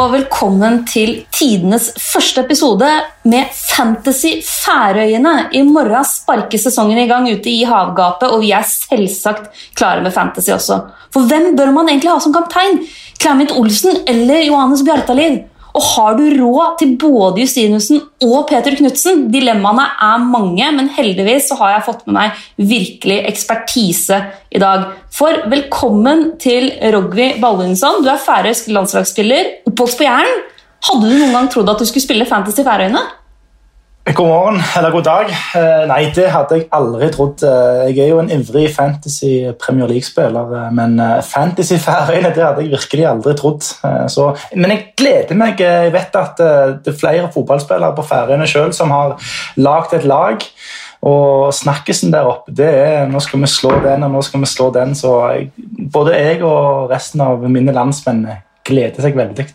Og 0.00 0.14
velkommen 0.14 0.78
til 0.88 1.10
tidenes 1.28 1.90
første 2.00 2.40
episode 2.40 2.88
med 3.28 3.50
Fantasy 3.52 4.38
Færøyene. 4.46 5.50
I 5.52 5.60
morgen 5.66 6.06
sparker 6.08 6.62
sesongen 6.62 7.02
i 7.02 7.04
gang 7.10 7.28
ute 7.28 7.52
i 7.52 7.66
havgapet, 7.68 8.32
og 8.32 8.40
vi 8.40 8.54
er 8.56 8.64
selvsagt 8.64 9.50
klare 9.76 10.00
med 10.00 10.14
Fantasy 10.14 10.54
også. 10.54 10.78
For 11.12 11.28
hvem 11.28 11.50
bør 11.58 11.74
man 11.76 11.92
egentlig 11.92 12.14
ha 12.14 12.16
som 12.24 12.32
kaptein? 12.32 12.80
Clement 13.20 13.52
Olsen 13.52 14.00
eller 14.08 14.46
Johannes 14.46 14.86
Bjartalid? 14.88 15.49
Og 15.76 15.84
har 15.94 16.16
du 16.18 16.24
råd 16.34 16.78
til 16.80 16.94
både 16.98 17.44
Justinussen 17.44 18.00
og 18.26 18.48
Peter 18.50 18.74
Knutsen? 18.78 19.28
Dilemmaene 19.32 19.86
er 20.06 20.24
mange, 20.24 20.70
men 20.76 20.90
heldigvis 20.96 21.50
så 21.50 21.58
har 21.60 21.76
jeg 21.76 21.86
fått 21.86 22.02
med 22.08 22.16
meg 22.16 22.40
virkelig 22.58 23.20
ekspertise 23.30 24.18
i 24.50 24.62
dag. 24.62 24.88
For 25.14 25.44
velkommen 25.52 26.32
til 26.42 26.72
Rogvi 26.94 27.32
Ballinsson. 27.42 28.02
Du 28.02 28.10
er 28.10 28.22
færøysk 28.22 28.72
landslagsspiller, 28.74 29.54
oppvokst 29.70 30.00
på 30.00 30.08
Jæren. 30.08 30.42
Hadde 30.90 31.06
du 31.06 31.16
noen 31.20 31.34
gang 31.36 31.50
trodd 31.52 31.70
at 31.70 31.82
du 31.82 31.86
skulle 31.86 32.06
spille 32.06 32.28
Fantasy 32.28 32.64
Færøyene? 32.66 33.04
God 34.04 34.26
morgen, 34.26 34.62
eller 34.76 34.90
god 34.90 35.02
dag. 35.04 35.26
Eh, 35.28 35.82
nei, 35.84 36.06
det 36.16 36.30
hadde 36.32 36.56
jeg 36.56 36.64
aldri 36.72 37.10
trodd. 37.12 37.42
Eh, 37.44 37.90
jeg 37.90 37.98
er 38.00 38.08
jo 38.08 38.22
en 38.22 38.30
ivrig 38.32 38.70
Fantasy 38.72 39.50
Premier 39.60 39.90
League-spiller, 39.90 40.54
eh, 40.56 40.70
men 40.72 40.96
Fantasy 41.28 41.76
Færøyene 41.84 42.30
det 42.32 42.40
hadde 42.40 42.64
jeg 42.64 42.72
virkelig 42.72 43.06
aldri 43.10 43.36
trodd. 43.36 43.68
Så, 44.08 44.30
men 44.56 44.72
jeg 44.72 44.86
gleder 44.96 45.36
meg. 45.36 45.60
Jeg 45.60 45.92
vet 45.92 46.16
at 46.16 46.40
det 46.40 46.94
er 46.94 46.98
flere 47.02 47.28
fotballspillere 47.34 47.92
på 47.98 48.08
Færøyene 48.08 48.48
sjøl 48.48 48.72
som 48.72 48.96
har 48.96 49.18
lagd 49.60 49.92
et 50.00 50.08
lag. 50.08 50.48
Og 51.04 51.52
snakkisen 51.60 52.12
der 52.16 52.28
oppe 52.28 52.56
det 52.56 52.72
er 52.72 53.08
nå 53.08 53.20
skal 53.20 53.44
vi 53.44 53.52
slå 53.52 53.82
den 53.84 54.08
og 54.08 54.16
nå 54.16 54.24
skal 54.24 54.40
vi 54.40 54.48
slå 54.48 54.72
den. 54.80 54.96
Så 54.96 55.18
jeg, 55.28 55.50
både 55.92 56.16
jeg 56.16 56.40
og 56.40 56.88
resten 56.88 57.20
av 57.28 57.44
mine 57.52 57.76
landsmenn 57.76 58.24
gleder 58.64 59.04
seg 59.04 59.20
veldig. 59.20 59.52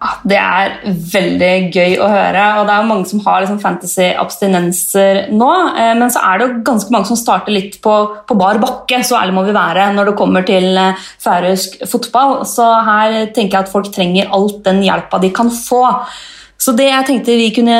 Ah, 0.00 0.14
det 0.24 0.36
er 0.40 0.78
veldig 1.12 1.48
gøy 1.74 1.98
å 2.00 2.06
høre. 2.08 2.44
og 2.56 2.64
Det 2.64 2.72
er 2.72 2.80
jo 2.80 2.88
mange 2.88 3.08
som 3.10 3.20
har 3.26 3.42
liksom 3.42 3.58
fantasy-abstinenser 3.60 5.26
nå. 5.36 5.50
Eh, 5.76 5.92
men 5.98 6.08
så 6.12 6.22
er 6.24 6.40
det 6.40 6.46
jo 6.46 6.62
ganske 6.70 6.94
mange 6.94 7.10
som 7.10 7.20
starter 7.20 7.52
litt 7.52 7.76
på, 7.84 7.96
på, 8.24 8.38
bar 8.40 8.62
bakke, 8.62 9.02
så 9.04 9.18
ærlig 9.18 9.36
må 9.36 9.44
vi 9.44 9.56
være 9.56 9.90
når 9.92 10.08
det 10.08 10.16
kommer 10.16 10.46
til 10.48 10.72
eh, 10.80 11.06
færøysk 11.20 11.82
fotball. 11.90 12.38
Så 12.48 12.64
her 12.88 13.18
tenker 13.36 13.58
jeg 13.58 13.66
at 13.66 13.72
folk 13.74 13.92
trenger 13.92 14.32
alt 14.32 14.62
den 14.64 14.80
hjelpa 14.86 15.20
de 15.20 15.34
kan 15.36 15.52
få. 15.52 15.84
Så 16.60 16.72
det 16.76 16.88
jeg 16.88 17.08
tenkte 17.08 17.36
vi 17.36 17.52
kunne 17.56 17.76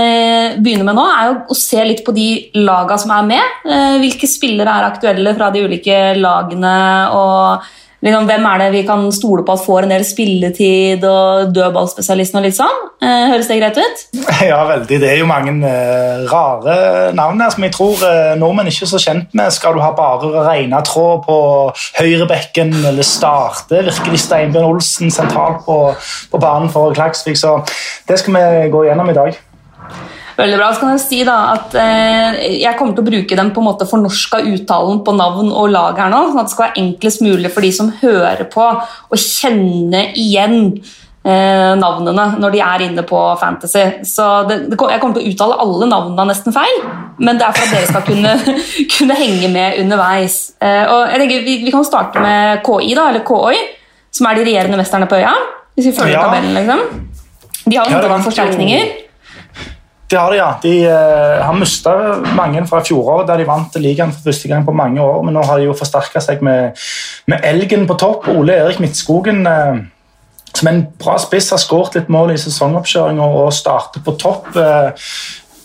begynne 0.61 0.85
med 0.85 0.97
nå, 1.01 1.09
er 1.09 1.35
å 1.49 1.57
se 1.57 1.81
litt 1.89 2.05
på 2.05 2.13
de 2.17 2.29
laga 2.61 3.01
som 3.01 3.17
er 3.17 3.33
med. 3.33 3.61
Eh, 3.65 3.97
hvilke 4.05 4.29
spillere 4.29 4.77
er 4.77 4.93
aktuelle 4.93 5.33
fra 5.41 5.49
de 5.57 5.65
ulike 5.65 6.03
lagene. 6.21 6.77
og 7.17 7.71
liksom, 8.05 8.27
hvem 8.29 8.47
er 8.51 8.63
det 8.63 8.69
vi 8.75 8.83
kan 8.89 9.03
stole 9.15 9.45
på 9.47 9.55
at 9.57 9.65
får 9.65 9.87
en 9.87 9.95
del 9.95 10.05
spilletid, 10.07 11.05
og 11.07 11.53
dødballspesialisten 11.57 12.41
og 12.41 12.47
litt 12.47 12.57
sånn. 12.59 12.79
Eh, 13.01 13.27
høres 13.33 13.51
det 13.51 13.59
greit 13.61 13.81
ut? 13.81 14.05
Ja, 14.51 14.63
veldig. 14.69 15.01
Det 15.03 15.09
er 15.11 15.19
jo 15.21 15.29
mange 15.29 15.53
eh, 15.69 16.25
rare 16.31 17.13
navn 17.17 17.43
her 17.43 17.53
som 17.53 17.67
jeg 17.67 17.75
tror 17.77 18.05
eh, 18.07 18.33
nordmenn 18.41 18.71
ikke 18.71 18.87
er 18.89 18.93
så 18.95 19.03
kjent 19.03 19.37
med. 19.37 19.53
Skal 19.55 19.77
du 19.77 19.83
ha 19.85 19.93
bare 19.97 20.47
reina 20.49 20.81
tråd 20.87 21.27
på 21.27 21.39
høyrebekken, 22.01 22.75
eller 22.93 23.07
starte 23.07 23.85
virkelig 23.87 24.25
Steinbjørn 24.25 24.73
Olsen 24.73 25.13
sentralt 25.15 25.65
på, 25.69 25.79
på 26.33 26.43
banen 26.43 26.73
for 26.73 26.97
Klaksvik? 26.97 27.39
Så 27.41 27.61
det 28.09 28.21
skal 28.21 28.37
vi 28.37 28.73
gå 28.73 28.87
gjennom 28.89 29.13
i 29.13 29.17
dag. 29.17 29.39
Veldig 30.37 30.57
bra. 30.61 30.71
Så 30.75 30.83
kan 30.83 30.95
jeg 30.95 31.03
si 31.05 31.21
da 31.27 31.37
at 31.55 31.75
eh, 31.79 32.39
jeg 32.61 32.77
kommer 32.79 32.97
til 32.97 33.05
å 33.05 33.11
bruke 33.11 33.39
den 33.39 33.53
på 33.55 33.63
en 33.63 33.69
måte 33.71 33.89
fornorska 33.89 34.43
uttalen 34.53 35.03
på 35.07 35.15
navn 35.17 35.51
og 35.51 35.71
lag 35.75 36.01
her 36.01 36.13
nå, 36.13 36.23
sånn 36.31 36.43
at 36.43 36.51
det 36.51 36.55
skal 36.55 36.67
være 36.69 36.83
enklest 36.85 37.25
mulig 37.25 37.53
for 37.53 37.67
de 37.67 37.73
som 37.77 37.93
hører 38.01 38.47
på, 38.53 38.67
å 39.11 39.21
kjenne 39.21 40.07
igjen 40.19 40.59
eh, 41.25 41.73
navnene 41.81 42.27
når 42.41 42.55
de 42.55 42.63
er 42.65 42.87
inne 42.87 43.05
på 43.09 43.21
Fantasy. 43.41 43.85
Så 44.09 44.29
det, 44.49 44.63
det, 44.71 44.79
Jeg 44.79 45.03
kommer 45.03 45.19
til 45.19 45.27
å 45.27 45.35
uttale 45.35 45.59
alle 45.65 45.91
navnene 45.91 46.29
nesten 46.33 46.57
feil, 46.57 46.81
men 47.19 47.41
det 47.41 47.49
er 47.49 47.57
for 47.57 47.67
at 47.67 47.77
dere 47.77 47.91
skal 47.91 48.07
kunne, 48.07 48.57
kunne 48.97 49.19
henge 49.19 49.53
med 49.53 49.81
underveis. 49.85 50.41
Eh, 50.63 50.85
og 50.87 51.13
jeg 51.13 51.25
tenker, 51.25 51.47
vi, 51.49 51.61
vi, 51.67 51.75
kan 51.75 51.87
starte 51.87 52.25
med 52.25 52.65
KI, 52.67 52.95
da, 52.99 53.11
eller 53.13 53.27
KOI, 53.27 53.61
som 54.15 54.27
er 54.27 54.39
de 54.39 54.49
regjerende 54.49 54.81
mesterne 54.81 55.11
på 55.11 55.21
øya. 55.21 55.37
Hvis 55.77 55.93
vi 55.93 55.97
følger 55.97 56.19
ja. 56.19 56.27
tabellen, 56.27 56.57
liksom. 56.59 57.07
De 57.71 57.77
har 57.77 57.87
jo 57.93 58.01
noen 58.03 58.25
forsterkninger. 58.25 59.00
Det 60.11 60.19
har 60.19 60.33
de, 60.33 60.39
ja. 60.41 60.49
De 60.63 60.73
uh, 60.91 61.43
har 61.47 61.55
mista 61.55 61.93
mange 62.35 62.65
fra 62.67 62.83
fjoråret, 62.83 63.29
der 63.29 63.39
de 63.39 63.47
vant 63.47 63.77
ligaen 63.79 64.11
for 64.11 64.27
første 64.27 64.51
gang 64.51 64.65
på 64.67 64.75
mange 64.75 65.03
år. 65.03 65.23
Men 65.23 65.37
nå 65.39 65.45
har 65.47 65.61
de 65.61 65.69
jo 65.69 65.77
forsterka 65.79 66.23
seg 66.25 66.43
med, 66.43 66.81
med, 67.31 67.47
Elgen 67.47 67.87
på 67.87 67.95
topp. 68.01 68.27
Ole 68.35 68.59
Erik 68.59 68.81
Midtskogen, 68.83 69.45
uh, 69.47 69.79
som 70.51 70.73
en 70.73 70.83
bra 70.99 71.15
spiss, 71.23 71.53
har 71.55 71.63
skåret 71.63 72.01
litt 72.01 72.11
mål 72.11 72.35
i 72.35 72.41
sesongoppkjøringa 72.43 73.29
og 73.45 73.55
starter 73.55 74.03
på 74.03 74.17
topp. 74.19 74.51
Uh, 74.59 74.91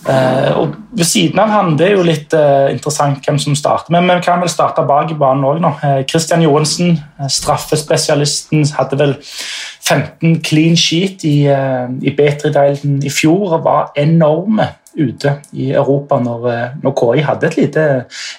Uh, 0.06 0.58
og 0.60 0.76
Ved 0.96 1.08
siden 1.10 1.40
av 1.42 1.50
han, 1.50 1.72
Det 1.78 1.88
er 1.88 1.96
jo 1.96 2.04
litt 2.06 2.34
uh, 2.38 2.70
interessant 2.72 3.26
hvem 3.26 3.40
som 3.42 3.56
starter, 3.58 3.92
men 3.92 4.06
vi 4.08 4.22
kan 4.24 4.40
vel 4.40 4.52
starte 4.52 4.86
bak 4.86 5.10
i 5.12 5.18
banen 5.18 5.44
òg. 5.50 5.66
Uh, 5.82 6.04
Christian 6.08 6.44
Johansen, 6.46 7.00
straffespesialisten, 7.30 8.68
hadde 8.78 9.00
vel 9.02 9.16
15 9.22 10.40
clean 10.46 10.78
sheet 10.78 11.26
i, 11.26 11.46
i 11.46 12.14
Betrideilen 12.18 13.02
i 13.06 13.12
fjor 13.14 13.58
og 13.58 13.66
var 13.66 13.92
enorme 13.98 14.70
ute 14.96 15.36
i 15.54 15.72
Europa 15.76 16.18
når, 16.24 16.46
når 16.82 16.96
KI 17.02 17.26
hadde 17.28 17.50
et 17.50 17.58
lite 17.60 17.88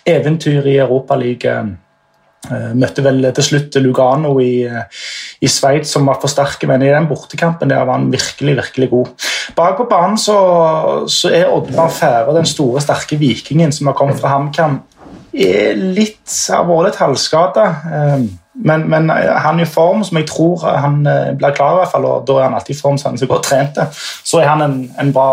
eventyr 0.09 0.67
i 0.67 0.79
Europaligaen 0.81 1.77
Eh, 2.47 2.73
møtte 2.79 3.03
vel 3.03 3.25
til 3.35 3.43
slutt 3.45 3.77
Lugano 3.83 4.37
i, 4.39 4.67
i 5.41 5.51
Sveits, 5.51 5.93
som 5.93 6.07
var 6.09 6.21
for 6.23 6.33
sterke, 6.33 6.69
men 6.71 6.85
i 6.85 6.93
den 6.93 7.09
bortekampen 7.11 7.71
der 7.71 7.85
var 7.85 7.99
han 7.99 8.11
virkelig 8.13 8.57
virkelig 8.63 8.91
god. 8.91 9.29
Bak 9.57 9.77
på 9.77 9.89
banen 9.91 10.19
så, 10.19 10.39
så 11.09 11.33
er 11.35 11.53
Oddvar 11.53 11.93
Fære 11.93 12.35
den 12.37 12.49
store, 12.49 12.81
sterke 12.81 13.19
vikingen 13.21 13.73
som 13.73 13.91
har 13.91 13.99
kommet 13.99 14.21
fra 14.21 14.35
HamKam. 14.37 14.81
Litt, 15.37 16.23
litt 16.25 17.01
halvskada, 17.01 17.65
eh, 17.93 18.23
men, 18.57 18.87
men, 18.89 19.11
han 19.13 19.61
i 19.61 19.67
form 19.69 20.01
som 20.05 20.17
jeg 20.17 20.31
tror 20.31 20.63
han 20.65 21.03
blir 21.37 21.53
klar 21.57 21.75
i 21.75 21.83
hvert 21.83 21.93
fall, 21.93 22.07
og 22.09 22.25
da 22.29 22.39
er 22.39 22.49
han 22.49 22.57
alltid 22.57 22.73
i 22.73 22.79
form, 22.79 22.97
så 22.97 23.11
han 23.11 23.19
er 23.19 23.25
så 23.25 23.29
godt 23.29 23.51
trent. 23.51 23.83
Så 24.25 24.41
er 24.41 24.49
han 24.49 24.65
en, 24.65 24.79
en 24.97 25.13
bra 25.13 25.29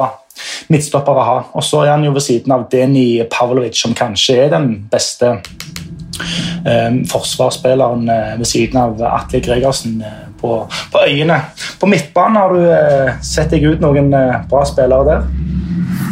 midtstopper 0.73 1.19
å 1.19 1.25
ha. 1.27 1.37
Og 1.53 1.65
så 1.65 1.83
er 1.85 1.93
han 1.93 2.05
jo 2.05 2.13
ved 2.15 2.25
siden 2.25 2.55
av 2.55 2.67
Deni 2.71 3.07
Pavlovic, 3.31 3.77
som 3.79 3.95
kanskje 3.97 4.43
er 4.45 4.53
den 4.53 4.73
beste 4.91 5.37
forsvarsspilleren 7.09 8.09
eh, 8.09 8.35
ved 8.39 8.47
siden 8.47 8.81
av 8.81 9.01
Atle 9.13 9.41
Gregersen 9.43 10.01
eh, 10.01 10.21
på, 10.41 10.59
på 10.91 11.05
øyene. 11.07 11.39
På 11.79 11.89
midtbanen 11.89 12.39
har 12.41 12.53
du 12.53 12.67
eh, 12.67 13.15
sett 13.23 13.53
deg 13.53 13.65
ut 13.73 13.83
noen 13.83 14.11
bra 14.49 14.65
spillere 14.67 15.09
der? 15.09 15.27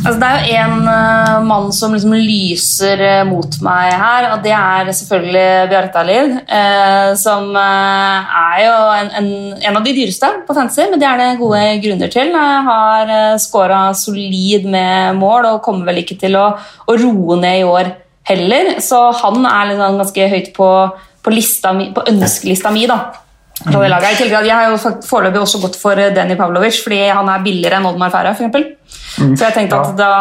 Altså, 0.02 0.18
det 0.18 0.28
er 0.28 0.46
jo 0.48 0.62
en 0.66 0.88
uh, 0.90 1.44
mann 1.46 1.68
som 1.78 1.94
liksom 1.94 2.16
lyser 2.18 3.02
uh, 3.06 3.28
mot 3.30 3.58
meg 3.62 3.92
her, 4.02 4.32
og 4.32 4.42
det 4.42 4.54
er 4.58 4.90
selvfølgelig 4.98 5.70
Bjarte 5.70 6.02
Alid. 6.02 6.32
Uh, 6.50 7.12
som 7.22 7.52
er 7.54 8.64
jo 8.64 8.74
en, 8.96 9.12
en, 9.20 9.30
en, 9.60 9.78
av 9.78 9.86
de 9.86 9.94
dyreste 9.94 10.32
på 10.48 10.58
fantasy, 10.58 10.88
men 10.90 11.02
det 11.02 11.06
er 11.06 11.22
det 11.22 11.30
gode 11.42 11.62
grunner 11.86 12.14
til. 12.14 12.34
Har 12.34 13.14
uh, 13.14 13.38
skåra 13.42 13.84
solid 13.98 14.66
med 14.74 15.22
mål 15.22 15.52
og 15.52 15.62
kommer 15.66 15.92
vel 15.92 16.02
ikke 16.02 16.18
til 16.24 16.40
å, 16.40 16.48
å 16.90 16.98
roe 16.98 17.38
ned 17.44 17.62
i 17.62 17.68
år 17.70 17.94
heller. 18.28 18.76
Så 18.84 19.00
han 19.24 19.46
er 19.46 19.72
liksom 19.72 20.00
ganske 20.02 20.30
høyt 20.36 20.54
på, 20.56 20.70
på, 21.24 21.36
mi, 21.78 21.92
på 21.96 22.06
ønskelista 22.12 22.74
mi. 22.74 22.88
da. 22.90 23.02
Mm. 23.62 23.76
I 23.78 24.16
tillegg, 24.18 24.46
Jeg 24.48 24.56
har 24.56 24.72
jo 24.72 24.94
foreløpig 25.06 25.42
også 25.42 25.60
gått 25.62 25.76
for 25.78 25.96
Denny 25.96 26.36
Pavlovic, 26.38 26.80
fordi 26.82 27.04
han 27.12 27.28
er 27.30 27.44
billigere 27.46 27.78
enn 27.78 27.86
Oddmar 27.86 28.10
Færøy. 28.14 28.34
Mm. 28.42 29.36
Så 29.36 29.46
jeg 29.46 29.54
tenkte 29.54 29.78
at 29.78 29.94
da, 30.00 30.14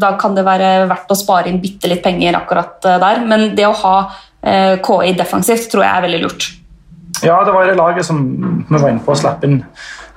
da, 0.00 0.14
kan 0.18 0.34
det 0.34 0.44
være 0.46 0.88
verdt 0.90 1.12
å 1.12 1.18
spare 1.18 1.50
inn 1.50 1.60
bitte 1.62 1.90
litt 1.90 2.02
penger 2.02 2.40
akkurat 2.40 2.88
eh, 2.88 2.98
der. 3.02 3.22
Men 3.28 3.52
det 3.58 3.68
å 3.68 3.76
ha 3.84 3.94
eh, 4.42 4.80
KI 4.82 5.14
defensivt 5.18 5.70
tror 5.70 5.86
jeg 5.86 5.92
er 5.94 6.06
veldig 6.08 6.22
lurt. 6.24 6.48
Ja, 7.22 7.38
det 7.44 7.54
var 7.54 7.66
det 7.66 7.78
laget 7.78 8.06
som 8.06 8.18
vi 8.68 8.76
var 8.76 8.90
inne 8.90 9.02
på 9.04 9.14
å 9.14 9.18
slappe 9.18 9.48
inn 9.48 9.60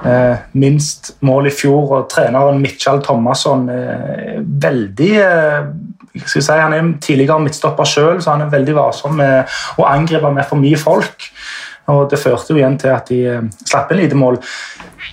eh, 0.05 0.41
minst 0.57 1.15
mål 1.25 1.49
i 1.49 1.53
fjor. 1.53 1.95
Og 1.97 2.09
treneren 2.13 2.61
Mitchell 2.63 3.01
Thomasson 3.05 3.67
eh, 3.73 4.39
veldig 4.41 5.11
eh, 5.21 5.71
si, 6.25 6.41
Han 6.51 6.73
er 6.73 6.93
tidligere 7.01 7.39
midtstopper 7.39 7.87
sjøl, 7.87 8.21
så 8.21 8.35
han 8.35 8.45
er 8.45 8.53
veldig 8.53 8.75
varsom 8.75 9.15
med 9.17 9.51
å 9.77 9.87
angripe 9.87 10.31
med 10.31 10.47
for 10.49 10.61
mye 10.61 10.77
folk. 10.77 11.29
Og 11.91 12.09
Det 12.11 12.19
førte 12.19 12.53
jo 12.53 12.59
igjen 12.59 12.77
til 12.79 12.93
at 12.93 13.09
de 13.09 13.19
eh, 13.27 13.49
slapp 13.65 13.91
inn 13.91 14.01
lite 14.03 14.17
mål. 14.17 14.39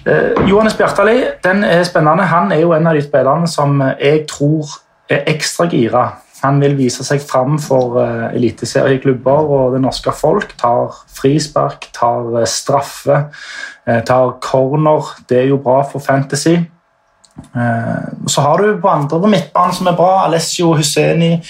Eh, 0.07 0.37
Johannes 0.49 0.77
Bjartali 0.79 1.19
den 1.45 1.65
er 1.65 1.85
spennende. 1.89 2.29
Han 2.29 2.53
er 2.53 2.63
jo 2.63 2.75
en 2.77 2.87
av 2.87 2.97
de 2.97 3.03
spillerne 3.05 3.49
som 3.49 3.81
jeg 3.99 4.27
tror 4.31 4.79
er 5.11 5.25
ekstra 5.33 5.69
gira. 5.73 6.07
Han 6.45 6.61
vil 6.63 6.77
vise 6.79 7.03
seg 7.03 7.19
fram 7.27 7.57
for 7.59 7.97
uh, 7.99 8.29
eliteserieklubber 8.31 9.49
og 9.51 9.73
det 9.75 9.81
norske 9.83 10.13
folk. 10.15 10.53
Tar 10.61 10.95
frispark, 11.11 11.89
tar 11.97 12.29
uh, 12.31 12.45
straffe, 12.47 13.25
tar 14.07 14.37
corner. 14.45 15.17
Det 15.27 15.41
er 15.41 15.49
jo 15.51 15.59
bra 15.65 15.81
for 15.91 15.99
Fantasy. 16.05 16.61
Eh, 17.57 18.09
så 18.27 18.41
har 18.41 18.59
du 18.59 18.81
på 18.81 18.89
andre 18.89 19.21
på 19.21 19.31
midtbanen 19.31 19.75
som 19.75 19.91
er 19.91 19.99
bra. 19.99 20.25
Alessio 20.27 20.75
Husseini. 20.77 21.41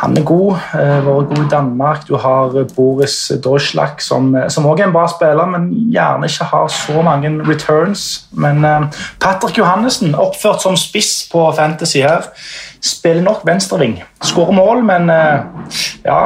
han 0.00 0.16
er 0.16 0.22
god. 0.24 0.56
Uh, 0.72 1.02
vært 1.04 1.28
god 1.28 1.40
i 1.42 1.48
Danmark. 1.50 2.04
Du 2.08 2.14
har 2.16 2.54
Boris 2.76 3.32
Dorslak, 3.44 4.00
som 4.00 4.30
også 4.34 4.62
er 4.62 4.86
en 4.86 4.94
bra 4.94 5.02
spiller, 5.10 5.46
men 5.50 5.66
gjerne 5.92 6.30
ikke 6.30 6.44
har 6.44 6.68
så 6.72 7.02
mange 7.02 7.28
returns. 7.44 8.24
Men 8.32 8.64
Patrick 9.20 9.58
Johannessen, 9.58 10.14
oppført 10.14 10.62
som 10.62 10.76
spiss 10.76 11.28
på 11.32 11.42
Fantasy 11.56 11.98
her, 11.98 12.30
spiller 12.80 13.22
nok 13.22 13.42
venstreving. 13.44 13.98
Skårer 14.22 14.56
mål, 14.56 14.80
men 14.84 15.10
ja, 16.04 16.20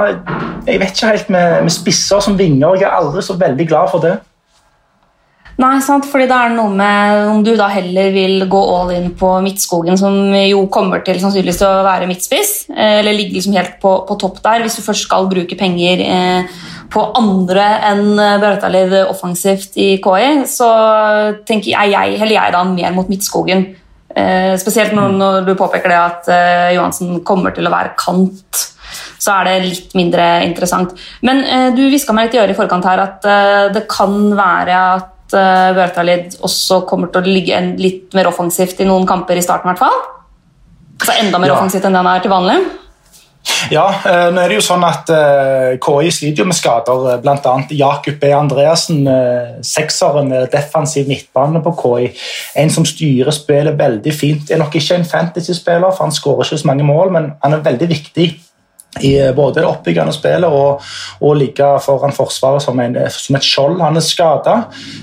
jeg 0.66 0.78
vet 0.80 0.94
ikke 0.94 1.10
helt 1.10 1.30
med, 1.30 1.62
med 1.62 1.74
spisser 1.74 2.22
som 2.22 2.38
vinger. 2.38 2.78
Jeg 2.78 2.86
er 2.86 3.00
aldri 3.00 3.26
så 3.26 3.34
veldig 3.40 3.68
glad 3.68 3.90
for 3.90 4.06
det. 4.06 4.18
Nei, 5.62 5.76
sant, 5.86 6.06
fordi 6.10 6.26
det 6.26 6.34
er 6.34 6.54
noe 6.56 6.70
med 6.74 7.28
om 7.30 7.42
du 7.46 7.52
da 7.54 7.68
heller 7.70 8.08
vil 8.10 8.42
gå 8.50 8.62
all 8.74 8.90
in 8.96 9.12
på 9.14 9.28
Midtskogen, 9.44 9.94
som 10.00 10.16
jo 10.34 10.64
kommer 10.72 11.04
til 11.06 11.20
sannsynligvis 11.22 11.60
til 11.60 11.68
å 11.68 11.84
være 11.86 12.08
midtspiss, 12.10 12.54
eller 12.74 13.14
ligge 13.14 13.36
liksom 13.36 13.54
helt 13.54 13.76
på, 13.82 13.92
på, 14.08 14.16
topp 14.18 14.40
der, 14.42 14.64
hvis 14.64 14.80
du 14.80 14.82
først 14.82 15.06
skal 15.06 15.30
bruke 15.30 15.58
penger 15.60 16.02
eh, 16.02 16.58
på 16.90 17.06
andre 17.20 17.68
enn 17.92 18.18
eh, 18.18 18.34
Brautalir 18.42 18.96
offensivt 19.04 19.78
i 19.78 19.92
KI, 20.02 20.42
så 20.50 20.68
tenker 21.46 21.70
jeg, 21.70 21.94
jeg, 21.94 22.18
heller 22.24 22.38
jeg 22.40 22.58
da 22.58 22.66
mer 22.74 22.98
mot 22.98 23.14
Midtskogen. 23.14 23.66
Eh, 24.10 24.52
spesielt 24.58 24.94
når, 24.94 25.14
når, 25.22 25.40
du 25.46 25.54
påpeker 25.58 25.90
det 25.90 26.02
at 26.02 26.34
eh, 26.34 26.74
Johansen 26.74 27.22
kommer 27.26 27.54
til 27.54 27.70
å 27.70 27.74
være 27.78 27.94
kant 27.98 28.70
så 29.24 29.38
er 29.38 29.48
det 29.48 29.56
litt 29.64 29.94
mindre 29.96 30.26
interessant. 30.44 30.94
Men 31.24 31.42
eh, 31.46 31.70
du 31.74 31.82
hviska 31.86 32.14
meg 32.14 32.28
litt 32.28 32.38
i 32.38 32.42
øret 32.42 32.54
i 32.54 32.58
forkant 32.58 32.86
her 32.88 33.02
at 33.06 33.26
eh, 33.26 33.72
det 33.74 33.86
kan 33.90 34.14
være 34.36 34.78
at 34.98 35.10
at 35.34 35.72
uh, 35.72 35.74
Børtalid 35.76 36.38
også 36.44 36.84
kommer 36.88 37.10
til 37.12 37.22
å 37.24 37.34
ligge 37.34 37.60
litt 37.80 38.14
mer 38.16 38.30
offensivt 38.30 38.80
i 38.80 38.88
noen 38.88 39.06
kamper 39.08 39.38
i 39.38 39.44
starten. 39.44 39.68
I 39.68 39.74
hvert 39.74 39.84
fall. 39.84 40.00
Altså 40.94 41.18
enda 41.20 41.42
mer 41.42 41.52
ja. 41.52 41.58
offensivt 41.58 41.86
enn 41.88 41.98
den 41.98 42.08
er 42.08 42.24
til 42.24 42.32
vanlig. 42.32 42.62
Ja, 43.68 43.84
uh, 44.06 44.30
nå 44.32 44.40
er 44.40 44.52
det 44.52 44.56
jo 44.56 44.64
sånn 44.64 44.84
at 44.86 45.10
uh, 45.12 45.74
KI 45.82 46.12
sliter 46.14 46.44
jo 46.44 46.48
med 46.48 46.56
skader. 46.56 47.18
Bl.a. 47.24 47.56
Jakob 47.76 48.16
B. 48.22 48.30
Andreassen, 48.36 49.04
sekseren 49.64 50.32
defensiv 50.52 51.10
midtbane 51.10 51.60
på 51.64 51.74
KI. 51.82 52.08
En 52.62 52.72
som 52.72 52.86
styrer 52.88 53.34
spillet 53.34 53.78
veldig 53.78 54.16
fint. 54.16 54.48
Er 54.50 54.62
nok 54.62 54.78
ikke 54.78 55.00
en 55.00 55.08
fantasy-spiller, 55.08 55.92
for 55.92 56.06
han 56.06 56.16
skårer 56.16 56.46
ikke 56.46 56.62
så 56.62 56.72
mange 56.72 56.88
mål, 56.88 57.14
men 57.16 57.32
han 57.42 57.58
er 57.58 57.66
veldig 57.66 57.90
viktig 57.92 58.28
i 59.00 59.14
eh, 59.18 59.32
både 59.34 59.60
det 59.60 59.68
oppbyggende 59.68 60.14
spillet 60.14 60.50
og, 60.50 60.82
og 61.20 61.36
ligge 61.40 61.68
foran 61.84 62.14
Forsvaret 62.14 62.62
som, 62.62 62.80
en, 62.80 62.98
som 63.10 63.38
et 63.38 63.46
skjold. 63.46 63.80
Han 63.82 63.98
er 63.98 64.04
skada, 64.04 64.56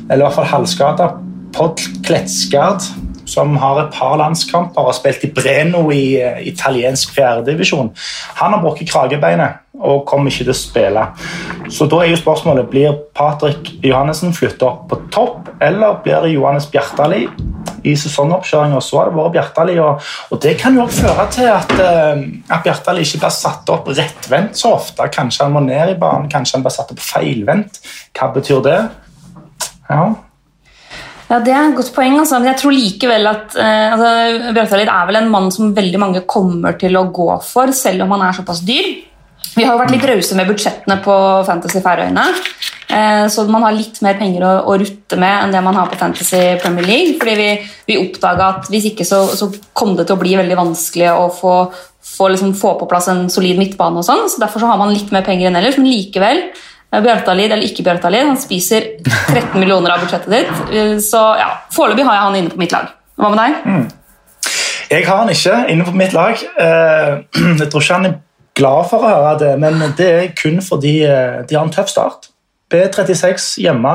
eller 0.07 0.21
i 0.21 0.27
hvert 0.27 0.39
fall 0.39 0.51
halvskada. 0.55 1.11
Pod 1.51 1.81
Kletsgard, 2.07 2.85
som 3.31 3.55
har 3.61 3.79
et 3.81 3.95
par 3.95 4.17
landskamper 4.19 4.81
og 4.81 4.91
har 4.91 4.97
spilt 4.99 5.25
i 5.27 5.31
Breno 5.35 5.85
i 5.95 6.03
uh, 6.19 6.39
italiensk 6.47 7.15
fjerdedivisjon, 7.15 7.93
han 8.41 8.55
har 8.55 8.63
brukket 8.63 8.91
kragebeinet 8.91 9.61
og 9.81 10.03
kommer 10.05 10.29
ikke 10.29 10.45
til 10.45 10.53
å 10.53 10.57
spille. 10.57 11.05
Så 11.73 11.87
da 11.89 12.01
er 12.03 12.11
jo 12.11 12.19
spørsmålet 12.19 12.69
blir 12.69 12.97
Patrick 13.17 13.71
Johannessen 13.85 14.35
flyttet 14.35 14.65
opp 14.67 14.83
på 14.91 14.99
topp, 15.13 15.49
eller 15.63 16.01
blir 16.03 16.21
det 16.21 16.35
Johannes 16.35 16.67
Bjartali 16.69 17.23
i 17.87 17.95
sesongoppkjøringa, 17.97 18.81
så 18.83 18.99
har 18.99 19.09
det 19.09 19.17
vært 19.17 19.35
Bjartali. 19.37 19.77
Og, 19.81 20.09
og, 20.29 20.41
det 20.43 20.55
kan 20.61 20.77
jo 20.77 20.85
også 20.85 21.07
føre 21.07 21.27
til 21.33 21.49
at, 21.49 21.75
uh, 21.79 22.25
at 22.53 22.65
Bjartali 22.65 23.05
ikke 23.05 23.23
blir 23.23 23.37
satt 23.37 23.71
opp 23.73 23.89
rettvendt 23.89 24.59
så 24.59 24.75
ofte. 24.77 25.07
Kanskje 25.13 25.47
han 25.47 25.55
må 25.55 25.63
ned 25.65 25.95
i 25.95 26.01
banen, 26.01 26.29
kanskje 26.31 26.59
han 26.59 26.67
blir 26.67 26.75
satt 26.75 26.93
opp 26.93 27.01
feilvendt. 27.01 27.81
Hva 28.17 28.29
betyr 28.35 28.61
det? 28.67 28.81
Ja. 29.89 30.03
Ja, 31.31 31.39
Det 31.39 31.53
er 31.55 31.69
et 31.69 31.77
godt 31.77 31.93
poeng. 31.95 32.17
Altså. 32.19 32.39
Men 32.41 32.51
jeg 32.51 32.59
tror 32.59 32.75
likevel 32.75 33.29
at 33.31 33.55
eh, 33.55 33.93
altså, 33.93 34.51
Bjartalid 34.57 34.91
er 34.91 35.07
vel 35.07 35.21
en 35.21 35.31
mann 35.31 35.47
som 35.53 35.71
veldig 35.77 36.01
mange 36.01 36.25
kommer 36.27 36.75
til 36.79 36.97
å 36.99 37.07
gå 37.13 37.29
for, 37.47 37.71
selv 37.75 38.03
om 38.05 38.17
han 38.17 38.27
er 38.27 38.35
såpass 38.35 38.65
dyr. 38.67 38.91
Vi 39.51 39.63
har 39.65 39.73
jo 39.73 39.81
vært 39.81 39.95
litt 39.95 40.07
rause 40.07 40.35
med 40.37 40.47
budsjettene 40.47 40.99
på 41.03 41.15
Fantasy 41.47 41.81
Færøyene. 41.83 42.25
Eh, 42.91 43.25
så 43.31 43.45
man 43.47 43.63
har 43.63 43.75
litt 43.75 44.01
mer 44.03 44.17
penger 44.19 44.43
å, 44.43 44.51
å, 44.67 44.75
rutte 44.79 45.19
med 45.19 45.45
enn 45.45 45.55
det 45.55 45.61
man 45.63 45.77
har 45.79 45.87
på 45.91 45.99
Fantasy 45.99 46.41
Premier 46.59 46.87
League. 46.87 47.15
fordi 47.19 47.35
vi, 47.39 47.49
vi 47.87 47.99
oppdaga 48.01 48.49
at 48.57 48.67
hvis 48.71 48.89
ikke 48.91 49.07
så, 49.07 49.23
så, 49.37 49.47
kom 49.77 49.95
det 49.95 50.09
til 50.09 50.17
å 50.17 50.21
bli 50.21 50.35
veldig 50.39 50.57
vanskelig 50.59 51.13
å 51.15 51.29
få, 51.35 51.55
få, 52.03 52.27
liksom, 52.33 52.51
få 52.59 52.75
på 52.79 52.89
plass 52.91 53.07
en 53.11 53.29
solid 53.31 53.59
midtbane. 53.59 54.03
og 54.03 54.07
sånn, 54.07 54.27
så 54.31 54.43
Derfor 54.43 54.63
så 54.63 54.71
har 54.71 54.79
man 54.81 54.91
litt 54.91 55.15
mer 55.15 55.23
penger 55.27 55.47
enn 55.47 55.59
ellers. 55.59 55.79
Men 55.79 55.91
likevel, 55.93 56.43
Bjartalid 56.91 57.53
eller 57.53 57.63
ikke 57.63 57.85
Bjartalid, 57.87 58.25
han 58.27 58.39
spiser 58.39 58.89
13 59.05 59.55
millioner 59.59 59.93
av 59.93 60.03
budsjettet 60.03 60.33
ditt. 60.33 60.75
Eh, 60.75 60.97
så 61.03 61.21
ja, 61.39 61.53
foreløpig 61.71 62.03
har 62.07 62.17
jeg 62.17 62.27
han 62.27 62.39
inne 62.41 62.51
på 62.51 62.59
mitt 62.59 62.75
lag. 62.75 62.91
Hva 63.15 63.31
med 63.31 63.39
deg? 63.39 63.61
Mm. 63.63 63.87
Jeg 64.91 65.07
har 65.07 65.21
han 65.21 65.31
ikke 65.31 65.55
inne 65.71 65.87
på 65.87 65.95
mitt 65.95 66.13
lag. 66.17 66.35
Jeg 67.61 67.69
tror 67.71 67.83
ikke 67.83 67.99
han 68.01 68.09
er 68.09 68.17
glad 68.59 68.89
for 68.91 69.05
å 69.05 69.11
høre 69.11 69.35
det, 69.39 69.51
men 69.61 69.79
det 69.95 70.09
er 70.11 70.33
kun 70.35 70.59
fordi 70.65 70.97
eh, 71.07 71.41
de 71.47 71.55
har 71.55 71.63
en 71.63 71.71
tøff 71.71 71.91
start. 71.91 72.27
B36 72.71 73.53
hjemme 73.63 73.93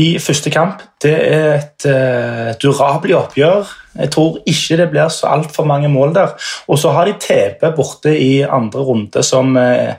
i 0.00 0.16
første 0.18 0.50
kamp. 0.50 0.80
Det 1.02 1.12
er 1.12 1.58
et 1.58 1.86
uh, 1.88 2.52
durabelig 2.62 3.16
oppgjør. 3.18 3.72
Jeg 3.98 4.08
tror 4.14 4.38
ikke 4.48 4.78
det 4.80 4.88
blir 4.94 5.10
så 5.12 5.28
altfor 5.34 5.66
mange 5.68 5.90
mål 5.92 6.14
der. 6.16 6.32
Og 6.68 6.78
så 6.80 6.94
har 6.96 7.04
de 7.04 7.18
TP 7.20 7.66
borte 7.76 8.14
i 8.16 8.40
andre 8.40 8.80
runde, 8.80 9.22
som 9.22 9.56
uh, 9.56 9.92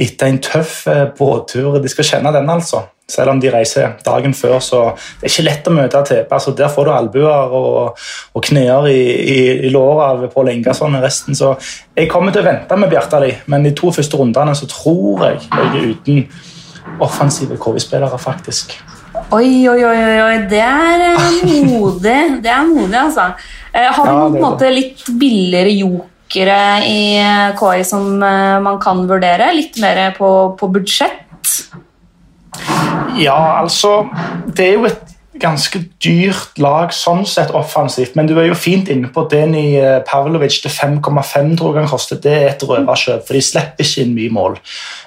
etter 0.00 0.30
en 0.30 0.40
tøff 0.40 0.86
uh, 0.88 1.10
båttur 1.18 1.76
De 1.82 1.92
skal 1.92 2.08
kjenne 2.14 2.32
den, 2.32 2.50
altså. 2.50 2.86
Selv 3.10 3.34
om 3.34 3.40
de 3.40 3.50
reiser 3.52 3.98
dagen 4.00 4.32
før, 4.32 4.56
så 4.64 4.78
det 5.20 5.28
er 5.28 5.32
ikke 5.34 5.44
lett 5.44 5.68
å 5.68 5.74
møte 5.76 6.00
TP. 6.08 6.32
Altså, 6.32 6.54
der 6.56 6.72
får 6.72 6.88
du 6.88 6.92
albuer 6.94 7.52
og, 7.58 8.00
og 8.32 8.46
knær 8.48 8.88
i, 8.88 8.96
i, 8.96 9.38
i 9.68 9.74
låret 9.74 10.06
av 10.06 10.24
Pål 10.32 10.54
Ingasson 10.54 10.96
og 10.96 11.04
resten. 11.04 11.36
Så 11.36 11.52
jeg 11.92 12.08
kommer 12.08 12.32
til 12.32 12.40
å 12.40 12.48
vente 12.48 12.80
med 12.80 12.88
Bjartali, 12.88 13.28
men 13.52 13.68
de 13.68 13.76
to 13.76 13.92
første 13.92 14.16
rundene 14.16 14.56
så 14.56 14.70
tror 14.72 15.28
jeg 15.28 15.44
jeg 15.44 15.68
er 15.68 15.92
uten 15.92 16.26
offensive 17.04 17.60
KV-spillere, 17.60 18.16
faktisk. 18.18 18.78
Oi, 19.32 19.64
oi, 19.68 19.80
oi, 19.80 20.16
oi, 20.20 20.34
det 20.50 20.60
er 20.60 21.02
eh, 21.06 21.62
modig. 21.64 22.18
Det 22.44 22.50
er 22.52 22.66
modig, 22.68 22.98
altså. 22.98 23.30
Eh, 23.72 23.88
har 23.88 24.04
du 24.04 24.10
ja, 24.10 24.26
på 24.28 24.36
en 24.36 24.44
måte 24.44 24.72
litt 24.72 25.00
billigere 25.20 25.72
jokere 25.72 26.58
i 26.84 26.98
eh, 27.22 27.54
KI 27.56 27.86
som 27.88 28.18
man 28.20 28.78
kan 28.82 29.00
vurdere? 29.08 29.48
Litt 29.56 29.80
mer 29.82 30.12
på, 30.18 30.28
på 30.60 30.68
budsjett? 30.76 31.56
Ja, 33.18 33.60
altså 33.60 34.04
Det 34.46 34.68
er 34.68 34.76
jo 34.76 34.88
et 34.90 35.14
ganske 35.40 35.80
dyrt 36.02 36.60
lag 36.62 36.92
sånn 36.94 37.24
sett 37.26 37.50
offensivt, 37.56 38.14
men 38.14 38.28
du 38.30 38.36
er 38.38 38.46
jo 38.52 38.58
fint 38.58 38.90
inne 38.92 39.10
på 39.10 39.24
den 39.32 39.56
i 39.58 39.68
Pavlovic 40.06 40.60
til 40.62 40.70
5,5 40.70 41.56
tror 41.58 41.74
jeg 41.74 41.82
han 41.82 41.90
koster. 41.90 42.20
Det 42.22 42.34
er 42.36 42.52
et 42.52 42.62
røverkjøp, 42.62 43.24
for 43.26 43.34
de 43.34 43.42
slipper 43.42 43.82
ikke 43.82 44.04
inn 44.04 44.14
mye 44.14 44.34
mål. 44.36 44.60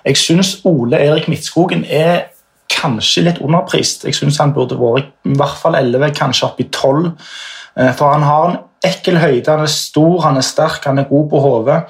Jeg 0.03 0.19
syns 0.19 0.57
Ole 0.67 0.99
Erik 1.05 1.29
Midtskogen 1.31 1.85
er 1.87 2.25
kanskje 2.71 3.25
litt 3.27 3.41
underprist. 3.43 4.05
Jeg 4.05 4.15
syns 4.17 4.39
han 4.41 4.53
burde 4.55 4.77
vært 4.79 5.11
i 5.27 5.35
hvert 5.37 5.59
fall 5.61 5.77
11, 5.79 6.13
kanskje 6.17 6.47
opp 6.47 6.61
i 6.61 6.67
12. 6.69 7.11
Eh, 7.77 7.91
for 7.97 8.13
han 8.13 8.25
har 8.27 8.47
en 8.49 8.57
ekkel 8.87 9.19
høyde, 9.21 9.51
han 9.51 9.65
er 9.65 9.71
stor, 9.71 10.21
han 10.25 10.39
er 10.39 10.45
sterk, 10.45 10.83
han 10.85 11.01
er 11.01 11.09
god 11.09 11.29
på 11.31 11.43
hodet. 11.43 11.81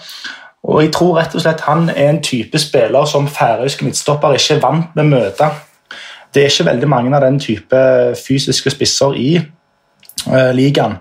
Og 0.67 0.81
jeg 0.83 0.91
tror 0.95 1.17
rett 1.19 1.35
og 1.35 1.43
slett 1.43 1.63
han 1.67 1.87
er 1.93 2.09
en 2.11 2.21
type 2.23 2.59
spiller 2.59 3.07
som 3.07 3.29
færøyske 3.31 3.85
midtstopper 3.85 4.35
ikke 4.35 4.57
er 4.57 4.63
vant 4.63 4.95
med 4.97 5.05
å 5.05 5.11
møte. 5.13 5.51
Det 6.33 6.43
er 6.43 6.51
ikke 6.51 6.67
veldig 6.67 6.89
mange 6.91 7.13
av 7.15 7.23
den 7.23 7.39
type 7.39 7.79
fysiske 8.19 8.73
spisser 8.73 9.15
i 9.15 9.29
uh, 9.39 10.51
ligaen. 10.57 10.97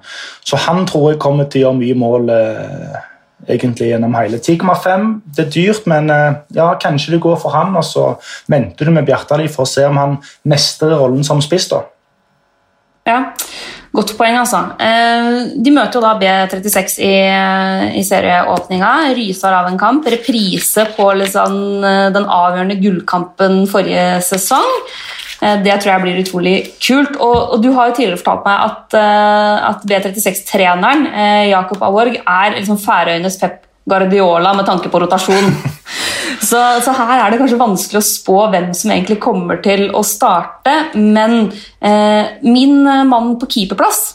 Så 0.46 0.60
han 0.68 0.86
tror 0.86 1.10
jeg 1.10 1.20
kommer 1.22 1.50
til 1.50 1.64
å 1.64 1.64
gjøre 1.64 1.80
mye 1.80 1.98
mål 1.98 2.30
uh, 2.30 3.00
egentlig 3.48 3.90
gjennom 3.90 4.16
hele. 4.18 4.40
10,5 4.42 5.08
det 5.36 5.44
er 5.46 5.52
dyrt, 5.54 5.86
men 5.90 6.10
uh, 6.12 6.42
ja, 6.56 6.70
kanskje 6.82 7.16
du 7.16 7.20
går 7.22 7.38
for 7.42 7.54
han, 7.56 7.76
og 7.78 7.84
så 7.86 8.08
venter 8.52 8.88
du 8.88 8.94
med 8.94 9.06
Bjartali 9.08 9.48
for 9.52 9.66
å 9.66 9.70
se 9.70 9.86
om 9.88 10.00
han 10.00 10.18
mestrer 10.48 10.96
rollen 10.96 11.24
som 11.26 11.42
spiss. 11.44 11.70
da. 11.72 11.84
Ja, 13.06 13.20
Godt 13.96 14.12
poeng, 14.18 14.34
altså. 14.36 14.58
De 14.76 15.72
møter 15.72 15.96
jo 15.96 16.02
da 16.04 16.10
B36 16.20 16.98
i, 17.00 17.14
i 17.96 18.02
serieåpninga. 18.04 18.90
Ryser 19.16 19.56
av 19.56 19.70
en 19.70 19.78
kamp. 19.80 20.04
Reprise 20.12 20.84
på 20.92 21.06
liksom 21.16 21.80
den 22.12 22.26
avgjørende 22.26 22.76
gullkampen 22.82 23.62
forrige 23.70 24.18
sesong. 24.26 24.68
Eh, 25.42 25.58
det 25.64 25.76
tror 25.80 25.92
jeg 25.92 26.04
blir 26.04 26.20
utrolig 26.22 26.56
kult. 26.80 27.16
Og, 27.20 27.36
og 27.54 27.62
du 27.64 27.70
har 27.76 27.90
jo 27.90 27.96
tidligere 27.98 28.20
fortalt 28.20 28.46
meg 28.46 28.64
at, 28.70 28.96
uh, 28.96 29.70
at 29.72 29.86
B36-treneren, 29.88 31.06
uh, 31.10 31.22
eh, 31.22 31.44
Jakob 31.52 31.84
Aworg, 31.84 32.20
er 32.22 32.56
liksom 32.56 32.80
Færøyenes 32.80 33.38
Pep 33.42 33.62
Guardiola 33.86 34.54
med 34.56 34.66
tanke 34.68 34.90
på 34.90 35.00
rotasjon. 35.02 35.52
så, 36.48 36.62
så, 36.82 36.94
her 36.96 37.20
er 37.20 37.30
det 37.32 37.40
kanskje 37.42 37.60
vanskelig 37.60 38.00
å 38.00 38.08
spå 38.08 38.38
hvem 38.54 38.72
som 38.74 38.94
egentlig 38.94 39.20
kommer 39.22 39.60
til 39.64 39.90
å 39.94 40.02
starte. 40.06 40.76
Men 40.96 41.52
eh, 41.80 42.36
min 42.46 42.80
mann 42.82 43.36
på 43.40 43.50
keeperplass 43.52 44.08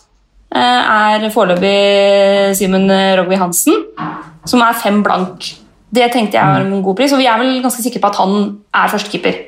er 0.52 1.24
foreløpig 1.32 2.58
Simen 2.60 2.92
Rogvi 3.16 3.38
Hansen, 3.40 3.86
som 4.44 4.60
er 4.66 4.76
fem 4.76 4.98
blank. 5.06 5.48
Det 5.96 6.10
tenkte 6.12 6.36
jeg 6.36 6.44
var 6.44 6.66
en 6.66 6.84
god 6.84 6.98
pris, 7.00 7.14
og 7.16 7.22
vi 7.22 7.30
er 7.32 7.40
vel 7.40 7.62
ganske 7.64 7.86
sikre 7.86 8.02
på 8.04 8.10
at 8.12 8.20
han 8.20 8.36
er 8.76 8.92
førstekeeper. 8.92 9.40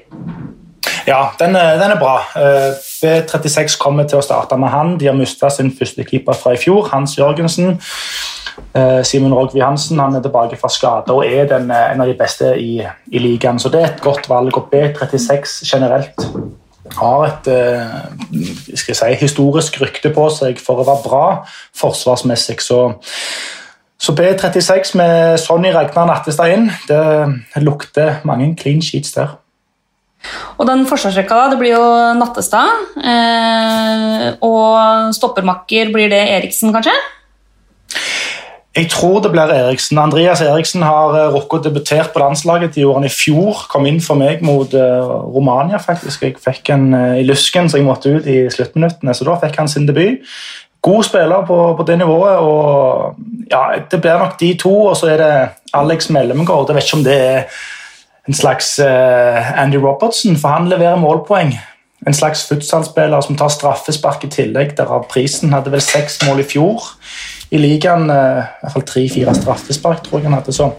Ja, 1.08 1.34
den 1.40 1.56
er, 1.56 1.78
den 1.82 1.92
er 1.92 2.00
bra. 2.00 2.16
Eh, 2.40 2.72
B36 3.04 3.76
kommer 3.80 4.08
til 4.08 4.22
å 4.22 4.24
starte 4.24 4.56
med 4.60 4.72
han. 4.72 4.96
De 5.00 5.10
har 5.10 5.18
mista 5.18 5.50
sin 5.52 5.74
første 5.76 6.06
keeper 6.08 6.38
fra 6.40 6.54
i 6.56 6.60
fjor, 6.62 6.88
Hans 6.94 7.18
Jørgensen. 7.18 7.76
Eh, 8.78 9.02
Simon 9.04 9.34
Rogvi 9.36 9.60
Hansen 9.60 10.00
han 10.00 10.16
er 10.16 10.24
tilbake 10.24 10.60
fra 10.62 10.70
skade 10.72 11.12
og 11.12 11.26
er 11.26 11.50
den, 11.50 11.72
en 11.74 12.04
av 12.04 12.08
de 12.08 12.16
beste 12.18 12.54
i, 12.56 12.78
i 13.12 13.24
ligaen. 13.24 13.60
Så 13.60 13.72
det 13.74 13.82
er 13.82 13.90
et 13.92 14.06
godt 14.06 14.30
valg. 14.32 14.56
Og 14.56 14.72
B36 14.72 15.60
generelt 15.68 16.28
har 16.94 17.28
et 17.28 17.52
si, 18.78 19.12
historisk 19.20 19.82
rykte 19.82 20.14
på 20.16 20.30
seg 20.32 20.60
for 20.62 20.80
å 20.80 20.88
være 20.88 21.04
bra 21.04 21.28
forsvarsmessig. 21.80 22.62
Så, 22.64 22.82
så 24.00 24.16
B36 24.16 24.96
med 25.00 25.40
Sonny 25.42 25.76
Ragnar 25.76 26.08
Nattestad 26.08 26.56
inn, 26.56 26.70
det 26.88 27.64
lukter 27.64 28.22
mange 28.28 28.54
clean 28.60 28.84
sheets 28.84 29.18
der. 29.18 29.40
Og 30.58 30.68
den 30.70 30.86
forsvarsrekka 30.90 31.40
da, 31.40 31.50
det 31.52 31.60
blir 31.60 31.76
jo 31.76 31.88
Nattestad. 32.20 32.86
Eh, 33.00 34.30
og 34.46 35.14
stoppermakker, 35.18 35.92
blir 35.94 36.12
det 36.14 36.22
Eriksen, 36.38 36.74
kanskje? 36.76 36.96
Jeg 38.74 38.90
tror 38.90 39.20
det 39.22 39.30
blir 39.32 39.52
Eriksen. 39.54 40.00
Andreas 40.02 40.42
Eriksen 40.42 40.82
har 40.82 41.14
uh, 41.14 41.36
rukket 41.36 41.60
å 41.60 41.64
debutere 41.68 42.08
på 42.10 42.22
landslaget. 42.24 42.80
Gjorde 42.82 43.04
han 43.04 43.06
i 43.06 43.14
fjor. 43.14 43.68
Kom 43.70 43.86
inn 43.86 44.00
for 44.02 44.18
meg 44.18 44.42
mot 44.42 44.74
uh, 44.74 45.12
Romania, 45.30 45.78
faktisk. 45.78 46.26
Jeg 46.26 46.40
fikk 46.42 46.72
en 46.74 46.88
uh, 46.96 47.20
i 47.22 47.28
lusken, 47.28 47.70
så 47.70 47.78
jeg 47.78 47.86
måtte 47.86 48.16
ut 48.16 48.26
i 48.26 48.40
sluttminuttene. 48.50 49.14
Så 49.14 49.28
da 49.30 49.38
fikk 49.44 49.62
han 49.62 49.70
sin 49.70 49.86
debut. 49.86 50.26
God 50.84 51.06
spiller 51.06 51.46
på, 51.46 51.60
på 51.78 51.86
det 51.86 52.00
nivået. 52.02 52.42
og 52.42 53.22
ja, 53.52 53.62
Det 53.92 54.02
blir 54.02 54.18
nok 54.18 54.40
de 54.42 54.50
to, 54.66 54.74
og 54.90 54.98
så 54.98 55.14
er 55.14 55.22
det 55.22 55.32
Alex 55.78 56.10
Mellemgård. 56.10 56.74
Jeg 56.74 56.80
vet 56.80 56.90
ikke 56.90 56.98
om 56.98 57.06
det 57.06 57.20
er 57.22 57.62
en 58.28 58.34
slags 58.34 58.80
Andy 58.80 59.78
Robertson, 59.78 60.38
for 60.40 60.56
han 60.56 60.70
leverer 60.72 60.96
målpoeng. 61.02 61.54
En 62.08 62.14
slags 62.14 62.48
futsalspiller 62.48 63.22
som 63.22 63.38
tar 63.40 63.52
straffespark 63.52 64.26
i 64.28 64.32
tillegg. 64.32 64.74
Derav 64.78 65.06
prisen 65.12 65.54
hadde 65.56 65.72
vel 65.72 65.84
seks 65.84 66.20
mål 66.28 66.44
i 66.44 66.48
fjor 66.48 66.90
i 67.54 67.62
ligaen. 67.62 68.10
Eh, 68.10 68.42
I 68.42 68.64
hvert 68.64 68.76
fall 68.76 68.88
tre-fire 68.90 69.36
straffespark, 69.38 70.04
tror 70.04 70.20
jeg 70.20 70.28
han 70.28 70.38
hadde. 70.38 70.56
Så. 70.56 70.70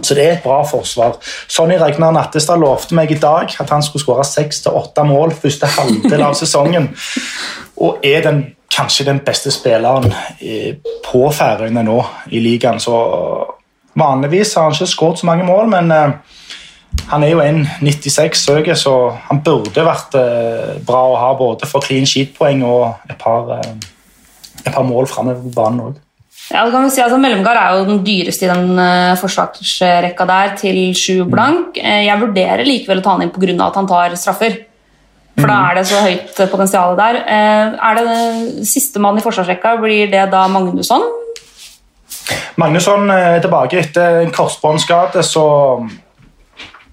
så 0.00 0.14
det 0.14 0.24
er 0.24 0.32
et 0.36 0.44
bra 0.44 0.62
forsvar. 0.66 1.18
Sonny 1.48 1.78
Regnar 1.80 2.14
Nattestad 2.16 2.60
lovte 2.60 2.98
meg 2.98 3.14
i 3.14 3.20
dag 3.20 3.54
at 3.60 3.70
han 3.70 3.84
skulle 3.84 4.04
skåre 4.04 4.26
seks 4.26 4.64
til 4.64 4.76
åtte 4.76 5.04
mål 5.06 5.36
første 5.38 5.70
halvdel 5.78 6.26
av 6.26 6.34
sesongen. 6.38 6.90
Og 7.76 8.02
er 8.04 8.26
den, 8.26 8.44
kanskje 8.72 9.06
den 9.06 9.22
beste 9.24 9.52
spilleren 9.54 10.10
på 11.06 11.20
Færøyene 11.32 11.84
nå 11.86 12.00
i 12.34 12.42
ligaen. 12.44 12.80
Så 12.82 12.96
vanligvis 13.96 14.56
har 14.56 14.66
han 14.66 14.74
ikke 14.74 14.90
skåret 14.90 15.22
så 15.22 15.28
mange 15.30 15.46
mål, 15.46 15.70
men 15.72 15.94
eh, 15.94 16.42
han 17.10 17.22
er 17.22 17.30
jo 17.30 17.42
1,96 17.42 18.46
høy, 18.50 18.72
så 18.78 18.94
han 19.28 19.42
burde 19.46 19.84
vært 19.86 20.16
eh, 20.18 20.72
bra 20.86 21.02
å 21.10 21.20
ha 21.20 21.28
både 21.38 21.68
for 21.70 21.84
clean 21.84 22.08
sheet-poeng 22.08 22.64
og 22.66 23.10
et 23.10 23.16
par, 23.20 23.52
et 23.62 24.72
par 24.72 24.86
mål 24.86 25.08
framover 25.10 25.44
på 25.44 25.54
banen 25.54 25.84
òg. 25.86 26.02
Ja, 26.46 26.62
det 26.62 26.70
kan 26.70 26.84
vi 26.84 26.92
si, 26.94 27.02
altså 27.02 27.18
Mellomgard 27.18 27.58
er 27.58 27.74
jo 27.74 27.86
den 27.88 28.04
dyreste 28.06 28.46
i 28.46 28.50
den 28.52 28.78
uh, 28.78 29.16
forsvarsrekka 29.18 30.26
der, 30.28 30.52
til 30.60 30.78
sju 30.94 31.24
mm. 31.24 31.30
blank. 31.32 31.80
Jeg 31.80 32.22
vurderer 32.22 32.62
likevel 32.66 33.02
å 33.02 33.04
ta 33.06 33.16
han 33.16 33.24
inn 33.24 33.32
pga. 33.34 33.56
at 33.66 33.78
han 33.80 33.88
tar 33.90 34.14
straffer. 34.18 34.58
For 35.34 35.42
mm. 35.42 35.50
da 35.50 35.56
er 35.58 35.78
det 35.78 35.84
så 35.90 36.02
høyt 36.04 36.42
potensial 36.52 36.94
der. 36.98 37.18
Er 37.26 37.98
det 37.98 38.66
Sistemann 38.70 39.18
i 39.18 39.24
forsvarsrekka, 39.24 39.74
blir 39.82 40.12
det 40.12 40.22
da 40.32 40.46
Magnusson? 40.52 41.02
Magnusson 42.62 43.10
er 43.10 43.42
tilbake 43.42 43.82
etter 43.82 44.22
en 44.22 44.32
korsbåndskade, 44.34 45.26
så 45.26 45.44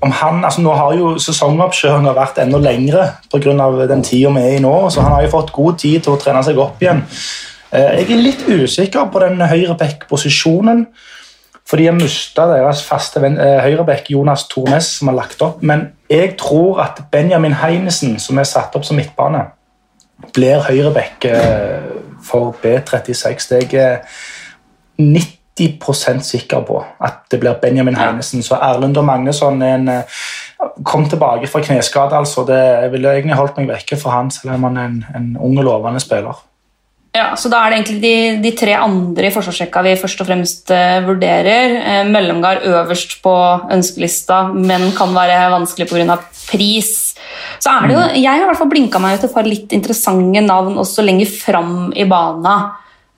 om 0.04 0.12
han, 0.12 0.44
altså 0.44 0.62
Nå 0.62 0.76
har 0.78 0.94
jo 0.98 1.14
sesongoppkjøringa 1.22 2.14
vært 2.18 2.42
enda 2.44 2.60
lengre 2.62 3.08
pga. 3.32 3.88
den 3.88 4.04
tida 4.04 4.30
vi 4.36 4.44
er 4.44 4.58
i 4.58 4.62
nå, 4.64 4.76
så 4.90 5.02
han 5.02 5.16
har 5.16 5.24
jo 5.24 5.34
fått 5.34 5.52
god 5.56 5.80
tid 5.80 6.04
til 6.04 6.14
å 6.14 6.20
trene 6.22 6.44
seg 6.44 6.60
opp 6.60 6.82
igjen. 6.84 7.04
Eh, 7.74 8.00
jeg 8.00 8.12
er 8.12 8.22
litt 8.22 8.46
usikker 8.48 9.10
på 9.12 9.24
den 9.24 9.42
høyreback-posisjonen. 9.42 10.86
Fordi 11.64 11.86
jeg 11.88 11.96
mista 11.96 12.46
deres 12.50 12.84
faste 12.84 13.22
eh, 13.24 13.60
høyreback 13.64 14.10
Jonas 14.12 14.48
Tornes, 14.52 14.90
som 15.00 15.10
har 15.10 15.16
lagt 15.22 15.42
opp. 15.42 15.62
Men 15.64 15.88
jeg 16.12 16.36
tror 16.38 16.82
at 16.84 17.00
Benjamin 17.12 17.56
Heinesen, 17.62 18.20
som 18.20 18.38
er 18.38 18.50
satt 18.50 18.76
opp 18.76 18.86
som 18.86 19.00
midtbane, 19.00 19.46
blir 20.36 20.64
høyreback 20.68 21.26
eh, 21.30 21.88
for 22.24 22.56
B36. 22.64 23.48
Det 23.50 23.62
er 23.64 24.04
jeg 25.00 25.24
90 25.60 26.24
sikker 26.26 26.64
på 26.66 26.80
at 27.04 27.26
det 27.32 27.40
blir 27.42 27.60
Benjamin 27.62 27.98
Heinesen. 27.98 28.44
Så 28.46 28.58
Erlend 28.58 28.98
og 28.98 29.06
Magnusson 29.06 29.62
er 29.62 29.76
en, 29.76 29.92
kom 30.84 31.06
tilbake 31.10 31.50
fra 31.52 31.62
kneskade. 31.62 32.18
altså. 32.18 32.46
Det, 32.48 32.58
jeg 32.58 32.92
ville 32.96 33.14
egentlig 33.14 33.38
holdt 33.38 33.60
meg 33.62 33.70
vekke 33.76 34.00
fra 34.02 34.18
han, 34.18 34.32
selv 34.34 34.56
om 34.56 34.66
han 34.70 34.82
er 34.82 34.90
en, 34.90 35.06
en 35.14 35.30
ung 35.38 35.60
og 35.62 35.70
lovende 35.70 36.02
spiller. 36.04 36.42
Ja, 37.14 37.36
så 37.38 37.50
Da 37.50 37.60
er 37.62 37.70
det 37.70 37.78
egentlig 37.78 38.00
de, 38.02 38.16
de 38.42 38.52
tre 38.58 38.74
andre 38.74 39.28
i 39.30 39.34
forsvarsrekka 39.34 39.84
vi 39.86 39.98
først 40.02 40.22
og 40.24 40.28
fremst 40.32 40.72
uh, 40.74 40.98
vurderer. 41.06 41.76
Uh, 41.78 42.10
Mellomgard 42.10 42.66
øverst 42.66 43.20
på 43.22 43.34
ønskelista, 43.76 44.48
men 44.50 44.90
kan 44.98 45.14
være 45.14 45.52
vanskelig 45.54 45.92
pga. 45.92 46.18
pris. 46.50 47.14
Så 47.62 47.70
er 47.70 47.86
det 47.88 47.94
jo, 47.94 48.00
mm. 48.02 48.16
Jeg 48.18 48.32
har 48.32 48.42
i 48.42 48.48
hvert 48.50 48.58
fall 48.58 48.72
blinka 48.72 49.00
meg 49.00 49.20
ut 49.20 49.28
et 49.28 49.36
par 49.36 49.46
litt 49.46 49.78
interessante 49.78 50.42
navn 50.42 50.82
også 50.82 51.06
lenger 51.06 51.30
fram 51.30 51.94
i 51.94 52.08
bana. 52.10 52.56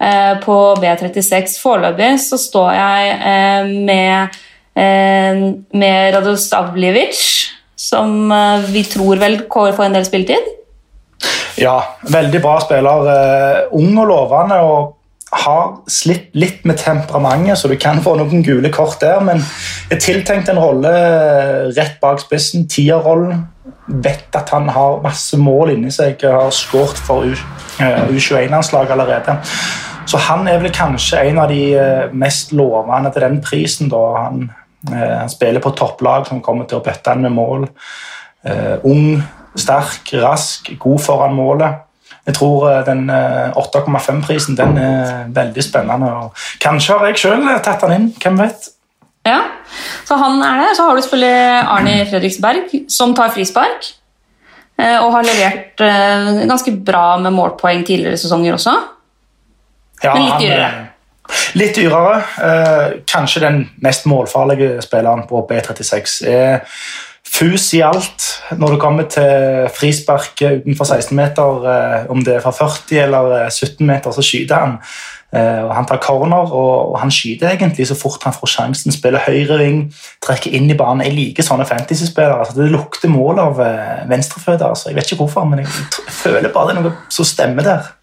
Uh, 0.06 0.36
på 0.44 0.56
B36 0.82 1.58
foreløpig 1.62 2.12
så 2.22 2.38
står 2.38 2.72
jeg 2.78 3.70
med, 3.88 4.36
med 4.76 6.14
Radostavljevic, 6.14 7.22
som 7.80 8.28
vi 8.70 8.84
tror 8.92 9.22
vel 9.22 9.40
får 9.50 9.86
en 9.88 9.96
del 9.96 10.06
spilletid. 10.06 10.52
Ja, 11.58 11.78
veldig 12.12 12.42
bra 12.44 12.58
spiller. 12.62 13.10
Ung 13.74 13.98
og 14.04 14.12
lovende. 14.12 14.60
og 14.60 14.96
har 15.36 15.72
slitt 15.92 16.30
litt 16.38 16.64
med 16.68 16.80
temperamentet, 16.80 17.60
så 17.60 17.70
du 17.70 17.76
kan 17.80 18.00
få 18.04 18.16
noen 18.20 18.44
gule 18.46 18.72
kort 18.74 19.02
der. 19.02 19.20
Men 19.24 19.44
er 19.92 20.00
tiltenkt 20.02 20.52
en 20.52 20.62
rolle 20.62 20.92
rett 21.76 22.00
bak 22.04 22.22
spissen, 22.24 22.68
tierrollen. 22.72 23.46
Vet 23.86 24.36
at 24.38 24.50
han 24.54 24.70
har 24.74 25.02
masse 25.04 25.38
mål 25.38 25.76
inni 25.76 25.92
seg, 25.94 26.22
har 26.24 26.54
skåret 26.56 27.02
for 27.06 27.28
U21-landslaget 27.28 28.90
eh, 28.90 28.96
allerede. 28.96 29.38
Så 30.06 30.22
han 30.22 30.48
er 30.48 30.60
vel 30.62 30.74
kanskje 30.74 31.24
en 31.30 31.40
av 31.42 31.50
de 31.50 31.62
eh, 31.74 32.12
mest 32.14 32.54
lovende 32.54 33.12
til 33.14 33.26
den 33.26 33.40
prisen. 33.44 33.90
da 33.90 34.04
Han, 34.20 34.52
han 34.92 35.32
spiller 35.32 35.64
på 35.64 35.74
topplag 35.78 36.28
som 36.28 36.44
kommer 36.46 36.70
til 36.70 36.78
å 36.78 36.86
bøtte 36.86 37.14
han 37.14 37.26
med 37.26 37.34
mål. 37.34 37.66
Eh, 38.46 38.78
ung, 38.86 39.24
Sterk, 39.56 40.12
rask, 40.20 40.74
god 40.80 41.00
foran 41.00 41.36
målet. 41.36 41.82
Jeg 42.26 42.38
tror 42.40 42.70
eh, 42.72 42.86
den 42.86 43.10
8,5-prisen 43.10 44.56
eh, 44.56 44.62
den 44.62 44.80
er 44.82 45.28
veldig 45.34 45.64
spennende. 45.64 46.12
og 46.12 46.48
Kanskje 46.62 46.98
har 46.98 47.12
jeg 47.12 47.22
sjøl 47.22 47.46
tatt 47.66 47.86
den 47.86 47.96
inn. 47.98 48.08
Hvem 48.22 48.40
vet? 48.42 48.72
Ja, 49.26 49.42
Så 50.06 50.18
han 50.22 50.42
er 50.46 50.62
det. 50.62 50.72
Så 50.78 50.86
har 50.86 50.96
du 50.96 51.02
selvfølgelig 51.02 51.62
Arne 51.76 51.94
Fredriksberg, 52.10 52.76
som 52.90 53.16
tar 53.18 53.34
frispark. 53.34 53.94
Eh, 54.78 54.98
og 55.00 55.14
har 55.16 55.26
levert 55.26 55.86
ganske 56.50 56.74
bra 56.86 57.16
med 57.22 57.34
målpoeng 57.34 57.86
tidligere 57.88 58.20
sesonger 58.20 58.58
også. 58.58 58.76
Ja, 60.06 60.14
Men 60.14 60.30
litt 60.30 60.46
dyrere. 60.46 60.86
Litt 61.58 61.80
dyrere. 61.80 63.02
Kanskje 63.10 63.42
den 63.48 63.60
mest 63.84 64.06
målfarlige 64.10 64.78
spilleren 64.86 65.26
på 65.30 65.42
B36 65.50 66.22
er 66.30 66.64
fus 67.36 67.72
i 67.76 67.82
alt 67.84 68.30
når 68.56 68.76
det 68.76 68.82
kommer 68.82 69.10
til 69.12 69.68
frispark 69.74 70.40
utenfor 70.40 70.88
16-meter. 70.88 71.68
Eh, 71.72 72.08
om 72.14 72.24
det 72.24 72.38
er 72.38 72.46
fra 72.46 72.54
40 72.56 73.02
eller 73.08 73.36
17 73.50 73.76
eh, 73.76 73.88
meter, 73.90 74.16
så 74.16 74.24
skyter 74.24 74.62
han. 74.62 74.78
Eh, 75.36 75.66
han 75.76 75.88
tar 75.90 76.00
corner, 76.04 76.54
og 76.54 76.96
han 77.02 77.12
skyter 77.12 77.52
egentlig 77.52 77.88
så 77.90 77.98
fort 78.00 78.24
han 78.28 78.36
får 78.36 78.54
sjansen. 78.54 78.96
Spiller 78.96 79.26
høyre 79.26 79.60
ving, 79.64 79.84
trekker 80.24 80.56
inn 80.56 80.70
i 80.72 80.78
banen. 80.80 81.06
Jeg 81.08 81.18
liker 81.18 81.48
sånne 81.48 81.68
fantasy-spillere. 81.70 82.40
Altså, 82.46 82.60
det 82.62 82.72
lukter 82.72 83.12
mål 83.12 83.44
av 83.44 83.62
venstreføtter. 84.12 84.70
Altså. 84.70 84.92
Jeg 84.92 85.00
vet 85.00 85.12
ikke 85.12 85.24
hvorfor, 85.26 85.50
men 85.50 85.66
jeg 85.66 85.72
føler 86.22 86.54
bare 86.54 86.72
det 86.72 86.78
er 86.78 86.84
noe 86.86 86.98
som 87.12 87.28
stemmer 87.28 87.68
der. 87.68 87.95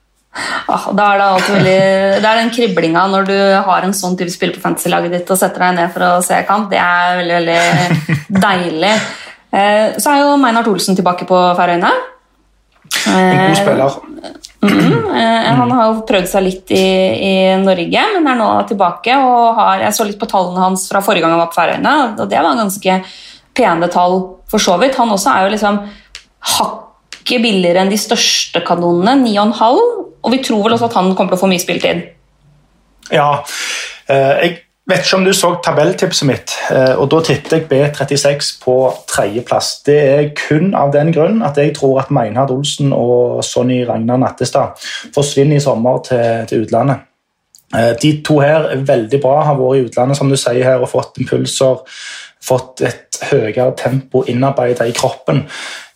Ah, 0.73 0.87
da 0.97 1.07
er 1.13 1.19
det 1.21 1.25
alltid 1.27 1.55
veldig, 1.59 1.81
det 2.23 2.29
er 2.29 2.39
den 2.39 2.53
kriblinga 2.55 3.03
når 3.13 3.27
du 3.29 3.35
har 3.67 3.85
en 3.85 3.93
sånn 3.97 4.15
type 4.17 4.33
spiller 4.33 4.57
på 4.57 4.63
fantasy-laget 4.63 5.13
ditt 5.13 5.33
og 5.35 5.41
setter 5.41 5.67
deg 5.67 5.75
ned 5.77 5.93
for 5.93 6.07
å 6.07 6.23
se 6.25 6.39
kamp. 6.49 6.71
Det 6.73 6.81
er 6.81 7.19
veldig 7.19 7.41
veldig 7.41 8.07
deilig. 8.47 8.95
Eh, 9.53 9.99
så 10.01 10.15
er 10.15 10.23
jo 10.23 10.39
Meinhard 10.41 10.71
Olsen 10.73 10.97
tilbake 10.97 11.29
på 11.29 11.41
Færøyene. 11.59 11.93
En 13.11 13.43
god 13.43 13.59
spiller. 13.59 13.99
Mm, 14.63 15.09
han 15.59 15.73
har 15.75 15.89
jo 15.91 16.05
prøvd 16.07 16.29
seg 16.31 16.45
litt 16.47 16.71
i, 16.73 16.79
i, 16.79 17.33
Norge, 17.59 18.05
men 18.15 18.31
er 18.31 18.39
nå 18.39 18.49
tilbake. 18.69 19.17
og 19.19 19.59
har, 19.59 19.83
Jeg 19.89 19.97
så 19.97 20.07
litt 20.07 20.21
på 20.21 20.29
tallene 20.31 20.63
hans 20.63 20.87
fra 20.91 21.03
forrige 21.05 21.25
gang 21.25 21.35
han 21.35 21.43
var 21.43 21.51
på 21.51 21.59
Færøyene, 21.59 21.97
og 22.15 22.31
det 22.31 22.39
var 22.39 22.61
ganske 22.61 23.01
pene 23.53 23.91
tall 23.93 24.17
for 24.49 24.63
så 24.63 24.79
vidt. 24.81 24.97
Han 25.01 25.13
også 25.13 25.35
er 25.35 25.47
jo 25.47 25.53
liksom 25.53 25.81
hakket 26.57 27.43
billigere 27.43 27.83
enn 27.83 27.93
de 27.93 28.01
største 28.01 28.63
kanonene, 28.67 29.19
9,5. 29.27 30.12
Og 30.23 30.35
vi 30.35 30.43
tror 30.47 30.63
vel 30.65 30.77
også 30.77 30.91
at 30.91 30.99
han 30.99 31.15
kommer 31.15 31.33
til 31.33 31.41
å 31.41 31.43
få 31.45 31.51
mye 31.51 31.63
spilletid. 31.63 32.05
Ja, 33.13 33.31
jeg 34.09 34.59
vet 34.91 35.05
ikke 35.05 35.17
om 35.17 35.25
du 35.25 35.33
så 35.33 35.53
tabelltipset 35.65 36.27
mitt, 36.27 36.55
eh, 36.71 36.95
og 36.99 37.09
da 37.13 37.21
tippet 37.23 37.53
jeg 37.55 37.67
B36 37.71 38.51
på 38.65 38.75
tredjeplass. 39.11 39.75
Det 39.87 39.99
er 39.99 40.33
kun 40.37 40.75
av 40.75 40.93
den 40.95 41.13
grunn 41.15 41.43
at 41.47 41.59
jeg 41.61 41.75
tror 41.77 42.01
at 42.03 42.11
Meinhard 42.11 42.51
Olsen 42.51 42.93
og 42.93 43.45
Sonny 43.47 43.83
Ragnar 43.89 44.19
Nattestad 44.19 44.83
forsvinner 45.15 45.57
i 45.57 45.63
sommer 45.63 46.03
til, 46.09 46.47
til 46.51 46.67
utlandet. 46.67 47.07
Eh, 47.77 47.95
de 48.03 48.13
to 48.27 48.41
her 48.43 48.69
er 48.75 48.85
veldig 48.89 49.23
bra, 49.23 49.39
har 49.47 49.61
vært 49.61 49.79
i 49.79 49.87
utlandet 49.87 50.19
som 50.19 50.31
du 50.33 50.37
sier 50.37 50.65
her, 50.67 50.83
og 50.83 50.91
fått 50.91 51.23
impulser. 51.23 51.87
Fått 52.43 52.83
et 52.83 53.21
høyere 53.31 53.71
tempo 53.79 54.25
innarbeidet 54.27 54.89
i 54.91 54.95
kroppen. 54.99 55.45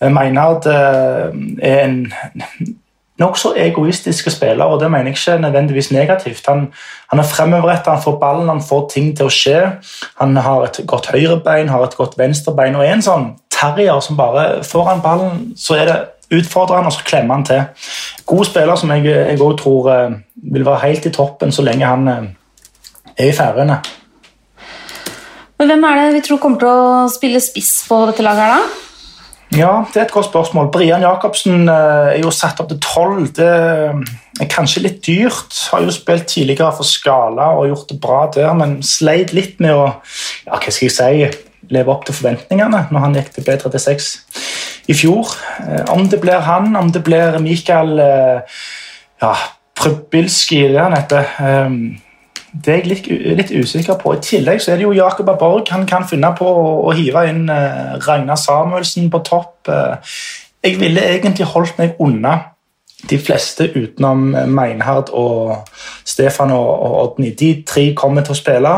Eh, 0.01 0.13
Meinhard 0.15 0.71
er 0.71 1.81
en 1.83 2.05
nokså 3.21 3.55
egoistiske 3.57 4.31
spillere, 4.31 4.69
og 4.69 4.81
det 4.81 4.91
mener 4.91 5.11
jeg 5.11 5.17
ikke 5.17 5.39
nødvendigvis 5.43 5.91
negativt. 5.93 6.47
Han, 6.49 6.67
han 7.11 7.19
er 7.23 7.29
fremoverrettet, 7.31 7.93
han 7.93 8.03
får 8.03 8.19
ballen, 8.21 8.49
han 8.49 8.63
får 8.69 8.89
ting 8.93 9.13
til 9.17 9.29
å 9.29 9.33
skje. 9.33 9.61
Han 10.21 10.37
har 10.37 10.67
et 10.67 10.81
godt 10.87 11.11
høyrebein, 11.15 11.73
har 11.73 11.85
et 11.85 11.97
godt 11.97 12.19
venstrebein 12.19 12.77
og 12.77 12.85
er 12.85 12.97
en 12.97 13.07
sånn 13.07 13.27
terrier 13.57 14.01
som 14.05 14.19
bare 14.19 14.65
får 14.65 14.89
han 14.91 15.03
ballen, 15.05 15.43
så 15.57 15.79
er 15.81 15.91
det 15.91 15.99
utfordrer 16.37 16.81
han, 16.81 16.89
og 16.89 16.93
så 16.93 17.05
klemmer 17.07 17.39
han 17.39 17.47
til. 17.47 17.63
God 18.27 18.49
spiller 18.49 18.77
som 18.77 18.91
jeg 18.91 19.37
også 19.39 19.53
tror 19.63 19.93
eh, 19.93 20.17
vil 20.53 20.67
være 20.67 20.89
helt 20.89 21.07
i 21.07 21.15
toppen 21.15 21.55
så 21.55 21.65
lenge 21.65 21.87
han 21.87 22.09
eh, 22.11 22.25
er 23.17 23.31
i 23.31 23.37
Færøyene. 23.37 23.79
Men 25.57 25.71
Hvem 25.71 25.85
er 25.89 26.01
det 26.01 26.09
vi 26.19 26.25
tror 26.27 26.41
kommer 26.43 26.61
til 26.61 26.69
å 26.69 27.07
spille 27.09 27.41
spiss 27.41 27.79
på 27.89 28.03
dette 28.11 28.27
laget? 28.27 28.43
her 28.43 28.59
da? 28.59 28.86
Ja, 29.57 29.87
det 29.89 29.97
er 29.97 30.05
et 30.05 30.13
godt 30.13 30.27
spørsmål. 30.29 30.69
Brian 30.73 31.01
Jacobsen 31.01 31.69
eh, 31.69 32.09
er 32.13 32.19
jo 32.21 32.33
satt 32.35 32.59
opp 32.61 32.69
til 32.69 32.81
tolv. 32.85 33.31
Det 33.37 33.47
er 33.49 34.51
kanskje 34.53 34.83
litt 34.85 34.99
dyrt. 35.07 35.57
Har 35.73 35.81
jo 35.81 35.95
spilt 35.95 36.27
tidligere 36.29 36.75
for 36.77 36.85
Skala 36.85 37.55
og 37.57 37.71
gjort 37.71 37.89
det 37.89 37.97
bra 38.03 38.19
der, 38.35 38.53
men 38.59 38.83
sleit 38.85 39.33
litt 39.33 39.57
med 39.65 39.73
å 39.73 39.87
ja, 39.87 40.59
hva 40.59 40.61
skal 40.69 40.91
jeg 40.91 40.97
si, 40.99 41.47
leve 41.73 41.93
opp 41.93 42.05
til 42.05 42.19
forventningene 42.19 42.83
når 42.93 43.05
han 43.07 43.17
gikk 43.17 43.33
til 43.33 43.47
B36 43.49 44.11
i 44.93 44.99
fjor. 44.99 45.33
Eh, 45.65 45.87
om 45.95 46.05
det 46.05 46.21
blir 46.21 46.45
han, 46.45 46.77
om 46.77 46.93
det 46.93 47.01
blir 47.07 47.41
Mikael 47.41 47.97
eh, 48.03 48.59
ja, 49.25 49.33
Prybilski, 49.81 50.67
det 50.75 50.85
han 50.85 50.99
heter 50.99 51.33
det 52.65 52.73
er 52.73 52.79
jeg 52.81 52.89
litt, 52.89 53.07
litt, 53.39 53.53
usikker 53.53 53.99
på. 54.01 54.15
I 54.17 54.25
tillegg 54.25 54.61
så 54.63 54.73
er 54.73 54.81
det 54.81 54.87
jo 54.87 54.97
Jakob 54.97 55.29
Borg. 55.39 55.69
Han 55.75 55.87
kan 55.89 56.07
finne 56.09 56.33
på 56.39 56.47
å, 56.47 56.67
å 56.89 56.95
hive 56.97 57.27
inn 57.29 57.47
eh, 57.53 57.97
Ragnar 58.07 58.39
Samuelsen 58.41 59.11
på 59.13 59.21
topp. 59.27 59.69
Eh, 59.69 60.17
jeg 60.65 60.81
ville 60.81 61.05
egentlig 61.05 61.49
holdt 61.53 61.79
meg 61.79 62.01
unna 62.03 62.37
de 63.11 63.19
fleste 63.21 63.69
utenom 63.75 64.33
Meinhard 64.51 65.13
og 65.15 65.69
Stefan 66.05 66.55
og, 66.55 66.71
og 66.87 66.97
Odny. 67.03 67.35
De 67.39 67.53
tre 67.69 67.91
kommer 67.99 68.25
til 68.27 68.35
å 68.35 68.41
spille, 68.41 68.75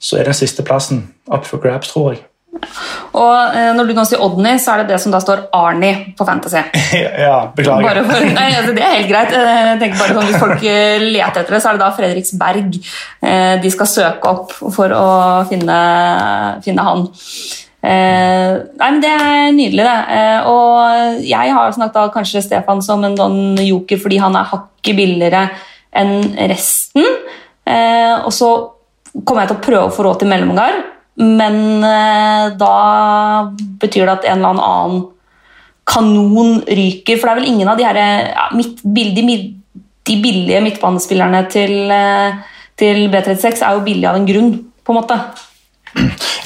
så 0.00 0.20
er 0.20 0.30
den 0.30 0.38
siste 0.38 0.64
plassen 0.64 1.02
up 1.28 1.48
for 1.48 1.60
grabs, 1.62 1.90
tror 1.92 2.14
jeg. 2.14 2.24
Og 2.50 3.54
eh, 3.56 3.70
når 3.74 3.88
du 3.88 3.94
nå 3.94 4.04
sier 4.06 4.22
Odny, 4.22 4.52
så 4.60 4.74
er 4.74 4.82
det 4.82 4.92
det 4.92 4.98
som 5.02 5.12
da 5.14 5.20
står 5.22 5.46
Arnie 5.56 6.12
på 6.18 6.26
Fantasy. 6.26 6.60
ja, 7.24 7.38
beklager. 7.56 8.02
For, 8.06 8.26
nei, 8.36 8.48
altså, 8.58 8.74
det 8.76 8.84
er 8.84 8.96
helt 8.98 9.10
greit. 9.10 9.32
Eh, 9.36 9.62
jeg 9.70 9.80
tenker 9.82 10.02
bare 10.02 10.16
sånn, 10.16 10.28
Hvis 10.28 10.42
folk 10.42 10.66
eh, 10.66 11.06
leter 11.06 11.42
etter 11.42 11.56
det, 11.56 11.62
så 11.62 11.70
er 11.70 11.78
det 11.78 11.84
da 11.84 11.90
Fredriksberg 11.96 12.76
eh, 12.76 13.56
de 13.62 13.72
skal 13.74 13.90
søke 13.90 14.34
opp 14.34 14.54
for 14.76 14.94
å 14.94 15.08
finne, 15.50 15.80
finne 16.66 16.86
han. 16.86 17.06
Eh, 17.80 18.58
nei, 18.82 18.90
men 18.90 19.02
Det 19.02 19.14
er 19.14 19.56
nydelig, 19.56 19.86
det. 19.86 20.28
Og 20.50 21.24
jeg 21.26 21.56
har 21.56 21.74
snakket 21.76 21.98
da 21.98 22.06
kanskje 22.14 22.44
Stefan 22.44 22.82
som 22.84 23.06
en 23.06 23.18
sånn 23.18 23.40
joker 23.64 24.02
fordi 24.02 24.20
han 24.22 24.38
er 24.38 24.50
hakket 24.52 24.98
billigere 24.98 25.46
enn 25.90 26.34
resten. 26.50 27.06
og 27.66 28.30
så 28.34 28.50
kommer 29.26 29.42
jeg 29.42 29.50
til 29.50 29.56
å 29.56 29.64
prøve 29.64 29.86
å 29.88 29.94
få 29.94 30.04
råd 30.06 30.20
til 30.20 30.30
mellomgang 30.30 30.78
men 31.20 31.84
eh, 31.84 32.52
da 32.56 32.74
betyr 33.80 34.06
det 34.06 34.14
at 34.14 34.28
en 34.30 34.40
eller 34.40 34.62
annen 34.64 35.02
kanon 35.90 36.60
ryker. 36.64 37.18
For 37.18 37.28
det 37.28 37.32
er 37.32 37.40
vel 37.42 37.50
ingen 37.50 37.68
av 37.68 37.76
de, 37.76 37.84
her, 37.84 38.00
ja, 38.30 38.46
midt, 38.56 38.80
de, 38.84 39.36
de 40.08 40.16
billige 40.22 40.62
midtbanespillerne 40.64 41.44
til, 41.52 41.76
eh, 41.92 42.40
til, 42.78 43.04
B36 43.12 43.60
er 43.66 43.76
jo 43.76 43.84
billige 43.84 44.08
av 44.08 44.16
en 44.16 44.28
grunn, 44.28 44.52
på 44.80 44.94
en 44.94 45.00
måte. 45.02 45.20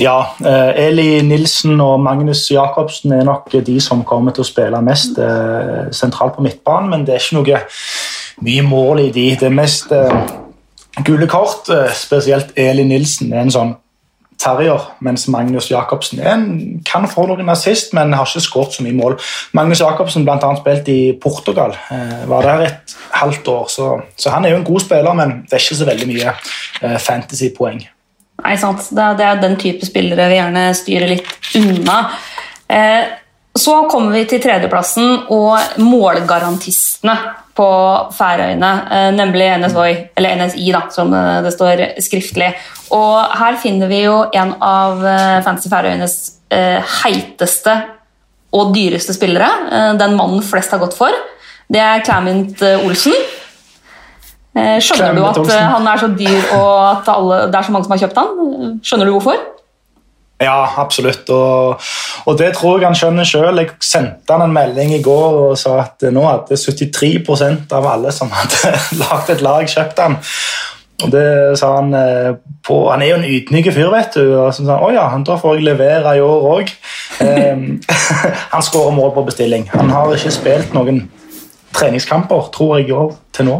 Ja, 0.01 0.16
eh, 0.42 0.88
Eli 0.88 1.20
Nilsen 1.22 1.79
og 1.85 2.01
Magnus 2.03 2.48
Jacobsen 2.51 3.14
er 3.14 3.29
nok 3.29 3.55
de 3.55 3.77
som 3.85 4.03
kommer 4.09 4.35
til 4.35 4.42
å 4.42 4.48
spille 4.48 4.83
mest 4.83 5.20
sentralt 5.94 6.35
på 6.35 6.42
midtbanen, 6.42 6.90
men 6.90 7.07
det 7.07 7.14
er 7.14 7.22
ikke 7.22 7.38
noe 7.38 7.62
mye 8.42 8.66
mål 8.66 9.05
i 9.05 9.09
de. 9.14 9.29
Det 9.38 9.46
er 9.46 9.55
mest 9.55 9.94
gule 11.07 11.31
kort, 11.31 11.70
spesielt 11.94 12.57
Eli 12.59 12.83
Nilsen 12.88 13.31
er 13.31 13.44
en 13.44 13.55
sånn 13.55 13.75
terrier, 14.44 14.83
mens 15.04 15.26
Magnus 15.33 15.70
Jacobsen 15.70 16.20
kan 16.87 17.09
få 17.11 17.26
noen 17.30 17.48
assist, 17.52 17.94
men 17.96 18.12
har 18.14 18.28
ikke 18.28 18.44
skåret 18.44 18.76
så 18.76 18.85
mye 18.85 18.96
mål. 18.96 19.16
Magnus 19.57 19.80
Jacobsen 19.80 20.26
bl.a. 20.26 20.52
spilt 20.61 20.90
i 20.92 21.00
Portugal, 21.20 21.74
eh, 21.94 22.22
var 22.30 22.46
der 22.46 22.66
et 22.68 22.96
halvt 23.16 23.48
år, 23.48 23.66
så, 23.72 23.90
så, 24.16 24.30
han 24.35 24.44
er 24.44 24.54
jo 24.54 24.61
en 24.61 24.68
god 24.68 24.85
spiller, 24.85 25.16
men 25.16 25.37
det 25.44 25.57
er 25.57 25.64
ikke 25.64 25.80
så 25.80 25.88
veldig 25.88 26.09
mye 26.11 26.30
eh, 26.35 26.96
fantasy-poeng. 27.00 27.85
Nei, 28.44 28.57
sant. 28.61 28.88
Det 28.90 29.02
er, 29.02 29.18
det 29.18 29.26
er, 29.26 29.42
den 29.42 29.59
type 29.61 29.87
spillere 29.87 30.28
vi 30.28 30.40
gjerne 30.40 30.64
styrer 30.76 31.14
litt 31.14 31.30
unna. 31.61 31.98
Eh, 32.68 33.04
så 33.54 33.85
kommer 33.88 34.18
vi 34.18 34.24
til 34.28 34.42
tredjeplassen 34.42 35.30
og 35.33 35.78
målgarantistene 35.78 37.14
på 37.55 37.67
Færøyene, 38.17 38.71
eh, 38.90 39.11
nemlig 39.14 39.47
NSOI, 39.62 39.93
eller 40.17 40.40
NSI, 40.40 40.71
da, 40.75 40.81
som 40.90 41.12
det 41.14 41.53
står 41.55 41.85
skriftlig. 42.03 42.51
Og 42.95 43.37
her 43.38 43.59
finner 43.62 43.90
vi 43.90 44.03
jo 44.05 44.25
en 44.35 44.57
av 44.59 44.99
Fancy 45.01 45.47
Fantasy 45.47 45.71
Færøyenes 45.73 46.17
eh, 46.55 46.97
heiteste 47.05 47.77
og 48.55 48.75
dyreste 48.75 49.14
spillere. 49.17 49.49
Den 49.99 50.14
mannen 50.19 50.43
flest 50.47 50.71
har 50.71 50.83
gått 50.83 50.95
for. 50.95 51.14
Det 51.67 51.81
er 51.83 52.05
Clement 52.07 52.61
Olsen. 52.85 53.17
Skjønner 54.55 55.17
du 55.17 55.25
at 55.27 55.51
han 55.51 55.88
er 55.90 55.99
så 55.99 56.07
dyr 56.14 56.53
og 56.55 56.77
at 56.93 57.09
alle, 57.11 57.40
det 57.51 57.59
er 57.59 57.67
så 57.67 57.75
mange 57.75 57.88
som 57.88 57.97
har 57.97 58.05
kjøpt 58.05 58.21
han? 58.21 58.79
Skjønner 58.87 59.11
du 59.11 59.17
hvorfor? 59.17 59.40
Ja, 60.42 60.75
absolutt. 60.83 61.31
Og, 61.31 61.81
og, 62.25 62.38
det 62.38 62.51
tror 62.57 62.81
jeg 62.81 62.88
han 62.88 62.99
skjønner 62.99 63.29
sjøl. 63.29 63.61
Jeg 63.62 63.77
sendte 63.85 64.35
han 64.35 64.49
en 64.49 64.55
melding 64.55 64.94
i 64.97 65.03
går 65.03 65.40
og 65.44 65.59
sa 65.59 65.79
at 65.85 66.07
nå 66.12 66.25
hadde 66.27 66.59
73% 66.59 67.75
av 67.79 67.87
alle 67.92 68.12
som 68.14 68.33
hadde 68.35 68.75
lagd 69.03 69.35
et 69.35 69.44
lag, 69.44 69.68
kjøpt 69.70 70.03
han. 70.03 70.18
Og 71.03 71.11
det 71.11 71.59
sa 71.59 71.73
Han 71.75 71.90
eh, 71.99 72.37
på, 72.64 72.77
han 72.88 73.03
er 73.03 73.11
jo 73.11 73.16
en 73.18 73.27
ydmyk 73.27 73.66
fyr, 73.75 73.90
vet 73.92 74.14
du. 74.14 74.23
og 74.38 74.55
så 74.55 74.62
sa 74.62 74.79
han, 74.79 74.85
å 74.87 74.92
ja, 74.94 75.09
da 75.27 75.37
får 75.40 75.59
jeg 75.59 75.66
levere 75.66 76.14
i 76.16 76.23
år 76.25 76.47
òg. 76.55 76.70
han 78.55 78.64
skårer 78.64 78.94
mål 78.94 79.12
på 79.16 79.27
bestilling. 79.27 79.66
Han 79.75 79.92
har 79.92 80.14
ikke 80.14 80.33
spilt 80.35 80.75
noen 80.77 81.05
treningskamper 81.75 82.49
tror 82.55 82.79
jeg, 82.79 82.94
til 83.35 83.49
nå. 83.51 83.59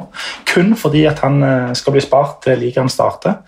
Kun 0.49 0.75
fordi 0.79 1.05
at 1.11 1.23
han 1.27 1.43
eh, 1.43 1.75
skal 1.79 1.97
bli 1.97 2.05
spart 2.05 2.41
til 2.47 2.63
ligaen 2.63 2.93
starter. 2.93 3.43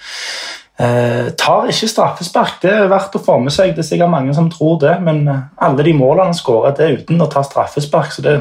Eh, 0.77 1.29
tar 1.41 1.71
ikke 1.73 1.89
straffespark. 1.89 2.59
Det 2.61 2.69
er 2.69 2.91
verdt 2.93 3.15
å 3.17 3.23
få 3.25 3.39
med 3.41 3.55
seg. 3.55 3.71
Det 3.73 3.81
er 3.81 3.89
sikkert 3.89 4.12
mange 4.12 4.35
som 4.37 4.51
tror 4.53 4.75
det, 4.83 4.93
men 5.01 5.23
eh, 5.33 5.45
alle 5.65 5.87
de 5.87 5.95
målene 5.97 6.29
han 6.29 6.37
skårer, 6.37 6.75
det 6.77 6.85
er 6.85 6.99
uten 7.01 7.23
å 7.25 7.29
ta 7.33 7.41
straffespark. 7.47 8.11
så 8.12 8.25
det, 8.27 8.35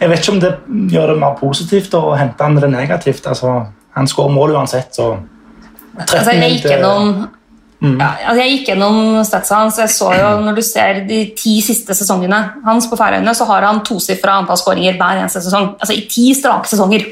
Jeg 0.00 0.08
vet 0.08 0.22
ikke 0.22 0.32
om 0.32 0.40
det 0.40 0.52
gjør 0.94 1.12
det 1.12 1.16
mer 1.20 1.34
positivt 1.36 1.96
å 1.98 2.14
hente 2.16 2.40
han 2.40 2.56
det 2.56 2.70
negativt. 2.72 3.28
Altså, 3.28 3.52
han 3.98 4.08
skårer 4.08 4.32
mål 4.32 4.56
uansett, 4.56 4.96
så 4.96 5.10
altså, 5.98 6.32
jeg 6.32 6.54
gikk 6.54 6.70
gjennom 6.72 7.10
mm. 7.20 7.98
ja, 8.00 8.08
altså, 8.30 8.38
jeg 8.40 8.54
gikk 8.54 8.70
gjennom 8.72 9.02
statsa 9.28 9.58
hans. 9.60 9.82
jeg 9.82 9.92
så 9.92 10.08
jo, 10.16 10.30
Når 10.46 10.56
du 10.56 10.62
ser 10.64 11.02
de 11.10 11.20
ti 11.36 11.58
siste 11.66 11.92
sesongene 11.92 12.40
hans 12.64 12.88
på 12.88 12.96
Færøyene, 12.96 13.36
så 13.36 13.44
har 13.52 13.68
han 13.68 13.84
tosifra 13.84 14.38
antall 14.40 14.56
skåringer 14.62 14.96
hver 14.96 15.20
eneste 15.20 15.44
sesong. 15.44 15.74
Altså 15.76 15.98
i 15.98 16.06
ti 16.08 16.30
strake 16.32 16.72
sesonger. 16.72 17.04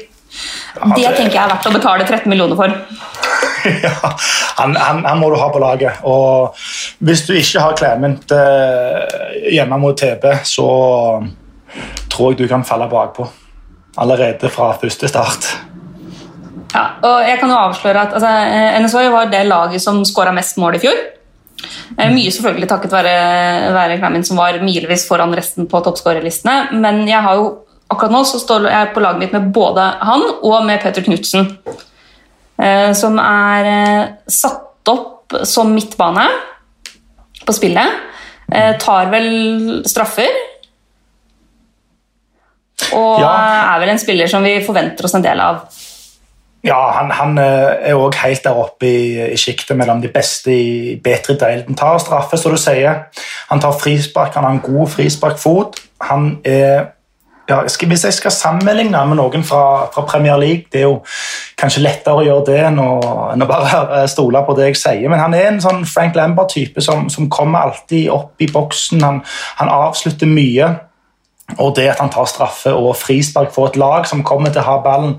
Ja, 0.73 0.89
det 0.97 1.13
tenker 1.13 1.37
jeg 1.37 1.43
er 1.43 1.53
verdt 1.53 1.69
å 1.69 1.75
betale 1.77 2.09
13 2.09 2.25
millioner 2.33 2.57
for. 2.57 3.21
ja, 3.85 4.13
han, 4.57 4.75
han, 4.75 5.05
han, 5.05 5.19
må 5.19 5.29
du 5.31 5.37
ha 5.39 5.49
på 5.53 5.61
laget. 5.63 6.01
Og 6.09 6.57
hvis 7.03 7.25
du 7.27 7.33
ikke 7.37 7.63
har 7.63 7.77
Clement 7.79 8.35
eh, 8.35 9.53
hjemme 9.55 9.79
mot 9.81 9.97
TB, 9.97 10.27
så 10.47 10.67
tror 12.11 12.33
jeg 12.33 12.43
du 12.43 12.47
kan 12.51 12.65
falle 12.67 12.89
bakpå 12.91 13.27
allerede 14.01 14.49
fra 14.49 14.73
første 14.81 15.07
start. 15.09 15.49
Ja, 16.73 16.85
og 17.05 17.19
jeg 17.27 17.37
kan 17.37 17.51
jo 17.51 17.57
avsløre 17.57 18.07
at 18.07 18.15
altså, 18.17 18.29
eh, 18.29 18.79
NSO 18.81 19.03
var 19.13 19.29
det 19.29 19.43
laget 19.45 19.81
som 19.81 20.01
skåra 20.05 20.33
mest 20.33 20.57
mål 20.57 20.79
i 20.79 20.81
fjor. 20.81 21.01
Eh, 21.97 22.09
mye 22.11 22.31
selvfølgelig 22.33 22.69
takket 22.69 22.95
være, 22.95 23.97
Clement, 23.99 24.27
som 24.27 24.41
var 24.41 24.57
milevis 24.65 25.05
foran 25.07 25.35
resten 25.37 25.69
på 25.69 25.83
toppskårerlistene. 25.85 26.73
Men 26.73 27.05
jeg 27.07 27.21
har 27.21 27.37
jo, 27.37 27.51
akkurat 27.89 28.15
nå 28.15 28.23
så 28.25 28.41
står 28.41 28.69
jeg 28.71 28.93
på 28.95 29.03
laget 29.05 29.21
mitt 29.21 29.35
med 29.37 29.51
både 29.53 29.85
han 30.01 30.25
og 30.41 30.65
med 30.65 30.81
Peter 30.81 31.05
Knutsen. 31.05 31.53
Eh, 32.61 32.91
som 32.97 33.17
er 33.21 33.69
eh, 33.69 34.09
satt 34.29 34.89
opp 34.91 35.33
som 35.47 35.71
midtbane 35.73 36.25
på 37.43 37.55
spillet. 37.55 38.01
Eh, 38.53 38.75
tar 38.81 39.09
vel 39.13 39.81
straffer. 39.89 40.41
Og 42.93 43.23
ja. 43.23 43.31
er 43.73 43.81
vel 43.81 43.93
en 43.93 44.01
spiller 44.01 44.29
som 44.29 44.45
vi 44.45 44.59
forventer 44.65 45.07
oss 45.07 45.15
en 45.17 45.25
del 45.25 45.41
av. 45.41 45.63
Ja, 46.63 46.79
han, 46.95 47.09
han 47.11 47.39
er 47.41 47.97
òg 47.99 48.15
helt 48.21 48.45
der 48.45 48.55
oppe 48.55 48.87
i, 48.87 49.07
i 49.33 49.39
sjiktet 49.39 49.75
mellom 49.75 49.99
de 50.03 50.11
beste 50.13 50.53
i 50.53 50.93
bedre 51.03 51.35
delen. 51.39 51.75
Tar 51.75 51.97
straffe, 51.99 52.39
som 52.39 52.53
du 52.53 52.59
sier. 52.61 53.07
Han 53.49 53.63
tar 53.63 53.75
frispark, 53.75 54.37
han 54.37 54.47
har 54.47 54.55
en 54.55 54.63
god 54.63 54.93
frisparkfot. 54.93 55.81
Han 56.07 56.37
er 56.47 56.93
ja, 57.49 57.61
Hvis 57.61 58.03
jeg 58.05 58.13
skal 58.13 58.31
sammenligne 58.31 59.05
med 59.07 59.17
noen 59.19 59.43
fra, 59.43 59.89
fra, 59.93 60.05
Premier 60.07 60.37
League 60.39 60.69
Det 60.71 60.79
er 60.79 60.85
jo 60.87 61.01
kanskje 61.59 61.83
lettere 61.83 62.21
å 62.21 62.23
gjøre 62.23 62.45
det 62.47 62.59
enn 62.69 62.79
å, 62.79 62.91
enn 63.33 63.43
å 63.43 63.49
bare 63.49 64.05
stole 64.11 64.41
på 64.47 64.55
det 64.57 64.69
jeg 64.69 64.79
sier. 64.79 65.09
Men 65.11 65.21
han 65.21 65.35
er 65.37 65.49
en 65.49 65.61
sånn 65.63 65.83
Frank 65.87 66.15
Lambert-type 66.15 66.83
som, 66.83 67.09
som, 67.11 67.29
kommer 67.31 67.67
alltid 67.67 68.09
opp 68.11 68.41
i 68.43 68.49
boksen. 68.51 69.03
Han, 69.03 69.21
han 69.59 69.71
avslutter 69.71 70.27
mye. 70.27 70.71
Og 71.59 71.75
det 71.77 71.89
at 71.91 71.99
han 71.99 72.11
tar 72.11 72.27
straffe 72.27 72.71
og 72.73 72.95
frispark 72.97 73.51
for 73.53 73.69
et 73.69 73.79
lag 73.79 74.07
som 74.09 74.23
kommer 74.25 74.51
til 74.51 74.63
å 74.63 74.69
ha 74.69 74.77
ballen 74.83 75.17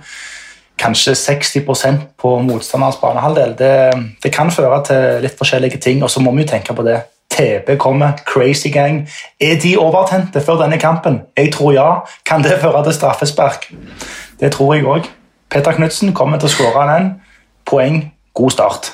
kanskje 0.80 1.14
60% 1.14 2.00
på 2.18 2.34
motstanderens 2.42 2.98
banehalvdel. 3.00 3.54
Det, 3.58 3.74
det, 4.24 4.32
kan 4.34 4.50
føre 4.50 4.80
til 4.88 5.20
litt 5.22 5.36
forskjellige 5.38 5.78
ting, 5.78 6.02
og 6.02 6.10
så 6.10 6.22
må 6.24 6.34
vi 6.34 6.44
jo 6.44 6.50
tenke 6.50 6.74
på 6.74 6.86
det. 6.86 6.98
TB 7.34 7.76
kommer, 7.82 8.16
Crazy 8.26 8.70
Gang. 8.70 9.04
Er 9.40 9.58
de 9.62 9.74
overtente 9.78 10.40
før 10.40 10.62
denne 10.62 10.78
kampen? 10.78 11.20
Jeg 11.36 11.52
tror 11.54 11.74
ja. 11.74 11.88
Kan 12.26 12.44
det 12.46 12.60
føre 12.62 12.84
til 12.86 12.94
straffespark? 12.94 13.72
Det 14.40 14.52
tror 14.54 14.74
jeg 14.74 14.86
òg. 14.86 15.08
Petter 15.50 15.76
Knutsen 15.76 16.14
kommer 16.14 16.38
til 16.38 16.50
å 16.50 16.54
skåre 16.54 16.84
den. 16.90 17.16
Poeng, 17.66 18.04
god 18.34 18.54
start. 18.54 18.92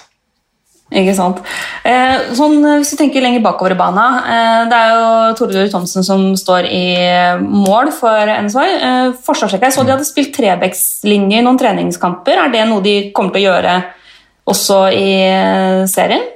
Ikke 0.90 1.12
sant. 1.14 1.38
Eh, 1.87 2.33
sånn, 2.35 2.57
hvis 2.81 2.90
vi 2.96 2.98
tenker 2.98 3.22
lenger 3.22 3.44
bakover 3.44 3.76
i 3.76 3.79
bana 3.79 4.07
eh, 4.26 4.62
Det 4.66 4.74
er 4.74 4.88
jo 4.90 5.05
Tore 5.38 5.68
Thomsen 5.70 6.03
som 6.03 6.24
står 6.35 6.66
i 6.66 6.83
mål 7.44 7.92
for 7.94 8.33
NSY. 8.35 8.66
Eh, 8.74 9.12
Forsvarsrekka, 9.22 9.68
jeg 9.68 9.76
så 9.76 9.87
de 9.87 9.94
hadde 9.94 10.09
spilt 10.09 10.35
trebekslinje 10.35 11.38
i 11.38 11.46
noen 11.46 11.61
treningskamper. 11.61 12.42
Er 12.42 12.50
det 12.50 12.66
noe 12.66 12.83
de 12.83 12.96
kommer 13.14 13.37
til 13.37 13.44
å 13.44 13.53
gjøre 13.53 13.79
også 14.50 14.83
i 14.90 15.09
eh, 15.29 15.87
serien? 15.90 16.26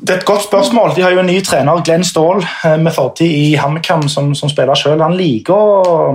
Det 0.00 0.10
er 0.10 0.20
et 0.20 0.24
godt 0.24 0.44
spørsmål. 0.44 0.92
De 0.96 1.02
har 1.02 1.10
jo 1.10 1.18
en 1.20 1.26
ny 1.26 1.40
trener, 1.42 1.82
Glenn 1.82 2.04
Ståhl, 2.04 2.44
eh, 2.64 2.78
med 2.80 2.92
fortid 2.94 3.26
i 3.26 3.54
HamKam, 3.58 4.08
som, 4.08 4.34
som, 4.34 4.48
spiller 4.48 4.74
selv. 4.78 5.02
Han 5.02 5.16
liker 5.18 5.54
å, 5.54 6.12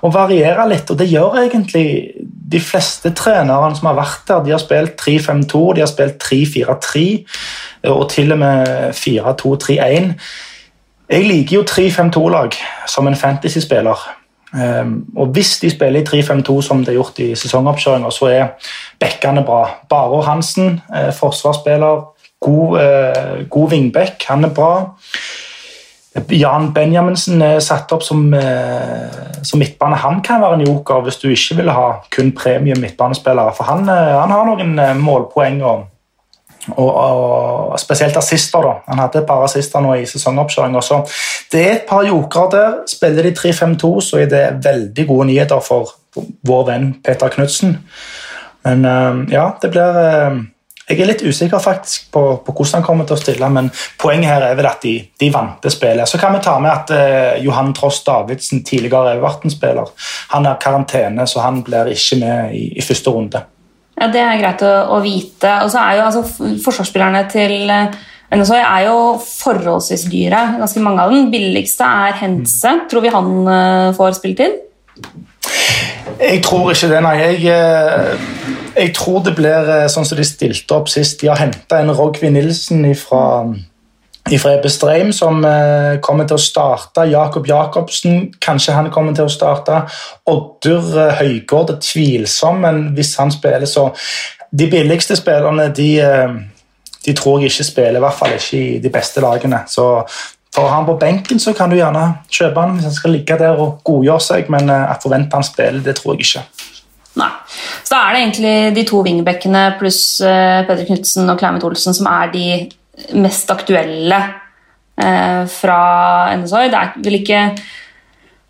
å, 0.00 0.10
variere 0.12 0.64
litt, 0.70 0.90
og 0.90 0.96
det 0.96 1.10
gjør 1.10 1.36
egentlig 1.42 1.84
de 2.24 2.60
fleste 2.60 3.12
trenerne 3.12 3.76
som 3.76 3.90
har 3.90 3.98
vært 4.00 4.24
der. 4.30 4.42
De 4.46 4.56
har 4.56 4.62
spilt 4.62 4.96
3-5-2, 5.02 5.62
de 5.76 5.84
har 5.84 5.92
spilt 5.92 6.16
3-4-3 6.24 7.06
og 7.92 8.08
til 8.10 8.32
og 8.32 8.40
med 8.40 8.72
4-2-3-1. 8.96 10.12
Jeg 11.12 11.28
liker 11.28 11.60
jo 11.60 11.66
3-5-2-lag 11.68 12.56
som 12.88 13.06
en 13.06 13.20
fantasy-spiller. 13.20 14.08
Um, 14.56 15.04
og 15.16 15.36
Hvis 15.36 15.58
de 15.60 15.70
spiller 15.70 16.00
i 16.00 16.08
3-5-2 16.08 16.60
som 16.62 16.80
det 16.84 16.94
er 16.94 17.00
gjort 17.02 17.18
i 17.20 17.34
sesongoppkjøringa, 17.36 18.10
så 18.10 18.30
er 18.32 18.72
bekkene 19.02 19.44
bra. 19.44 19.66
Baro 19.90 20.22
Hansen, 20.24 20.80
eh, 20.94 21.12
forsvarsspiller, 21.12 22.15
God, 22.40 22.80
eh, 22.80 23.44
god 23.50 23.70
vingbekk, 23.70 24.24
han 24.28 24.44
er 24.44 24.54
bra. 24.54 24.72
Jan 26.32 26.70
Benjaminsen 26.72 27.42
er 27.44 27.58
satt 27.60 27.92
opp 27.92 28.04
som, 28.04 28.22
eh, 28.34 29.42
som, 29.42 29.60
midtbane. 29.60 29.96
Han 29.96 30.22
kan 30.22 30.40
være 30.40 30.60
en 30.60 30.66
joker 30.66 31.02
hvis 31.04 31.20
du 31.20 31.28
ikke 31.28 31.56
vil 31.60 31.70
ha 31.70 32.00
kun 32.10 32.32
premium 32.32 32.80
midtbanespillere. 32.80 33.52
For 33.56 33.64
han, 33.64 33.88
eh, 33.88 34.14
han 34.20 34.30
har 34.30 34.46
noen 34.46 34.78
eh, 34.78 34.94
målpoeng 34.94 35.62
og, 35.62 35.84
og, 36.76 36.90
og, 36.94 37.78
spesielt 37.78 38.16
assister. 38.16 38.62
da. 38.62 38.74
Han 38.88 38.98
hadde 38.98 39.18
et 39.18 39.26
par 39.26 39.44
assister 39.44 39.80
nå 39.80 39.94
i 39.94 40.06
sesongoppkjøringa. 40.06 40.80
Så 40.80 41.02
det 41.52 41.66
er 41.66 41.72
et 41.74 41.86
par 41.88 42.02
jokere 42.04 42.50
der. 42.50 42.74
Spiller 42.88 43.22
de 43.22 43.32
3-5-2, 43.32 44.00
så 44.00 44.22
er 44.22 44.26
det 44.26 44.64
veldig 44.64 45.06
gode 45.06 45.26
nyheter 45.26 45.60
for 45.60 45.92
vår 46.46 46.66
venn 46.70 46.94
Peter 47.04 47.28
Knutsen. 47.28 47.78
Men 48.64 48.82
ja, 49.30 49.50
det 49.62 49.70
blir 49.70 50.55
jeg 50.86 51.00
er 51.02 51.08
litt 51.08 51.22
usikker 51.26 51.58
faktisk 51.58 52.12
på, 52.14 52.20
på, 52.46 52.52
hvordan 52.54 52.78
han 52.78 52.86
kommer 52.86 53.06
til 53.08 53.16
å 53.16 53.18
stille, 53.18 53.48
men 53.50 53.72
poenget 53.98 54.30
her 54.30 54.44
er 54.46 54.58
vel 54.58 54.68
at 54.70 54.84
de, 54.86 54.94
de 55.18 55.30
vant 55.34 55.58
det 55.64 55.72
spillet. 55.74 56.06
Så 56.06 56.20
kan 56.22 56.34
vi 56.36 56.42
ta 56.44 56.54
med 56.62 56.70
at 56.70 56.92
eh, 56.94 57.42
Johan 57.42 57.72
Tross 57.74 58.04
Davidsen, 58.06 58.62
tidligere 58.66 59.16
Everton-spiller, 59.16 59.90
han 60.30 60.46
har 60.46 60.60
karantene, 60.62 61.26
så 61.26 61.42
han 61.42 61.64
blir 61.66 61.90
ikke 61.90 62.20
med 62.22 62.54
i, 62.54 62.68
i 62.78 62.86
første 62.86 63.14
runde. 63.14 63.42
Ja, 63.96 64.10
Det 64.12 64.22
er 64.22 64.38
greit 64.38 64.62
å, 64.62 64.74
å 64.94 65.00
vite. 65.02 65.56
Og 65.64 65.72
så 65.72 65.82
er 65.82 65.98
jo 65.98 66.06
altså, 66.06 66.22
Forsvarsspillerne 66.62 67.24
til 67.32 67.66
uh, 67.72 67.96
NSO 68.36 68.58
er 68.60 68.86
jo 68.86 68.96
forholdsvis 69.24 70.06
dyre. 70.12 70.42
Ganske 70.60 70.82
mange 70.84 71.02
av 71.02 71.14
dem. 71.14 71.30
Billigste 71.32 71.88
er 72.06 72.18
Hense. 72.20 72.76
Tror 72.90 73.02
vi 73.02 73.14
han 73.14 73.32
uh, 73.48 73.94
får 73.96 74.18
spilletid? 74.20 74.60
Jeg 76.20 76.42
tror 76.44 76.70
ikke 76.72 76.88
det, 76.90 77.00
nei. 77.04 77.14
Jeg, 77.20 77.40
eh, 77.52 78.18
jeg, 78.76 78.92
tror 78.96 79.22
det 79.24 79.34
blir 79.36 79.70
eh, 79.72 79.86
sånn 79.92 80.06
som 80.08 80.18
de 80.18 80.24
stilte 80.26 80.76
opp 80.76 80.88
sist. 80.90 81.20
De 81.20 81.30
har 81.30 81.40
henta 81.40 81.80
en 81.82 81.92
Rogvi 81.92 82.30
Nilsen 82.32 82.86
fra 82.96 83.24
Ebestreim, 84.26 85.12
som 85.14 85.44
eh, 85.44 85.98
kommer 86.04 86.28
til 86.28 86.38
å 86.38 86.42
starte. 86.42 87.04
Jakob 87.12 87.48
Jacobsen, 87.48 88.32
kanskje 88.42 88.78
han 88.78 88.90
kommer 88.94 89.16
til 89.16 89.28
å 89.28 89.32
starte. 89.32 89.82
Oddur 90.32 90.88
Høygård 91.20 91.76
er 91.76 91.80
tvilsom, 91.84 92.64
men 92.64 92.82
hvis 92.96 93.16
han 93.20 93.34
spiller, 93.34 93.68
så 93.68 93.90
De 94.56 94.68
billigste 94.70 95.16
spillerne 95.18 95.64
de, 95.74 95.88
de 97.04 97.12
tror 97.18 97.40
jeg 97.42 97.50
ikke 97.50 97.64
spiller, 97.66 97.98
i 97.98 98.04
hvert 98.04 98.14
fall 98.16 98.36
ikke 98.36 98.56
i 98.56 98.78
de 98.80 98.92
beste 98.94 99.20
lagene. 99.20 99.58
Så 99.68 99.88
for 100.56 100.72
han 100.72 100.86
på 100.88 100.96
benken 101.00 101.40
så 101.42 101.52
kan 101.56 101.68
du 101.68 101.76
gjerne 101.76 102.06
kjøpe 102.32 102.62
han 102.62 102.78
hvis 102.78 102.88
han 102.88 102.96
skal 102.96 103.12
ligge 103.12 103.36
der 103.40 103.58
og 103.60 103.82
godgjøre 103.84 104.24
seg, 104.24 104.48
men 104.52 104.70
jeg 104.72 104.88
at 104.94 105.04
forvente 105.04 105.36
han 105.36 105.44
spiller, 105.44 105.82
det 105.84 105.98
tror 105.98 106.16
jeg 106.16 106.26
ikke. 106.26 106.44
Nei. 107.20 107.30
Så 107.84 107.94
da 107.94 108.00
er 108.00 108.14
det 108.14 108.22
egentlig 108.22 108.56
de 108.76 108.84
to 108.88 109.02
wingbackene 109.04 109.62
pluss 109.80 110.00
uh, 110.24 110.64
Peder 110.68 110.84
Knutsen 110.88 111.32
og 111.32 111.38
Clement 111.40 111.64
Olsen 111.64 111.96
som 111.96 112.08
er 112.10 112.32
de 112.32 112.46
mest 113.20 113.50
aktuelle 113.52 114.18
eh, 114.96 115.42
fra 115.52 115.80
NSOI. 116.40 116.70
Det 116.72 116.78
er 116.78 116.94
vel 117.04 117.18
ikke 117.18 117.42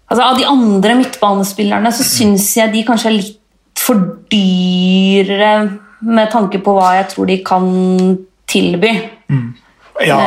altså 0.06 0.22
Av 0.22 0.38
de 0.38 0.46
andre 0.46 0.94
midtbanespillerne 1.00 1.90
så 1.90 2.06
syns 2.06 2.52
jeg 2.60 2.70
de 2.70 2.84
kanskje 2.86 3.10
er 3.10 3.16
litt 3.16 3.40
for 3.82 3.98
dyre 4.30 5.50
med 6.06 6.30
tanke 6.30 6.60
på 6.62 6.76
hva 6.76 6.92
jeg 7.00 7.08
tror 7.10 7.26
de 7.26 7.40
kan 7.46 7.66
tilby. 8.46 8.92
Mm. 9.32 9.48
Ja. 10.04 10.18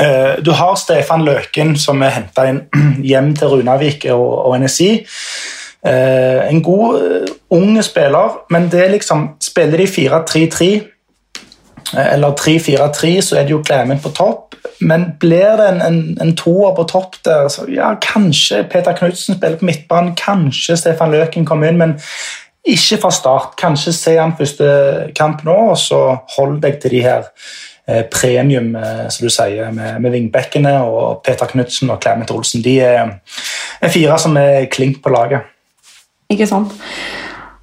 Uh, 0.00 0.44
du 0.44 0.50
har 0.50 0.74
Stefan 0.80 1.24
Løken, 1.24 1.76
som 1.76 2.02
er 2.02 2.16
henta 2.16 2.46
hjem 3.10 3.34
til 3.36 3.52
Runavik 3.56 4.06
og, 4.12 4.54
NSI. 4.60 4.92
Eh, 5.82 6.46
en 6.46 6.62
god, 6.62 7.28
ung 7.50 7.82
spiller, 7.82 8.36
men 8.54 8.68
det 8.70 8.84
er 8.84 8.92
liksom 8.92 9.32
Spiller 9.42 9.80
de 9.82 9.86
4-3-3 9.90 10.68
eller 11.98 12.36
3-4-3, 12.38 13.20
så 13.20 13.36
er 13.36 13.42
det 13.42 13.50
jo 13.50 13.64
Clement 13.66 14.02
på 14.02 14.12
topp. 14.14 14.54
Men 14.80 15.08
blir 15.20 15.58
det 15.58 15.66
en, 15.68 15.82
en, 15.82 15.98
en 16.22 16.36
toer 16.38 16.76
på 16.76 16.84
topp 16.84 17.18
der, 17.24 17.48
så 17.48 17.66
ja, 17.68 17.90
kanskje 17.98 18.62
Peter 18.70 18.94
Knutsen 18.94 19.34
spiller 19.34 19.58
på 19.58 19.66
midtbanen, 19.66 20.14
kanskje 20.14 20.76
Stefan 20.76 21.10
Løken 21.10 21.44
kommer 21.44 21.68
inn, 21.68 21.82
men 21.82 21.96
ikke 22.62 23.00
fra 23.02 23.10
start. 23.10 23.58
Kanskje 23.58 23.92
se 23.92 24.16
han 24.20 24.36
første 24.38 24.70
kamp 25.18 25.42
nå, 25.44 25.58
og 25.74 25.78
så 25.82 26.00
hold 26.36 26.60
deg 26.62 26.78
til 26.78 26.94
de 26.94 27.04
her 27.10 27.26
Eh, 27.26 27.71
premium, 28.12 28.74
eh, 28.76 29.06
som 29.12 29.26
du 29.26 29.32
sier, 29.32 29.70
med, 29.74 30.00
med 30.02 30.14
vingbekkene 30.14 30.74
og 30.86 31.22
Peter 31.26 31.50
Knutsen 31.50 31.92
og 31.92 32.00
Clement 32.02 32.30
Olsen. 32.34 32.64
De 32.64 32.78
er, 32.84 33.16
er 33.80 33.92
fire 33.92 34.18
som 34.20 34.36
er 34.40 34.68
klink 34.72 35.02
på 35.04 35.12
laget. 35.14 35.48
Ikke 36.32 36.48
sant. 36.48 36.74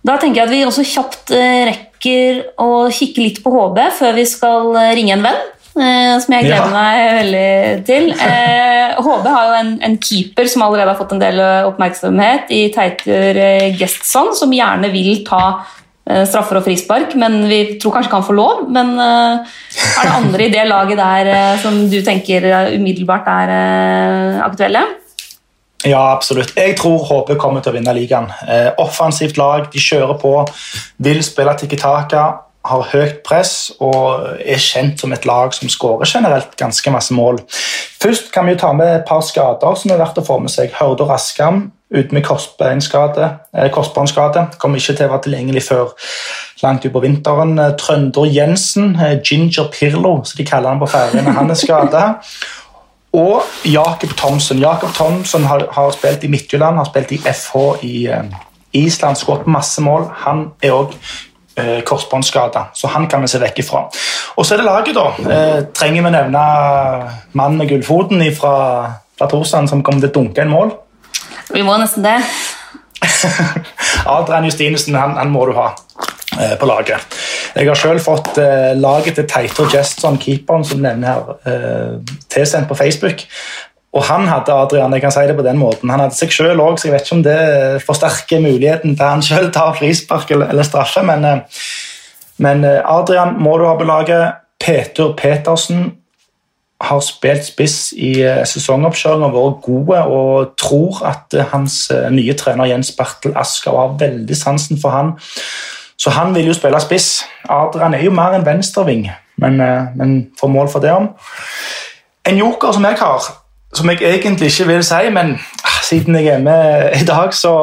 Da 0.05 0.15
tenker 0.19 0.41
jeg 0.43 0.47
at 0.47 0.53
vi 0.53 0.65
også 0.67 0.85
kjapt 0.87 1.33
eh, 1.35 1.69
rekker 1.71 2.43
å 2.61 2.89
kikke 2.93 3.25
litt 3.25 3.41
på 3.43 3.51
HB 3.51 3.79
før 3.97 4.13
vi 4.15 4.27
skal 4.29 4.75
ringe 4.95 5.17
en 5.17 5.25
venn. 5.29 5.47
Som 5.79 6.33
jeg 6.33 6.43
gleder 6.43 6.65
ja. 6.65 6.69
meg 6.73 7.01
veldig 7.15 7.83
til. 7.87 8.07
HB 9.05 9.27
har 9.29 9.45
jo 9.45 9.59
en, 9.61 9.69
en, 9.85 9.93
keeper 10.01 10.49
som 10.51 10.65
allerede 10.65 10.91
har 10.91 10.97
fått 10.99 11.13
en 11.15 11.21
del 11.21 11.39
oppmerksomhet, 11.69 12.49
i 12.51 12.65
Teitur 12.73 13.37
Gestson, 13.79 14.33
som 14.35 14.51
gjerne 14.51 14.89
vil 14.91 15.21
ta 15.27 15.43
Eh, 15.53 15.78
straffer 16.27 16.59
og 16.59 16.65
frispark, 16.65 17.13
men 17.19 17.43
vi 17.49 17.59
tror 17.81 17.93
kanskje 17.95 18.09
ikke 18.09 18.19
han 18.21 18.27
får 18.27 18.37
lov. 18.37 18.63
Men 18.73 18.95
eh, 19.03 19.59
er 19.99 20.07
det 20.07 20.15
andre 20.15 20.47
i 20.47 20.53
det 20.53 20.65
laget 20.69 21.01
der 21.01 21.31
eh, 21.33 21.59
som 21.61 21.77
du 21.91 21.99
tenker 22.05 22.49
umiddelbart 22.73 23.29
er 23.29 24.41
aktuelle? 24.47 24.85
Ja, 25.87 26.01
absolutt. 26.11 26.51
Jeg 26.57 26.75
tror 26.75 27.05
HP 27.07 27.37
kommer 27.39 27.63
til 27.63 27.71
å 27.71 27.77
vinne 27.77 27.95
ligaen. 27.95 28.27
offensivt 28.83 29.37
lag, 29.39 29.69
de 29.71 29.79
kjører 29.79 30.17
på, 30.19 30.33
vil 30.99 31.21
spille 31.23 31.53
Tikki 31.55 31.79
Taka, 31.79 32.25
har 32.67 32.87
høyt 32.91 33.21
press 33.23 33.71
og 33.79 34.25
er 34.43 34.59
kjent 34.59 34.99
som 34.99 35.13
et 35.15 35.25
lag 35.27 35.53
som 35.55 35.71
skårer 35.71 36.09
generelt 36.09 36.57
ganske 36.59 36.91
masse 36.91 37.15
mål. 37.15 37.39
Først 38.03 38.33
kan 38.35 38.49
vi 38.49 38.57
ta 38.59 38.73
med 38.75 38.91
et 38.97 39.07
par 39.07 39.23
skader 39.25 39.79
som 39.79 39.93
er 39.93 40.01
verdt 40.01 40.19
å 40.19 40.25
få 40.27 40.39
med 40.43 40.51
seg. 40.51 40.75
Hørde 40.75 41.07
Raskam 41.07 41.69
ute 41.89 42.13
med 42.13 42.23
korsbåndskade. 42.23 43.29
Eh, 43.53 43.69
Kommer 43.71 44.77
ikke 44.77 44.93
til 44.93 45.05
å 45.07 45.11
være 45.13 45.23
tilgjengelig 45.25 45.63
før 45.65 45.93
langt 46.63 46.85
utpå 46.85 47.01
vinteren. 47.01 47.57
Eh, 47.59 47.75
Trønder 47.79 48.29
Jensen, 48.29 48.95
eh, 48.95 49.17
Ginger 49.23 49.71
Pirlo, 49.73 50.23
som 50.23 50.37
de 50.37 50.45
kaller 50.45 50.69
han 50.69 50.79
på 50.79 50.89
Færøyene, 50.89 51.33
han 51.33 51.49
er 51.49 51.55
skada. 51.55 52.03
Og 53.13 53.41
Jakob 53.65 54.09
Thomsen. 54.17 54.59
Jakob 54.59 54.93
Thomsen 54.93 55.43
har, 55.43 55.65
har, 55.71 55.91
spilt 55.91 56.23
i 56.23 56.27
Midtjylland, 56.27 56.77
har 56.77 56.85
spilt 56.85 57.11
i 57.11 57.17
FH 57.17 57.55
i, 57.81 58.07
Island, 58.73 59.17
skåret 59.17 59.47
masse 59.47 59.81
mål. 59.81 60.05
Han 60.25 60.51
er 60.61 60.75
òg 60.75 60.93
eh, 61.57 61.79
korsbåndskada, 61.85 62.67
så 62.73 62.87
han 62.93 63.07
kan 63.09 63.23
vi 63.25 63.31
se 63.31 63.41
vekk 63.41 63.63
ifra. 63.63 63.85
Og 64.37 64.45
så 64.45 64.55
er 64.55 64.61
det 64.61 64.67
laget, 64.67 64.97
da. 64.97 65.07
Eh, 65.35 65.63
trenger 65.73 66.05
vi 66.05 66.13
nevne 66.13 66.43
mannen 67.33 67.57
med 67.57 67.71
gullfoten 67.71 68.21
fra, 68.35 68.53
fra 69.17 69.43
som 69.43 69.83
kommer 69.83 70.05
til 70.05 70.11
å 70.11 70.15
dunke 70.19 70.45
en 70.45 70.53
mål? 70.53 70.75
Vi 71.53 71.63
må 71.65 71.77
nesten 71.81 72.05
det. 72.05 72.17
Adrian 74.17 74.45
Justinussen, 74.45 74.97
han, 74.99 75.15
han 75.17 75.31
må 75.33 75.45
du 75.49 75.55
ha 75.57 75.71
eh, 76.37 76.55
på 76.59 76.67
laget. 76.69 77.17
Jeg 77.55 77.69
har 77.69 77.79
selv 77.79 78.03
fått 78.05 78.37
eh, 78.41 78.75
laget 78.77 79.17
til 79.17 79.27
Teitur 79.29 79.71
Jestson, 79.73 80.19
keeperen 80.21 80.67
som 80.67 80.83
nevner 80.83 81.09
her, 81.13 81.33
eh, 81.49 82.15
tilsendt 82.29 82.69
på 82.69 82.77
Facebook. 82.77 83.25
Og 83.93 84.05
han 84.05 84.27
hadde 84.29 84.53
Adrian, 84.53 84.93
jeg 84.93 85.01
kan 85.01 85.13
si 85.13 85.25
det 85.25 85.37
på 85.37 85.45
den 85.45 85.57
måten, 85.57 85.89
han 85.89 86.03
hadde 86.03 86.17
seg 86.17 86.33
selv 86.33 86.61
òg, 86.61 86.77
så 86.77 86.87
jeg 86.87 86.93
vet 86.93 87.07
ikke 87.07 87.15
om 87.15 87.23
det 87.25 87.39
forsterker 87.87 88.43
muligheten 88.43 88.93
til 88.93 89.05
han 89.05 89.23
selv 89.25 89.49
tar 89.55 89.73
frispark 89.79 90.29
eller, 90.35 90.51
eller 90.53 90.67
straffe, 90.67 91.01
men, 91.05 91.25
eh, 91.25 91.63
men 92.45 92.61
eh, 92.67 92.83
Adrian 92.85 93.39
må 93.41 93.57
du 93.57 93.65
ha 93.65 93.73
på 93.79 93.89
laget. 93.89 94.45
Peter 94.59 95.13
Petersen 95.17 95.85
har 96.81 97.01
spilt 97.03 97.43
spiss 97.43 97.91
i 97.97 98.13
sesongoppkjøringa, 98.47 99.27
og 99.27 99.35
vært 99.35 99.65
gode, 99.65 100.03
og 100.07 100.53
tror 100.61 101.01
at 101.09 101.35
hans 101.51 101.81
nye 102.11 102.35
trener 102.39 102.71
Jens 102.71 102.93
Bertel 102.95 103.35
Asker 103.35 103.75
har 103.75 103.97
veldig 103.99 104.37
sansen 104.37 104.79
for 104.79 104.95
han. 104.95 105.11
Så 105.99 106.13
han 106.15 106.31
vil 106.35 106.47
jo 106.47 106.55
spille 106.55 106.79
spiss. 106.79 107.25
Adrian 107.51 107.93
er 107.93 108.05
jo 108.05 108.13
mer 108.15 108.37
en 108.37 108.45
venstreving, 108.47 109.09
men, 109.43 109.59
men 109.99 110.15
får 110.39 110.53
mål 110.55 110.71
for 110.71 110.79
det 110.79 110.95
om. 110.95 111.11
En 112.29 112.39
joker 112.39 112.71
som 112.71 112.87
jeg 112.87 112.95
har, 112.99 113.27
som 113.73 113.89
jeg 113.89 114.01
egentlig 114.01 114.45
ikke 114.45 114.67
vil 114.67 114.83
si, 114.83 115.09
men 115.13 115.35
ah, 115.63 115.79
siden 115.83 116.15
jeg 116.15 116.27
er 116.27 116.43
med 116.43 117.01
i 117.01 117.05
dag, 117.05 117.33
så, 117.33 117.53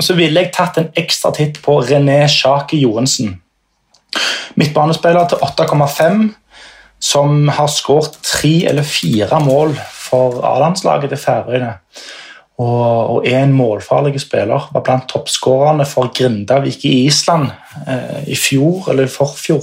så 0.00 0.14
ville 0.14 0.40
jeg 0.40 0.52
tatt 0.54 0.78
en 0.78 0.90
ekstra 0.96 1.32
titt 1.34 1.62
på 1.62 1.80
René 1.82 2.26
Sjaki 2.30 2.82
Jorensen. 2.82 3.40
Midtbanespiller 4.54 5.28
til 5.28 5.42
8,5, 5.44 6.28
som 6.98 7.48
har 7.48 7.70
skåret 7.70 8.18
tre 8.26 8.54
eller 8.70 8.86
fire 8.86 9.40
mål 9.44 9.74
for 10.08 10.40
A-landslaget 10.46 11.12
til 11.12 11.20
Færøyene. 11.22 11.74
Og, 12.58 13.22
er 13.22 13.44
en 13.44 13.52
målfarlig 13.54 14.18
spiller. 14.20 14.64
Var 14.74 14.82
blant 14.82 15.06
toppskårerne 15.08 15.84
for 15.86 16.10
Grindavik 16.14 16.82
i 16.88 17.04
Island 17.06 17.52
eh, 17.86 18.24
i 18.26 18.34
fjor 18.34 18.88
eller 18.90 19.06
forfjor. 19.06 19.62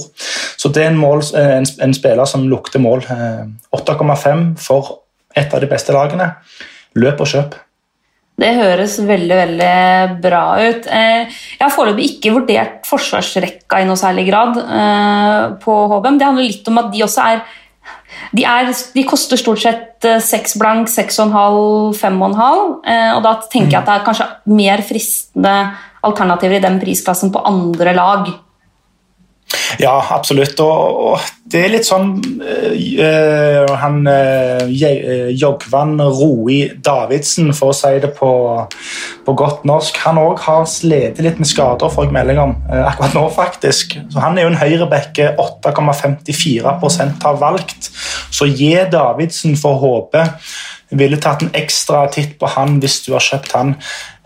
Så 0.56 0.70
det 0.72 0.84
er 0.84 0.94
en, 0.94 1.02
mål, 1.02 1.20
en, 1.36 1.66
en 1.82 1.94
spiller 1.94 2.24
som 2.24 2.48
lukter 2.48 2.80
mål. 2.80 3.04
Eh, 3.12 3.44
8,5 3.76 4.46
for 4.64 5.02
et 5.36 5.52
av 5.52 5.60
de 5.60 5.68
beste 5.68 5.92
lagene. 5.92 6.30
Løp 6.96 7.20
og 7.20 7.28
kjøp. 7.28 7.58
Det 8.36 8.50
høres 8.52 8.98
veldig 9.00 9.36
veldig 9.38 9.76
bra 10.20 10.42
ut. 10.60 10.88
Eh, 10.92 11.36
jeg 11.56 11.62
har 11.62 11.72
foreløpig 11.72 12.08
ikke 12.10 12.34
vurdert 12.34 12.82
forsvarsrekka 12.88 13.80
i 13.80 13.86
noe 13.88 13.96
særlig 13.96 14.26
grad 14.28 14.58
eh, 14.60 15.54
på 15.62 15.76
HBM. 15.92 16.18
Det 16.20 16.28
handler 16.28 16.50
litt 16.50 16.68
om 16.68 16.82
at 16.82 16.90
de 16.92 17.04
også 17.06 17.30
er 17.32 17.40
de, 18.36 18.42
er, 18.42 18.68
de 18.68 19.04
koster 19.08 19.40
stort 19.40 19.62
sett 19.62 20.04
eh, 20.04 20.20
seks 20.20 20.58
blank, 20.60 20.90
seks 20.92 21.16
og 21.22 21.30
en 21.30 21.36
halv, 21.36 21.96
fem 21.96 22.20
og 22.20 22.28
en 22.28 22.40
halv. 22.42 22.64
Og 23.16 23.24
da 23.24 23.36
tenker 23.48 23.78
jeg 23.78 23.80
at 23.80 23.88
det 23.88 23.96
er 23.96 24.08
kanskje 24.10 24.28
mer 24.52 24.84
fristende 24.84 25.56
alternativer 26.06 26.58
i 26.58 26.66
den 26.66 26.76
prisklassen 26.82 27.32
på 27.32 27.44
andre 27.48 27.96
lag. 27.96 28.28
Ja, 29.80 29.94
absolutt. 30.14 30.60
Og, 30.60 31.00
og, 31.10 31.32
det 31.46 31.60
er 31.62 31.70
litt 31.70 31.86
sånn 31.86 32.08
øh, 32.42 33.68
Han 33.78 34.00
øh, 34.10 34.64
Jogvan 35.38 35.94
Roi 36.02 36.72
Davidsen, 36.82 37.52
for 37.54 37.70
å 37.70 37.76
si 37.76 37.92
det 38.02 38.10
på, 38.16 38.30
på 39.26 39.34
godt 39.38 39.62
norsk, 39.68 40.00
han 40.02 40.18
òg 40.18 40.42
har 40.42 40.66
slitt 40.70 41.20
litt 41.22 41.38
med 41.38 41.46
skader, 41.46 41.92
får 41.92 42.08
jeg 42.08 42.16
melding 42.18 42.42
om. 42.42 42.56
øh, 42.66 42.82
akkurat 42.88 43.14
nå, 43.14 43.26
faktisk. 43.36 43.94
Så 44.10 44.24
Han 44.24 44.38
er 44.38 44.48
jo 44.48 44.52
en 44.54 44.58
høyrebekke 44.58 45.36
8,54% 45.38 47.22
har 47.22 47.38
valgt. 47.42 47.92
Så 48.34 48.50
gi 48.50 48.74
Davidsen 48.90 49.54
for 49.60 49.78
håpe. 49.82 50.26
Ville 50.96 51.18
tatt 51.22 51.44
en 51.44 51.54
ekstra 51.56 52.06
titt 52.12 52.36
på 52.40 52.48
han 52.56 52.78
hvis 52.82 53.00
du 53.06 53.12
har 53.14 53.24
kjøpt 53.24 53.54
han. 53.56 53.74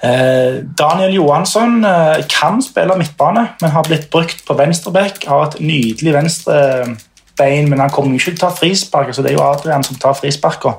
Eh, 0.02 0.60
Daniel 0.78 1.14
Johansson 1.14 1.84
eh, 1.84 2.22
kan 2.30 2.62
spille 2.64 2.96
midtbane, 2.98 3.46
men 3.60 3.74
har 3.74 3.86
blitt 3.86 4.08
brukt 4.12 4.44
på 4.46 4.56
venstreback. 4.58 5.24
Har 5.28 5.48
et 5.48 5.60
nydelig 5.60 6.14
venstrebein, 6.16 7.68
men 7.68 7.82
han 7.82 7.92
kommer 7.92 8.16
ikke 8.16 8.32
til 8.32 8.40
å 8.40 8.46
ta 8.46 8.54
frispark. 8.56 9.12
Så 9.14 9.26
det 9.26 9.32
er 9.32 9.38
jo 9.38 9.44
Adrian 9.44 9.84
som 9.86 9.98
tar 10.00 10.16
frisparka. 10.18 10.78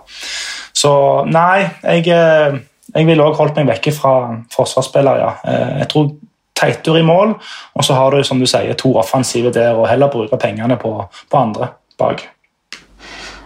Så 0.74 0.92
nei, 1.30 1.68
jeg, 1.84 2.08
eh, 2.08 2.60
jeg 2.96 3.10
ville 3.10 3.28
òg 3.28 3.38
holdt 3.40 3.60
meg 3.60 3.70
vekke 3.76 3.94
fra 3.96 4.16
forsvarsspillere. 4.54 5.22
Ja. 5.22 5.64
Jeg 5.84 5.90
tror 5.94 6.12
Teitur 6.62 6.98
i 7.00 7.06
mål, 7.06 7.32
og 7.74 7.86
så 7.86 7.96
har 7.98 8.14
du 8.14 8.24
som 8.24 8.40
du 8.40 8.46
sier, 8.46 8.76
to 8.78 8.92
offensive 9.00 9.50
der, 9.56 9.74
og 9.74 9.88
heller 9.90 10.12
bruke 10.14 10.38
pengene 10.38 10.78
på, 10.78 10.92
på 11.32 11.40
andre 11.40 11.72
bak. 11.98 12.22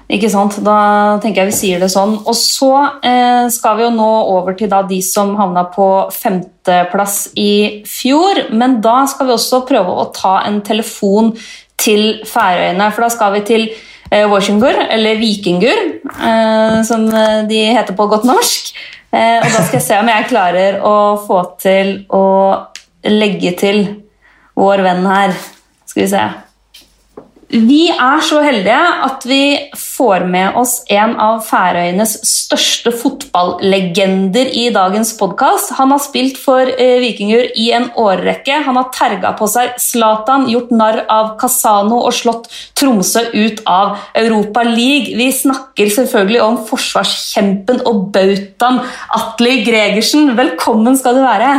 Ikke 0.06 0.30
sant? 0.30 0.60
Da 0.62 1.18
tenker 1.22 1.44
jeg 1.44 1.50
vi 1.50 1.58
sier 1.58 1.82
det 1.82 1.90
sånn. 1.94 2.20
Og 2.30 2.36
så 2.38 2.72
eh, 3.02 3.48
skal 3.54 3.80
vi 3.80 3.86
jo 3.88 3.94
nå 3.96 4.10
over 4.36 4.58
til 4.58 4.70
da 4.70 4.84
de 4.86 5.00
som 5.06 5.34
havna 5.40 5.66
på 5.74 5.88
femteplass 6.14 7.32
i 7.42 7.82
fjor. 7.90 8.46
Men 8.54 8.80
da 8.86 9.02
skal 9.10 9.30
vi 9.30 9.36
også 9.38 9.64
prøve 9.66 9.96
å 9.96 10.10
ta 10.14 10.38
en 10.46 10.62
telefon 10.66 11.34
til 11.82 12.22
Færøyene. 12.30 12.92
For 12.94 13.08
da 13.08 13.12
skal 13.14 13.34
vi 13.40 13.46
til 13.50 13.66
eh, 14.12 14.28
Washington, 14.30 14.86
eller 14.94 15.18
Vikingur, 15.22 15.82
eh, 16.14 16.78
som 16.86 17.10
de 17.50 17.64
heter 17.74 17.98
på 17.98 18.10
godt 18.14 18.30
norsk. 18.30 18.76
Eh, 19.16 19.42
og 19.42 19.50
da 19.50 19.62
skal 19.64 19.80
jeg 19.80 19.88
se 19.88 20.00
om 20.02 20.10
jeg 20.12 20.30
klarer 20.32 20.82
å 20.84 20.96
få 21.26 21.42
til 21.62 21.98
å 22.14 22.26
legge 23.10 23.54
til 23.58 23.86
vår 24.60 24.84
venn 24.86 25.06
her. 25.10 25.38
Skal 25.88 26.06
vi 26.06 26.12
se. 26.12 26.26
Vi 27.56 27.86
er 27.88 28.20
så 28.26 28.42
heldige 28.44 28.78
at 29.06 29.24
vi 29.30 29.42
får 29.80 30.26
med 30.28 30.58
oss 30.60 30.74
en 30.92 31.14
av 31.22 31.38
Færøyenes 31.48 32.18
største 32.28 32.92
fotballegender 32.92 34.50
i 34.52 34.66
dagens 34.76 35.14
podkast. 35.16 35.72
Han 35.78 35.94
har 35.94 36.02
spilt 36.04 36.36
for 36.42 36.68
eh, 36.68 36.98
Vikinger 37.00 37.48
i 37.56 37.70
en 37.78 37.88
årrekke. 37.96 38.60
Han 38.66 38.76
har 38.76 38.90
terga 38.96 39.32
på 39.40 39.48
seg 39.48 39.78
Zlatan, 39.80 40.50
gjort 40.52 40.74
narr 40.76 41.06
av 41.08 41.36
Casano 41.40 42.02
og 42.02 42.18
slått 42.18 42.52
Tromsø 42.76 43.24
ut 43.32 43.64
av 43.72 44.04
Europa 44.20 44.66
League. 44.68 45.16
Vi 45.16 45.32
snakker 45.32 45.96
selvfølgelig 45.96 46.44
om 46.44 46.60
forsvarskjempen 46.68 47.86
og 47.88 48.10
bautaen 48.16 48.84
Atli 49.16 49.62
Gregersen. 49.64 50.34
Velkommen 50.36 51.00
skal 51.00 51.22
du 51.22 51.24
være. 51.24 51.56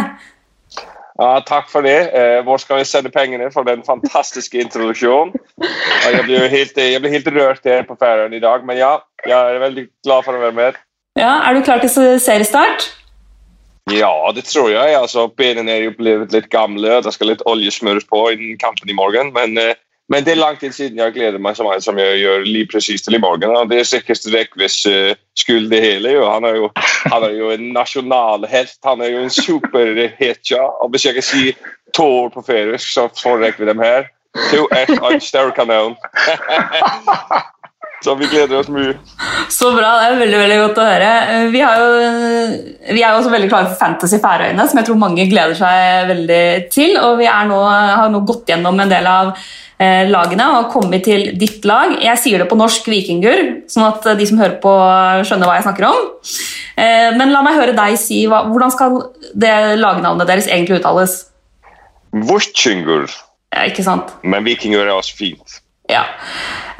Ja, 1.17 1.41
takk 1.49 1.71
for 1.73 1.87
det. 1.87 1.97
Eh, 2.13 2.43
hvor 2.45 2.61
skal 2.61 2.83
vi 2.83 2.89
sende 2.89 3.13
pengene 3.13 3.49
for 3.53 3.65
den 3.65 3.81
fantastiske 3.87 4.61
introduksjonen? 4.61 5.33
Jeg 6.05 6.25
blir 6.27 6.49
helt, 6.53 6.77
jeg 6.77 7.01
blir 7.01 7.15
helt 7.15 7.31
rørt 7.33 7.65
her 7.65 7.87
på 7.89 7.97
Færøyene 8.01 8.37
i 8.37 8.43
dag, 8.43 8.67
men 8.69 8.77
ja, 8.77 8.99
jeg 9.25 9.55
er 9.55 9.63
veldig 9.63 9.87
glad 10.05 10.27
for 10.27 10.37
å 10.37 10.45
være 10.45 10.57
med. 10.59 10.79
Ja, 11.17 11.41
Er 11.49 11.57
du 11.57 11.63
klar 11.65 11.81
til 11.81 12.21
seriestart? 12.21 12.91
Ja, 13.89 14.13
det 14.35 14.45
tror 14.45 14.69
jeg. 14.69 14.97
Altså, 14.99 15.29
Benene 15.29 15.73
er 15.73 15.87
jo 15.87 15.97
blitt 15.97 16.35
litt 16.35 16.51
gamle, 16.53 17.01
det 17.01 17.15
skal 17.15 17.33
litt 17.33 17.45
olje 17.47 17.73
smøres 17.73 18.05
på 18.05 18.27
i 18.35 18.57
kampen 18.61 18.91
i 18.91 18.99
morgen. 18.99 19.33
Men 19.33 19.57
eh, 19.63 19.75
men 20.09 20.25
det 20.25 20.37
er 20.37 20.39
lang 20.39 20.59
tid 20.59 20.75
siden 20.75 21.01
jeg 21.01 21.15
gleder 21.17 21.43
meg 21.43 21.57
så 21.59 21.67
mye 21.67 21.81
som 21.83 21.99
jeg 21.99 22.21
gjør 22.21 22.45
lige 22.47 22.71
precis 22.71 23.03
til 23.03 23.17
i 23.19 23.23
morgen. 23.23 23.51
Og 23.51 23.71
det 23.71 23.81
er 23.81 23.89
sikkert 23.89 24.29
Rekves 24.31 24.79
uh, 24.87 25.17
skyld, 25.38 25.70
det 25.70 25.81
hele. 25.81 26.12
Jo. 26.16 26.29
Han, 26.31 26.44
er 26.44 26.57
jo, 26.57 26.70
han 27.12 27.22
er 27.22 27.35
jo 27.37 27.51
en 27.55 27.72
nasjonalhelt. 27.77 28.79
Han 28.85 29.01
er 29.01 29.12
jo 29.14 29.25
en 29.25 29.31
superhetja. 29.31 30.62
Og 30.83 30.90
hvis 30.90 31.07
jeg 31.09 31.18
kan 31.18 31.27
si 31.27 31.57
to 31.96 32.07
ord 32.22 32.33
på 32.37 32.44
færøysk, 32.46 32.92
så 32.92 33.09
foretrekker 33.22 33.64
vi 33.64 33.70
dem 33.70 33.83
her. 33.85 34.09
To 34.53 34.66
S 34.68 34.99
og 35.01 35.12
en 35.14 35.20
større 35.20 35.53
kanon. 35.57 35.96
Så 38.05 38.15
vi 38.21 38.29
gleder 38.29 38.61
oss 38.61 38.69
mye. 38.71 38.95
Så 39.51 39.71
bra. 39.75 39.95
Det 39.99 40.09
er 40.09 40.19
veldig 40.21 40.41
veldig 40.43 40.57
godt 40.61 40.81
å 40.83 40.87
høre. 40.87 41.13
Vi, 41.53 41.63
jo, 41.63 41.87
vi 42.93 43.01
er 43.01 43.15
jo 43.15 43.21
også 43.23 43.33
veldig 43.33 43.49
klare 43.51 43.71
for 43.71 43.81
Fantasy 43.81 44.21
Færøyene, 44.23 44.67
som 44.69 44.81
jeg 44.81 44.89
tror 44.89 45.01
mange 45.01 45.29
gleder 45.31 45.57
seg 45.59 46.11
veldig 46.13 46.43
til. 46.75 46.99
Og 47.01 47.17
vi 47.23 47.31
nå, 47.51 47.61
har 47.71 48.13
nå 48.13 48.21
gått 48.29 48.53
gjennom 48.53 48.85
en 48.85 48.93
del 48.93 49.09
av 49.11 49.33
Eh, 49.77 50.07
lagene 50.09 50.45
og 50.57 50.71
kommet 50.73 51.05
til 51.05 51.35
ditt 51.37 51.67
lag. 51.69 51.99
Jeg 52.01 52.17
sier 52.23 52.41
det 52.41 52.49
på 52.49 52.57
norsk 52.57 52.87
vikingur, 52.89 53.43
sånn 53.69 53.85
at 53.85 54.07
de 54.17 54.29
som 54.29 54.39
hører 54.41 54.57
på, 54.63 54.73
skjønner 55.29 55.51
hva 55.51 55.59
jeg 55.59 55.67
snakker 55.67 55.89
om. 55.91 56.07
Eh, 56.81 57.11
men 57.19 57.35
la 57.35 57.43
meg 57.45 57.59
høre 57.59 57.77
deg 57.77 57.99
si 58.01 58.23
hvordan 58.31 58.73
skal 58.73 58.97
det 59.37 59.53
lagnavnet 59.77 60.29
deres 60.31 60.49
egentlig 60.49 60.81
uttales? 60.81 61.19
Vikingur. 62.17 63.05
Ja, 63.53 63.67
ikke 63.69 63.85
sant? 63.85 64.17
Men 64.25 64.49
vikingur 64.49 64.87
er 64.87 64.95
også 64.95 65.19
fint. 65.19 65.61
Ja. 65.87 66.03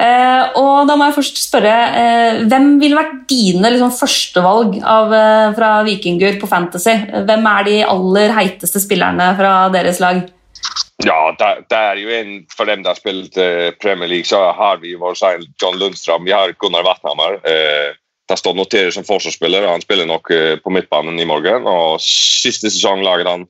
Eh, 0.03 0.57
og 0.59 0.87
da 0.89 0.97
må 0.99 1.07
jeg 1.07 1.15
først 1.15 1.39
spørre 1.41 1.71
eh, 1.97 2.39
Hvem 2.45 2.75
ville 2.77 2.99
vært 2.99 3.21
dine 3.31 3.71
liksom, 3.73 3.93
førstevalg 3.95 4.75
eh, 4.77 5.45
fra 5.57 5.69
Vikingur 5.87 6.35
på 6.41 6.49
Fantasy? 6.51 6.93
Hvem 7.25 7.47
er 7.53 7.67
de 7.69 7.77
aller 7.87 8.35
heiteste 8.35 8.83
spillerne 8.83 9.31
fra 9.39 9.53
deres 9.73 10.01
lag? 10.03 10.25
Ja, 11.05 11.31
det 11.37 11.77
er 11.77 11.99
jo 12.01 12.09
en 12.09 12.31
for 12.49 12.65
dem 12.65 12.81
som 12.81 12.89
har 12.89 12.97
spilt 12.97 13.37
uh, 13.37 13.69
Premier 13.77 14.09
League, 14.09 14.25
så 14.25 14.39
har 14.57 14.79
vi 14.81 14.95
vår 14.97 15.19
egen 15.29 15.45
John 15.61 15.77
Lundstrøm. 15.77 16.25
Vi 16.25 16.33
har 16.33 16.55
Gunnar 16.57 16.87
Vatnhammer. 16.87 17.37
Uh, 17.45 17.93
det 18.27 18.39
står 18.41 18.57
noterer 18.57 18.89
som 18.91 19.05
forsvarsspiller, 19.05 19.67
og 19.67 19.75
han 19.75 19.85
spiller 19.85 20.09
nok 20.09 20.31
uh, 20.33 20.55
på 20.57 20.73
midtbanen 20.73 21.21
i 21.21 21.27
morgen. 21.29 21.69
og 21.69 22.01
Siste 22.01 22.71
sesong 22.73 23.05
laget 23.05 23.29
han 23.29 23.45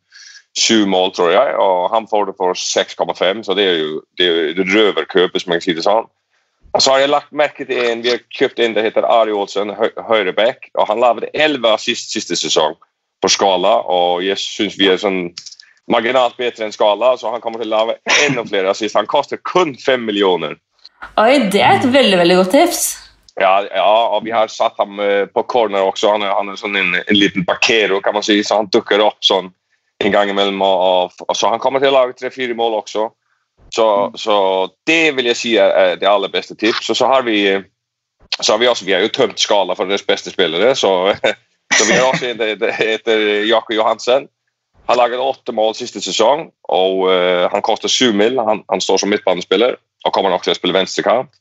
sju 0.57 0.85
mål, 0.89 1.11
tror 1.13 1.31
jeg, 1.31 1.55
og 1.61 1.89
han 1.93 2.07
får 2.09 2.29
det 2.29 2.37
for 2.39 2.57
6,5, 2.57 3.43
så 3.45 3.55
det 3.57 3.65
er 3.67 3.81
jo 3.81 3.99
det 4.17 4.29
er 4.29 4.71
røverkøp, 4.73 5.35
hvis 5.35 5.45
som 5.45 5.53
jeg 5.55 5.65
sier 5.65 5.77
det 5.77 5.85
sånn. 5.85 6.07
Og 6.75 6.83
så 6.83 6.93
har 6.93 7.01
jeg 7.01 7.11
lagt 7.13 7.33
merke 7.33 7.65
til 7.65 7.79
en 7.89 8.03
vi 8.03 8.11
har 8.13 8.23
kjøpt 8.33 8.59
inn, 8.61 8.75
det 8.75 8.85
heter 8.85 9.05
Ari 9.07 9.33
Olsen, 9.33 9.73
høyreback, 10.09 10.69
og 10.77 10.89
han 10.89 11.01
laget 11.01 11.29
11 11.33 11.69
assist 11.71 12.13
siste 12.13 12.37
sesong 12.37 12.75
på 13.21 13.31
skala, 13.33 13.79
og 13.89 14.25
jeg 14.25 14.37
syns 14.41 14.77
vi 14.77 14.89
er 14.91 14.99
sånn 15.01 15.31
marginalt 15.89 16.37
bedre 16.37 16.67
enn 16.67 16.75
skala, 16.75 17.15
så 17.17 17.31
han 17.33 17.41
kommer 17.41 17.61
til 17.61 17.71
å 17.71 17.77
lage 17.77 17.97
enda 18.27 18.43
flere 18.45 18.73
assist. 18.73 18.97
Han 18.97 19.09
koster 19.09 19.39
kun 19.47 19.75
5 19.79 20.05
millioner. 20.05 20.57
Oi, 21.21 21.47
det 21.53 21.61
er 21.63 21.79
et 21.79 21.91
veldig, 21.93 22.17
veldig 22.19 22.39
godt 22.41 22.55
tips. 22.57 22.87
Ja, 23.37 23.61
ja, 23.69 23.89
og 24.17 24.23
vi 24.25 24.33
har 24.33 24.49
satt 24.49 24.79
ham 24.81 24.99
eh, 24.99 25.27
på 25.29 25.43
corner 25.49 25.85
også. 25.85 26.15
Han 26.15 26.25
er, 26.25 26.33
han 26.33 26.49
er 26.49 26.57
sånn 26.57 26.77
en, 26.79 26.95
en, 26.97 27.17
liten 27.17 27.45
parkero, 27.45 28.01
kan 28.01 28.17
man 28.17 28.25
si, 28.25 28.39
så 28.43 28.57
han 28.61 28.69
dukker 28.73 29.03
opp 29.05 29.21
sånn 29.25 29.51
en 30.03 30.13
gang 30.13 30.29
imellom. 30.29 30.61
Og, 30.61 31.15
og, 31.27 31.33
så 31.37 31.51
han 31.53 31.61
kommer 31.63 31.83
til 31.83 31.91
å 31.91 31.97
lage 31.97 32.17
tre-fire 32.17 32.57
mål 32.57 32.81
også. 32.81 33.09
Så, 33.73 33.85
mm. 33.85 34.19
så, 34.21 34.37
det 34.87 35.15
vil 35.17 35.31
jeg 35.31 35.39
si 35.39 35.55
er 35.59 35.97
det 35.99 36.07
aller 36.09 36.31
beste 36.31 36.55
tips. 36.55 36.91
Og 36.93 36.99
så 36.99 37.09
har 37.09 37.25
vi 37.27 37.39
så 38.39 38.53
har 38.53 38.59
vi 38.59 38.67
også, 38.67 38.85
vi 38.85 38.93
har 38.93 39.01
jo 39.01 39.13
tømt 39.13 39.39
skala 39.39 39.75
for 39.75 39.89
deres 39.89 40.05
beste 40.05 40.29
spillere, 40.33 40.73
så, 40.75 41.13
så 41.77 41.85
vi 41.87 41.95
har 41.95 42.05
også 42.09 42.27
en 42.27 42.41
etter 42.43 43.23
Jakob 43.47 43.77
Johansen. 43.77 44.27
Han 44.87 44.99
laget 44.99 45.19
åtte 45.19 45.55
mål 45.55 45.73
siste 45.75 45.99
sesong, 46.03 46.47
og 46.71 47.07
uh, 47.09 47.47
han 47.51 47.63
koster 47.65 47.91
syv 47.91 48.13
mil. 48.15 48.37
Han, 48.39 48.63
han, 48.71 48.83
står 48.83 49.01
som 49.01 49.11
midtbanespiller 49.11 49.75
og 50.05 50.13
kommer 50.15 50.31
nok 50.31 50.45
til 50.45 50.53
å 50.53 50.59
spille 50.59 50.75
venstrekant. 50.75 51.33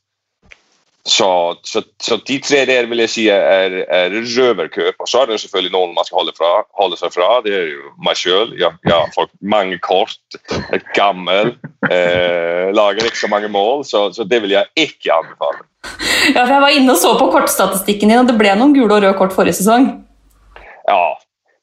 Så, 1.07 1.55
så, 1.63 1.81
så, 2.03 2.17
de 2.27 2.35
tre 2.43 2.65
der 2.67 2.87
vil 2.91 2.99
jeg 2.99 3.11
si 3.13 3.25
er, 3.31 3.77
er 3.87 4.11
røverkøp. 4.11 4.97
Og 4.99 5.07
så 5.07 5.21
er 5.21 5.29
det 5.29 5.37
selvfølgelig 5.39 5.71
noen 5.71 5.93
man 5.95 6.07
skal 6.07 6.19
holde, 6.19 6.33
fra, 6.35 6.49
holde 6.75 6.97
seg 6.99 7.13
fra. 7.15 7.29
Det 7.45 7.53
er 7.55 7.69
jo 7.69 7.93
meg 8.03 8.19
sjøl. 8.19 8.51
Ja, 8.59 8.73
har 8.83 9.29
mange 9.39 9.79
kort, 9.83 10.19
er 10.67 10.83
gammel, 10.97 11.53
eh, 11.87 12.67
lager 12.75 13.07
ikke 13.07 13.21
så 13.21 13.31
mange 13.31 13.47
mål, 13.53 13.85
så, 13.87 14.09
så, 14.11 14.27
det 14.27 14.41
vil 14.43 14.57
jeg 14.57 14.67
ikke 14.75 15.15
anbefale. 15.15 15.63
Ja, 16.33 16.43
for 16.43 16.57
Jeg 16.57 16.65
var 16.65 16.75
inne 16.75 16.97
og 16.97 16.99
så 16.99 17.13
på 17.15 17.29
kortstatistikken 17.31 18.11
din, 18.11 18.19
og 18.19 18.27
det 18.27 18.35
ble 18.39 18.51
noen 18.59 18.75
gule 18.75 18.91
og 18.91 18.99
røde 18.99 19.15
kort 19.15 19.35
forrige 19.35 19.61
sesong. 19.61 19.87
Ja, 20.89 21.15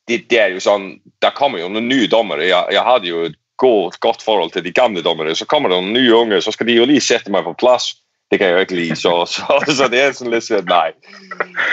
det, 0.09 0.22
det, 0.33 0.40
er 0.40 0.54
jo 0.57 0.62
sånn, 0.64 0.94
Der 1.20 1.37
kommer 1.37 1.61
jo 1.61 1.68
noen 1.72 1.90
nye 1.90 2.09
dommere. 2.09 2.46
Jeg, 2.48 2.72
jeg 2.72 2.85
hadde 2.87 3.12
jo 3.12 3.26
et 3.28 3.37
godt, 3.61 4.00
godt, 4.00 4.24
forhold 4.24 4.57
til 4.57 4.64
de 4.64 4.72
gamle 4.72 5.04
dommere. 5.04 5.37
Så 5.37 5.44
kommer 5.48 5.68
det 5.68 5.83
noen 5.83 5.92
nye 5.96 6.16
unge, 6.16 6.40
så 6.40 6.52
skal 6.54 6.68
de 6.68 6.78
jo 6.80 6.88
lige 6.88 7.04
sette 7.04 7.33
meg 7.33 7.44
på 7.44 7.57
plass. 7.61 7.92
Det 8.32 8.38
kan 8.40 8.50
jeg 8.50 8.56
jo 8.56 8.64
ikke 8.66 8.78
lide. 8.78 8.96
Så, 8.98 9.12
så, 9.30 9.58
så, 9.68 9.88
det 9.92 10.00
er 10.00 10.14
sånn 10.16 10.32
litt 10.32 10.46
sånn, 10.46 10.64
nei. 10.70 10.94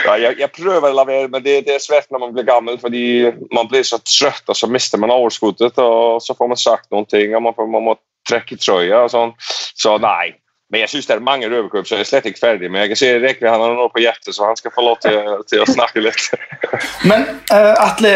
Ja, 0.04 0.16
jeg, 0.20 0.36
jeg, 0.42 0.50
prøver 0.54 0.90
å 0.90 0.94
la 0.94 1.06
være, 1.08 1.30
men 1.32 1.44
det, 1.44 1.62
det, 1.66 1.78
er 1.78 1.82
svært 1.82 2.12
når 2.12 2.26
man 2.26 2.36
blir 2.36 2.46
gammel. 2.48 2.78
fordi 2.82 3.32
man 3.54 3.70
blir 3.70 3.86
så 3.88 3.98
trøtt, 4.04 4.44
og 4.46 4.58
så 4.58 4.68
mister 4.70 5.00
man 5.02 5.14
overskuddet. 5.14 5.80
Og 5.80 6.22
så 6.22 6.36
får 6.38 6.52
man 6.52 6.60
sagt 6.60 6.90
noen 6.94 7.08
ting, 7.10 7.34
og 7.36 7.46
man, 7.48 7.56
får, 7.56 7.70
man 7.72 7.88
må 7.88 7.98
trekke 8.28 8.60
trøya 8.60 9.04
og 9.06 9.12
sånn. 9.12 9.34
Så 9.42 9.96
nei. 10.02 10.36
Men 10.72 10.86
jeg 10.86 10.92
syns 10.94 11.08
det 11.10 11.16
er 11.18 11.24
mange 11.24 11.48
røverkupp, 11.52 11.84
så 11.84 11.98
jeg 11.98 12.06
er 12.06 12.08
slett 12.08 12.26
ikke 12.30 12.40
ferdig. 12.46 12.70
Men 12.72 12.84
jeg 12.84 12.92
kan 12.92 13.00
se 13.02 13.08
Rekvi 13.20 13.48
han 13.50 13.60
har 13.60 13.74
noe 13.76 13.92
på 13.92 14.00
hjertet, 14.00 14.32
så 14.32 14.46
han 14.48 14.56
skal 14.56 14.72
få 14.72 14.84
lov 14.86 15.02
til, 15.04 15.18
til 15.50 15.60
å 15.60 15.68
snakke 15.68 16.00
litt. 16.00 16.30
Men 17.10 17.26
uh, 17.52 17.74
Atle, 17.90 18.12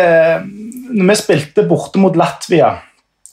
når 0.89 1.11
vi 1.11 1.17
spilte 1.21 1.67
borte 1.69 2.01
mot 2.01 2.17
Latvia 2.17 2.73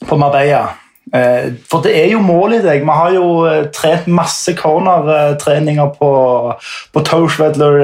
på 0.03 0.17
Marbella 0.19 0.65
For 1.13 1.83
det 1.85 1.91
er 1.93 2.07
jo 2.09 2.23
mål 2.25 2.55
i 2.57 2.61
deg. 2.63 2.85
Vi 2.87 2.93
har 2.97 3.11
jo 3.13 3.25
uh, 3.45 3.67
trent 3.69 4.07
masse 4.09 4.55
cornertreninger 4.57 5.91
på, 5.99 6.09
på 6.89 7.03
Toshvedler. 7.05 7.83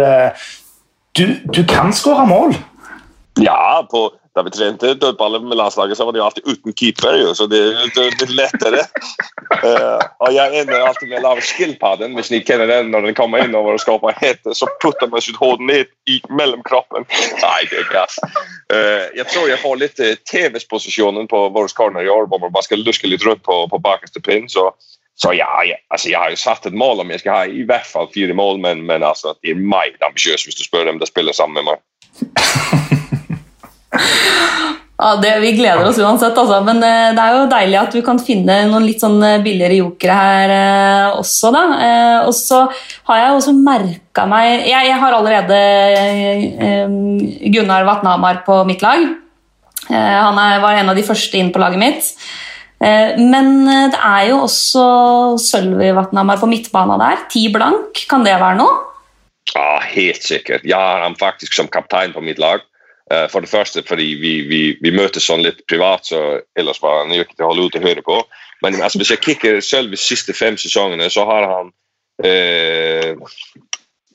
Du, 1.13 1.26
du 1.46 1.62
kan 1.70 1.94
skåre 1.94 2.26
mål. 2.26 2.56
Ja, 3.38 3.86
på, 3.92 4.08
da 4.39 4.45
vi 4.47 4.54
trente 4.56 4.93
dødballer 4.95 5.43
med 5.43 5.58
landslaget, 5.60 5.97
så 5.97 6.06
var 6.08 6.15
det 6.15 6.21
jo 6.21 6.25
alltid 6.25 6.47
uten 6.47 6.73
keeper, 6.73 7.17
jo, 7.19 7.34
så 7.36 7.47
det 7.52 7.60
er 7.60 8.13
litt 8.15 8.34
lettere. 8.38 8.86
Uh, 9.60 9.99
og 10.23 10.32
jeg 10.34 10.62
ender 10.62 10.86
alltid 10.86 11.12
med 11.12 11.41
skillpadden, 11.43 12.15
hvis 12.15 12.32
dere 12.32 12.45
kjenner 12.47 12.71
den 12.71 12.91
når 12.93 13.10
den 13.10 13.17
kommer 13.17 13.43
inn 13.43 13.58
og 13.58 13.73
skaper 13.84 14.15
hete, 14.21 14.56
så 14.56 14.69
putter 14.80 15.12
man 15.12 15.23
sitt 15.25 15.39
hode 15.41 15.65
ned 15.67 15.91
i 16.08 16.21
mellom 16.32 16.63
kroppen. 16.67 17.08
Nei, 17.43 17.60
det 17.71 17.82
er 17.84 17.89
gass. 17.91 18.19
Uh, 18.71 19.10
jeg 19.17 19.28
tror 19.34 19.49
jeg 19.52 19.60
får 19.63 19.82
litt 19.82 19.99
uh, 19.99 20.13
TV-posisjonen 20.32 21.28
på 21.32 21.43
vår 21.56 21.73
corner 21.75 22.08
i 22.08 22.13
år, 22.13 22.30
hvor 22.32 22.39
man 22.39 22.56
bare 22.56 22.69
skal 22.69 22.86
luske 22.86 23.12
litt 23.12 23.25
rundt 23.28 23.43
på, 23.43 23.65
på 23.67 23.84
bakerste 23.84 24.23
pinn. 24.23 24.47
så 24.49 24.71
så 25.19 25.34
ja, 25.36 25.49
jeg, 25.67 25.75
altså 25.91 26.08
jeg 26.10 26.15
har 26.15 26.32
jo 26.32 26.38
satt 26.39 26.69
et 26.69 26.78
mål 26.80 27.02
om 27.04 27.10
jeg 27.12 27.19
skal 27.19 27.34
ha 27.36 27.41
i 27.52 27.65
hvert 27.67 27.88
fall 27.89 28.08
fire 28.13 28.32
mål, 28.34 28.62
men, 28.63 28.86
men 28.88 29.04
altså, 29.04 29.34
det 29.43 29.52
er 29.52 29.60
meget 29.60 29.99
ambisiøst 30.08 30.47
hvis 30.47 30.56
du 30.56 30.63
spør 30.63 30.88
dem 30.88 31.02
som 31.04 31.12
spiller 31.12 31.36
sammen 31.36 31.60
med 31.60 31.73
meg. 31.73 32.95
Ja, 34.99 35.13
det, 35.15 35.30
Vi 35.39 35.54
gleder 35.56 35.86
oss 35.88 35.97
uansett, 35.97 36.36
altså. 36.36 36.58
Men 36.67 36.82
eh, 36.84 37.13
det 37.15 37.23
er 37.23 37.38
jo 37.38 37.45
deilig 37.47 37.78
at 37.80 37.93
vi 37.95 38.02
kan 38.04 38.17
finne 38.19 38.58
noen 38.67 38.84
litt 38.84 38.99
sånn 38.99 39.15
eh, 39.23 39.38
billigere 39.39 39.78
jokere 39.78 40.17
her 40.17 40.52
eh, 40.56 41.06
også. 41.15 41.54
da. 41.56 41.62
Eh, 41.86 42.17
og 42.28 42.36
så 42.36 42.65
har 43.08 43.21
jeg 43.21 43.38
også 43.38 43.54
merka 43.56 44.25
meg 44.28 44.67
jeg, 44.67 44.89
jeg, 44.89 44.97
har 44.99 45.15
allerede 45.15 45.62
eh, 45.95 46.91
Gunnar 47.56 47.88
Vatnamar 47.88 48.43
på 48.43 48.60
mitt 48.67 48.84
lag. 48.84 49.06
Eh, 49.88 50.19
han 50.19 50.43
er, 50.43 50.60
var 50.65 50.82
en 50.82 50.91
av 50.91 50.99
de 50.99 51.08
første 51.08 51.39
inn 51.39 51.54
på 51.56 51.63
laget 51.63 51.80
mitt. 51.80 52.13
men 52.80 53.67
det 53.91 53.97
er 54.08 54.30
jo 54.30 54.38
også 54.45 54.84
Sølvi 55.43 55.89
Vatnamar 55.95 56.39
på 56.39 56.47
midtbana 56.47 56.95
der. 56.99 57.25
Ti 57.32 57.47
blank, 57.52 58.04
kan 58.08 58.23
det 58.23 58.38
være 58.39 58.60
noe? 58.60 58.78
Ja, 59.52 59.80
helt 59.95 60.23
sikkert. 60.23 60.63
Jeg 60.63 60.80
har 60.80 61.04
han 61.04 61.17
faktisk 61.19 61.56
som 61.56 61.67
kaptein 61.71 62.12
på 62.15 62.23
mitt 62.23 62.39
lag. 62.39 62.63
Uh, 63.10 63.26
for 63.32 63.41
det 63.41 63.50
første 63.50 63.82
fordi 63.88 64.12
vi, 64.22 64.34
vi, 64.45 64.62
vi, 64.78 64.91
møtes 64.93 65.26
sånn 65.26 65.41
litt 65.41 65.63
privat, 65.65 66.06
så 66.06 66.43
ellers 66.60 66.82
var 66.84 67.02
han 67.02 67.13
jo 67.15 67.24
ikke 67.24 67.39
til 67.39 67.48
å 67.48 67.50
holde 67.50 67.65
ut 67.65 67.78
å 67.80 67.82
høre 67.82 68.04
på. 68.06 68.19
Men 68.62 68.78
altså, 68.84 69.00
hvis 69.02 69.13
jeg 69.15 69.24
kikker 69.26 69.62
selv 69.65 69.89
de 69.93 69.98
siste 69.98 70.36
fem 70.38 70.60
sesongene, 70.60 71.08
så 71.10 71.26
har 71.26 71.48
han 71.50 71.72
eh, 72.28 73.15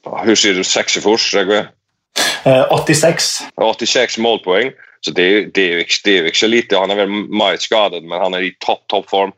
Hvor 0.05 0.37
sier 0.37 0.55
du 0.55 0.63
46? 0.63 1.35
Uh, 2.45 2.65
86. 2.71 3.31
86 3.57 4.19
målpoeng. 4.23 4.75
Så 5.05 5.13
det, 5.13 5.55
det, 5.57 5.65
er 5.65 5.83
ikke, 5.83 6.01
det 6.05 6.13
er 6.17 6.29
ikke 6.29 6.43
så 6.45 6.49
lite. 6.49 6.81
Han 6.81 6.93
er 6.93 7.03
vel 7.03 7.17
meget 7.29 7.65
skadet, 7.65 8.05
men 8.05 8.21
han 8.21 8.37
er 8.37 8.47
i 8.47 8.55
topp 8.65 8.87
toppform. 8.93 9.35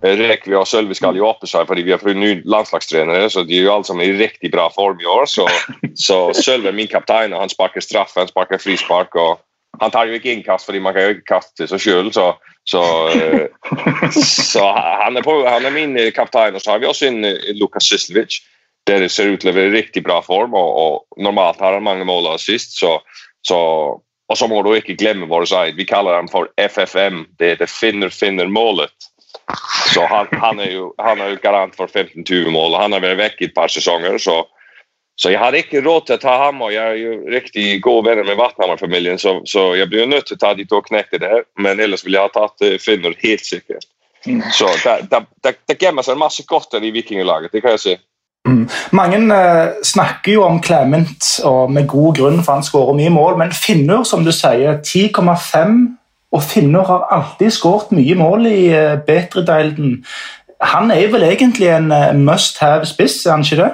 Rekvi 0.00 0.56
og 0.56 0.64
Sølvi 0.68 0.96
skal 0.96 1.18
oppe 1.20 1.48
seg 1.48 1.66
fordi 1.68 1.82
vi 1.84 1.92
har 1.92 2.00
fått 2.00 2.16
nye 2.16 2.40
landslagstrenere. 2.48 3.28
så 3.30 3.44
De 3.44 3.58
er 3.58 3.66
jo 3.66 3.74
alle 3.74 3.84
sammen 3.84 4.06
i 4.06 4.16
riktig 4.16 4.50
bra 4.52 4.68
form 4.72 5.00
i 5.00 5.08
år. 5.08 5.26
Så, 5.28 5.46
så 5.94 6.30
Sølvi 6.36 6.70
er 6.70 6.76
min 6.76 6.88
kaptein, 6.88 7.34
og 7.34 7.44
han 7.44 7.52
sparker 7.52 7.84
straffe, 7.84 8.20
han 8.20 8.30
sparker 8.30 8.62
frispark. 8.62 9.14
og 9.14 9.40
Han 9.80 9.92
tar 9.92 10.08
jo 10.08 10.16
ikke 10.16 10.32
innkast 10.32 10.66
fordi 10.66 10.80
man 10.80 10.96
kan 10.96 11.04
jo 11.04 11.16
ikke 11.18 11.34
kaste 11.34 11.68
seg 11.68 11.84
sjøl. 11.84 12.12
Så, 12.16 12.32
så, 12.64 12.82
så, 14.52 14.64
han, 15.04 15.16
er 15.20 15.26
på, 15.26 15.36
han 15.46 15.68
er 15.68 15.76
min 15.76 15.98
kaptein. 16.16 16.56
Og 16.56 16.64
så 16.64 16.74
har 16.74 16.80
vi 16.80 16.88
også 16.88 17.10
en 17.10 17.20
Lukas 17.60 17.92
Sislevic. 17.92 18.40
Der 18.88 19.04
ser 19.12 19.34
ut 19.34 19.42
til 19.42 19.52
å 19.52 19.54
være 19.54 19.74
riktig 19.74 20.02
bra 20.06 20.22
form, 20.24 20.56
og, 20.56 20.70
og 20.80 21.20
normalt 21.20 21.60
har 21.60 21.76
han 21.76 21.84
mange 21.84 22.08
mål 22.08 22.30
og 22.30 22.38
assist. 22.40 22.78
Så, 22.80 22.96
så, 23.46 23.58
og 24.00 24.38
så 24.38 24.48
må 24.48 24.62
du 24.64 24.72
ikke 24.72 24.96
glemme 24.96 25.28
vår 25.28 25.44
side. 25.52 25.76
Vi 25.76 25.84
kaller 25.84 26.16
ham 26.16 26.32
for 26.32 26.48
FFM. 26.56 27.26
Det 27.38 27.52
er 27.52 27.60
det 27.60 27.68
finner-finner-målet. 27.68 29.10
Så 29.94 30.06
han, 30.06 30.26
han, 30.32 30.60
er 30.60 30.72
jo, 30.72 30.94
han, 30.98 31.20
er 31.20 31.34
jo, 31.34 31.42
garant 31.42 31.76
for 31.76 31.90
15-20 31.90 32.50
mål. 32.54 32.78
Han 32.80 32.94
har 32.94 33.04
vært 33.04 33.20
vekk 33.20 33.40
i 33.42 33.48
et 33.50 33.54
par 33.56 33.72
sesonger. 33.72 34.18
Så, 34.22 34.36
så, 35.18 35.32
jeg 35.32 35.40
hadde 35.42 35.62
ikke 35.64 35.82
råd 35.84 36.06
til 36.06 36.18
å 36.18 36.22
ta 36.22 36.36
ham, 36.44 36.62
og 36.66 36.74
jeg 36.74 36.84
er 36.84 36.98
jo 37.00 37.16
riktig 37.34 37.66
gode 37.84 38.06
venner 38.08 38.26
med 38.28 38.38
Vatnhammer-familien, 38.40 39.18
så, 39.20 39.38
så, 39.48 39.70
jeg 39.78 39.90
blir 39.90 40.10
nødt 40.10 40.30
til 40.30 40.38
å 40.38 40.44
ta 40.44 40.52
de 40.58 40.66
to 40.68 40.82
knekkene 40.86 41.24
der. 41.26 41.48
Men 41.58 41.82
ellers 41.82 42.04
ville 42.06 42.20
jeg 42.20 42.30
ha 42.30 42.36
tatt 42.36 42.66
uh, 42.66 42.76
Finner 42.82 43.16
helt 43.24 43.46
sikkert. 43.46 43.88
Mm. 44.26 44.42
Så 44.52 44.68
det 44.76 45.78
gemmer 45.80 46.04
seg 46.04 46.18
masse 46.20 46.44
godt 46.48 46.76
i 46.76 46.92
vikinglaget, 46.92 47.54
det 47.54 47.62
kan 47.64 47.78
jeg 47.78 47.84
si. 47.86 47.98
Mm. 48.48 48.66
Mange 48.96 49.20
uh, 49.28 49.80
snakker 49.84 50.38
jo 50.38 50.44
om 50.46 50.60
Clement, 50.64 51.32
og 51.48 51.72
med 51.72 51.88
god 51.88 52.20
grunn, 52.20 52.42
for 52.44 52.56
han 52.56 52.66
skårer 52.66 52.96
mye 52.96 53.12
mål. 53.12 53.40
Men 53.40 53.56
Finnur, 53.56 54.04
som 54.08 54.24
du 54.24 54.32
sier, 54.32 54.78
10,5 54.80 55.99
og 56.30 56.44
finner 56.46 56.86
har 56.86 57.08
alltid 57.10 57.52
skåret 57.54 57.94
mye 57.94 58.16
mål 58.18 58.46
i 58.50 58.60
uh, 58.70 58.98
Betredeilden. 59.06 60.00
Han 60.72 60.90
er 60.94 61.08
vel 61.10 61.24
egentlig 61.26 61.70
en 61.72 61.90
uh, 61.92 62.12
must 62.16 62.60
have-spiss, 62.62 63.24
er 63.26 63.36
han 63.36 63.46
ikke 63.46 63.62
det? 63.62 63.70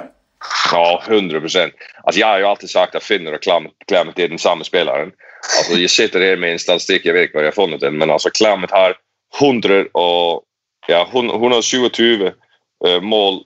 Ja, 0.71 1.01
100% 1.05 1.71
altså, 2.03 2.19
Jeg 2.19 2.27
har 2.27 2.39
jo 2.39 2.49
alltid 2.49 2.69
sagt 2.69 2.95
at 2.95 3.03
Finner 3.03 3.37
og 3.37 3.43
Clement 3.43 4.19
er 4.19 4.27
den 4.27 4.39
samme 4.39 4.65
spilleren. 4.65 5.13
Altså, 5.57 5.77
jeg 5.79 5.89
sitter 5.89 6.23
her 6.23 6.37
med 6.37 6.55
en 6.55 6.61
statistikk, 6.61 7.05
jeg 7.05 7.13
vet 7.13 7.27
ikke 7.27 7.39
hvor 7.39 7.45
jeg 7.45 7.53
har 7.53 7.61
funnet 7.61 7.81
den, 7.81 7.97
men 7.97 8.11
altså, 8.11 8.31
Clement 8.37 8.71
har 8.71 8.97
100 9.37 9.89
og, 9.93 10.43
ja, 10.89 11.03
127 11.03 12.31
uh, 12.31 13.41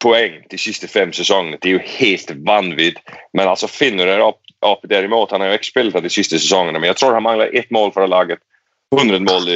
poeng 0.00 0.40
de 0.50 0.58
siste 0.58 0.88
fem 0.88 1.12
sesongene. 1.12 1.58
Det 1.60 1.70
er 1.70 1.78
jo 1.78 1.88
helt 1.98 2.32
vanvittig. 2.46 3.18
Men 3.36 3.48
altså, 3.48 3.68
Finner 3.68 4.08
er 4.08 4.24
opp, 4.24 4.40
opp 4.64 4.84
derimot. 4.88 5.32
Han 5.32 5.44
har 5.44 5.52
jo 5.52 5.60
ikke 5.60 5.72
spilt 5.72 6.02
de 6.02 6.12
siste 6.12 6.40
sesongene, 6.40 6.80
men 6.80 6.92
jeg 6.92 7.00
tror 7.00 7.16
han 7.16 7.26
mangler 7.26 7.52
ett 7.56 7.70
mål 7.70 7.92
for 7.94 8.04
å 8.04 8.10
lage 8.10 8.40
100 8.96 9.20
mål 9.22 9.48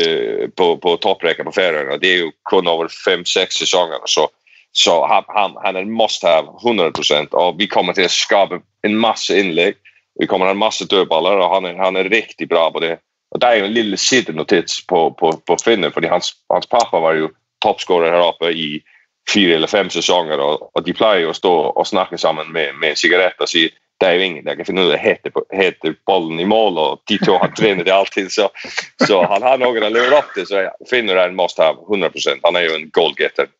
på, 0.56 0.66
på 0.78 0.96
topprekken 1.02 1.48
på 1.48 1.54
Færøyene. 1.56 1.98
Det 1.98 2.10
er 2.10 2.20
jo 2.24 2.32
kun 2.46 2.68
over 2.70 2.90
fem-seks 2.92 3.58
sesonger. 3.58 4.04
Så, 4.06 4.28
så 4.72 5.00
han, 5.10 5.56
han, 5.64 5.76
er 5.76 5.90
must 5.90 6.22
have 6.22 6.52
100% 6.62 7.34
og 7.34 7.58
vi 7.58 7.66
kommer 7.70 7.96
til 7.96 8.06
å 8.06 8.12
skape 8.12 8.60
en 8.86 8.96
masse 9.00 9.34
innlegg. 9.34 9.80
Vi 10.20 10.28
kommer 10.30 10.46
til 10.46 10.54
å 10.54 10.54
ha 10.54 10.62
masse 10.62 10.86
dødballer, 10.86 11.42
og 11.42 11.50
han 11.56 11.66
er, 11.66 11.78
han 11.80 11.98
er 11.98 12.10
riktig 12.12 12.46
bra 12.48 12.68
på 12.70 12.84
det. 12.84 12.98
Og 13.34 13.40
Det 13.42 13.48
er 13.48 13.58
jo 13.58 13.66
en 13.66 13.74
lille 13.74 13.98
sidenotis 13.98 14.84
på, 14.86 15.08
på, 15.18 15.32
på 15.42 15.56
Finne, 15.58 15.90
fordi 15.90 16.10
hans, 16.12 16.36
hans 16.52 16.70
pappa 16.70 17.00
var 17.02 17.18
jo 17.18 17.32
toppskårer 17.64 18.14
her 18.14 18.28
oppe 18.28 18.52
i 18.54 18.68
fire 19.30 19.56
eller 19.56 19.70
fem 19.70 19.90
sesonger, 19.90 20.38
og, 20.38 20.68
og 20.70 20.84
de 20.86 20.94
pleier 20.94 21.24
jo 21.24 21.32
å 21.32 21.38
stå 21.38 21.54
og 21.72 21.88
snakke 21.88 22.18
sammen 22.20 22.52
med, 22.52 22.76
med 22.78 22.92
en 22.92 23.00
sigarett 23.00 23.40
og 23.40 23.50
si 23.50 23.66
det 24.00 24.08
er 24.08 24.18
jo 24.18 24.26
ingen 24.26 24.48
jeg 24.48 24.58
kan 24.58 24.68
finne 24.68 24.84
ut 24.86 24.94
av 24.94 25.02
heter, 25.02 25.34
heter 25.54 25.96
bollen 26.08 26.40
i 26.42 26.48
mål, 26.48 26.78
og 26.82 27.02
de 27.10 27.18
to 27.22 27.36
har 27.40 27.52
trener 27.56 27.86
det 27.86 27.94
alltid. 27.94 28.30
Så, 28.32 28.48
så 29.06 29.20
han 29.30 29.46
har 29.46 29.60
noen 29.62 29.86
å 29.86 29.92
leve 29.92 30.18
opp 30.18 30.32
til, 30.34 30.48
så 30.48 30.66
Finner 30.90 31.20
er 31.20 31.30
en 31.30 31.38
must 31.38 31.60
have 31.62 31.78
100% 31.86 32.42
Han 32.44 32.58
er 32.58 32.68
jo 32.68 32.78
en 32.78 32.88
goalgetter. 32.94 33.52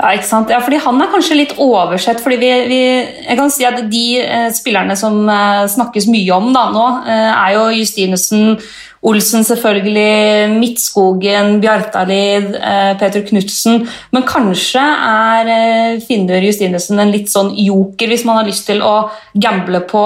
Ja, 0.00 0.14
ikke 0.16 0.26
sant? 0.26 0.50
Ja, 0.50 0.58
fordi 0.64 0.78
Han 0.80 1.00
er 1.02 1.10
kanskje 1.12 1.36
litt 1.36 1.52
oversett. 1.60 2.22
fordi 2.24 2.38
vi, 2.40 2.50
vi 2.70 2.80
jeg 3.28 3.36
kan 3.38 3.50
si 3.52 3.66
at 3.68 3.82
De 3.92 4.04
eh, 4.22 4.48
spillerne 4.56 4.96
som 4.96 5.28
eh, 5.28 5.66
snakkes 5.68 6.08
mye 6.10 6.38
om 6.38 6.48
da 6.56 6.64
nå, 6.72 6.86
eh, 7.04 7.32
er 7.34 7.56
jo 7.58 7.66
Justinussen, 7.76 8.56
Olsen 9.00 9.46
selvfølgelig, 9.48 10.50
Midtskogen, 10.60 11.54
Bjartalid, 11.62 12.54
eh, 12.54 12.98
Peter 13.00 13.22
Knutsen. 13.24 13.86
Men 14.12 14.26
kanskje 14.28 14.82
er 14.82 15.52
eh, 15.54 16.00
Finnur 16.04 16.44
Justinesen 16.44 17.00
en 17.00 17.12
litt 17.12 17.32
sånn 17.32 17.54
joker 17.56 18.12
hvis 18.12 18.26
man 18.28 18.42
har 18.42 18.48
lyst 18.48 18.68
til 18.68 18.84
å 18.84 19.08
gamble 19.32 19.80
på 19.88 20.04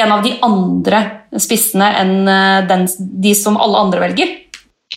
en 0.00 0.14
av 0.14 0.24
de 0.24 0.32
andre 0.46 1.02
spissene 1.36 1.90
enn 2.00 2.14
eh, 2.24 2.62
den, 2.70 2.86
de 2.96 3.34
som 3.36 3.60
alle 3.60 3.84
andre 3.84 4.06
velger? 4.08 4.32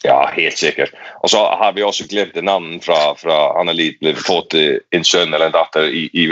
Ja, 0.04 0.22
helt 0.36 0.60
sikkert. 0.60 0.96
Og 1.24 1.32
så 1.32 1.44
har 1.44 1.76
vi 1.76 1.84
også 1.84 2.08
glemt 2.12 2.40
navn 2.44 2.80
fra, 2.84 3.12
fra 3.20 3.42
Anneli 3.60 3.92
ble 4.00 4.16
fått 4.20 4.56
en 4.56 5.06
sønn 5.08 5.32
eller 5.32 5.52
en 5.52 5.56
datter 5.56 5.92
i, 5.92 6.08
i 6.16 6.28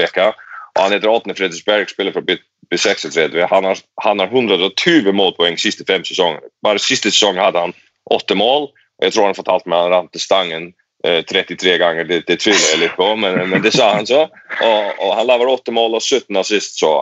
han 0.80 0.94
heter 0.94 1.12
Åtne 1.12 1.36
Fredriksberg, 1.36 1.90
spiller 1.92 2.16
for 2.16 2.24
B36. 2.72 3.48
Han 3.50 3.64
har, 3.64 3.80
han 4.04 4.20
har 4.20 4.28
120 4.28 5.12
målpoeng 5.12 5.58
siste 5.60 5.86
fem 5.88 6.06
sesonger. 6.08 6.44
Bare 6.64 6.82
siste 6.82 7.12
sesong 7.12 7.40
hadde 7.42 7.60
han 7.60 7.74
åtte 8.12 8.38
mål. 8.38 8.70
og 8.72 9.06
Jeg 9.08 9.16
tror 9.16 9.28
han 9.30 9.38
fortalte 9.38 9.72
meg 9.72 9.86
han 9.86 9.94
ramte 9.96 10.22
stangen 10.22 10.72
eh, 11.06 11.22
33 11.28 11.78
ganger. 11.82 12.08
Det, 12.08 12.24
det 12.30 12.40
tviler 12.44 12.64
jeg 12.72 12.82
litt 12.86 12.98
på, 13.00 13.10
men, 13.20 13.38
men, 13.52 13.62
det 13.66 13.74
sa 13.76 13.92
han 13.98 14.08
så. 14.08 14.24
Og, 14.62 15.04
og 15.04 15.14
Han 15.20 15.28
lager 15.28 15.52
åtte 15.52 15.76
mål 15.76 16.00
og 16.00 16.04
17 16.06 16.40
assist, 16.40 16.80
så 16.80 16.96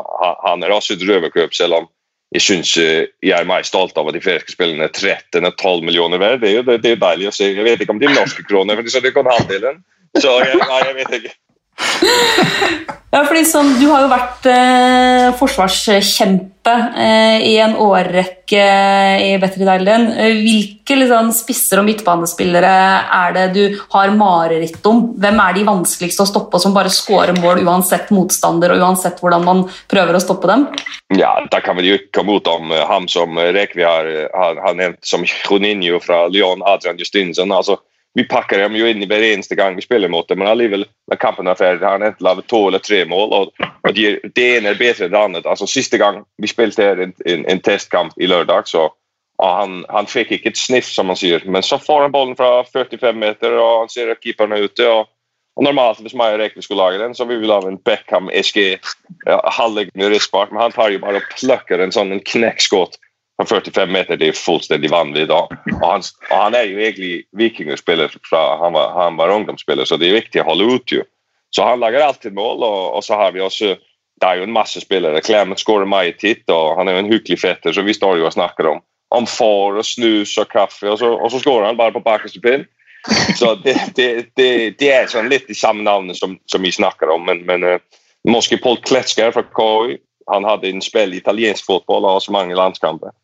han, 0.45 0.63
er 0.63 0.73
også 0.73 0.97
et 0.97 1.05
røverklubb, 1.07 1.53
selv 1.55 1.81
om 1.81 1.89
jeg 2.35 2.45
syns 2.45 2.75
eh, 2.77 3.07
jeg 3.25 3.33
er 3.33 3.47
mer 3.49 3.63
stolt 3.65 3.97
av 3.97 4.09
at 4.09 4.13
de 4.13 4.21
færøyske 4.21 4.53
spillerne 4.53 4.85
er 4.85 4.93
13 4.93 5.45
og 5.45 5.55
12 5.55 5.85
millioner 5.85 6.21
verdt. 6.21 6.43
Det 6.43 6.51
er 6.51 6.59
jo 6.59 6.65
det, 6.67 6.81
er 6.85 7.01
deilig 7.01 7.29
å 7.29 7.33
se. 7.33 7.49
Jeg 7.49 7.65
vet 7.65 7.81
ikke 7.81 7.95
om 7.95 8.01
de 8.01 8.11
norske 8.13 8.45
kroner, 8.45 8.77
for 8.77 8.93
så 8.93 9.01
det 9.01 9.15
kan 9.15 9.29
halvdelen. 9.29 9.81
Så 10.17 10.35
jeg, 10.41 10.57
nei, 10.61 10.81
jeg 10.85 10.97
vet 10.97 11.15
ikke. 11.19 11.33
Ja, 13.09 13.23
fordi 13.25 13.41
sånn, 13.47 13.71
Du 13.79 13.87
har 13.89 14.03
jo 14.05 14.09
vært 14.11 14.45
eh, 14.51 15.29
forsvarskjempe 15.39 16.73
eh, 17.01 17.45
i 17.49 17.55
en 17.57 17.73
årrekke 17.81 18.65
i 19.25 19.31
Betterdalen. 19.41 20.05
Hvilke 20.43 20.97
liksom, 20.99 21.31
spisser 21.33 21.81
og 21.81 21.87
midtbanespillere 21.87 22.75
er 23.17 23.33
det 23.33 23.47
du 23.55 23.79
har 23.95 24.13
mareritt 24.13 24.85
om? 24.85 25.01
Hvem 25.17 25.41
er 25.41 25.57
de 25.57 25.65
vanskeligste 25.71 26.21
å 26.21 26.29
stoppe, 26.29 26.61
som 26.61 26.75
bare 26.77 26.93
scorer 26.93 27.33
mål 27.41 27.63
uansett 27.65 28.13
motstander 28.13 28.75
og 28.75 28.85
uansett 28.85 29.17
hvordan 29.23 29.47
man 29.47 29.65
prøver 29.89 30.19
å 30.19 30.23
stoppe 30.23 30.51
dem? 30.51 30.69
Ja, 31.17 31.33
Da 31.49 31.63
kan 31.65 31.81
vi 31.81 31.89
jo 31.89 31.99
komme 32.13 32.37
ut 32.37 32.47
om 32.47 32.69
uh, 32.69 32.85
ham 32.85 33.09
som 33.09 33.33
Rekvi 33.39 33.87
har, 33.87 34.05
har, 34.37 34.61
har 34.61 34.77
nevnt 34.77 35.01
som 35.01 35.25
Juninho 35.25 35.97
fra 36.03 36.27
Lyon, 36.29 36.61
Adrian 36.61 37.01
Justinsen. 37.01 37.49
altså 37.49 37.79
vi 38.13 38.23
pakker 38.23 38.59
dem 38.59 38.75
jo 38.75 38.87
inn 38.89 39.03
hver 39.05 39.23
eneste 39.23 39.55
gang 39.55 39.75
vi 39.77 39.85
spiller 39.85 40.09
mot 40.09 40.27
dem, 40.27 40.41
men 40.41 40.49
allikevel, 40.49 40.85
når 41.11 41.19
kampen 41.21 41.47
er 41.47 41.57
ferdig, 41.59 41.85
har 41.85 41.99
han 41.99 42.07
enten 42.07 42.25
laget 42.25 42.47
to 42.49 42.63
eller 42.67 42.81
tre 42.81 43.03
mål. 43.05 43.35
og, 43.37 43.67
og 43.85 43.93
de, 43.95 44.15
Det 44.35 44.47
ene 44.57 44.73
er 44.73 44.79
bedre 44.79 45.05
enn 45.05 45.13
det 45.13 45.21
andre. 45.21 45.43
Altså, 45.45 45.67
Siste 45.69 45.99
gang 46.01 46.23
vi 46.41 46.49
spilte 46.49 46.87
her 46.87 47.03
en, 47.05 47.13
en, 47.25 47.45
en 47.45 47.61
testkamp 47.61 48.17
i 48.17 48.29
lørdag, 48.29 48.67
så 48.67 48.89
han, 49.39 49.85
han, 49.87 50.09
fikk 50.09 50.33
ikke 50.35 50.51
et 50.51 50.59
sniff, 50.59 50.89
som 50.91 51.07
man 51.07 51.19
sier. 51.19 51.45
Men 51.45 51.63
så 51.63 51.79
får 51.79 52.07
han 52.07 52.15
ballen 52.15 52.35
fra 52.35 52.63
45 52.67 53.15
meter, 53.15 53.55
og 53.55 53.85
han 53.85 53.93
ser 53.93 54.11
at 54.11 54.19
keeperen 54.23 54.57
er 54.57 54.65
ute. 54.65 54.87
og, 54.89 55.07
og 55.55 55.67
Normalt, 55.67 56.01
hvis 56.03 56.17
meg 56.17 56.33
og 56.33 56.41
Rekvi 56.41 56.65
skulle 56.65 56.83
lage 56.83 56.99
den, 57.03 57.15
så 57.15 57.27
ville 57.29 57.53
ha 57.53 57.61
en 57.67 57.79
Beckham 57.85 58.27
SG 58.33 58.79
ja, 59.27 59.39
med 59.93 60.11
rispark, 60.11 60.51
men 60.51 60.65
han 60.65 60.75
tar 60.75 60.91
jo 60.91 60.99
bare 61.03 61.21
og 61.21 61.31
plukker 61.37 61.79
en 61.79 61.95
sånn 61.95 62.17
knekkskåt 62.19 62.99
fra 63.39 63.61
45 63.61 63.91
meter 63.91 64.17
det 64.19 64.31
er 64.31 64.37
fullstendig 64.37 64.91
vanlig. 64.91 65.29
Og 65.31 65.53
han, 65.81 66.03
og 66.03 66.35
han 66.35 66.57
er 66.57 66.67
jo 66.67 66.79
egentlig 66.81 67.13
vikingspiller 67.39 68.11
fra 68.27 68.43
han 68.63 68.75
var, 68.75 68.91
han 68.97 69.19
var 69.19 69.31
ungdomsspiller, 69.35 69.87
så 69.87 69.97
det 69.97 70.09
er 70.09 70.19
viktig 70.19 70.43
å 70.43 70.49
holde 70.51 70.67
ut. 70.73 70.91
jo. 70.91 71.05
Så 71.55 71.63
han 71.65 71.79
lager 71.79 72.03
alltid 72.03 72.35
mål, 72.35 72.63
og, 72.63 72.81
og, 72.97 73.03
så 73.03 73.15
har 73.15 73.31
vi 73.33 73.41
også 73.41 73.77
det 74.19 74.27
er 74.27 74.41
jo 74.41 74.49
en 74.49 74.53
masse 74.53 74.81
spillere. 74.83 75.21
Clement 75.23 75.59
skårer 75.59 76.11
titt, 76.19 76.43
og 76.51 76.75
han 76.77 76.87
er 76.87 76.97
jo 76.97 77.03
en 77.05 77.13
hyggelig 77.13 77.39
fetter, 77.39 77.71
så 77.71 77.81
vi 77.81 77.95
står 77.95 78.17
jo 78.19 78.25
og 78.27 78.33
snakker 78.35 78.67
om, 78.67 78.81
om 79.15 79.25
får 79.25 79.79
og 79.79 79.85
snus 79.87 80.37
og 80.37 80.49
kaffe, 80.51 80.89
og 80.91 80.99
så, 80.99 81.13
og 81.15 81.31
så 81.31 81.39
skårer 81.39 81.67
han 81.67 81.77
bare 81.77 81.95
på 81.95 82.03
bakerste 82.03 82.41
pinn. 82.43 82.67
Så 83.39 83.55
det, 83.63 83.77
det, 83.95 84.35
det, 84.35 84.75
det, 84.75 84.89
er 84.91 85.07
sånn 85.07 85.31
litt 85.31 85.47
de 85.47 85.55
samme 85.55 85.85
navnene 85.87 86.17
som, 86.19 86.35
som 86.51 86.61
vi 86.61 86.71
snakker 86.75 87.07
om, 87.07 87.23
men, 87.23 87.45
men 87.47 87.63
uh, 87.63 87.79
Moskipol 88.27 88.75
Kletsker 88.83 89.31
fra 89.31 89.45
KU 89.55 89.95
han 90.29 90.43
hadde 90.45 90.67
en 90.67 90.83
spill 90.83 91.15
i 91.15 91.21
italiensk 91.23 91.63
fotball 91.65 92.03
og 92.03 92.19
også 92.19 92.35
mange 92.35 92.59
landskamper 92.59 93.15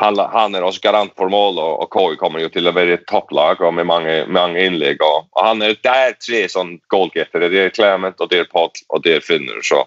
han, 0.00 0.18
han, 0.32 0.54
er 0.54 0.64
også 0.64 0.80
garant 0.80 1.12
for 1.18 1.28
mål, 1.28 1.58
og, 1.60 1.72
og 1.84 1.90
KU 1.92 2.16
kommer 2.20 2.40
jo 2.40 2.48
til 2.52 2.68
å 2.68 2.72
være 2.72 2.96
et 2.96 3.06
topplag 3.10 3.60
og 3.60 3.74
med 3.76 3.84
mange, 3.88 4.14
mange 4.32 4.62
innlegg. 4.64 5.02
Og, 5.04 5.26
og, 5.34 5.40
han 5.44 5.60
er, 5.66 5.76
Det 5.76 5.92
er 5.92 6.16
tre 6.16 6.40
sånn 6.48 6.78
goalgettere. 6.92 7.50
Det 7.52 7.60
er 7.66 7.74
Clement, 7.76 8.16
og 8.16 8.30
det 8.32 8.40
er 8.40 8.48
Pott, 8.48 8.80
og 8.88 9.04
det 9.04 9.18
er 9.18 9.24
Finner. 9.24 9.60
Så, 9.66 9.82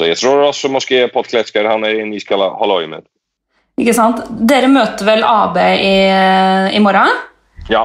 så 0.00 0.08
jeg 0.08 0.16
tror 0.16 0.46
også 0.46 0.72
måske 0.72 1.02
Pott 1.12 1.28
Kletsker 1.28 1.68
han 1.68 1.84
er 1.84 2.00
en 2.00 2.14
vi 2.16 2.22
skal 2.24 2.46
holde 2.56 2.80
øye 2.80 2.92
med. 2.94 3.04
Ikke 3.80 3.96
sant? 3.96 4.24
Dere 4.48 4.68
møter 4.72 5.04
vel 5.08 5.24
AB 5.28 5.60
i, 5.60 5.94
i 6.76 6.80
morgen? 6.80 7.20
Ja. 7.68 7.84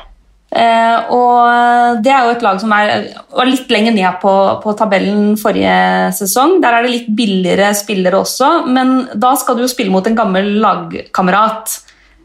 Eh, 0.56 1.12
og 1.12 2.00
det 2.06 2.12
er 2.16 2.26
jo 2.26 2.34
et 2.38 2.44
lag 2.46 2.60
som 2.62 2.72
er, 2.72 3.10
var 3.36 3.50
litt 3.50 3.72
lenger 3.74 3.96
ned 3.96 4.20
på, 4.22 4.34
på, 4.64 4.76
tabellen 4.80 5.34
forrige 5.40 6.14
sesong. 6.16 6.62
Der 6.64 6.78
er 6.78 6.86
det 6.86 6.94
litt 6.94 7.10
billigere 7.18 7.74
spillere 7.76 8.22
også, 8.24 8.52
men 8.72 8.96
da 9.20 9.34
skal 9.40 9.58
du 9.58 9.66
jo 9.66 9.72
spille 9.72 9.92
mot 9.92 10.08
en 10.08 10.18
gammel 10.18 10.54
lagkamerat. 10.64 11.80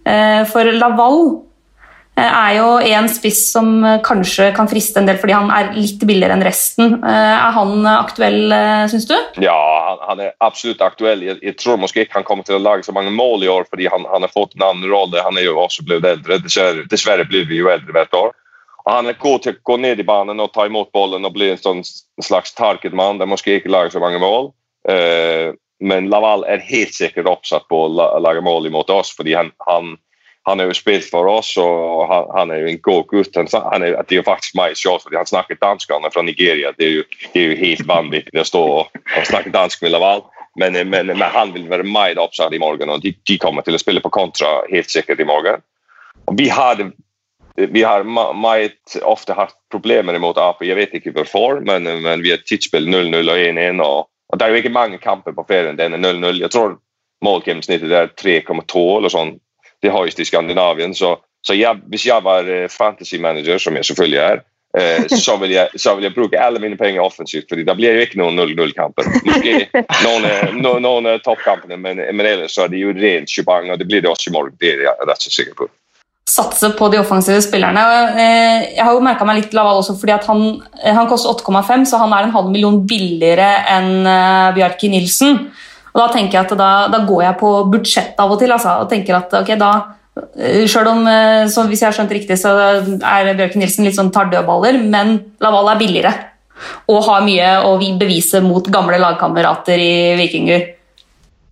Eh, 0.06 0.42
for 0.48 0.70
Laval 0.78 1.24
er 2.26 2.54
jo 2.58 2.68
en 2.80 3.08
spiss 3.10 3.42
som 3.52 3.82
kanskje 4.06 4.50
kan 4.56 4.68
friste 4.70 5.00
en 5.00 5.08
del 5.08 5.18
fordi 5.20 5.36
han 5.36 5.50
er 5.54 5.72
litt 5.76 6.02
billigere 6.06 6.36
enn 6.36 6.44
resten. 6.44 6.98
Er 7.06 7.54
han 7.56 7.86
aktuell, 7.90 8.52
syns 8.92 9.08
du? 9.10 9.16
Ja, 9.42 9.56
han 10.08 10.22
er 10.22 10.34
absolutt 10.44 10.82
aktuell. 10.84 11.22
Jeg, 11.26 11.56
tror 11.60 11.80
kanskje 11.80 12.04
ikke 12.04 12.20
han 12.20 12.26
kommer 12.28 12.46
til 12.46 12.58
å 12.58 12.62
lage 12.62 12.86
så 12.86 12.94
mange 12.96 13.12
mål 13.14 13.44
i 13.44 13.50
år 13.52 13.66
fordi 13.70 13.88
han, 13.90 14.06
han 14.10 14.26
har 14.26 14.32
fått 14.34 14.56
en 14.56 14.66
annen 14.66 14.90
rolle. 14.90 15.22
Han 15.24 15.38
er 15.38 15.48
jo 15.48 15.58
også 15.60 15.86
blitt 15.86 16.06
eldre. 16.06 16.40
Dessverre, 16.44 17.26
blir 17.28 17.48
vi 17.48 17.60
jo 17.60 17.70
eldre 17.72 17.94
hvert 17.96 18.14
år. 18.16 18.36
Og 18.84 18.92
han 18.92 19.10
er 19.10 19.18
god 19.20 19.44
til 19.44 19.56
å 19.56 19.64
gå 19.70 19.76
ned 19.82 20.00
i 20.00 20.06
banen 20.06 20.40
og 20.40 20.52
ta 20.54 20.64
imot 20.66 20.92
ballen 20.96 21.26
og 21.28 21.34
bli 21.36 21.50
en 21.52 21.60
sånn 21.60 21.82
slags 22.22 22.54
target-mann. 22.56 23.20
Det 23.20 23.28
måske 23.28 23.58
ikke 23.58 23.72
lage 23.72 23.92
så 23.94 24.02
mange 24.02 24.20
mål. 24.22 24.52
Men 25.80 26.08
Laval 26.12 26.44
er 26.48 26.64
helt 26.64 26.94
sikkert 26.96 27.28
oppsatt 27.30 27.66
på 27.70 27.84
å 27.86 28.08
lage 28.20 28.44
mål 28.44 28.68
imot 28.68 28.90
oss, 28.92 29.12
fordi 29.16 29.36
han, 29.36 29.52
han, 29.68 29.94
han 30.50 30.60
har 30.60 30.70
jo 30.70 30.76
spilt 30.76 31.06
for 31.10 31.28
oss, 31.30 31.52
og 31.60 32.04
han, 32.10 32.26
han 32.34 32.52
er 32.54 32.64
jo 32.64 32.72
en 32.72 32.80
god 32.84 33.06
gutt. 33.12 33.38
Han, 33.38 33.84
er, 33.84 33.96
det 34.02 34.16
er 34.16 34.20
jo 34.20 34.26
faktisk 34.26 34.58
meg 34.58 34.76
selv, 34.78 35.04
fordi 35.04 35.18
han 35.20 35.30
snakker 35.30 35.60
dansk, 35.62 35.92
han 35.94 36.06
er 36.06 36.14
fra 36.14 36.24
Nigeria. 36.26 36.74
Det 36.76 36.86
er 36.88 36.94
jo, 36.98 37.06
det 37.32 37.40
er 37.40 37.48
jo 37.52 37.58
helt 37.62 37.86
vanvittig 37.88 38.42
å 38.42 38.46
stå 38.48 38.62
og, 38.80 39.02
og 39.16 39.28
snakke 39.30 39.54
dansk 39.54 39.82
med 39.86 39.94
Laval. 39.94 40.26
Men, 40.58 40.74
men, 40.90 41.12
men, 41.12 41.28
han 41.30 41.54
vil 41.54 41.68
være 41.70 41.86
meget 41.86 42.18
oppsatt 42.18 42.54
i 42.54 42.60
morgen, 42.60 42.90
og 42.90 43.04
de, 43.04 43.14
de, 43.28 43.38
kommer 43.38 43.62
til 43.66 43.78
å 43.78 43.80
spille 43.80 44.02
på 44.02 44.12
kontra 44.12 44.60
helt 44.72 44.90
sikkert 44.90 45.22
i 45.22 45.28
morgen. 45.28 45.62
Og 46.26 46.36
vi 46.38 46.50
hadde 46.52 46.90
vi 47.60 47.82
har 47.82 48.06
meget 48.32 48.94
ofte 49.02 49.34
hatt 49.36 49.56
problemer 49.72 50.16
mot 50.18 50.38
Ap. 50.38 50.62
Jeg 50.64 50.78
vet 50.78 50.94
ikke 50.96 51.12
hvorfor, 51.12 51.60
men, 51.66 51.84
men 52.02 52.22
vi 52.24 52.32
har 52.32 52.40
tidsspill 52.46 52.86
0-0 52.88 53.18
og 53.20 53.36
1-1. 53.36 53.82
Og, 53.84 54.06
og, 54.30 54.38
det 54.38 54.46
er 54.46 54.54
jo 54.54 54.60
ikke 54.62 54.72
mange 54.72 55.00
kamper 55.02 55.34
på 55.36 55.44
ferien. 55.48 55.76
Den 55.76 55.98
er 55.98 56.00
0-0. 56.00 56.40
Jeg 56.40 56.54
tror 56.54 56.78
målgjennomsnittet 57.26 57.92
er 57.92 58.12
3,2 58.16 58.84
eller 58.96 59.12
sånn. 59.12 59.34
Det 59.82 59.92
høyeste 59.92 60.22
i 60.22 60.28
Skandinavien. 60.28 60.94
Så, 60.94 61.16
så 61.46 61.56
jeg, 61.56 61.82
hvis 61.92 62.06
jeg 62.06 62.24
var 62.24 62.48
eh, 62.48 62.68
fantasy 62.68 63.20
manager, 63.20 63.58
som 63.58 63.76
jeg 63.76 63.88
selvfølgelig 63.88 64.20
er, 64.20 64.42
eh, 64.76 65.08
så, 65.26 65.36
vil 65.40 65.54
jeg, 65.56 65.80
så 65.80 65.94
vil 65.96 66.08
jeg 66.08 66.16
bruke 66.16 66.40
alle 66.40 66.62
mine 66.62 66.78
penger 66.80 67.02
offensivt, 67.02 67.48
for 67.48 67.64
da 67.64 67.76
blir 67.78 67.96
det 67.96 68.04
ikke 68.08 68.20
noen 68.22 68.38
0-0-kamper. 68.40 69.10
Noen, 70.04 70.30
noen, 70.60 70.86
noen 70.86 71.12
toppkampene, 71.24 71.80
men, 71.80 72.04
men 72.12 72.32
ellers 72.32 72.56
så 72.56 72.66
er 72.66 72.74
det 72.74 72.84
jo 72.84 72.96
rent 72.96 73.32
shubang, 73.32 73.70
og 73.72 73.80
det 73.80 73.88
blir 73.88 74.04
det 74.04 74.12
også 74.12 74.30
i 74.30 74.36
morgen. 74.36 74.56
Det 74.60 74.74
er 74.76 74.88
jeg 74.88 75.12
rett 75.12 75.30
og 75.30 75.38
sikker 75.38 75.62
på 75.64 75.70
satse 76.30 76.70
på 76.78 76.88
de 76.92 77.00
offensive 77.00 77.40
spillerne. 77.42 77.80
Eh, 78.14 78.68
jeg 78.76 78.84
har 78.84 78.94
jo 78.94 79.02
merka 79.04 79.26
meg 79.26 79.40
litt 79.40 79.56
Laval 79.56 79.80
også 79.80 79.96
fordi 79.98 80.14
han, 80.28 80.44
eh, 80.78 80.94
han, 80.94 81.08
koster 81.10 81.32
8,5, 81.32 81.88
så 81.90 82.00
han 82.02 82.14
er 82.14 82.28
en 82.28 82.34
halv 82.36 82.52
million 82.52 82.78
billigere 82.86 83.48
enn 83.74 84.06
Bjarki 84.56 84.92
Nilsen. 84.92 85.48
Og 85.92 86.02
Da 86.02 86.08
tenker 86.14 86.38
jeg 86.38 86.46
at 86.46 86.58
da, 86.58 86.72
da 86.92 87.02
går 87.06 87.24
jeg 87.24 87.40
på 87.40 87.54
budsjett 87.72 88.20
av 88.22 88.32
og 88.32 88.40
til. 88.40 88.52
Altså, 88.54 88.76
og 88.82 88.90
tenker 88.90 89.18
at 89.18 89.34
ok, 89.40 89.54
da 89.60 89.72
selv 90.68 90.90
om, 90.90 91.04
så 91.48 91.62
Hvis 91.68 91.80
jeg 91.80 91.86
har 91.86 91.94
skjønt 91.96 92.12
riktig, 92.12 92.36
så 92.38 92.50
er 92.58 93.30
Bjørken 93.38 93.62
Nilsen 93.62 93.86
litt 93.86 93.96
sånn 93.96 94.10
tar 94.12 94.28
dødballer, 94.32 94.80
men 94.82 95.16
Laval 95.40 95.70
er 95.72 95.80
billigere. 95.80 96.12
Og 96.90 97.04
har 97.06 97.24
mye 97.24 97.52
å 97.64 97.76
bevise 97.78 98.42
mot 98.44 98.66
gamle 98.68 98.98
lagkamerater 99.00 99.80
i 99.80 99.94
Vikinger. 100.18 100.66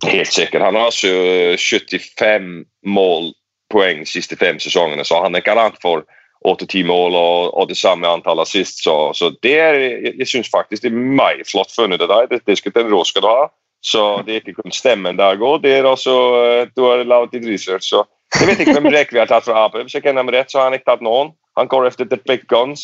Helt 0.05 0.31
sikkert. 0.31 0.63
Han 0.63 0.77
har 0.77 0.91
altså 0.91 1.09
75 1.57 2.63
målpoeng 2.87 4.03
de 4.03 4.09
siste 4.11 4.37
fem 4.39 4.59
sesongene, 4.61 5.03
så 5.07 5.23
han 5.23 5.35
er 5.35 5.45
garant 5.45 5.79
for 5.81 6.05
åtte-ti 6.47 6.85
mål 6.87 7.17
og, 7.19 7.49
og, 7.57 7.65
det 7.67 7.77
samme 7.77 8.07
antallet 8.07 8.47
sist. 8.47 8.83
Så, 8.83 8.95
så 9.17 9.31
det 9.43 9.57
er, 9.59 9.79
jeg, 10.13 10.27
syns 10.27 10.51
faktisk 10.51 10.85
det 10.85 10.93
er 10.93 11.01
meget 11.19 11.49
flott 11.49 11.73
funnet 11.75 12.03
av 12.05 12.11
deg. 12.13 12.29
Det, 12.31 12.43
det 12.47 12.59
skal, 12.59 12.75
den 12.77 12.91
råd 12.93 13.09
skal 13.09 13.25
du 13.25 13.31
ha. 13.31 13.49
Så 13.81 14.21
det 14.27 14.33
er 14.33 14.37
ikke 14.41 14.61
kun 14.61 14.71
stemmen 14.75 15.19
der 15.19 15.35
går, 15.39 15.57
det 15.63 15.71
er 15.77 15.83
også 15.87 16.11
uh, 16.11 16.67
du 16.75 16.81
har 16.83 17.03
laget 17.07 17.31
ditt 17.37 17.47
research. 17.47 17.85
Så 17.89 18.03
jeg 18.39 18.47
vet 18.49 18.59
ikke 18.59 18.75
hvem 18.77 18.91
rekk 18.93 19.13
vi 19.15 19.21
har 19.21 19.29
tatt 19.29 19.45
fra 19.47 19.65
Ap. 19.65 19.73
Hvis 19.79 19.95
jeg 19.95 20.03
kjenner 20.03 20.21
ham 20.23 20.33
rett, 20.33 20.51
så 20.51 20.57
har 20.59 20.65
han 20.69 20.77
ikke 20.77 20.91
tatt 20.91 21.05
noen. 21.05 21.27
Han 21.57 21.67
går 21.71 21.87
efter 21.87 22.05
the 22.05 22.17
big 22.27 22.41
guns. 22.51 22.81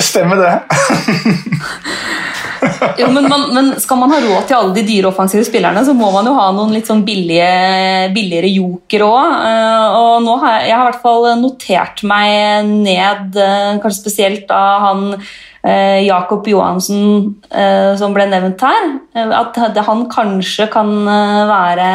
Stemmer 0.00 0.36
det. 0.40 0.54
jo, 2.98 3.08
men, 3.12 3.28
man, 3.28 3.46
men, 3.54 3.70
skal 3.80 3.98
man 4.00 4.12
ha 4.14 4.20
råd 4.22 4.46
til 4.48 4.56
alle 4.58 4.74
de 4.76 4.84
dyre 4.86 5.10
offensive 5.10 5.44
spillerne, 5.46 5.84
så 5.86 5.94
må 5.96 6.10
man 6.14 6.28
jo 6.28 6.34
ha 6.36 6.48
noen 6.54 6.74
litt 6.74 6.88
sånn 6.90 7.04
billige, 7.06 7.48
billigere 8.14 8.50
joker 8.52 9.06
òg. 9.06 9.32
Uh, 9.44 9.96
og 9.98 10.12
nå 10.26 10.36
har 10.42 10.58
jeg, 10.58 10.68
jeg 10.68 10.76
har 10.76 10.84
i 10.84 10.90
hvert 10.90 11.04
fall 11.04 11.28
notert 11.40 12.04
meg 12.10 12.70
ned, 12.70 13.38
uh, 13.38 13.74
kanskje 13.82 14.00
spesielt 14.00 14.46
da 14.50 14.62
han 14.84 15.04
uh, 15.16 15.98
Jakob 16.04 16.46
Johansen 16.48 17.34
som 17.98 18.14
ble 18.16 18.26
nevnt 18.28 18.60
her, 18.66 18.88
at 19.14 19.56
han 19.86 20.02
kanskje 20.12 20.66
kan 20.72 20.90
være 21.48 21.86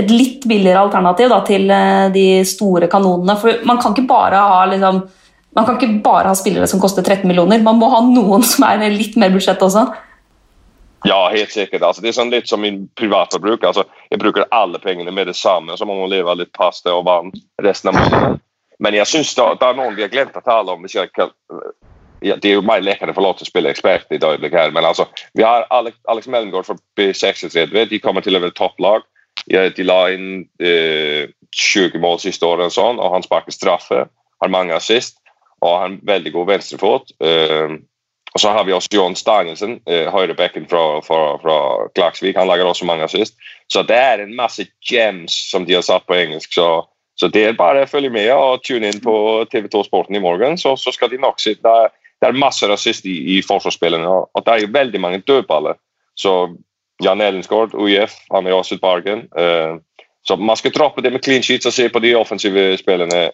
et 0.00 0.08
litt 0.08 0.46
billigere 0.48 0.80
alternativ 0.80 1.28
da, 1.28 1.40
til 1.44 1.66
de 2.14 2.26
store 2.48 2.88
kanonene. 2.90 3.36
For 3.38 3.66
man 3.68 3.80
kan 3.82 3.92
ikke 3.92 4.08
bare 4.08 4.40
ha 4.40 4.62
liksom, 4.70 5.02
man 5.52 5.66
kan 5.68 5.76
ikke 5.76 6.00
bare 6.04 6.30
ha 6.30 6.38
spillere 6.38 6.68
som 6.70 6.80
koster 6.80 7.04
13 7.04 7.28
millioner. 7.28 7.60
Man 7.64 7.80
må 7.80 7.90
ha 7.92 8.00
noen 8.06 8.46
som 8.46 8.64
er 8.70 8.86
litt 8.94 9.18
mer 9.20 9.34
budsjett 9.34 9.60
også. 9.62 9.84
Ja, 11.04 11.28
helt 11.32 11.50
sikkert. 11.50 11.82
Altså, 11.82 12.02
det 12.02 12.12
er 12.12 12.16
sånn 12.16 12.30
litt 12.30 12.48
som 12.50 12.62
min 12.62 12.84
privatforbruk. 12.98 13.64
Altså, 13.66 13.84
jeg 14.10 14.20
bruker 14.22 14.46
alle 14.54 14.78
pengene 14.82 15.10
med 15.14 15.26
det 15.30 15.36
samme, 15.38 15.74
så 15.76 15.86
man 15.88 15.98
må 15.98 16.06
leve 16.10 16.34
litt 16.38 16.52
pasta 16.54 16.94
og 16.94 17.06
vann 17.08 17.32
resten 17.62 17.90
av 17.90 17.98
måneden. 17.98 18.38
Men 18.82 18.96
jeg 18.98 19.10
syns 19.10 19.34
det, 19.38 19.46
det, 19.60 19.68
er 19.68 19.78
noen 19.78 19.96
vi 19.98 20.04
har 20.04 20.12
glemt 20.12 20.38
å 20.38 20.44
tale 20.46 20.74
om. 20.74 20.86
Kan, 21.14 21.32
ja, 22.22 22.36
det 22.36 22.50
er 22.50 22.56
jo 22.56 22.66
meg 22.66 22.84
lekende 22.86 23.14
for 23.16 23.26
lov 23.26 23.38
til 23.38 23.46
å 23.46 23.50
spille 23.50 23.70
ekspert 23.74 24.14
i 24.14 24.20
her, 24.22 24.74
men 24.74 24.86
altså, 24.86 25.08
vi 25.38 25.46
har 25.46 25.66
Alex, 25.74 25.98
Alex 26.10 26.30
Mellomgård 26.30 26.66
fra 26.70 26.78
B36. 26.98 27.50
De 27.90 28.02
kommer 28.02 28.22
til 28.22 28.38
å 28.38 28.42
være 28.42 28.54
topplag. 28.58 29.06
De 29.46 29.86
la 29.86 30.00
inn 30.14 30.44
eh, 30.62 31.30
20 31.52 31.98
mål 32.02 32.20
siste 32.22 32.46
året, 32.46 32.74
sånn, 32.74 33.00
og 33.02 33.14
han 33.14 33.26
sparker 33.26 33.54
straffe. 33.54 34.06
Har 34.42 34.54
mange 34.54 34.74
assist 34.74 35.18
og 35.62 35.70
har 35.70 35.86
en 35.86 36.00
veldig 36.02 36.32
god 36.34 36.48
venstrefot. 36.48 37.12
Uh, 37.22 37.78
og 38.34 38.40
så 38.40 38.48
har 38.48 38.64
vi 38.64 38.72
også 38.72 38.88
John 38.92 39.16
Stangelsen, 39.16 39.78
uh, 39.90 40.08
høyrebekken 40.12 40.68
fra, 40.68 41.00
fra, 41.04 41.36
fra, 41.42 41.56
Klaksvik. 41.94 42.36
Han 42.36 42.48
lager 42.48 42.64
også 42.64 42.88
mange 42.88 43.04
assist. 43.04 43.36
Så 43.68 43.82
det 43.88 43.96
er 43.96 44.22
en 44.22 44.36
masse 44.36 44.66
gems 44.88 45.36
som 45.50 45.66
de 45.68 45.76
har 45.76 45.84
satt 45.84 46.06
på 46.08 46.16
engelsk. 46.16 46.54
Så, 46.54 46.68
så 47.20 47.28
det 47.28 47.44
er 47.44 47.58
bare 47.58 47.84
å 47.84 47.90
følge 47.90 48.12
med 48.12 48.30
og 48.32 48.64
tune 48.64 48.88
inn 48.88 49.02
på 49.04 49.14
TV2 49.52 49.84
Sporten 49.88 50.16
i 50.16 50.22
morgen, 50.24 50.56
så, 50.58 50.76
så 50.80 50.94
skal 50.94 51.12
de 51.12 51.20
nok 51.20 51.40
se. 51.40 51.58
Det 51.60 51.76
er, 52.28 52.38
masse 52.38 52.66
assist 52.70 53.06
i, 53.06 53.16
i 53.36 53.40
forsvarsspillene, 53.42 54.08
og 54.08 54.44
det 54.46 54.52
er 54.52 54.64
jo 54.64 54.74
veldig 54.74 55.00
mange 55.02 55.24
dødballer. 55.26 55.76
Så 56.16 56.54
Jan 57.02 57.20
Ellensgaard, 57.20 57.74
UiF, 57.74 58.14
han 58.30 58.46
er 58.46 58.56
også 58.56 58.78
et 58.78 58.84
bargain. 58.84 59.26
Uh, 59.36 59.82
så 60.24 60.36
man 60.38 60.56
skal 60.56 60.72
droppe 60.72 61.02
det 61.02 61.12
med 61.12 61.20
clean 61.24 61.42
sheets 61.42 61.66
og 61.66 61.74
se 61.74 61.88
på 61.90 62.00
de 62.00 62.14
offensive 62.14 62.76
spillene 62.78 63.32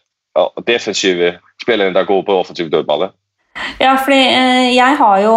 defensive 0.67 1.39
spillene 1.63 1.95
der 1.95 2.05
går 2.05 2.23
på 2.23 2.39
offensiv 2.39 2.71
dødballe? 2.71 3.11
Ja, 3.79 3.93
fordi 4.03 4.19
eh, 4.19 4.69
jeg 4.75 4.97
har 4.99 5.21
jo 5.23 5.35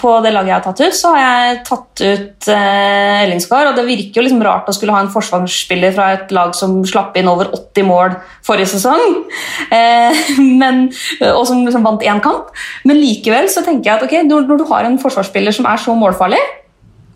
På 0.00 0.16
det 0.24 0.32
laget 0.34 0.50
jeg 0.50 0.56
har 0.56 0.64
tatt 0.64 0.80
ut, 0.82 0.96
så 0.98 1.12
har 1.14 1.22
jeg 1.22 1.60
tatt 1.68 2.02
ut 2.02 2.48
eh, 2.50 3.22
Ellingsgaard. 3.24 3.70
Og 3.70 3.78
det 3.78 3.86
virker 3.86 4.20
jo 4.20 4.24
liksom 4.26 4.42
rart 4.44 4.68
å 4.70 4.74
skulle 4.74 4.94
ha 4.94 5.02
en 5.04 5.12
forsvarsspiller 5.12 5.94
fra 5.94 6.10
et 6.16 6.34
lag 6.34 6.54
som 6.58 6.80
slapp 6.88 7.16
inn 7.20 7.30
over 7.30 7.52
80 7.54 7.88
mål 7.88 8.16
forrige 8.44 8.72
sesong, 8.74 9.20
eh, 9.78 10.24
men, 10.42 10.86
og 11.30 11.44
som 11.48 11.62
liksom 11.62 11.86
vant 11.86 12.04
én 12.04 12.22
kamp. 12.24 12.50
Men 12.88 13.00
likevel 13.00 13.48
så 13.52 13.64
tenker 13.66 13.90
jeg 13.90 13.98
at 13.98 14.06
okay, 14.08 14.26
når, 14.26 14.48
når, 14.50 14.62
du 14.62 14.68
har 14.72 14.88
en 14.88 15.00
forsvarsspiller 15.00 15.54
som 15.54 15.68
er 15.70 15.80
så 15.80 15.94
målfarlig, 15.98 16.42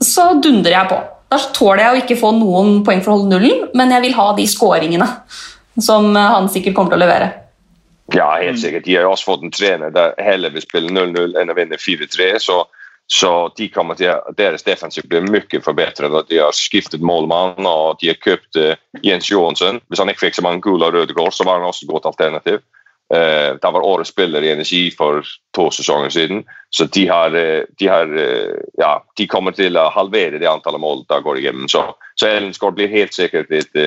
så 0.04 0.30
dundrer 0.38 0.76
jeg 0.76 0.92
på. 0.92 1.02
Da 1.28 1.42
tåler 1.52 1.84
jeg 1.84 1.90
å 1.90 2.04
ikke 2.04 2.20
få 2.20 2.32
noen 2.38 2.80
poeng 2.86 3.02
for 3.04 3.12
å 3.12 3.18
holde 3.18 3.34
nullen, 3.34 3.68
men 3.76 3.92
jeg 3.92 4.06
vil 4.06 4.16
ha 4.16 4.30
de 4.38 4.46
skåringene 4.48 5.11
som 5.82 6.14
han 6.16 6.48
sikkert 6.50 6.78
kommer 6.78 6.94
til 6.94 7.02
å 7.02 7.06
levere. 7.06 7.47
Ja, 8.14 8.36
helt 8.40 8.61
sikkert. 8.61 8.84
De 8.84 8.94
har 8.96 9.04
jo 9.04 9.12
også 9.12 9.28
fått 9.28 9.44
en 9.44 9.52
trener 9.52 9.92
der 9.92 10.14
heller 10.22 10.52
vil 10.54 10.64
spille 10.64 10.92
0-0 10.92 11.36
enn 11.36 11.52
å 11.52 11.56
vinne 11.56 11.76
4-3. 11.76 12.30
Så, 12.40 12.62
så 13.12 13.32
de 13.59 13.68
kommer 13.72 13.98
til, 13.98 14.14
deres 14.38 14.64
defensiv 14.64 15.04
blir 15.11 15.28
mye 15.28 15.61
forbedret. 15.64 16.16
De 16.30 16.40
har 16.40 16.56
skiftet 16.56 17.04
målmann 17.04 17.68
og 17.68 18.00
de 18.00 18.12
har 18.14 18.20
kjøpt 18.24 18.61
uh, 18.62 18.72
Jens 19.04 19.28
Johansen. 19.28 19.82
Hvis 19.88 20.00
han 20.00 20.09
ikke 20.12 20.28
fikk 20.28 20.40
så 20.40 20.46
mange 20.46 20.64
gule 20.64 20.88
og 20.88 20.96
røde 20.96 21.16
kort, 21.16 21.36
så 21.36 21.44
var 21.44 21.61
han 21.61 21.68
også 21.68 21.84
et 21.84 21.92
godt 21.92 22.09
alternativ. 22.09 22.64
Uh, 23.12 23.61
det 23.61 23.74
var 23.76 23.84
årets 23.84 24.14
spiller 24.14 24.44
i 24.44 24.56
NSI 24.56 24.82
for 24.96 25.20
to 25.56 25.68
sesonger 25.76 26.12
siden. 26.16 26.42
Så 26.72 26.88
de, 26.88 27.04
har, 27.12 27.36
uh, 27.36 27.68
de, 27.76 27.92
har, 27.92 28.18
ja, 28.80 28.94
de 29.20 29.28
kommer 29.28 29.52
til 29.52 29.76
å 29.76 29.90
halvere 29.92 30.40
det 30.40 30.48
antallet 30.48 30.80
mål 30.80 31.04
der 31.12 31.20
går 31.28 31.42
igjennom. 31.44 31.68
Så, 31.68 31.84
så 32.16 32.32
Ellensgaard 32.32 32.80
blir 32.80 32.88
helt 32.88 33.12
sikkert 33.16 33.52
et 33.52 33.82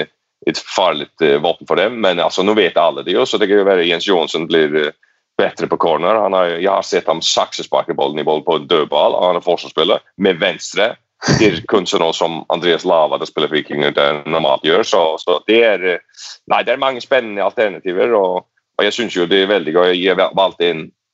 et 0.49 0.57
farlig 0.57 1.07
våpen 1.19 1.43
vapen 1.43 1.69
for 1.69 1.79
dem. 1.79 1.99
Men 2.01 2.19
altså, 2.19 2.43
nå 2.43 2.55
vet 2.57 2.77
alle 2.77 3.03
det 3.05 3.15
jo, 3.15 3.25
så 3.25 3.37
det 3.37 3.49
kan 3.49 3.61
jo 3.61 3.67
være 3.67 3.87
Jens 3.87 4.07
Johansson 4.07 4.47
blir 4.49 4.73
uh, 4.73 4.91
bedre 5.41 5.67
på 5.67 5.77
corner. 5.77 6.17
Har, 6.17 6.55
jeg 6.57 6.71
har 6.71 6.85
sett 6.85 7.09
ham 7.09 7.21
saksesparke 7.25 7.95
ballen 7.97 8.19
i 8.21 8.25
boll 8.27 8.43
på 8.45 8.59
en 8.59 8.67
dødball, 8.69 9.15
og 9.17 9.27
han 9.29 9.39
er 9.39 9.45
forsvarsspiller 9.45 10.03
med 10.17 10.41
venstre. 10.41 10.95
Det 11.37 11.47
er 11.47 11.59
kun 11.69 11.85
sånn 11.85 12.07
som 12.17 12.39
Andreas 12.49 12.85
Lava 12.87 13.19
det 13.21 13.27
spiller 13.29 13.51
Vikinger 13.51 13.93
der 13.93 14.23
normalt 14.25 14.65
gjør. 14.65 14.85
Så, 14.87 15.01
så, 15.21 15.37
det, 15.45 15.59
er, 15.61 15.83
eh, 15.85 16.31
nei, 16.49 16.63
det 16.65 16.73
er 16.73 16.81
mange 16.81 17.03
spennende 17.03 17.45
alternativer. 17.45 18.15
og, 18.17 18.47
og 18.79 18.87
jeg 18.87 18.95
syns 18.95 19.19
det 19.29 19.43
er 19.43 19.51
veldig 19.51 19.75
gøy. 19.75 19.91
Jeg 20.01 20.17
valgt 20.17 20.63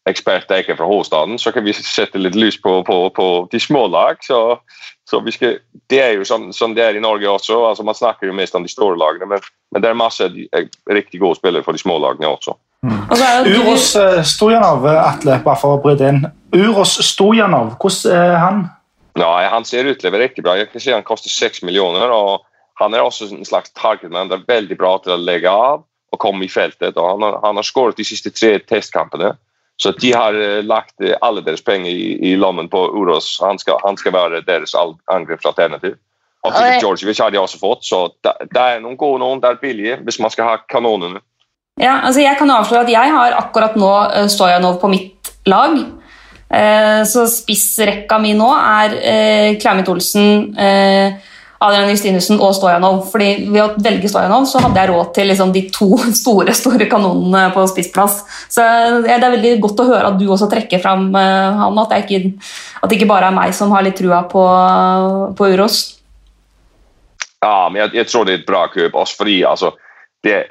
inn 0.08 0.14
eksperter 0.14 0.64
ikke 0.64 0.78
fra 0.80 0.88
hovedstaden, 0.88 1.38
så 1.40 1.52
kan 1.52 1.66
vi 1.68 1.76
sette 1.76 2.22
litt 2.22 2.36
lys 2.36 2.58
på, 2.62 2.80
på, 2.88 2.98
på 3.16 3.28
de 3.52 3.60
små 3.60 3.88
lag. 3.92 4.24
Så 4.24 4.60
så 5.10 5.20
vi 5.24 5.32
skal, 5.32 5.60
det 5.88 6.00
er 6.04 6.18
jo 6.18 6.26
som, 6.28 6.50
sånn, 6.52 6.74
det 6.76 6.84
er 6.84 6.98
i 6.98 7.02
Norge 7.04 7.30
også. 7.32 7.62
altså 7.70 7.84
Man 7.88 7.96
snakker 7.96 8.28
jo 8.28 8.36
mest 8.36 8.56
om 8.60 8.66
de 8.66 8.72
store 8.72 8.98
lagene, 9.00 9.30
men, 9.32 9.46
men 9.72 9.84
det 9.84 9.88
er 9.88 9.96
masse 9.96 10.28
de, 10.34 10.48
riktig 10.92 11.22
gode 11.22 11.40
spillere 11.40 11.64
for 11.64 11.78
de 11.78 11.80
små 11.80 11.96
lagene 12.04 12.28
også. 12.28 12.58
Mm. 12.84 12.98
Uros 13.56 13.94
uh, 13.96 14.20
Stojanov, 14.28 14.84
Atle, 14.92 15.40
bare 15.46 15.62
for 15.62 15.78
å 15.78 15.80
bryte 15.82 16.12
inn. 16.12 16.26
Uros 16.52 16.98
Stojanov, 17.08 17.78
hvordan 17.80 18.20
er 18.20 18.36
han? 18.44 18.62
Ja, 19.18 19.32
han 19.54 19.66
ser 19.66 19.88
ut 19.88 20.02
til 20.02 20.12
å 20.12 20.14
være 20.14 20.28
riktig 20.28 20.44
bra. 20.44 20.58
Jeg 20.60 20.74
kan 20.74 20.84
si 20.84 20.92
Han 20.92 21.08
koster 21.08 21.32
seks 21.32 21.64
millioner. 21.64 22.12
og 22.12 22.44
Han 22.84 22.94
er 22.94 23.08
også 23.08 23.32
en 23.32 23.48
slags 23.48 23.72
targetman. 23.80 24.28
Det 24.28 24.42
er 24.42 24.52
veldig 24.52 24.78
bra 24.78 24.98
til 25.02 25.16
å 25.16 25.22
legge 25.22 25.50
av 25.50 25.88
og 26.12 26.20
komme 26.20 26.46
i 26.46 26.52
feltet. 26.52 27.00
og 27.00 27.16
Han 27.16 27.24
har, 27.26 27.40
han 27.48 27.56
har 27.56 27.66
skåret 27.66 27.98
de 27.98 28.06
siste 28.06 28.36
tre 28.36 28.58
testkampene. 28.60 29.38
Så 29.78 29.92
de 29.92 30.12
har 30.14 30.34
uh, 30.34 30.64
lagt 30.66 30.96
uh, 31.04 31.14
alle 31.22 31.44
deres 31.46 31.62
penger 31.62 31.92
i, 31.92 32.18
i 32.32 32.36
lommen 32.36 32.70
på 32.70 32.82
Uros. 32.98 33.38
Han 33.42 33.60
skal, 33.62 33.78
han 33.86 33.98
skal 33.98 34.16
være 34.16 34.42
deres 34.48 34.74
angrepsalternativ. 34.78 35.98
Og 36.46 36.54
Filip 36.54 36.82
Georgievic 36.82 37.20
har 37.20 37.34
de 37.34 37.40
også 37.42 37.58
fått, 37.60 37.84
så 37.84 38.06
det, 38.24 38.62
er 38.62 38.78
noen 38.80 38.96
gode 38.96 39.20
noen, 39.20 39.42
det 39.44 39.50
er 39.50 39.58
billige 39.60 39.98
hvis 40.06 40.20
man 40.24 40.32
skal 40.32 40.48
ha 40.48 40.60
kanonene. 40.70 41.20
Ja, 41.82 41.98
altså 42.08 42.22
Jeg 42.24 42.38
kan 42.40 42.50
avsløre 42.54 42.86
at 42.86 42.92
jeg 42.94 43.14
har 43.14 43.36
akkurat 43.38 43.76
nå 43.78 43.90
uh, 44.14 44.26
Stojanov 44.32 44.80
på 44.82 44.92
mitt 44.94 45.34
lag. 45.50 45.80
Så 46.48 47.26
spissrekka 47.28 48.22
mi 48.24 48.30
nå 48.40 48.46
er 48.56 48.94
Clement 49.60 49.90
Olsen, 49.92 50.46
Adrian 51.64 51.90
Justinussen 51.90 52.42
og 52.44 52.54
Stojanov. 52.56 53.02
fordi 53.12 53.48
Ved 53.50 53.62
å 53.64 53.70
velge 53.82 54.10
Stojanov 54.12 54.46
så 54.50 54.62
hadde 54.62 54.82
jeg 54.82 54.92
råd 54.92 55.12
til 55.16 55.30
liksom 55.32 55.54
de 55.56 55.64
to 55.74 55.90
store 56.22 56.54
store 56.58 56.90
kanonene 56.90 57.48
på 57.56 57.66
spissplass. 57.72 58.22
Så 58.50 58.66
Det 59.06 59.14
er 59.14 59.26
veldig 59.26 59.58
godt 59.64 59.84
å 59.84 59.90
høre 59.90 60.12
at 60.12 60.20
du 60.20 60.28
også 60.30 60.50
trekker 60.52 60.82
fram 60.84 61.10
uh, 61.16 61.58
han, 61.64 61.82
at 61.84 61.94
det, 61.94 62.04
ikke, 62.06 62.50
at 62.82 62.90
det 62.90 63.00
ikke 63.00 63.10
bare 63.10 63.32
er 63.32 63.38
meg 63.38 63.56
som 63.58 63.74
har 63.74 63.86
litt 63.86 63.98
trua 63.98 64.24
på, 64.30 64.44
på 65.38 65.52
Uros. 65.56 65.82
Ja, 67.42 67.68
men 67.70 67.84
jeg, 67.84 67.94
jeg, 68.00 68.10
tror 68.10 68.26
det 68.26 68.34
er 68.34 68.40
et 68.42 68.48
bra 68.48 68.64
kjøp, 68.74 68.96
også 68.98 69.22
fordi 69.22 69.36
altså, 69.46 69.76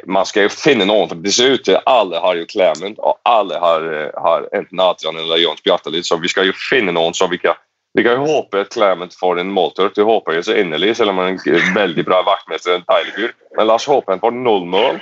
man 0.06 0.26
skal 0.28 0.46
jo 0.46 0.52
finne 0.54 0.86
noen. 0.86 1.10
for 1.10 1.22
Det 1.22 1.34
ser 1.34 1.56
ut 1.56 1.64
til 1.66 1.78
alle 1.90 2.20
har 2.22 2.38
jo 2.38 2.46
Clement, 2.48 2.98
og 3.02 3.18
alle 3.26 3.58
har, 3.60 3.86
har 4.22 4.46
enten 4.56 4.80
Adrian 4.80 5.18
eller 5.18 5.42
Jons 5.42 5.62
Bjartalid, 5.66 6.06
så 6.06 6.18
vi 6.22 6.30
skal 6.32 6.48
jo 6.48 6.54
finne 6.56 6.94
noen 6.94 7.14
så 7.14 7.28
vi 7.30 7.42
kan 7.42 7.58
vi 7.96 8.04
kan 8.04 8.20
jo 8.20 8.28
håpe 8.28 8.60
at 8.60 8.74
Clement 8.74 9.14
får 9.16 9.38
en 9.40 9.52
måltørt. 9.56 9.94
Det 9.96 10.04
håper 10.04 10.36
jeg 10.36 10.44
så 10.44 10.56
inderlig, 10.60 10.96
selv 10.98 11.14
om 11.14 11.20
han 11.22 11.38
er 11.38 11.54
en 11.56 11.76
veldig 11.76 12.04
bra 12.04 12.18
vaktmester. 12.26 12.74
en 12.74 12.84
deilig. 12.90 13.30
Men 13.56 13.66
la 13.70 13.78
oss 13.78 13.88
håpe 13.88 14.12
han 14.12 14.20
får 14.20 14.34
null 14.36 14.66
mål. 14.68 15.00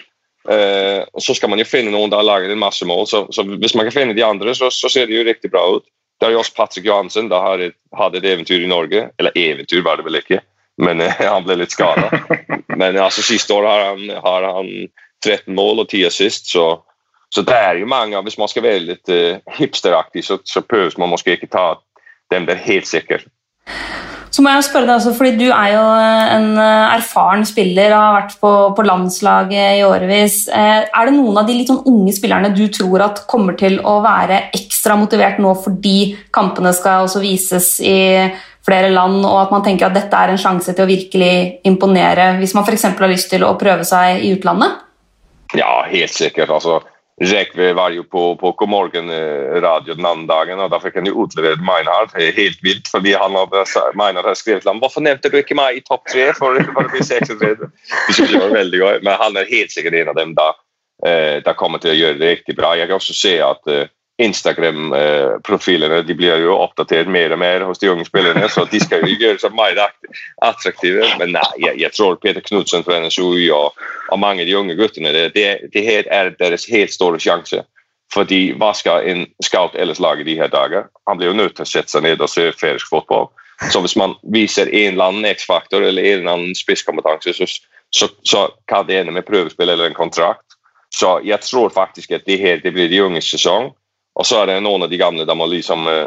Eh, 0.48 1.02
Så 1.18 1.34
skal 1.34 1.50
man 1.50 1.58
jo 1.58 1.66
finne 1.66 1.90
noen 1.90 2.10
der 2.10 2.22
har 2.22 2.28
laget 2.28 2.52
en 2.54 2.62
masse 2.62 2.86
mål. 2.86 3.06
Så, 3.10 3.26
så, 3.34 3.42
hvis 3.42 3.74
man 3.74 3.88
kan 3.88 3.96
finne 3.96 4.14
de 4.14 4.22
andre, 4.22 4.54
så, 4.54 4.70
så 4.70 4.88
ser 4.88 5.10
det 5.10 5.18
jo 5.18 5.26
riktig 5.26 5.50
bra 5.50 5.64
ut. 5.76 5.88
Det 6.20 6.28
er 6.28 6.36
jo 6.36 6.38
også 6.44 6.54
Patrick 6.54 6.86
Johansen. 6.86 7.32
Da 7.32 7.42
hadde 7.42 7.72
et 7.72 8.30
eventyr 8.30 8.62
i 8.62 8.70
Norge. 8.70 9.08
Eller 9.18 9.34
eventyr 9.34 9.82
var 9.82 9.98
det 9.98 10.06
vel 10.06 10.22
ikke, 10.22 10.38
men 10.78 11.02
eh, 11.02 11.18
han 11.34 11.44
ble 11.44 11.58
litt 11.64 11.74
skada. 11.74 12.12
Men 12.78 12.94
altså, 12.94 13.26
siste 13.26 13.58
år 13.58 13.66
har 13.66 13.86
han, 13.90 14.06
har 14.22 14.50
han 14.54 14.70
13 15.24 15.50
mål 15.54 15.82
og 15.82 15.88
10 15.90 16.06
assist. 16.12 16.50
så 16.54 16.84
så 17.34 17.42
det 17.42 17.54
er 17.54 17.80
jo 17.80 17.86
mange, 17.86 18.22
Hvis 18.22 18.38
man 18.38 18.48
skal 18.48 18.62
være 18.62 18.78
litt 18.78 19.10
uh, 19.10 19.40
hipsteraktig, 19.58 20.22
så, 20.24 20.38
så 20.46 20.60
behøver 20.62 20.94
man 21.02 21.10
kanskje 21.10 21.34
ikke 21.34 21.50
ta 21.50 21.64
den 22.32 22.46
blir 22.48 22.60
helt 22.64 22.88
sikker. 22.88 23.24
Så 24.34 24.42
må 24.42 24.50
jeg 24.50 24.64
spørre 24.66 24.88
deg 24.88 24.96
også, 24.96 25.12
fordi 25.14 25.36
Du 25.38 25.52
er 25.54 25.68
jo 25.76 25.82
en 26.34 26.48
eh, 26.58 26.94
erfaren 26.96 27.44
spiller 27.46 27.92
og 27.94 28.00
har 28.00 28.16
vært 28.16 28.32
på, 28.40 28.50
på 28.74 28.86
landslaget 28.86 29.78
i 29.78 29.84
årevis. 29.86 30.38
Eh, 30.50 30.80
er 30.88 31.06
det 31.06 31.14
noen 31.14 31.38
av 31.38 31.46
de 31.46 31.54
litt 31.54 31.70
sånn 31.70 31.84
unge 31.86 32.14
spillerne 32.16 32.50
du 32.56 32.64
tror 32.74 33.04
at 33.06 33.22
kommer 33.30 33.54
til 33.60 33.78
å 33.78 34.00
være 34.02 34.48
ekstra 34.56 34.98
motivert 34.98 35.38
nå 35.42 35.54
fordi 35.62 36.16
kampene 36.34 36.74
skal 36.74 37.06
også 37.06 37.22
vises 37.22 37.76
i 37.84 37.98
flere 38.64 38.88
land, 38.90 39.20
og 39.28 39.38
at 39.42 39.52
man 39.52 39.62
tenker 39.62 39.86
at 39.86 39.94
dette 39.94 40.18
er 40.18 40.32
en 40.32 40.40
sjanse 40.40 40.72
til 40.72 40.86
å 40.86 40.88
virkelig 40.88 41.60
imponere 41.68 42.32
hvis 42.40 42.56
man 42.56 42.64
f.eks. 42.64 42.88
har 42.96 43.12
lyst 43.12 43.30
til 43.30 43.44
å 43.44 43.54
prøve 43.60 43.84
seg 43.86 44.24
i 44.24 44.32
utlandet? 44.34 44.80
Ja, 45.54 45.84
helt 45.86 46.16
sikkert. 46.16 46.50
altså 46.50 46.80
Rekve 47.22 47.72
var 47.78 47.92
jo 47.94 48.02
på, 48.10 48.22
på 48.36 48.50
Gomorgen 48.58 49.10
eh, 49.10 49.54
radio 49.62 49.94
den 49.94 50.06
andre 50.06 50.26
dagen, 50.32 50.58
og 50.64 50.72
da 50.72 50.80
fikk 50.82 50.96
han 50.98 51.06
jo 51.06 51.22
utlevert 51.22 51.62
Meinhard. 51.62 52.10
Helt 52.18 52.58
vilt, 52.66 52.90
fordi 52.90 53.12
han 53.14 53.36
hadde, 53.38 53.62
Meinhard 53.94 54.26
hadde 54.26 54.40
skrevet 54.40 54.64
til 54.64 54.72
ham 54.72 54.80
hvorfor 54.82 55.04
nevnte 55.04 55.30
du 55.30 55.38
ikke 55.38 55.54
meg 55.54 55.78
i 55.78 55.84
topp 55.86 56.08
tre. 56.10 56.32
For, 56.34 56.58
for 56.74 56.90
det 56.90 57.06
36. 57.06 57.68
Det 58.18 58.40
var 58.40 58.56
veldig 58.56 58.80
gøy, 58.82 58.96
men 59.06 59.20
han 59.20 59.38
er 59.38 59.50
helt 59.50 59.74
sikkert 59.74 60.00
en 60.00 60.10
av 60.10 60.18
dem 60.18 60.34
da, 60.34 60.48
eh, 61.06 61.38
da 61.46 61.54
kommer 61.54 61.82
til 61.82 61.94
å 61.94 61.98
gjøre 62.00 62.18
det 62.18 62.32
riktig 62.32 62.58
bra. 62.58 62.74
Jeg 62.80 62.90
kan 62.90 62.98
også 62.98 63.14
se 63.14 63.36
at 63.46 63.70
eh, 63.70 63.86
Instagram-profilene 64.22 66.02
de 66.06 66.14
blir 66.14 66.38
jo 66.44 66.54
oppdatert 66.54 67.08
mer 67.10 67.32
og 67.34 67.40
mer 67.42 67.64
hos 67.66 67.80
de 67.82 67.90
unge 67.90 68.06
spillerne, 68.06 68.46
så 68.48 68.62
de 68.70 68.78
skal 68.78 69.02
jo 69.02 69.16
gjøre 69.18 69.40
seg 69.42 69.56
mer 69.58 69.80
attraktive. 70.46 71.08
Men 71.18 71.34
nei, 71.34 71.48
jeg, 71.58 71.80
jeg 71.82 71.96
tror 71.96 72.20
Peter 72.22 72.44
Knutsen 72.44 72.86
fra 72.86 73.00
NSU 73.02 73.26
og, 73.56 73.74
og, 74.12 74.18
mange 74.22 74.44
av 74.44 74.50
de 74.50 74.56
unge 74.60 74.78
guttene 74.78 75.10
det, 75.14 75.32
det, 75.34 75.82
her 75.82 76.06
er 76.14 76.30
deres 76.38 76.68
helt 76.70 76.94
store 76.94 77.18
sjanse. 77.18 77.64
Fordi 78.14 78.52
hva 78.54 78.70
skal 78.78 79.08
en 79.10 79.26
scout 79.42 79.74
ellers 79.74 79.98
lage 79.98 80.26
de 80.28 80.38
her 80.38 80.52
dager? 80.52 80.86
Han 81.10 81.18
blir 81.18 81.32
jo 81.32 81.40
nødt 81.40 81.58
til 81.58 81.66
å 81.66 81.72
sette 81.72 81.90
seg 81.90 82.06
ned 82.06 82.22
og 82.22 82.30
se 82.30 82.52
ferisk 82.54 82.94
fotball. 82.94 83.32
Så 83.72 83.82
hvis 83.82 83.96
man 83.98 84.14
viser 84.30 84.70
en 84.70 84.94
eller 84.94 85.10
annen 85.10 85.30
X-faktor 85.34 85.82
eller 85.82 86.06
en 86.06 86.20
eller 86.20 86.36
annen 86.36 86.58
spisskompetanse, 86.58 87.34
så, 87.34 87.48
så, 87.90 88.14
så 88.22 88.48
kan 88.70 88.86
det 88.86 89.00
ende 89.00 89.14
med 89.16 89.26
prøvespill 89.26 89.74
eller 89.74 89.90
en 89.90 89.98
kontrakt. 89.98 90.54
Så 90.94 91.16
jeg 91.26 91.42
tror 91.42 91.74
faktisk 91.74 92.14
at 92.14 92.26
det 92.28 92.38
her 92.38 92.62
det 92.62 92.70
blir 92.76 92.86
de 92.92 93.02
unges 93.02 93.26
sesong. 93.34 93.72
Og 94.14 94.26
så 94.26 94.42
er 94.42 94.52
det 94.52 94.60
noen 94.64 94.86
av 94.86 94.92
de 94.92 95.00
gamle 95.00 95.26
der 95.26 95.38
må 95.38 95.48
liksom 95.50 95.88
uh, 95.90 96.06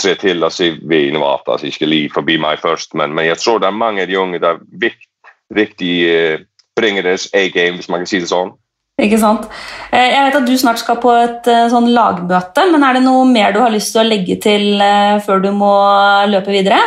tre 0.00 0.16
til 0.20 0.44
og 0.44 0.52
si 0.52 0.72
vi 0.76 1.06
innovater, 1.08 1.54
altså 1.54 1.70
ikke 1.70 1.88
li 1.88 2.02
forbi 2.12 2.36
meg 2.42 2.60
først. 2.60 2.94
Men, 2.98 3.14
men, 3.16 3.28
jeg 3.30 3.40
tror 3.40 3.62
det 3.62 3.70
er 3.70 3.80
mange 3.80 4.04
av 4.04 4.10
de 4.10 4.20
unge 4.20 4.42
der 4.42 4.60
riktig 5.56 5.94
uh, 6.10 6.44
bringer 6.76 7.06
deres 7.06 7.30
A-game, 7.32 7.80
hvis 7.80 7.88
man 7.88 8.04
kan 8.04 8.10
si 8.10 8.20
det 8.20 8.30
sånn. 8.32 8.52
Ikke 9.00 9.18
sant. 9.20 9.44
Eh, 9.92 10.08
jeg 10.08 10.24
vet 10.24 10.36
at 10.38 10.46
du 10.48 10.54
snart 10.56 10.80
skal 10.80 10.96
på 11.00 11.10
et 11.12 11.48
sånn 11.68 11.90
lagmøte, 11.92 12.62
men 12.72 12.84
er 12.84 12.96
det 12.96 13.02
noe 13.04 13.26
mer 13.28 13.52
du 13.52 13.58
har 13.60 13.72
lyst 13.72 13.92
til 13.92 14.00
å 14.00 14.08
legge 14.08 14.38
til 14.40 14.80
før 15.24 15.42
du 15.44 15.50
må 15.52 15.72
løpe 16.32 16.52
videre? 16.52 16.80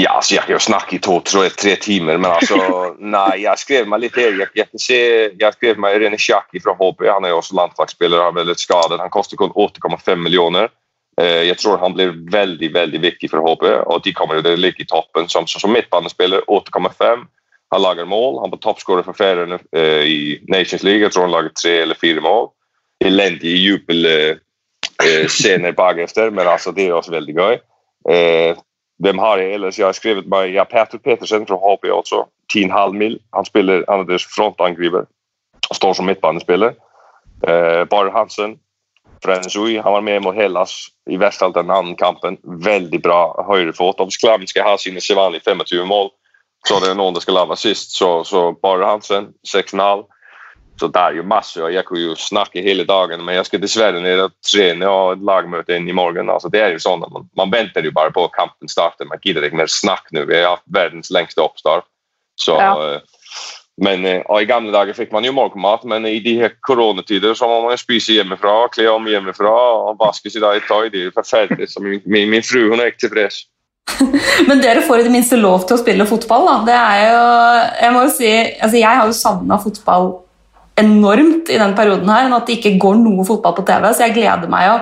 Ja, 0.00 0.14
altså 0.16 0.38
jeg 0.38 0.46
kan 0.46 0.54
jo 0.54 0.60
snakke 0.64 0.94
i 0.96 1.00
to, 1.04 1.18
tre, 1.20 1.50
tre 1.52 1.74
timer, 1.76 2.16
men 2.16 2.30
altså 2.30 2.56
Nei, 3.16 3.42
jeg 3.42 3.60
skrev 3.60 3.90
meg 3.92 4.06
litt 4.06 4.14
her. 4.16 4.38
Jeg, 4.40 4.48
jeg, 4.56 4.80
se, 4.80 5.00
jeg 5.36 5.56
skrev 5.58 5.82
meg 5.84 5.98
René 6.00 6.20
Sjaki 6.20 6.62
fra 6.64 6.72
HB. 6.78 7.04
Han 7.10 7.28
er 7.28 7.34
jo 7.34 7.42
også 7.42 7.58
landslagsspiller 7.58 8.22
og 8.22 8.30
er 8.30 8.38
veldig 8.40 8.56
skadet. 8.56 9.02
Han 9.02 9.12
koster 9.12 9.40
kun 9.40 9.52
8,5 9.52 10.22
millioner. 10.22 10.72
Eh, 11.20 11.42
jeg 11.50 11.60
tror 11.60 11.82
han 11.82 11.92
blir 11.92 12.16
veldig 12.32 12.70
veldig 12.72 13.00
viktig 13.04 13.28
for 13.34 13.44
HB, 13.44 13.68
og 13.84 14.00
de 14.06 14.16
kommer 14.16 14.40
til 14.40 14.56
å 14.56 14.64
ligge 14.64 14.86
i 14.86 14.88
toppen 14.88 15.28
som, 15.28 15.44
som 15.50 15.74
midtbanespiller. 15.76 16.40
8,5. 16.48 17.28
Han 17.72 17.84
lager 17.84 18.08
mål. 18.08 18.40
Han 18.40 18.52
var 18.52 18.60
toppskårer 18.64 19.04
for 19.04 19.16
Færøyene 19.16 19.58
eh, 19.76 20.04
i 20.08 20.40
Nations 20.48 20.84
League. 20.88 21.04
Jeg 21.04 21.12
tror 21.12 21.28
han 21.28 21.36
lager 21.36 21.52
tre 21.56 21.74
eller 21.84 21.96
fire 22.00 22.20
mål. 22.24 22.48
Elendige 23.04 23.60
jubelscener 23.60 25.72
eh, 25.72 25.80
bakefter, 25.84 26.30
men 26.30 26.46
altså, 26.48 26.72
det 26.72 26.88
er 26.88 26.94
også 26.96 27.16
veldig 27.16 27.34
gøy. 27.36 27.54
Eh, 28.12 28.52
hvem 29.02 29.18
har 29.18 29.40
jeg 29.40 29.54
ellers? 29.54 29.78
Jeg 29.78 29.88
har 29.88 29.96
skrevet 29.98 30.28
meg 30.30 30.52
ja, 30.54 30.64
Peter 30.68 31.00
Petersen 31.02 31.46
fra 31.48 31.58
HP 31.58 31.90
også. 31.90 32.24
10,5 32.52 32.94
mil. 32.94 33.18
Han 33.34 33.48
spiller 33.48 33.84
han 33.88 34.04
er 34.04 34.08
deres 34.10 34.26
frontangriper 34.28 35.08
står 35.74 35.94
som 35.94 36.06
midtbanespiller. 36.06 36.74
Eh, 37.48 37.84
Bare 37.84 38.10
Hansen 38.10 38.58
fra 39.24 39.38
NSUI. 39.40 39.76
Han 39.78 39.92
var 39.92 40.00
med 40.00 40.22
mot 40.22 40.34
Hellas 40.34 40.86
i 41.10 41.16
Vestfold 41.16 41.54
den 41.54 41.70
andre 41.70 41.96
kampen. 41.96 42.38
Veldig 42.42 43.02
bra 43.02 43.44
høyrefot. 43.48 44.00
Om 44.00 44.10
Sklavn 44.10 44.46
skal 44.46 44.66
ha 44.66 44.76
sine 44.76 45.00
vanlige 45.16 45.42
25 45.46 45.86
mål, 45.88 46.10
så 46.68 46.78
det 46.80 46.90
er 46.90 46.98
noen 46.98 47.14
som 47.14 47.22
skal 47.24 47.40
lage 47.40 47.56
sist. 47.56 47.96
Så, 47.96 48.24
så 48.24 48.52
Bare 48.62 48.86
Hansen 48.86 49.32
6,5. 49.46 50.06
Så 50.82 50.88
det 50.90 50.98
er 50.98 51.14
jo 51.14 51.22
masse, 51.22 51.60
og 51.62 51.70
jeg 51.70 51.86
kunne 51.86 52.08
jo 52.08 52.14
snakke 52.18 52.62
hele 52.64 52.82
dagen, 52.82 53.20
men 53.22 53.36
jeg 53.36 53.46
skal 53.46 53.60
dessverre 53.62 54.00
ned 54.02 54.18
og 54.24 54.32
trene 54.42 54.88
og 54.90 55.12
et 55.12 55.20
lagmøte 55.28 55.76
inn 55.78 55.86
i 55.86 55.94
morgen. 55.94 56.26
Altså, 56.32 56.50
det 56.50 56.58
er 56.58 56.72
jo 56.74 56.80
sånn 56.82 57.04
man, 57.04 57.28
man, 57.38 57.52
venter 57.52 57.86
jo 57.86 57.92
bare 57.94 58.10
på 58.10 58.24
at 58.26 58.34
kampen 58.34 58.70
starter. 58.72 59.06
Man 59.06 59.22
gidder 59.22 59.46
ikke 59.46 59.60
mer 59.60 59.70
snakk 59.70 60.10
nå. 60.10 60.24
Vi 60.26 60.40
har 60.40 60.56
hatt 60.56 60.64
verdens 60.74 61.12
lengste 61.14 61.44
oppstart. 61.44 61.86
Så, 62.34 62.56
ja. 62.58 62.72
Eh, 62.74 63.44
men, 63.86 64.02
eh, 64.10 64.24
og 64.26 64.42
I 64.42 64.48
gamle 64.50 64.74
dager 64.74 64.98
fikk 64.98 65.14
man 65.14 65.22
jo 65.28 65.36
morgenmat, 65.36 65.86
men 65.86 66.08
i 66.10 66.16
de 66.24 66.34
her 66.40 66.56
koronatider 66.66 67.38
så 67.38 67.46
må 67.46 67.60
man 67.68 67.78
spise 67.78 68.18
hjemmefra, 68.18 68.56
kle 68.74 68.88
om 68.90 69.06
hjemmefra 69.06 69.54
og 69.84 70.02
vaske 70.02 70.34
sitt 70.34 70.42
eget 70.42 70.66
tøy. 70.66 70.90
Det 70.90 71.04
er 71.04 71.08
jo 71.12 71.14
forferdelig. 71.14 71.70
Så 71.70 71.84
min, 71.86 72.02
min, 72.10 72.26
min 72.34 72.42
fru 72.42 72.72
hun 72.72 72.82
er 72.82 72.90
ikke 72.90 73.04
tilfreds. 73.04 73.44
Men 74.50 74.58
dere 74.66 74.82
får 74.82 75.04
i 75.04 75.06
det 75.06 75.14
minste 75.14 75.38
lov 75.38 75.62
til 75.68 75.78
å 75.78 75.84
spille 75.84 76.10
fotball. 76.10 76.50
da. 76.50 76.58
Det 76.66 76.76
er 76.82 77.06
jo, 77.06 77.24
Jeg 77.86 77.94
må 77.94 78.04
jo 78.08 78.12
si, 78.18 78.34
altså 78.58 78.82
jeg 78.82 78.90
har 78.90 79.06
jo 79.06 79.18
savna 79.22 79.62
fotball 79.62 80.10
enormt 80.80 81.50
i 81.52 81.60
den 81.60 81.74
perioden 81.76 82.10
her, 82.10 82.26
enn 82.26 82.36
at 82.36 82.46
det 82.48 82.58
ikke 82.58 82.78
går 82.80 83.00
noe 83.00 83.24
fotball 83.28 83.56
på 83.56 83.64
TV. 83.68 83.88
Så 83.92 84.06
jeg 84.06 84.16
gleder 84.18 84.52
meg 84.52 84.68
jo 84.68 84.76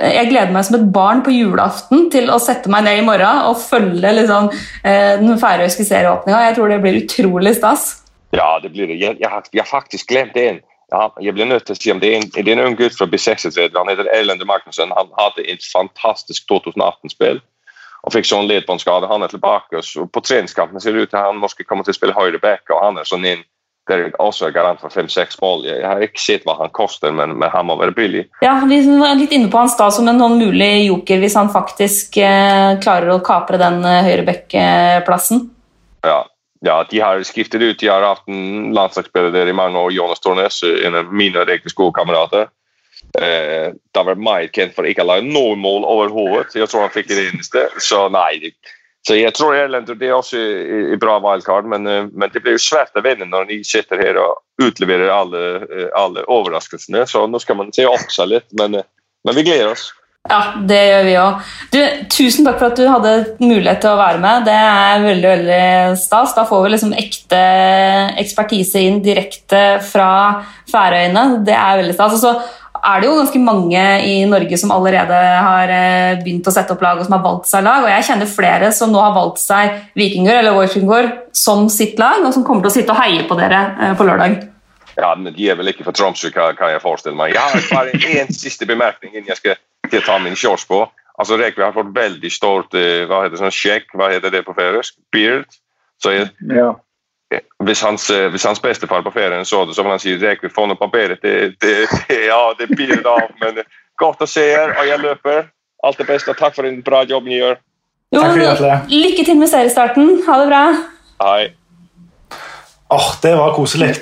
jeg 0.00 0.28
gleder 0.30 0.52
meg 0.54 0.64
som 0.64 0.76
et 0.78 0.86
barn 0.94 1.20
på 1.26 1.32
julaften 1.34 2.06
til 2.14 2.30
å 2.32 2.38
sette 2.40 2.70
meg 2.72 2.84
ned 2.86 3.00
i 3.00 3.04
morgen 3.04 3.42
og 3.48 3.58
følge 3.58 4.12
liksom, 4.20 4.46
eh, 4.86 5.18
den 5.20 5.34
færøyske 5.40 5.84
serieåpninga. 5.84 6.44
Jeg 6.46 6.56
tror 6.56 6.70
det 6.70 6.80
blir 6.84 7.00
utrolig 7.02 7.56
stas. 7.58 8.04
Ja, 8.32 8.58
det 8.62 8.70
blir 8.72 8.86
det. 8.86 9.00
Jeg, 9.00 9.18
jeg, 9.20 9.28
har, 9.28 9.42
jeg 9.52 9.64
har 9.64 9.68
faktisk 9.68 10.08
glemt 10.08 10.36
en. 10.36 10.60
Jeg 11.22 11.34
blir 11.34 11.46
nødt 11.46 11.66
til 11.66 11.76
å 11.76 11.78
si 11.78 11.92
om 11.92 12.00
det 12.02 12.08
er 12.08 12.16
en, 12.18 12.30
det 12.34 12.46
er 12.46 12.56
en 12.56 12.70
ung 12.70 12.78
gutt 12.78 12.96
fra 12.96 13.06
B36. 13.06 13.58
Han 13.76 13.90
heter 13.90 14.08
Erlend 14.14 14.42
Magnussen. 14.46 14.94
Han 14.94 15.12
hadde 15.18 15.46
et 15.46 15.66
fantastisk 15.66 16.48
2018-spill 16.50 17.42
og 18.00 18.14
fikk 18.14 18.26
sånn 18.26 18.48
ledbåndskade. 18.48 19.10
Han 19.10 19.22
er 19.26 19.30
tilbake. 19.30 19.82
På 20.14 20.22
treningskampen 20.24 20.80
ser 20.82 20.96
det 20.96 21.04
ut 21.04 21.12
til 21.12 21.20
at 21.20 21.28
han 21.28 21.42
måske 21.42 21.66
komme 21.66 21.84
til 21.84 21.94
å 21.94 21.98
spille 21.98 22.16
høyre 22.16 22.40
back. 22.42 22.64
og 22.70 22.82
han 22.82 22.98
er 22.98 23.08
sånn 23.08 23.26
en 23.28 23.44
det 23.90 23.96
er 23.96 24.12
også 24.22 24.52
garant 24.54 24.80
for 24.82 24.92
fem-seks 24.94 25.40
mål. 25.42 25.64
Jeg 25.66 25.82
har 25.82 26.02
ikke 26.04 26.22
sett 26.22 26.44
hva 26.46 26.54
han 26.60 26.70
koster, 26.76 27.10
men, 27.14 27.34
men, 27.40 27.50
han 27.50 27.66
må 27.66 27.76
være 27.80 27.94
billig. 27.96 28.26
Ja, 28.44 28.60
Vi 28.68 28.78
var 29.00 29.18
litt 29.18 29.34
inne 29.34 29.50
på 29.50 29.58
hans 29.58 29.74
da 29.78 29.88
som 29.94 30.08
en 30.08 30.20
mulig 30.38 30.70
joker 30.86 31.18
hvis 31.22 31.34
han 31.38 31.50
faktisk 31.50 32.20
eh, 32.22 32.76
klarer 32.82 33.16
å 33.16 33.22
kapre 33.26 33.58
den 33.60 33.82
eh, 33.82 34.04
høyrebekkplassen. 34.06 35.42
Ja. 36.06 36.22
ja, 36.64 36.78
de 36.90 37.02
har 37.02 37.20
skiftet 37.26 37.64
ut. 37.64 37.80
De 37.82 37.90
har 37.90 38.06
hatt 38.06 38.22
en 38.30 38.70
landslagsspiller 38.76 39.34
der 39.34 39.50
i 39.50 39.56
mange 39.56 39.82
år, 39.82 39.92
Jonas 39.96 40.22
Tornes, 40.22 40.62
en 40.62 41.02
av 41.02 41.10
mine 41.10 41.44
riktig 41.48 41.74
gode 41.74 41.98
kamerater. 41.98 42.48
Eh, 43.18 43.72
da 43.90 44.04
var 44.06 44.20
meget 44.22 44.54
kjent 44.54 44.76
for 44.76 44.86
ikke 44.86 45.02
å 45.02 45.10
lage 45.10 45.26
noen 45.26 45.58
mål 45.58 45.86
overhodet. 45.88 46.54
Jeg 46.54 46.70
tror 46.70 46.86
han 46.86 46.94
fikk 46.94 47.10
det 47.10 47.24
eneste. 47.26 47.66
Så 47.82 48.06
nei, 48.14 48.52
så 49.06 49.16
jeg 49.16 49.32
tror 49.32 49.56
Irland 49.56 49.88
det 49.88 50.08
er 50.10 50.16
også 50.16 50.40
i 50.92 50.98
bra 51.00 51.16
wildcard, 51.24 51.68
men, 51.72 51.86
eh, 51.88 52.08
men, 52.12 52.28
det 52.32 52.42
blir 52.44 52.58
jo 52.58 52.64
svært 52.66 52.96
å 52.96 53.04
vinne 53.04 53.28
når 53.28 53.48
de 53.48 53.62
sitter 53.64 54.02
her 54.02 54.18
og 54.20 54.42
utleverer 54.60 55.08
alle, 55.14 55.44
eh, 55.64 55.88
alle 55.96 56.26
overraskelsene. 56.28 57.06
Så 57.08 57.24
nå 57.26 57.40
skal 57.40 57.56
man 57.56 57.72
se 57.72 57.88
opp 57.88 58.12
seg 58.12 58.34
litt, 58.34 58.48
men, 58.60 58.76
eh, 58.82 58.88
men 59.24 59.38
vi 59.38 59.46
gleder 59.48 59.72
oss. 59.72 59.88
Ja, 60.28 60.52
det 60.68 60.80
gjør 60.84 61.04
vi 61.06 61.14
òg. 61.16 61.44
Tusen 62.12 62.44
takk 62.44 62.58
for 62.60 62.68
at 62.68 62.76
du 62.76 62.84
hadde 62.84 63.12
mulighet 63.40 63.80
til 63.80 63.94
å 63.94 63.96
være 63.96 64.20
med. 64.20 64.44
Det 64.44 64.52
er 64.52 65.04
veldig 65.06 65.30
veldig 65.30 65.96
stas. 65.96 66.34
Da 66.36 66.44
får 66.44 66.62
vi 66.62 66.72
liksom 66.74 66.92
ekte 66.92 67.40
ekspertise 68.20 68.82
inn 68.84 69.00
direkte 69.00 69.80
fra 69.80 70.44
Færøyene. 70.68 71.40
Det 71.46 71.56
er 71.56 71.80
veldig 71.80 71.96
stas. 71.96 72.18
Og 72.18 72.20
så 72.20 72.34
er 72.84 73.00
det 73.00 73.08
jo 73.08 73.16
ganske 73.18 73.40
mange 73.42 73.82
i 74.06 74.14
Norge 74.28 74.58
som 74.60 74.72
allerede 74.74 75.16
har 75.16 75.72
eh, 75.74 76.20
begynt 76.22 76.48
å 76.48 76.54
sette 76.54 76.74
opp 76.74 76.84
lag 76.84 77.00
og 77.00 77.06
som 77.06 77.16
har 77.16 77.24
valgt 77.24 77.50
seg 77.50 77.64
lag. 77.66 77.84
Og 77.84 77.92
jeg 77.92 78.06
kjenner 78.08 78.30
flere 78.30 78.70
som 78.76 78.92
nå 78.92 79.00
har 79.02 79.14
valgt 79.16 79.42
seg 79.42 79.76
Vikingur 79.98 80.36
eller 80.36 80.56
Wolfingor 80.56 81.10
som 81.36 81.68
sitt 81.72 82.00
lag, 82.00 82.24
og 82.24 82.34
som 82.36 82.44
kommer 82.46 82.64
til 82.64 82.72
å 82.72 82.76
sitte 82.78 82.94
og 82.94 83.00
heie 83.02 83.26
på 83.28 83.38
dere 83.38 83.60
eh, 83.76 83.94
på 83.98 84.06
lørdag. 84.08 84.38
Ja, 84.96 85.14
men 85.16 85.32
De 85.36 85.48
er 85.48 85.56
vel 85.56 85.72
ikke 85.72 85.86
fra 85.86 85.94
Tromsø, 85.96 86.32
kan, 86.34 86.56
jeg 86.58 86.82
forestille 86.82 87.16
meg. 87.16 87.36
Jeg 87.36 87.40
har 87.40 87.68
bare 87.72 88.00
en 88.24 88.34
siste 88.36 88.68
bemerkning 88.68 89.14
innen 89.14 89.32
jeg 89.32 89.40
skal, 89.40 89.60
skal 89.88 90.06
ta 90.08 90.18
min 90.22 90.38
shorts 90.38 90.68
på. 90.68 90.84
Altså, 91.20 91.36
Rekvi 91.40 91.64
har 91.66 91.76
fått 91.76 91.94
veldig 91.96 92.30
stort 92.32 92.76
eh, 92.78 93.06
hva 93.08 93.24
heter 93.24 93.36
det, 93.36 93.42
sånn 93.44 93.56
sjekk, 93.56 93.90
hva 93.96 94.12
heter 94.12 94.32
det 94.32 94.44
på 94.46 94.56
færøysk? 94.56 94.96
Beard. 95.12 95.60
Så 96.00 96.16
jeg, 96.16 96.30
ja 96.48 96.72
hvis 97.64 97.82
hans, 97.82 98.10
eh, 98.10 98.28
hvis 98.30 98.44
hans 98.44 98.62
bestefar 98.62 99.02
på 99.06 99.12
ferien 99.14 99.44
så 99.44 99.64
det, 99.64 99.76
så 99.76 99.84
vil 99.84 99.94
han 99.94 100.02
si 100.02 100.16
Rek, 100.18 100.42
vi 100.42 100.50
får 100.50 100.70
noe 100.70 100.80
papiret. 100.80 101.22
Det, 101.22 101.54
det, 101.62 101.74
det, 102.08 102.20
ja, 102.26 102.42
det 102.58 102.70
blir 102.72 102.96
det 102.96 103.06
av. 103.06 103.30
Men 103.42 103.62
godt 104.00 104.24
å 104.24 104.28
se 104.30 104.46
dere, 104.50 104.74
og 104.80 104.88
jeg 104.88 105.02
løper. 105.04 105.48
Alt 105.86 106.00
det 106.00 106.08
beste. 106.10 106.34
Takk 106.36 106.56
for 106.58 106.68
en 106.68 106.80
bra 106.84 107.04
jobb 107.08 107.28
dere 107.28 107.38
gjør. 107.38 107.60
Jo, 108.10 108.24
lykke 108.90 109.24
til 109.24 109.38
med 109.38 109.48
seriestarten. 109.52 110.16
Ha 110.26 110.38
det 110.42 110.50
bra. 110.50 110.62
Hei. 111.22 111.52
Åh, 112.90 112.98
oh, 112.98 113.10
Det 113.22 113.36
var 113.38 113.54
koselig. 113.54 113.92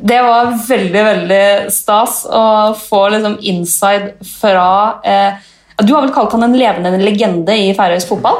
Det 0.00 0.18
var 0.22 0.52
veldig 0.68 1.04
veldig 1.08 1.46
stas 1.74 2.20
å 2.30 2.44
få 2.78 3.08
liksom 3.16 3.40
inside 3.42 4.12
fra 4.22 4.68
eh, 5.02 5.40
Du 5.82 5.90
har 5.90 6.04
vel 6.04 6.12
kalt 6.14 6.36
han 6.36 6.46
en 6.46 6.54
levende 6.54 6.94
legende 7.02 7.56
i 7.58 7.72
færøysk 7.74 8.14
fotball? 8.14 8.38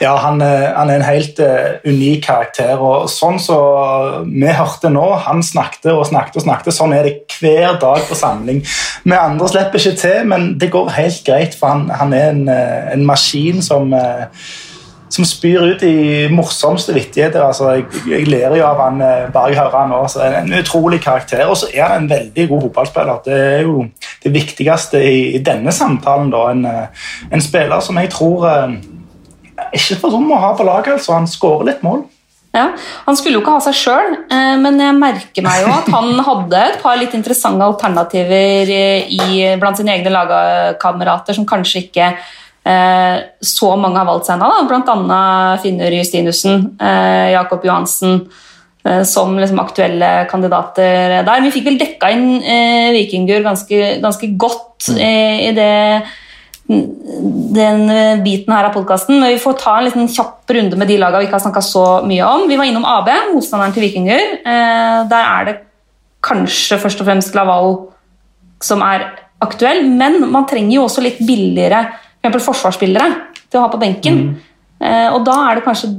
Ja, 0.00 0.16
han, 0.16 0.40
eh, 0.40 0.68
han, 0.76 0.90
er 0.90 1.00
en 1.00 1.06
helt 1.06 1.40
uh, 1.42 1.78
unik 1.86 2.22
karakter. 2.26 2.78
og 2.78 3.08
Sånn 3.10 3.40
som 3.42 4.28
vi 4.30 4.52
hørte 4.54 4.92
nå, 4.94 5.04
han 5.26 5.42
snakket 5.42 5.90
og 5.94 6.06
snakket 6.06 6.38
og 6.38 6.46
snakket. 6.46 6.76
Sånn 6.76 6.94
er 6.94 7.08
det 7.08 7.16
hver 7.38 7.80
dag 7.82 8.06
på 8.06 8.18
samling. 8.18 8.62
Vi 9.04 9.18
andre 9.18 9.50
slipper 9.50 9.82
ikke 9.82 9.98
til, 9.98 10.24
men 10.30 10.52
det 10.60 10.70
går 10.74 10.94
helt 10.94 11.20
greit, 11.26 11.58
for 11.58 11.74
han, 11.74 11.88
han 11.90 12.14
er 12.14 12.30
en, 12.30 12.46
uh, 12.46 12.94
en, 12.94 13.06
maskin 13.08 13.62
som 13.64 13.94
uh, 13.94 14.26
som 15.08 15.24
spyr 15.24 15.62
ut 15.64 15.80
de 15.80 16.28
morsomste 16.30 16.92
vittigheter. 16.92 17.40
Altså, 17.40 17.70
jeg, 17.78 17.86
jeg 18.10 18.26
ler 18.28 18.58
jo 18.58 18.66
av 18.68 18.82
han 18.84 18.98
bare 19.32 19.54
jeg 19.54 19.56
hører 19.56 19.76
han 19.80 19.88
nå. 19.88 20.02
Så 20.12 20.20
en 20.20 20.52
utrolig 20.58 20.98
karakter. 21.00 21.46
Og 21.48 21.56
så 21.56 21.70
er 21.72 21.86
han 21.88 22.04
en 22.04 22.10
veldig 22.10 22.44
god 22.50 22.66
fotballspiller. 22.66 23.22
Det 23.24 23.38
er 23.46 23.64
jo 23.64 23.86
det 24.20 24.34
viktigste 24.34 25.00
i, 25.00 25.22
i 25.38 25.40
denne 25.40 25.72
samtalen. 25.72 26.28
Da. 26.34 26.42
En, 26.52 26.68
en, 27.32 27.46
spiller 27.48 27.80
som 27.80 27.96
jeg 28.02 28.12
tror 28.12 28.44
ikke 29.76 29.98
for 30.00 30.14
dum 30.14 30.30
å 30.32 30.40
ha 30.42 30.54
på 30.56 30.66
laget. 30.66 30.94
Altså. 30.98 31.16
Han 31.16 31.28
skårer 31.30 31.72
litt 31.72 31.84
mål. 31.86 32.06
Ja, 32.56 32.70
Han 33.04 33.16
skulle 33.16 33.36
jo 33.36 33.42
ikke 33.42 33.58
ha 33.58 33.62
seg 33.62 33.76
sjøl, 33.76 34.14
eh, 34.32 34.54
men 34.60 34.80
jeg 34.80 34.96
merker 34.96 35.44
meg 35.44 35.62
jo 35.62 35.70
at 35.74 35.88
han 35.92 36.10
hadde 36.30 36.64
et 36.64 36.80
par 36.82 36.96
litt 36.96 37.14
interessante 37.16 37.64
alternativer 37.64 38.72
i, 38.72 39.20
blant 39.60 39.78
sine 39.78 39.98
egne 39.98 40.12
lagkamerater 40.14 41.36
som 41.36 41.46
kanskje 41.48 41.84
ikke 41.84 42.08
eh, 42.08 43.16
så 43.44 43.72
mange 43.76 44.00
har 44.00 44.08
valgt 44.08 44.30
seg 44.30 44.38
ennå. 44.38 44.64
Bl.a. 44.70 45.22
Finnur 45.62 45.98
Justinussen, 46.00 46.70
eh, 46.80 47.34
Jakob 47.34 47.66
Johansen 47.68 48.22
eh, 48.88 49.04
som 49.08 49.36
liksom 49.36 49.60
aktuelle 49.62 50.12
kandidater 50.32 51.18
der. 51.28 51.44
Vi 51.44 51.52
fikk 51.52 51.68
vel 51.68 51.78
dekka 51.84 52.14
inn 52.16 52.30
eh, 52.40 52.94
Vikingur 52.96 53.44
ganske, 53.44 53.98
ganske 54.00 54.32
godt 54.40 54.88
mm. 54.88 55.04
eh, 55.04 55.44
i 55.50 55.52
det 55.56 55.76
den 56.68 57.90
eh, 57.90 58.20
biten 58.20 58.52
her 58.52 58.68
av 58.68 58.74
podkasten. 58.76 59.16
Men 59.20 59.32
vi 59.32 59.40
får 59.40 59.56
ta 59.60 59.78
en 59.78 59.86
liten 59.88 60.10
kjapp 60.12 60.50
runde 60.52 60.76
med 60.76 60.90
de 60.90 60.98
lagene 61.00 61.22
vi 61.22 61.28
ikke 61.28 61.38
har 61.38 61.46
snakka 61.46 61.62
så 61.64 61.84
mye 62.08 62.26
om. 62.28 62.44
Vi 62.50 62.58
var 62.60 62.68
innom 62.68 62.84
AB, 62.88 63.08
motstanderen 63.32 63.72
til 63.76 63.86
Vikinger. 63.86 64.34
Eh, 64.42 64.98
der 65.08 65.30
er 65.30 65.48
det 65.48 65.56
kanskje 66.24 66.80
først 66.82 67.00
og 67.00 67.08
fremst 67.08 67.38
Laval 67.38 67.78
som 68.64 68.82
er 68.84 69.06
aktuell, 69.40 69.84
men 69.86 70.20
man 70.32 70.48
trenger 70.50 70.74
jo 70.76 70.84
også 70.88 71.04
litt 71.04 71.20
billigere 71.22 71.84
for 72.26 72.42
forsvarsspillere 72.50 73.06
til 73.46 73.60
å 73.60 73.64
ha 73.64 73.72
på 73.72 73.80
benken. 73.80 74.18
Mm. 74.18 74.32
Eh, 74.82 75.08
og 75.14 75.22
da 75.26 75.36
er 75.46 75.58
det 75.58 75.64
kanskje 75.64 75.92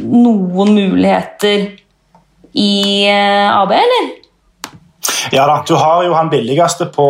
noen 0.00 0.72
muligheter 0.74 1.68
i 2.56 2.72
AB, 3.06 3.74
eller? 3.76 4.08
Ja 5.32 5.46
da, 5.48 5.60
du 5.66 5.74
har 5.74 6.04
jo 6.06 6.14
han 6.14 6.30
billigste 6.30 6.88
på 6.94 7.06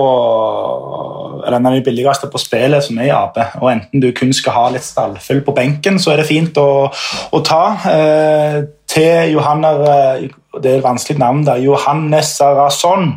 eller 1.47 1.63
den 1.63 1.83
billigste 1.85 2.27
på 2.27 2.41
spillet, 2.43 2.85
som 2.85 2.99
er 2.99 3.07
i 3.07 3.13
AB. 3.15 3.37
Og 3.61 3.69
enten 3.71 4.03
du 4.03 4.09
kun 4.17 4.33
skal 4.35 4.57
ha 4.57 4.65
litt 4.75 4.87
stallfull 4.87 5.45
på 5.47 5.55
benken, 5.55 6.01
så 6.03 6.13
er 6.13 6.23
det 6.23 6.31
fint 6.31 6.59
å, 6.59 6.89
å 6.91 7.43
ta. 7.47 7.63
Eh, 7.93 8.57
til 8.91 9.37
Johanner 9.37 9.85
eh, 9.91 10.27
Det 10.57 10.71
er 10.73 10.79
et 10.81 10.87
vanskelig 10.87 11.21
navn 11.21 11.45
der. 11.47 11.61
Johannes 11.61 12.33
Sarasson 12.39 13.13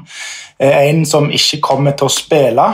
en 0.59 1.05
som 1.07 1.29
ikke 1.31 1.61
kommer 1.63 1.95
til 1.95 2.09
å 2.09 2.11
spille. 2.11 2.65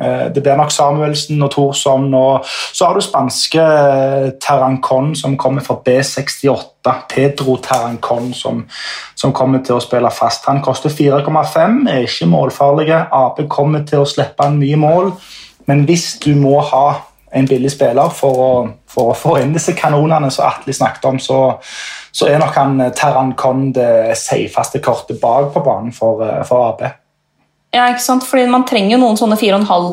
Eh, 0.00 0.32
det 0.34 0.42
blir 0.42 0.56
nok 0.56 0.72
Samuelsen 0.72 1.42
og 1.42 1.50
Thorsson. 1.50 2.14
Og 2.14 2.44
så 2.72 2.86
har 2.86 2.94
du 2.94 3.00
spanske 3.04 3.62
eh, 3.62 4.28
Terrancon, 4.42 5.14
som 5.16 5.38
kommer 5.38 5.62
fra 5.62 5.78
B68. 5.88 6.94
Pedro 7.08 7.56
Terrancon, 7.56 8.32
som, 8.34 8.64
som, 9.14 9.32
kommer 9.32 9.62
til 9.64 9.78
å 9.78 9.82
spille 9.82 10.10
fast. 10.10 10.48
Han 10.50 10.62
koster 10.62 10.90
4,5, 10.90 11.84
er 11.90 12.04
ikke 12.04 12.28
målfarlige. 12.28 13.06
Ap 13.12 13.40
kommer 13.48 13.86
til 13.88 14.02
å 14.02 14.08
slippe 14.08 14.46
en 14.46 14.58
mye 14.60 14.76
mål, 14.76 15.12
men 15.70 15.86
hvis 15.88 16.18
du 16.24 16.34
må 16.36 16.58
ha 16.60 16.86
en 17.34 17.48
billig 17.48 17.70
spiller 17.72 18.12
for 18.14 18.42
å, 18.42 18.50
for 18.86 19.10
å 19.10 19.16
få 19.18 19.38
inn 19.40 19.54
disse 19.54 19.72
kanonene 19.74 20.28
som 20.30 20.46
Atle 20.46 20.74
snakket 20.76 21.08
om, 21.08 21.16
så, 21.18 21.38
så 22.14 22.28
er 22.30 22.38
nok 22.42 22.58
han 22.60 22.84
Terrancon 22.94 23.70
det 23.74 24.18
safeste 24.20 24.82
kortet 24.84 25.18
bak 25.22 25.54
på 25.54 25.64
banen 25.64 25.94
for, 25.96 26.20
for 26.46 26.68
Ap. 26.68 27.03
Ja, 27.74 27.88
ikke 27.90 28.04
sant? 28.04 28.26
Fordi 28.28 28.46
man 28.50 28.66
trenger 28.68 28.96
jo 28.96 29.02
noen 29.02 29.18
sånne 29.18 29.38
fire 29.40 29.58
og 29.58 29.64
en 29.64 29.70
halv 29.70 29.92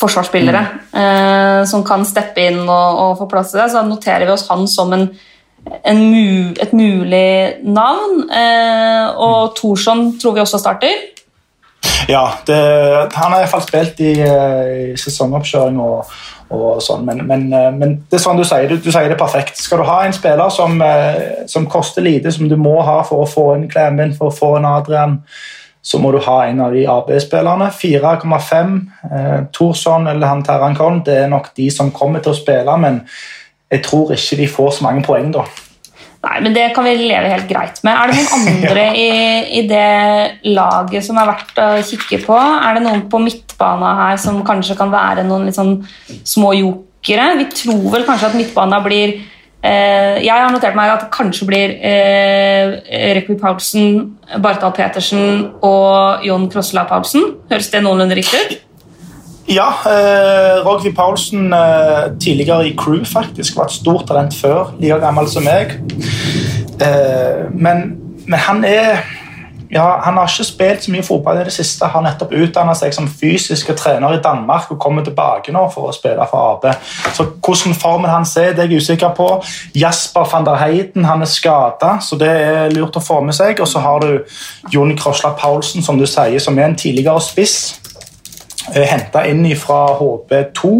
forsvarsspillere 0.00 0.60
mm. 0.60 0.98
eh, 0.98 1.60
som 1.70 1.84
kan 1.86 2.02
steppe 2.08 2.48
inn 2.48 2.64
og, 2.64 2.98
og, 2.98 3.12
få 3.20 3.28
plass 3.30 3.52
til 3.52 3.62
det. 3.62 3.70
Så 3.70 3.78
da 3.78 3.86
noterer 3.86 4.26
vi 4.26 4.34
oss 4.34 4.48
han 4.50 4.66
som 4.70 4.92
en, 4.96 5.08
en 5.86 6.04
mu, 6.10 6.54
et 6.60 6.74
mulig 6.74 7.62
navn. 7.62 8.24
Eh, 8.26 9.06
og 9.14 9.52
mm. 9.52 9.58
Thorsson 9.60 10.06
tror 10.18 10.36
vi 10.36 10.44
også 10.44 10.62
starter. 10.62 11.10
Ja, 12.08 12.26
det, 12.46 12.60
han 13.14 13.32
har 13.32 13.42
iallfall 13.42 13.64
spilt 13.64 14.00
i, 14.04 14.12
eh, 14.24 14.92
i 14.92 14.96
sesongoppkjøring 15.00 15.78
og, 15.80 16.12
og 16.52 16.82
sånn, 16.84 17.04
men, 17.06 17.22
men, 17.28 17.46
eh, 17.52 17.70
men, 17.72 17.94
det 18.10 18.18
er 18.18 18.24
sånn 18.24 18.40
du 18.40 18.44
sier, 18.46 18.68
du, 18.68 18.76
du, 18.80 18.90
sier 18.92 19.08
det 19.12 19.20
perfekt. 19.20 19.60
Skal 19.60 19.80
du 19.80 19.88
ha 19.88 20.02
en 20.04 20.16
spiller 20.16 20.52
som, 20.52 20.80
eh, 20.84 21.44
som 21.50 21.68
koster 21.70 22.04
lite, 22.04 22.32
som 22.34 22.48
du 22.50 22.56
må 22.60 22.76
ha 22.84 22.98
for 23.06 23.24
å 23.24 23.30
få 23.30 23.50
en 23.54 23.68
Klemmen, 23.70 24.16
for 24.16 24.30
å 24.30 24.36
få 24.36 24.56
en 24.58 24.68
Adrian 24.68 25.20
så 25.84 26.00
må 26.00 26.14
du 26.14 26.20
ha 26.24 26.38
en 26.48 26.62
av 26.64 26.72
de 26.72 26.86
AB-spillerne. 26.88 27.68
4,5. 27.76 28.74
Eh, 29.10 29.40
Thorsson 29.52 30.08
eller 30.08 30.30
han 30.30 30.44
Terrancon 30.46 31.02
det 31.04 31.18
er 31.26 31.28
nok 31.32 31.50
de 31.58 31.68
som 31.72 31.92
kommer 31.92 32.24
til 32.24 32.32
å 32.32 32.38
spille, 32.38 32.76
men 32.80 33.02
jeg 33.72 33.84
tror 33.84 34.14
ikke 34.14 34.38
de 34.40 34.48
får 34.48 34.78
så 34.78 34.86
mange 34.86 35.04
poeng 35.04 35.28
da. 35.34 35.44
Nei, 36.24 36.38
men 36.40 36.54
det 36.56 36.70
kan 36.72 36.86
vi 36.86 36.94
leve 37.02 37.28
helt 37.28 37.48
greit 37.50 37.82
med. 37.84 37.92
Er 37.92 38.08
det 38.08 38.16
noen 38.16 38.48
andre 38.54 38.86
ja. 38.88 38.94
i, 38.96 39.08
i, 39.60 39.62
det 39.68 40.54
laget 40.56 41.04
som 41.04 41.20
er 41.20 41.28
verdt 41.28 41.60
å 41.60 41.68
kikke 41.84 42.22
på? 42.24 42.38
Er 42.38 42.78
det 42.78 42.84
noen 42.86 43.04
på 43.12 43.20
midtbana 43.20 43.92
her 44.00 44.20
som 44.22 44.40
kanskje 44.46 44.78
kan 44.78 44.92
være 44.94 45.26
noen 45.28 45.44
litt 45.50 45.58
sånn 45.58 45.76
små 46.24 46.54
jokere? 46.56 47.34
Vi 47.42 47.50
tror 47.52 47.84
vel 47.92 48.08
kanskje 48.08 48.32
at 48.32 48.38
midtbana 48.40 48.80
blir 48.86 49.18
jeg 49.64 50.28
har 50.28 50.52
notert 50.52 50.76
meg 50.76 50.92
at 50.92 51.06
det 51.06 51.12
kanskje 51.14 51.46
blir 51.48 51.72
eh, 51.80 52.74
Rekvi 53.16 53.38
Paulsen, 53.40 54.18
Barthal 54.44 54.74
Petersen 54.76 55.46
og 55.64 56.26
Jon 56.26 56.50
Krossela 56.52 56.84
Paulsen. 56.90 57.30
Høres 57.48 57.70
det 57.72 57.80
noenlunde 57.84 58.18
riktig 58.18 58.42
ut? 58.44 58.56
Ja. 59.48 59.68
Eh, 59.86 60.66
Rogvi 60.66 60.92
Paulsen, 60.92 61.52
eh, 61.52 62.12
tidligere 62.20 62.68
i 62.68 62.76
Crew, 62.76 63.04
faktisk, 63.04 63.56
var 63.56 63.64
et 63.64 63.72
stort 63.72 64.06
talent 64.06 64.34
før. 64.34 64.74
Like 64.80 65.00
gammel 65.00 65.28
som 65.28 65.44
meg. 65.44 65.78
Eh, 66.80 67.44
men, 67.52 67.96
men 68.26 68.38
han 68.38 68.64
er 68.64 69.04
ja, 69.74 70.00
Han 70.04 70.16
har 70.16 70.28
ikke 70.28 70.44
spilt 70.44 70.84
så 70.84 70.92
mye 70.94 71.02
fotball 71.02 71.40
i 71.40 71.44
det 71.44 71.52
siste. 71.52 71.88
Har 71.90 72.02
nettopp 72.04 72.32
utdannet 72.32 72.78
seg 72.78 72.94
som 72.94 73.08
fysisk 73.10 73.72
trener 73.74 74.14
i 74.14 74.20
Danmark 74.22 74.70
og 74.70 74.78
kommer 74.78 75.02
tilbake 75.02 75.52
nå 75.52 75.64
for 75.74 75.90
å 75.90 75.94
spille 75.96 76.26
for 76.30 76.52
AB. 76.52 76.68
Så 77.16 77.26
Hvordan 77.44 77.74
formen 77.74 78.10
hans 78.10 78.36
er, 78.38 78.52
det 78.54 78.64
er 78.64 78.70
jeg 78.70 78.84
usikker 78.84 79.10
på. 79.18 79.28
Jasper 79.74 80.30
van 80.30 80.46
der 80.46 80.60
Heiden 80.62 81.04
han 81.04 81.26
er 81.26 81.30
skada, 81.30 81.96
så 82.00 82.18
det 82.20 82.30
er 82.30 82.70
lurt 82.74 82.96
å 82.96 83.02
få 83.02 83.18
med 83.26 83.34
seg. 83.34 83.58
Og 83.60 83.68
så 83.68 83.82
har 83.82 84.04
du 84.04 84.22
Jon 84.70 84.94
Krosla 84.96 85.34
Paulsen, 85.38 85.82
som 85.82 85.98
du 85.98 86.06
sier, 86.06 86.38
som 86.38 86.58
er 86.58 86.70
en 86.70 86.78
tidligere 86.78 87.20
spiss. 87.20 87.58
Eh, 88.72 88.86
Henta 88.88 89.26
inn 89.28 89.44
fra 89.58 89.88
HB2 89.98 90.70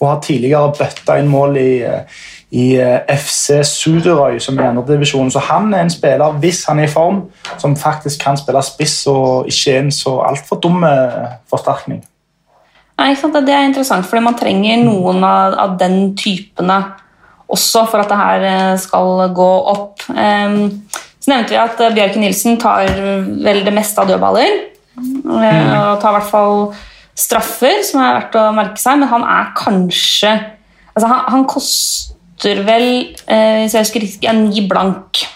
og 0.00 0.06
har 0.08 0.20
tidligere 0.24 0.72
bøtta 0.80 1.20
inn 1.20 1.28
mål 1.30 1.60
i 1.60 1.70
eh, 1.84 2.24
i 2.50 2.74
eh, 2.82 2.98
FC 3.08 3.60
Suderøy, 3.66 4.38
som 4.42 4.58
er 4.58 4.70
andredivisjon. 4.72 5.30
Så 5.30 5.42
han 5.46 5.74
er 5.74 5.84
en 5.84 5.92
spiller, 5.92 6.38
hvis 6.42 6.64
han 6.66 6.80
er 6.82 6.88
i 6.88 6.90
form, 6.90 7.22
som 7.58 7.76
faktisk 7.78 8.24
kan 8.24 8.38
spille 8.38 8.62
spiss 8.66 9.04
og 9.10 9.50
ikke 9.50 9.76
en 9.78 9.92
så 9.94 10.16
altfor 10.26 10.58
dum 10.62 10.82
eh, 10.84 11.36
forsterkning. 11.50 12.02
Nei, 13.00 13.14
Det 13.14 13.54
er 13.54 13.64
interessant, 13.64 14.06
fordi 14.06 14.22
man 14.22 14.36
trenger 14.36 14.82
noen 14.82 15.24
av, 15.24 15.54
av, 15.54 15.78
den 15.78 16.16
typene 16.16 16.82
også 17.48 17.86
for 17.88 18.02
at 18.02 18.10
det 18.10 18.18
her 18.18 18.44
eh, 18.50 18.78
skal 18.78 19.30
gå 19.34 19.50
opp. 19.72 20.04
Um, 20.08 20.82
så 21.20 21.32
nevnte 21.32 21.54
vi 21.54 21.62
at 21.62 21.80
Bjørke 21.94 22.20
Nilsen 22.20 22.60
tar 22.60 22.90
vel 22.96 23.64
det 23.64 23.72
meste 23.74 24.02
av 24.02 24.10
dødballer. 24.10 24.60
Mm. 25.00 25.26
Og 25.32 26.00
tar 26.02 26.10
i 26.10 26.18
hvert 26.18 26.30
fall 26.30 26.62
straffer, 27.16 27.82
som 27.86 28.02
er 28.02 28.16
verdt 28.18 28.38
å 28.40 28.46
merke 28.56 28.80
seg, 28.80 29.00
men 29.00 29.10
han 29.10 29.26
er 29.28 29.52
kanskje 29.56 30.32
altså 30.94 31.10
han, 31.10 31.20
han 31.32 31.44
koster 31.48 32.19
koster 32.40 32.62
vel 32.64 33.14
eh, 33.28 33.60
hvis 33.60 33.74
jeg 33.74 33.84
husker 33.84 34.00
riktig, 34.00 34.28
en 34.28 34.48
ni 34.48 34.66
blank. 34.68 35.26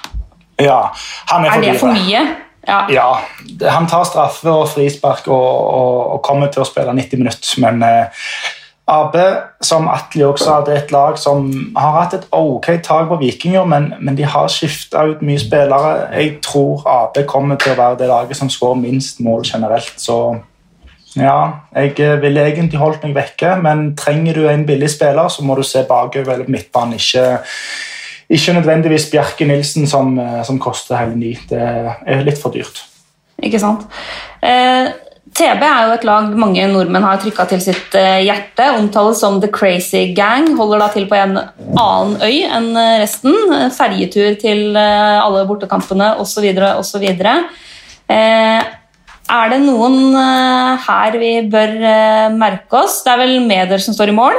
Ja, 0.60 0.88
han 1.28 1.44
er, 1.44 1.50
er 1.50 1.60
det 1.60 1.80
for 1.80 1.92
mye? 1.92 2.24
Ja. 2.66 2.86
ja. 2.88 3.08
Han 3.68 3.86
tar 3.86 4.04
straffe 4.08 4.48
og 4.50 4.68
frispark 4.72 5.28
og, 5.28 5.74
og, 5.74 6.12
og, 6.14 6.22
kommer 6.24 6.48
til 6.48 6.62
å 6.62 6.68
spille 6.68 6.94
90 6.96 7.20
minutter, 7.20 7.60
men 7.60 7.82
eh, 7.84 8.30
AB, 8.88 9.18
som 9.64 9.88
Atli 9.88 10.24
også 10.24 10.58
hadde 10.58 10.76
et 10.76 10.92
lag 10.92 11.18
som 11.20 11.48
har 11.76 11.98
hatt 11.98 12.16
et 12.16 12.26
ok 12.32 12.70
tak 12.84 13.08
på 13.08 13.20
Vikinger, 13.20 13.68
men, 13.68 13.92
men 14.00 14.16
de 14.16 14.24
har 14.24 14.48
skifta 14.52 15.04
ut 15.08 15.22
mye 15.24 15.40
spillere. 15.40 16.08
Jeg 16.16 16.38
tror 16.44 16.84
AB 16.88 17.20
kommer 17.28 17.60
til 17.60 17.74
å 17.74 17.78
være 17.80 18.00
det 18.00 18.10
laget 18.12 18.40
som 18.40 18.52
skårer 18.52 18.80
minst 18.80 19.20
mål 19.24 19.44
generelt. 19.44 19.92
så 20.00 20.38
ja, 21.14 21.60
jeg 21.74 21.94
eh, 22.02 22.16
ville 22.22 22.42
egentlig 22.48 22.80
holdt 22.80 23.04
meg 23.06 23.14
vekke, 23.14 23.54
men 23.62 23.92
trenger 23.98 24.38
du 24.38 24.48
en 24.50 24.64
billig 24.66 24.90
spiller, 24.90 25.30
så 25.30 25.44
må 25.46 25.56
du 25.58 25.62
se 25.66 25.84
bakover 25.86 26.34
eller 26.34 26.50
midtbanen. 26.50 26.98
Ikke, 26.98 27.38
ikke 28.34 28.56
nødvendigvis 28.58 29.10
Bjerke 29.12 29.46
Nilsen, 29.46 29.86
som, 29.90 30.16
eh, 30.18 30.42
som 30.46 30.58
koster 30.58 30.98
hele 30.98 31.16
ni. 31.20 31.36
Det 31.50 31.62
er 31.62 32.26
litt 32.26 32.40
for 32.42 32.54
dyrt. 32.54 32.82
Ikke 33.44 33.62
sant. 33.62 33.86
Eh, 34.42 34.90
TB 35.34 35.62
er 35.66 35.86
jo 35.86 35.94
et 35.94 36.04
lag 36.06 36.34
mange 36.38 36.66
nordmenn 36.70 37.06
har 37.06 37.22
trykka 37.22 37.46
til 37.50 37.62
sitt 37.62 37.94
eh, 37.98 38.22
hjerte. 38.26 38.72
Omtales 38.74 39.22
som 39.22 39.40
The 39.42 39.50
Crazy 39.54 40.08
Gang. 40.18 40.50
Holder 40.58 40.82
da 40.82 40.92
til 40.94 41.06
på 41.10 41.18
en 41.18 41.38
annen 41.38 42.16
øy 42.22 42.42
enn 42.42 42.72
resten. 43.02 43.34
Ferjetur 43.74 44.34
til 44.42 44.78
alle 44.78 45.46
bortekampene 45.46 46.16
osv. 46.22 46.50
osv. 46.74 47.10
Eh, 48.10 48.62
er 49.24 49.52
det 49.54 49.60
noen 49.64 50.14
eh, 50.20 50.84
her 50.84 51.16
vi 51.20 51.32
bør 51.50 51.74
eh, 51.80 52.34
merke 52.36 52.82
oss? 52.84 53.00
Det 53.04 53.14
er 53.14 53.22
vel 53.22 53.38
Meder 53.46 53.80
som 53.80 53.96
står 53.96 54.12
i 54.12 54.16
mål? 54.16 54.36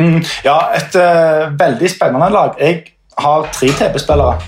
Mm, 0.00 0.20
ja, 0.46 0.56
et 0.74 0.96
uh, 0.96 1.50
veldig 1.60 1.90
spennende 1.92 2.30
lag. 2.32 2.54
Jeg 2.58 2.94
har 3.20 3.50
tre 3.52 3.68
TB-spillere. 3.68 4.38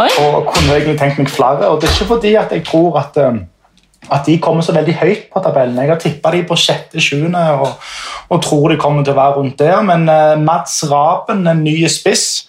Og 0.00 0.46
kunne 0.48 0.76
egentlig 0.78 0.96
tenkt 0.98 1.20
meg 1.20 1.28
flere. 1.28 1.68
Og 1.68 1.80
det 1.80 1.90
er 1.90 1.98
ikke 1.98 2.12
fordi 2.14 2.32
at 2.40 2.54
jeg 2.54 2.64
tror 2.64 2.96
at, 3.02 3.18
at 3.20 4.26
de 4.26 4.38
kommer 4.40 4.64
så 4.64 4.72
veldig 4.72 4.94
høyt 5.02 5.26
på 5.28 5.42
tabellen. 5.44 5.78
Jeg 5.82 5.92
har 5.92 6.00
tippa 6.00 6.32
de 6.32 6.40
på 6.48 6.56
sjette, 6.56 7.02
sjuende 7.04 7.42
og, 7.58 7.74
og 8.32 8.42
tror 8.42 8.72
de 8.72 8.80
kommer 8.80 9.04
til 9.04 9.12
å 9.12 9.20
være 9.20 9.36
rundt 9.36 9.58
der. 9.60 9.82
Men 9.84 10.08
uh, 10.08 10.40
Mats 10.40 10.80
Raben, 10.90 11.44
den 11.44 11.66
nye 11.68 11.90
spiss, 11.92 12.46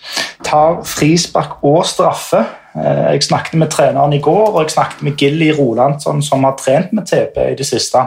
tar 0.48 0.80
frispark 0.88 1.60
og 1.66 1.84
straffe. 1.92 2.46
Uh, 2.76 3.12
jeg 3.14 3.24
snakket 3.24 3.60
med 3.60 3.72
treneren 3.72 4.14
i 4.14 4.22
går, 4.24 4.52
og 4.52 4.62
jeg 4.62 4.76
snakket 4.76 5.04
med 5.08 5.18
Gilly 5.18 5.52
Rolandsson, 5.58 6.24
som 6.24 6.44
har 6.44 6.58
trent 6.60 6.94
med 6.94 7.08
TB 7.08 7.38
i 7.52 7.60
det 7.60 7.68
siste. 7.68 8.02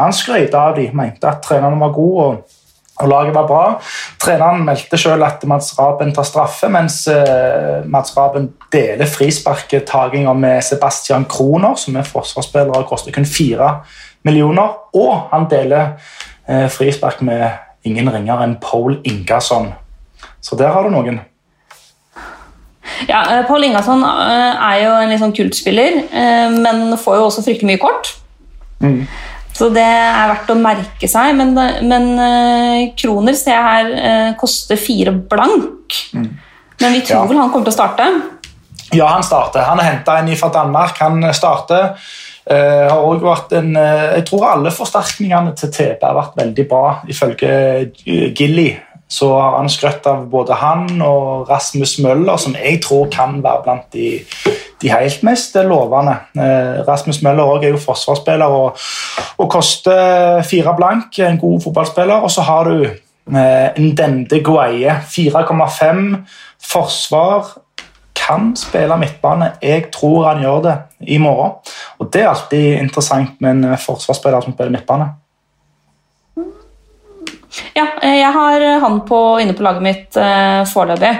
Han 0.00 0.14
skrøt 0.16 0.54
av 0.56 0.76
de, 0.78 0.88
mente 0.96 1.28
at 1.28 1.42
treneren 1.44 1.80
var 1.80 1.96
god. 1.96 2.22
og 2.26 2.62
og 2.96 3.08
Laget 3.08 3.34
var 3.34 3.46
bra. 3.46 3.64
Treneren 4.20 4.64
meldte 4.64 4.96
selv 4.96 5.24
at 5.26 5.42
Mats 5.44 5.74
Raben 5.78 6.14
tar 6.16 6.24
straffe, 6.24 6.68
mens 6.72 7.02
uh, 7.12 7.84
Mats 7.84 8.16
Raben 8.16 8.48
deler 8.72 9.06
frisparketaginga 9.06 10.32
med 10.32 10.64
Sebastian 10.64 11.26
Kroner, 11.28 11.74
som 11.76 11.96
er 11.96 12.08
forsvarsspiller 12.08 12.72
og 12.72 12.88
koster 12.88 13.12
kun 13.12 13.28
fire 13.28 13.82
millioner. 14.24 14.78
Og 14.96 15.28
han 15.32 15.44
deler 15.50 15.98
uh, 16.48 16.68
frispark 16.72 17.20
med 17.20 17.50
ingen 17.84 18.08
ringere 18.12 18.48
enn 18.48 18.56
Paul 18.64 18.96
Ingasson. 19.04 19.74
Så 20.40 20.56
der 20.56 20.72
har 20.72 20.86
du 20.86 20.94
noen. 20.94 21.20
Ja, 23.04 23.22
eh, 23.30 23.44
Paul 23.46 23.64
Ingasson 23.66 24.02
eh, 24.04 24.66
er 24.70 24.82
jo 24.82 24.92
en 24.96 25.12
litt 25.12 25.22
sånn 25.22 25.34
kultspiller, 25.36 26.02
eh, 26.10 26.52
men 26.54 26.96
får 27.00 27.18
jo 27.20 27.26
også 27.28 27.44
fryktelig 27.46 27.74
mye 27.74 27.82
kort. 27.82 28.14
Mm. 28.80 29.02
Så 29.56 29.70
det 29.72 29.84
er 29.84 30.30
verdt 30.32 30.52
å 30.52 30.58
merke 30.60 31.08
seg. 31.08 31.32
Men, 31.38 31.54
men 31.88 32.90
Kroner 33.00 33.36
ser 33.38 33.54
jeg 33.54 33.64
her 33.64 34.34
koster 34.36 34.76
fire 34.76 35.14
blank. 35.16 35.96
Men 36.12 36.92
vi 36.92 37.00
tror 37.00 37.22
Ja. 37.22 37.28
vel 37.30 37.40
han 37.40 37.48
kommer 37.48 37.70
til 37.70 37.72
å 37.72 37.78
starte. 37.78 38.08
Ja, 38.92 39.06
han 39.14 39.24
starter. 39.24 39.64
Han 39.64 39.80
er 39.80 39.88
henta 39.94 40.18
inn 40.20 40.36
fra 40.36 40.52
Danmark. 40.52 41.00
Han 41.00 41.24
starter. 41.32 41.96
Uh, 42.46 42.86
har 42.86 43.00
også 43.02 43.24
vært 43.26 43.54
en, 43.58 43.72
uh, 43.74 44.12
jeg 44.14 44.26
tror 44.28 44.44
alle 44.46 44.70
forsterkningene 44.70 45.50
til 45.58 45.72
TB 45.74 46.04
har 46.04 46.14
vært 46.14 46.36
veldig 46.38 46.64
bra, 46.70 46.82
ifølge 47.10 47.48
Gilly. 48.38 48.68
Så 49.08 49.28
han 49.38 49.68
skrøtt 49.70 50.06
av 50.10 50.24
både 50.30 50.56
han 50.58 50.88
og 51.04 51.50
Rasmus 51.50 51.98
Møller, 52.02 52.36
som 52.42 52.56
jeg 52.58 52.80
tror 52.82 53.06
kan 53.12 53.38
være 53.44 53.62
blant 53.62 53.92
de, 53.94 54.08
de 54.82 54.90
helt 54.90 55.22
mest 55.26 55.54
lovende. 55.62 56.16
Eh, 56.34 56.80
Rasmus 56.88 57.20
Møller 57.22 57.62
er 57.62 57.68
jo 57.70 57.82
forsvarsspiller 57.82 58.56
og, 58.60 58.80
og 59.38 59.50
koster 59.52 60.42
fire 60.46 60.74
blank. 60.78 61.20
En 61.22 61.38
god 61.38 61.60
fotballspiller. 61.62 62.26
Og 62.26 62.34
så 62.34 62.42
har 62.48 62.66
du 62.66 62.82
eh, 62.82 63.78
Ndende 63.78 64.42
Guaye, 64.42 64.98
4,5 65.06 66.02
forsvar 66.72 67.54
kan 68.26 68.56
spille 68.58 68.96
midtbane. 68.98 69.52
Jeg 69.62 69.86
tror 69.94 70.32
han 70.32 70.42
gjør 70.42 70.62
det 70.66 70.74
i 71.00 71.18
morgen. 71.18 71.52
Og 71.98 72.10
Det 72.12 72.22
er 72.22 72.28
alltid 72.28 72.80
interessant 72.80 73.40
med 73.40 73.50
en 73.50 73.64
eh, 73.70 73.78
forsvarsspiller 73.78 74.40
som 74.40 74.52
spiller 74.52 74.74
midtbane. 74.74 75.08
Ja, 77.76 77.86
eh, 78.02 78.18
jeg 78.20 78.32
har 78.32 78.64
han 78.80 79.00
på, 79.08 79.20
inne 79.42 79.54
på 79.56 79.62
laget 79.66 79.82
mitt 79.82 80.16
eh, 80.16 80.62
foreløpig. 80.68 81.12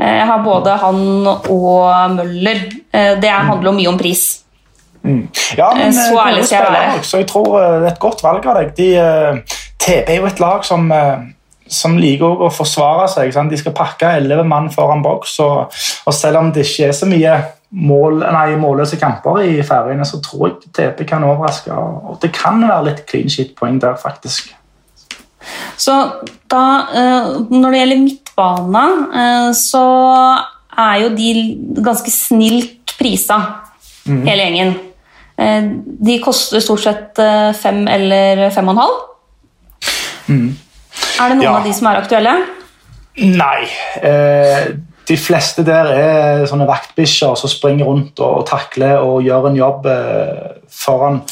Eh, 0.00 0.14
Jeg 0.16 0.26
har 0.26 0.42
både 0.44 0.76
han 0.80 1.26
og 1.26 2.14
Møller. 2.16 2.62
Eh, 2.92 3.14
Det 3.20 3.24
er- 3.28 3.46
handler 3.50 3.72
mye 3.72 3.88
om 3.88 3.98
pris. 3.98 4.42
Ja, 5.04 5.70
men 5.74 5.86
Eh, 5.88 5.92
så 5.92 6.16
eh, 6.18 6.26
ærlig 6.26 6.44
skal 6.46 6.64
jeg 6.64 6.72
være. 6.72 7.02
Så 7.04 7.16
jeg 7.18 7.26
tror 7.26 7.60
eh, 7.62 7.80
det 7.80 7.86
er 7.88 7.92
et 7.92 7.98
godt 8.00 8.22
valg 8.22 8.46
av 8.46 8.54
deg. 8.56 8.74
De, 8.76 8.88
eh, 8.96 9.36
TB 9.78 10.08
er 10.10 10.16
jo 10.20 10.26
et 10.26 10.40
lag 10.40 10.64
som, 10.64 10.90
eh, 10.92 11.18
som 11.68 11.96
liker 11.96 12.26
å 12.26 12.50
forsvare 12.52 13.08
seg. 13.08 13.32
Sant? 13.32 13.50
De 13.50 13.56
skal 13.56 13.72
pakke 13.72 14.10
elleve 14.16 14.44
mann 14.44 14.68
foran 14.70 15.02
boks. 15.02 15.38
Og, 15.40 15.72
og 16.06 16.14
selv 16.14 16.36
om 16.36 16.52
det 16.52 16.66
ikke 16.66 16.88
er 16.88 16.92
så 16.92 17.06
mye 17.06 17.38
mål, 17.72 18.18
nei, 18.32 18.56
målløse 18.56 18.98
kamper 19.00 19.38
i 19.46 19.62
Færøyene, 19.62 20.04
så 20.04 20.20
tror 20.20 20.48
jeg 20.48 20.72
TB 20.74 21.06
kan 21.08 21.22
overraske. 21.24 21.72
Og 21.72 22.18
det 22.20 22.32
kan 22.32 22.60
være 22.68 22.84
litt 22.84 23.06
clean 23.08 23.28
shit-poeng 23.30 23.80
der, 23.80 23.94
faktisk. 23.96 24.54
Så 25.80 25.94
da, 26.50 26.62
eh, 26.94 27.28
når 27.50 27.70
det 27.72 27.80
gjelder 27.80 28.02
midtbane, 28.04 28.84
eh, 29.22 29.48
så 29.56 29.84
er 30.78 31.00
jo 31.04 31.08
de 31.16 31.30
ganske 31.82 32.10
snilt 32.12 32.94
prisa, 32.98 33.38
hele 34.06 34.42
gjengen. 34.44 34.74
Eh, 35.38 35.70
De 36.00 36.18
koster 36.20 36.60
stort 36.60 36.80
sett 36.84 37.20
fem 37.60 37.86
eller 37.88 38.50
fem 38.50 38.68
og 38.68 38.74
en 38.76 38.82
halv. 38.84 38.98
Er 41.20 41.28
det 41.28 41.36
noen 41.36 41.42
Ja. 41.42 41.56
av 41.58 41.64
de 41.64 41.72
som 41.72 41.86
er 41.86 42.00
aktuelle? 42.00 42.34
Nei. 43.16 43.66
Eh, 44.02 44.72
de 45.06 45.16
fleste 45.16 45.64
der 45.66 45.86
er 45.90 46.46
sånne 46.46 46.66
vaktbikkjer 46.68 47.34
som 47.36 47.50
springer 47.50 47.84
rundt 47.88 48.20
og, 48.20 48.38
og 48.38 48.46
takler 48.46 49.00
og 49.02 49.22
gjør 49.26 49.48
en 49.50 49.56
jobb 49.58 49.86
eh, 49.86 50.52
foran, 50.70 51.22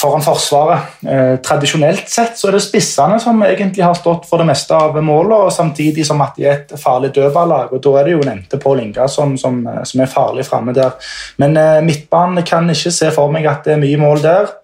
foran 0.00 0.22
Forsvaret. 0.24 0.78
Eh, 1.06 1.34
tradisjonelt 1.44 2.08
sett 2.08 2.38
så 2.38 2.48
er 2.48 2.56
det 2.56 2.62
spissene 2.64 3.18
som 3.20 3.42
egentlig 3.44 3.84
har 3.84 3.96
stått 3.98 4.26
for 4.28 4.40
det 4.40 4.48
meste 4.48 4.76
av 4.76 4.96
målene, 5.04 5.50
samtidig 5.52 6.06
som 6.08 6.22
at 6.24 6.38
de 6.38 6.46
er 6.46 6.56
et 6.56 6.72
farlig 6.80 7.12
dødballag. 7.16 7.74
og 7.74 7.82
Da 7.84 7.96
er 7.98 8.08
det 8.08 8.14
jo 8.16 8.24
nevnte 8.24 8.60
Pål 8.60 8.84
Inga 8.86 9.08
som, 9.08 9.36
som, 9.38 9.60
som 9.84 10.00
er 10.00 10.10
farlig 10.10 10.46
framme 10.48 10.74
der. 10.76 10.96
Men 11.42 11.56
eh, 11.60 11.82
midtbanen 11.84 12.46
kan 12.46 12.70
ikke 12.70 12.94
se 12.94 13.12
for 13.14 13.32
meg 13.32 13.48
at 13.50 13.66
det 13.66 13.76
er 13.76 13.84
mye 13.84 14.00
mål 14.00 14.24
der. 14.24 14.56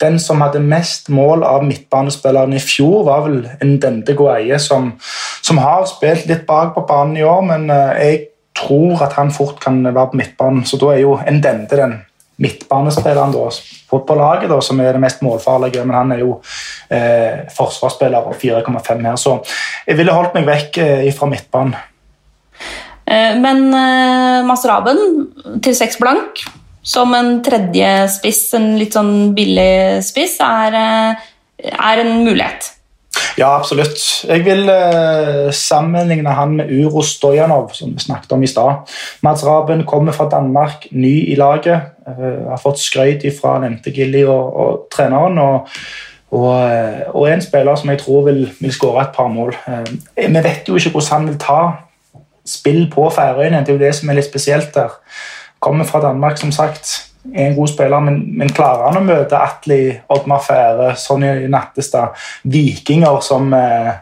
Den 0.00 0.18
som 0.20 0.42
hadde 0.44 0.60
mest 0.60 1.08
mål 1.08 1.42
av 1.48 1.64
midtbanespillerne 1.64 2.58
i 2.58 2.62
fjor, 2.62 3.04
var 3.08 3.24
vel 3.26 3.42
Ndende 3.64 4.14
Goeie, 4.14 4.58
som, 4.60 4.92
som 5.42 5.58
har 5.62 5.86
spilt 5.90 6.28
litt 6.30 6.44
bak 6.46 6.74
på 6.76 6.84
banen 6.88 7.16
i 7.18 7.26
år, 7.26 7.42
men 7.48 7.70
eh, 7.72 8.00
jeg 8.04 8.24
tror 8.54 9.02
at 9.02 9.16
han 9.18 9.32
fort 9.34 9.58
kan 9.62 9.82
være 9.88 10.12
på 10.12 10.20
midtbanen. 10.20 10.66
Så 10.68 10.78
da 10.78 10.92
er 10.94 11.02
jo 11.02 11.16
Ndende 11.18 11.80
den 11.80 12.02
midtbanespilleren 12.42 13.32
da, 13.34 13.44
på, 13.90 14.00
på 14.06 14.16
laget 14.18 14.50
da, 14.50 14.58
som 14.64 14.80
er 14.82 14.96
det 14.96 15.02
mest 15.04 15.22
målfarlige, 15.22 15.84
men 15.86 15.96
han 15.96 16.14
er 16.16 16.24
jo 16.24 16.38
eh, 16.90 17.44
forsvarsspiller 17.54 18.30
og 18.30 18.38
4,5 18.40 19.04
her, 19.06 19.16
så 19.20 19.38
jeg 19.86 19.98
ville 20.00 20.14
holdt 20.14 20.34
meg 20.38 20.48
vekk 20.48 20.80
eh, 20.82 21.08
fra 21.14 21.30
midtbanen. 21.30 21.76
Eh, 23.06 23.38
Men 23.40 23.68
eh, 23.70 24.42
Masraben 24.48 25.00
til 25.62 25.76
seks 25.76 25.98
blank, 26.00 26.44
som 26.84 27.14
en 27.16 27.38
tredje 27.44 27.90
spiss, 28.12 28.46
en 28.56 28.74
litt 28.80 28.96
sånn 28.96 29.32
billig 29.36 30.02
spiss, 30.04 30.38
er, 30.44 30.76
eh, 30.80 31.70
er 31.72 32.02
en 32.02 32.16
mulighet. 32.24 32.72
Ja, 33.38 33.56
absolutt. 33.58 34.00
Jeg 34.28 34.44
vil 34.46 34.68
eh, 34.70 35.50
sammenligne 35.52 36.30
han 36.30 36.56
med 36.56 36.70
Uro 36.70 37.02
Stojanov, 37.02 37.70
som 37.74 37.94
vi 37.94 38.00
snakket 38.00 38.32
om 38.32 38.42
i 38.42 38.50
stad. 38.50 38.90
Mads 39.22 39.44
Raben 39.46 39.84
kommer 39.86 40.12
fra 40.12 40.28
Danmark, 40.30 40.86
ny 40.90 41.32
i 41.32 41.34
laget. 41.34 41.80
eh, 42.06 42.48
har 42.48 42.60
fått 42.62 42.78
skrøyt 42.78 43.26
fra 43.40 43.58
nevnte 43.62 43.90
Gilly 43.90 44.24
og, 44.24 44.56
og 44.56 44.86
treneren. 44.94 45.38
Og, 45.38 45.68
og, 46.34 46.52
eh, 46.70 47.00
og 47.14 47.30
en 47.30 47.42
spiller 47.42 47.74
som 47.74 47.90
jeg 47.90 48.02
tror 48.02 48.28
vil, 48.28 48.44
vil 48.60 48.72
skåre 48.72 49.02
et 49.02 49.16
par 49.16 49.28
mål. 49.28 49.54
Eh, 49.66 50.28
vi 50.28 50.44
vet 50.44 50.68
jo 50.68 50.76
ikke 50.76 50.90
hvordan 50.90 51.12
han 51.12 51.28
vil 51.28 51.40
ta 51.42 51.60
spill 52.46 52.86
på 52.92 53.08
Færøyene. 53.10 53.64
Det 53.64 53.74
er 53.74 53.78
jo 53.78 53.84
det 53.86 53.94
som 53.96 54.08
er 54.08 54.20
litt 54.20 54.28
spesielt 54.28 54.74
der. 54.74 54.94
Kommer 55.60 55.84
fra 55.84 56.00
Danmark, 56.00 56.38
som 56.38 56.52
sagt. 56.52 57.10
Er 57.32 57.46
en 57.48 57.56
god 57.56 57.70
spiller, 57.72 58.00
men, 58.04 58.18
men 58.36 58.50
klarer 58.52 58.90
han 58.90 59.00
å 59.00 59.04
møte 59.04 59.38
Atli, 59.40 59.94
Oddmar 60.12 60.42
Fære, 60.44 60.90
Sonny 61.00 61.46
Nattestad, 61.48 62.12
vikinger 62.44 63.22
som, 63.24 63.48
eh, 63.56 63.94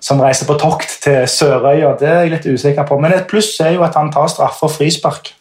som 0.00 0.22
reiser 0.24 0.48
på 0.48 0.56
tokt 0.60 0.94
til 1.04 1.26
Sørøya? 1.28 1.92
Det 2.00 2.08
er 2.08 2.22
jeg 2.22 2.32
litt 2.32 2.48
usikker 2.48 2.88
på. 2.88 2.96
Men 3.00 3.12
et 3.12 3.28
pluss 3.28 3.52
er 3.60 3.74
jo 3.76 3.84
at 3.84 3.98
han 4.00 4.08
tar 4.14 4.30
straffe 4.32 4.64
og 4.64 4.72
frispark. 4.72 5.34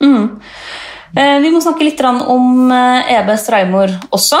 Eh, 0.00 1.38
Vi 1.40 1.50
må 1.50 1.60
snakke 1.62 1.84
litt 1.84 2.00
om 2.04 2.70
eh, 2.70 3.14
EB 3.16 3.32
Streimor 3.38 3.90
også. 4.12 4.40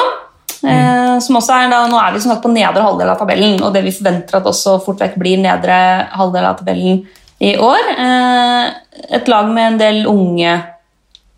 Eh, 0.60 1.18
Som 1.20 1.36
også 1.40 1.56
er 1.56 1.70
da, 1.72 1.86
nå 1.88 1.98
er 1.98 2.12
vi 2.12 2.20
som 2.20 2.32
sagt 2.34 2.44
på 2.44 2.52
nedre 2.52 2.84
halvdel 2.84 3.10
av 3.10 3.18
tabellen, 3.18 3.56
og 3.64 3.72
det 3.74 3.82
vi 3.84 3.94
forventer 3.96 4.38
at 4.38 4.46
også 4.46 4.76
fort 4.84 5.00
vekk 5.00 5.16
blir 5.20 5.40
nedre 5.40 5.78
halvdel 6.12 6.44
av 6.44 6.60
tabellen 6.60 7.02
i 7.40 7.56
år. 7.56 7.88
Eh, 7.96 8.70
Et 9.16 9.28
lag 9.28 9.48
med 9.48 9.72
en 9.72 9.78
del 9.80 10.06
unge 10.06 10.58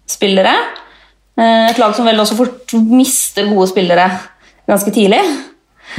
spillere. 0.08 0.52
Eh, 1.38 1.70
Et 1.70 1.78
lag 1.80 1.94
som 1.96 2.06
vel 2.08 2.20
også 2.20 2.36
fort 2.38 2.74
mister 2.74 3.48
gode 3.52 3.70
spillere 3.70 4.10
ganske 4.68 4.92
tidlig. 4.94 5.22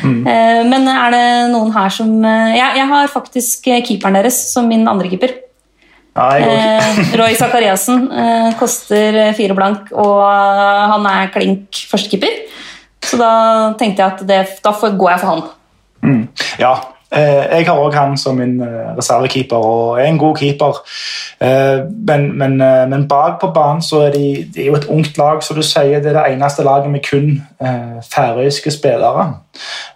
Mm. 0.01 0.23
Men 0.71 0.87
er 0.89 1.13
det 1.13 1.25
noen 1.51 1.69
her 1.75 1.91
som 1.93 2.09
eh, 2.25 2.55
Jeg, 2.57 2.77
jeg 2.79 2.87
har 2.89 3.11
faktisk 3.13 3.67
eh, 3.69 3.83
keeperen 3.85 4.15
deres 4.17 4.39
som 4.53 4.65
min 4.69 4.87
andre 4.89 5.11
keeper. 5.11 5.35
Ja. 6.13 6.29
Eh, 6.37 7.01
Roy 7.17 7.33
Zakariassen 7.37 8.07
eh, 8.11 8.53
koster 8.59 9.33
fire 9.37 9.55
blank, 9.57 9.91
og 9.91 10.21
eh, 10.29 10.83
han 10.93 11.05
er 11.09 11.31
klink 11.33 11.83
førstekeeper. 11.89 12.41
Så 13.03 13.17
da 13.19 13.31
tenkte 13.79 14.01
jeg 14.03 14.13
at 14.13 14.25
det, 14.29 14.41
da 14.63 14.73
går 14.73 15.09
jeg 15.11 15.21
for 15.21 15.33
han. 15.33 16.27
Ja, 16.61 16.73
eh, 16.73 16.92
jeg 17.19 17.65
har 17.67 17.77
òg 17.77 17.93
han 17.93 18.17
som 18.17 18.37
min 18.37 18.61
eh, 18.61 18.93
reservekeeper, 18.97 19.55
og 19.57 19.99
er 19.99 20.07
en 20.09 20.17
god 20.17 20.35
keeper. 20.37 20.79
Eh, 21.41 21.79
men, 22.07 22.37
men, 22.37 22.61
eh, 22.61 22.89
men 22.89 23.07
bak 23.07 23.39
på 23.41 23.51
banen 23.53 23.81
så 23.81 24.05
er 24.07 24.11
de, 24.15 24.27
de 24.55 24.61
er 24.61 24.71
jo 24.71 24.75
et 24.75 24.89
ungt 24.89 25.17
lag, 25.17 25.43
så 25.43 25.53
du 25.53 25.61
sier 25.61 26.01
det 26.01 26.13
er 26.13 26.19
det 26.19 26.33
eneste 26.33 26.65
laget 26.65 26.91
med 26.91 27.05
kun 27.09 27.43
eh, 27.61 27.99
færøyske 28.13 28.71
spillere. 28.71 29.33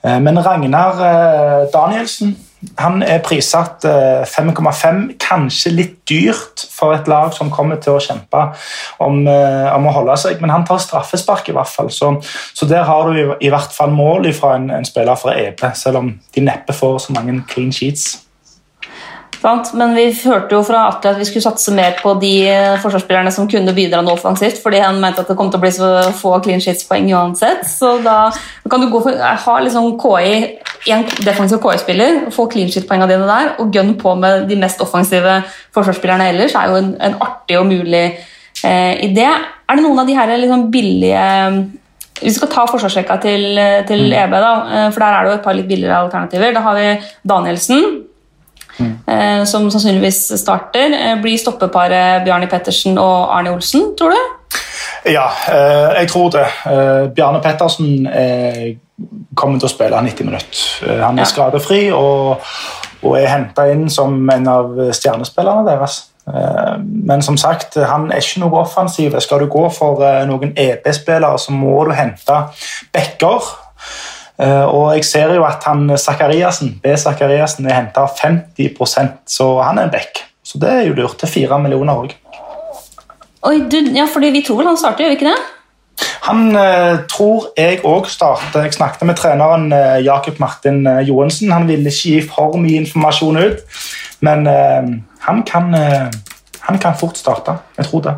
Eh, 0.05 0.19
men 0.21 0.45
Ragnar 0.45 1.01
eh, 1.09 1.67
Danielsen 1.73 2.37
han 2.77 3.03
er 3.05 3.21
prissatt 3.25 3.85
eh, 3.85 4.23
5,5, 4.25 5.01
kanskje 5.21 5.71
litt 5.75 5.95
dyrt 6.09 6.63
for 6.73 6.95
et 6.95 7.09
lag 7.09 7.29
som 7.35 7.51
kommer 7.53 7.77
til 7.81 7.97
å 7.97 8.01
kjempe 8.01 8.47
om, 9.03 9.19
eh, 9.29 9.67
om 9.75 9.85
å 9.85 9.93
holde 9.99 10.17
seg, 10.17 10.41
men 10.41 10.53
han 10.53 10.65
tar 10.65 10.81
straffespark 10.81 11.51
i 11.51 11.57
hvert 11.57 11.69
fall. 11.69 11.91
Så, 11.93 12.15
så 12.57 12.69
der 12.69 12.87
har 12.89 13.09
du 13.09 13.19
i, 13.19 13.25
i 13.45 13.51
hvert 13.53 13.73
fall 13.75 13.93
mål 13.93 14.31
fra 14.37 14.55
en, 14.57 14.71
en 14.73 14.87
spiller 14.87 15.19
fra 15.21 15.37
EP, 15.37 15.61
selv 15.77 16.01
om 16.01 16.15
de 16.33 16.45
neppe 16.47 16.73
får 16.73 17.03
så 17.05 17.17
mange 17.17 17.43
clean 17.51 17.73
sheets. 17.73 18.15
Men 19.43 19.93
vi 19.95 20.07
hørte 20.25 20.55
jo 20.55 20.63
fra 20.65 20.87
Atle 20.89 21.13
at 21.13 21.19
vi 21.19 21.27
skulle 21.27 21.45
satse 21.45 21.73
mer 21.75 21.97
på 21.99 22.15
de 22.21 22.31
eh, 22.49 22.77
forsvarsspillerne 22.81 23.31
som 23.33 23.49
kunne 23.49 23.75
bidra 23.77 24.01
noe 24.01 24.17
offensivt, 24.17 24.59
fordi 24.63 24.81
han 24.81 24.99
mente 25.01 25.21
at 25.21 25.29
det 25.29 25.37
kom 25.37 25.51
til 25.51 25.59
å 25.59 25.63
bli 25.63 25.71
så 25.75 25.89
få 26.17 26.33
clean 26.45 26.63
sheets-poeng 26.63 27.09
uansett. 27.13 27.65
Så 27.69 27.97
da 28.05 28.31
kan 28.69 28.83
du 28.83 28.89
gå 28.93 29.01
for, 29.05 29.17
ha 29.45 29.57
liksom 29.63 29.93
KI, 30.01 30.39
en 30.93 31.05
defensiv 31.21 31.61
KI-spiller, 31.63 32.23
få 32.33 32.47
clean 32.51 32.71
sheet-poengene 32.73 33.11
dine 33.13 33.29
der, 33.29 33.53
og 33.61 33.75
gønn 33.77 33.93
på 34.01 34.15
med 34.19 34.47
de 34.49 34.59
mest 34.59 34.81
offensive 34.83 35.41
forsvarsspillerne 35.75 36.31
ellers, 36.33 36.57
er 36.57 36.73
jo 36.73 36.81
en, 36.81 36.93
en 37.09 37.19
artig 37.23 37.59
og 37.61 37.69
mulig 37.69 38.05
eh, 38.07 38.93
idé. 39.05 39.27
Er 39.27 39.77
det 39.77 39.83
noen 39.85 40.01
av 40.01 40.09
de 40.09 40.17
her 40.17 40.33
liksom 40.37 40.71
billige 40.73 41.27
vi 42.17 42.31
skal 42.33 42.49
ta 42.49 42.63
forsvarsrekka 42.65 43.19
til, 43.21 43.59
til 43.85 44.07
EB, 44.09 44.35
da, 44.41 44.51
eh, 44.73 44.87
for 44.89 45.03
der 45.03 45.13
er 45.13 45.25
det 45.25 45.31
jo 45.31 45.37
et 45.37 45.43
par 45.45 45.57
litt 45.57 45.69
billigere 45.69 46.03
alternativer. 46.07 46.55
Da 46.55 46.63
har 46.65 46.77
vi 46.79 46.87
Danielsen, 47.29 47.83
eh, 48.79 49.43
som 49.45 49.69
sannsynligvis 49.71 50.31
starter. 50.39 50.93
Eh, 50.93 51.21
Blir 51.21 51.37
stoppeparet 51.37 52.25
Bjarni 52.25 52.49
Pettersen 52.51 52.97
og 52.97 53.35
Arne 53.35 53.53
Olsen, 53.55 53.93
tror 53.97 54.13
du? 54.15 54.57
Ja, 55.11 55.27
eh, 55.51 56.01
jeg 56.01 56.09
tror 56.11 56.29
det. 56.29 56.45
Eh, 56.65 57.07
Bjarne 57.15 57.41
Pettersen 57.43 58.09
kommer 59.35 59.59
til 59.59 59.69
å 59.69 59.71
spille 59.71 60.01
90 60.01 60.25
minutter. 60.25 61.01
Han 61.03 61.19
er 61.19 61.29
skadefri 61.29 61.91
og, 61.93 62.41
er 63.07 63.27
henta 63.29 63.67
inn 63.71 63.89
som 63.93 64.15
en 64.33 64.47
av 64.49 64.71
stjernespillerne 64.91 65.67
deres. 65.67 65.99
Men 66.83 67.21
som 67.21 67.37
sagt, 67.37 67.77
han 67.77 68.09
er 68.11 68.19
ikke 68.19 68.41
noe 68.41 68.63
offensiv. 68.65 69.13
Skal 69.21 69.45
du 69.45 69.51
gå 69.53 69.69
for 69.71 70.01
noen 70.27 70.51
EB-spillere, 70.57 71.37
så 71.39 71.53
må 71.55 71.85
du 71.85 71.93
hente 71.95 72.41
backer. 72.91 73.53
Eh, 74.39 74.65
Og 74.65 74.95
jeg 74.95 75.05
ser 75.05 75.33
jo 75.33 75.43
at 75.47 75.63
han 75.65 75.89
Zakariassen, 75.97 76.79
B. 76.83 76.93
Zakariassen 76.97 77.65
er 77.65 77.73
henta 77.79 78.05
50% 78.05 79.23
så 79.25 79.61
han 79.65 79.77
er 79.77 79.87
en 79.87 79.91
back. 79.91 80.23
Så 80.45 80.59
det 80.61 80.69
er 80.69 80.87
jo 80.87 80.93
lurt 80.93 81.17
til 81.19 81.27
fire 81.29 81.59
millioner 81.59 81.97
òg. 81.97 82.13
Oi, 83.47 83.59
du, 83.71 83.77
ja, 83.95 84.05
fordi 84.13 84.29
Vi 84.31 84.43
tror 84.45 84.61
vel 84.61 84.67
han 84.67 84.77
starter, 84.77 85.05
gjør 85.05 85.13
vi 85.15 85.17
ikke 85.19 85.31
det? 85.31 85.39
Han 86.27 86.55
eh, 86.55 86.99
tror 87.09 87.49
jeg 87.57 87.81
òg 87.87 88.07
starter. 88.11 88.67
Jeg 88.67 88.77
snakket 88.77 89.07
med 89.07 89.17
treneren 89.17 89.71
eh, 89.73 89.99
Jakob 90.05 90.39
Martin 90.39 90.85
eh, 90.87 91.01
Johansen. 91.07 91.51
Han 91.51 91.67
ville 91.67 91.89
ikke 91.89 92.13
gi 92.13 92.21
for 92.27 92.57
mye 92.61 92.83
informasjon 92.83 93.39
ut, 93.41 93.83
men 94.21 94.47
eh, 94.51 94.89
han, 95.25 95.43
kan, 95.47 95.73
eh, 95.73 96.09
han 96.67 96.81
kan 96.83 96.97
fort 96.99 97.17
starte. 97.17 97.57
Jeg 97.79 97.89
tror 97.89 98.03
det. 98.05 98.15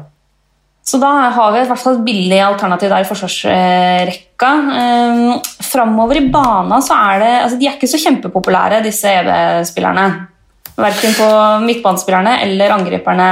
Så 0.90 0.98
da 1.00 1.12
har 1.30 1.54
vi 1.54 1.62
i 1.62 1.70
hvert 1.70 1.80
fall 1.80 2.00
et 2.00 2.06
billig 2.08 2.42
alternativ 2.42 2.90
der 2.90 3.06
i 3.06 3.08
forsvarsrekka. 3.08 4.26
Um, 4.48 5.40
Framover 5.70 6.22
i 6.22 6.28
bana 6.32 6.80
så 6.82 6.96
er 6.96 7.20
det 7.20 7.32
altså 7.44 7.58
De 7.60 7.68
er 7.68 7.76
ikke 7.76 7.90
så 7.92 8.00
kjempepopulære, 8.00 8.84
disse 8.86 9.12
EV-spillerne. 9.12 10.06
Verken 10.80 11.16
på 11.18 11.28
midtbanespillerne 11.66 12.38
eller 12.46 12.72
angriperne 12.72 13.28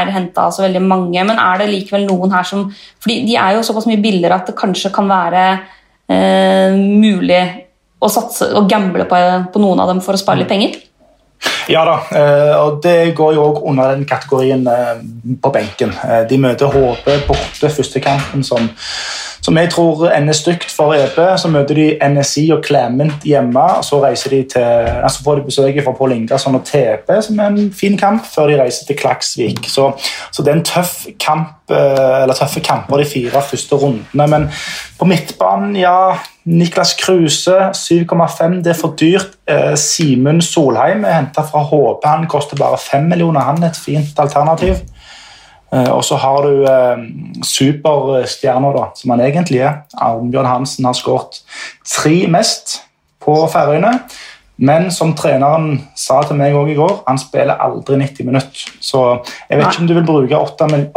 er 0.00 0.12
henta 0.14 0.46
så 0.54 0.64
veldig 0.64 0.82
mange. 0.86 1.24
Men 1.28 1.40
er 1.42 1.60
det 1.60 1.70
likevel 1.72 2.06
noen 2.08 2.32
her 2.32 2.48
som 2.48 2.64
fordi 2.72 3.20
de 3.28 3.36
er 3.36 3.58
jo 3.58 3.64
såpass 3.66 3.88
mye 3.90 4.00
billigere 4.00 4.40
at 4.40 4.48
det 4.48 4.56
kanskje 4.56 4.92
kan 4.94 5.10
være 5.10 5.44
eh, 6.08 6.76
mulig 6.78 7.42
å 8.00 8.08
satse 8.08 8.48
og 8.56 8.68
gamble 8.70 9.04
på, 9.10 9.18
på 9.52 9.60
noen 9.60 9.82
av 9.82 9.92
dem 9.92 10.00
for 10.04 10.16
å 10.16 10.20
spare 10.20 10.40
litt 10.40 10.50
penger? 10.50 10.78
Ja 11.68 11.84
da, 11.84 11.98
eh, 12.16 12.54
og 12.56 12.80
det 12.82 13.12
går 13.18 13.34
jo 13.36 13.44
òg 13.50 13.58
under 13.68 13.92
den 13.92 14.06
kategorien 14.08 14.64
eh, 14.72 15.02
på 15.42 15.52
benken. 15.54 15.92
Eh, 16.04 16.22
De 16.30 16.38
møter 16.40 16.72
HB 16.72 17.10
borte 17.28 17.70
første 17.70 18.00
kampen, 18.02 18.42
som, 18.46 18.70
som 19.40 19.56
jeg 19.56 19.70
tror 19.72 20.08
ender 20.10 20.36
stygt 20.36 20.70
for 20.74 20.94
EP. 20.96 21.18
Så 21.40 21.50
møter 21.52 21.78
de 21.78 21.86
NSI 22.14 22.48
og 22.54 22.64
Clement 22.66 23.26
hjemme, 23.26 23.64
og 23.78 23.84
så 23.84 24.00
reiser 24.02 24.34
de 24.34 24.42
til, 24.54 24.88
altså 25.02 25.24
får 25.24 25.38
de 25.40 25.46
besøk 25.48 25.82
fra 25.84 25.94
Pål 25.98 26.16
Ingasson 26.16 26.58
og 26.58 26.64
TP, 26.64 27.12
som 27.24 27.38
er 27.38 27.52
en 27.52 27.70
fin 27.72 27.98
kamp, 27.98 28.26
før 28.34 28.50
de 28.50 28.58
reiser 28.62 28.88
til 28.88 28.98
Klaksvik. 28.98 29.64
Så, 29.68 29.92
så 30.32 30.42
det 30.42 30.52
er 30.52 30.58
en 30.58 30.66
tøff 30.66 31.06
kamp, 31.20 31.70
eh, 31.70 32.22
eller 32.22 32.34
tøffe 32.38 32.60
kamper 32.64 33.02
de 33.02 33.08
fire 33.08 33.42
første 33.42 33.76
rundene. 33.76 34.28
Men 34.28 34.50
på 34.98 35.08
midtbanen, 35.08 35.76
ja 35.76 36.18
Niklas 36.48 36.94
Kruse, 36.94 37.56
7,5. 37.74 38.62
Det 38.64 38.72
er 38.72 38.78
for 38.80 38.94
dyrt. 39.00 39.36
Eh, 39.48 39.74
Simen 39.76 40.40
Solheim 40.42 41.04
er 41.04 41.18
henta 41.18 41.44
fra 41.44 41.60
HP. 41.68 42.06
Han 42.08 42.26
koster 42.26 42.56
bare 42.56 42.78
5 42.80 43.04
millioner. 43.10 43.40
Han 43.40 43.62
er 43.62 43.68
et 43.68 43.80
fint 43.84 44.18
alternativ. 44.18 44.80
Eh, 45.74 45.90
og 45.92 46.00
så 46.06 46.16
har 46.16 46.46
du 46.46 46.64
eh, 46.64 47.04
superstjerner, 47.44 48.76
da, 48.78 48.88
som 48.96 49.12
han 49.14 49.24
egentlig 49.26 49.60
er. 49.66 49.82
Arnbjørn 50.00 50.48
Hansen 50.48 50.88
har 50.88 50.96
skåret 50.96 51.42
tre 51.84 52.22
mest 52.32 52.80
på 53.24 53.36
Færøyene. 53.52 53.98
Men 54.58 54.88
som 54.90 55.12
treneren 55.14 55.76
sa 55.94 56.18
til 56.26 56.38
meg 56.38 56.56
også 56.58 56.72
i 56.72 56.78
går, 56.78 56.94
han 57.06 57.20
spiller 57.22 57.60
aldri 57.62 57.98
90 58.00 58.26
minutter. 58.26 58.72
Så 58.82 59.02
jeg 59.46 59.54
vet 59.54 59.62
Nei. 59.62 59.68
ikke 59.70 59.84
om 59.84 59.90
du 59.90 59.94
vil 59.94 60.08
bruke 60.08 60.40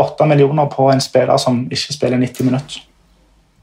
8, 0.02 0.26
millioner 0.32 0.72
på 0.72 0.88
en 0.90 1.04
spiller 1.04 1.38
som 1.42 1.68
ikke 1.70 1.94
spiller 1.94 2.18
90 2.18 2.48
minutter. 2.48 2.80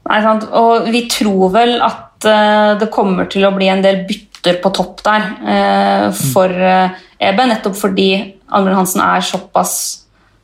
Nei, 0.07 0.21
sant? 0.23 0.47
Og 0.55 0.87
vi 0.93 1.03
tror 1.11 1.51
vel 1.51 1.75
at 1.83 2.29
uh, 2.29 2.79
det 2.79 2.87
kommer 2.93 3.27
til 3.29 3.43
å 3.43 3.51
bli 3.57 3.67
en 3.69 3.83
del 3.83 4.05
bytter 4.07 4.61
på 4.63 4.71
topp 4.77 5.03
der 5.03 5.27
uh, 5.43 6.07
for 6.31 6.47
uh, 6.47 6.95
Eben, 7.19 7.49
nettopp 7.51 7.75
fordi 7.75 8.13
Arnbjørn 8.47 8.77
Hansen 8.79 9.01
er 9.03 9.25
såpass 9.27 9.73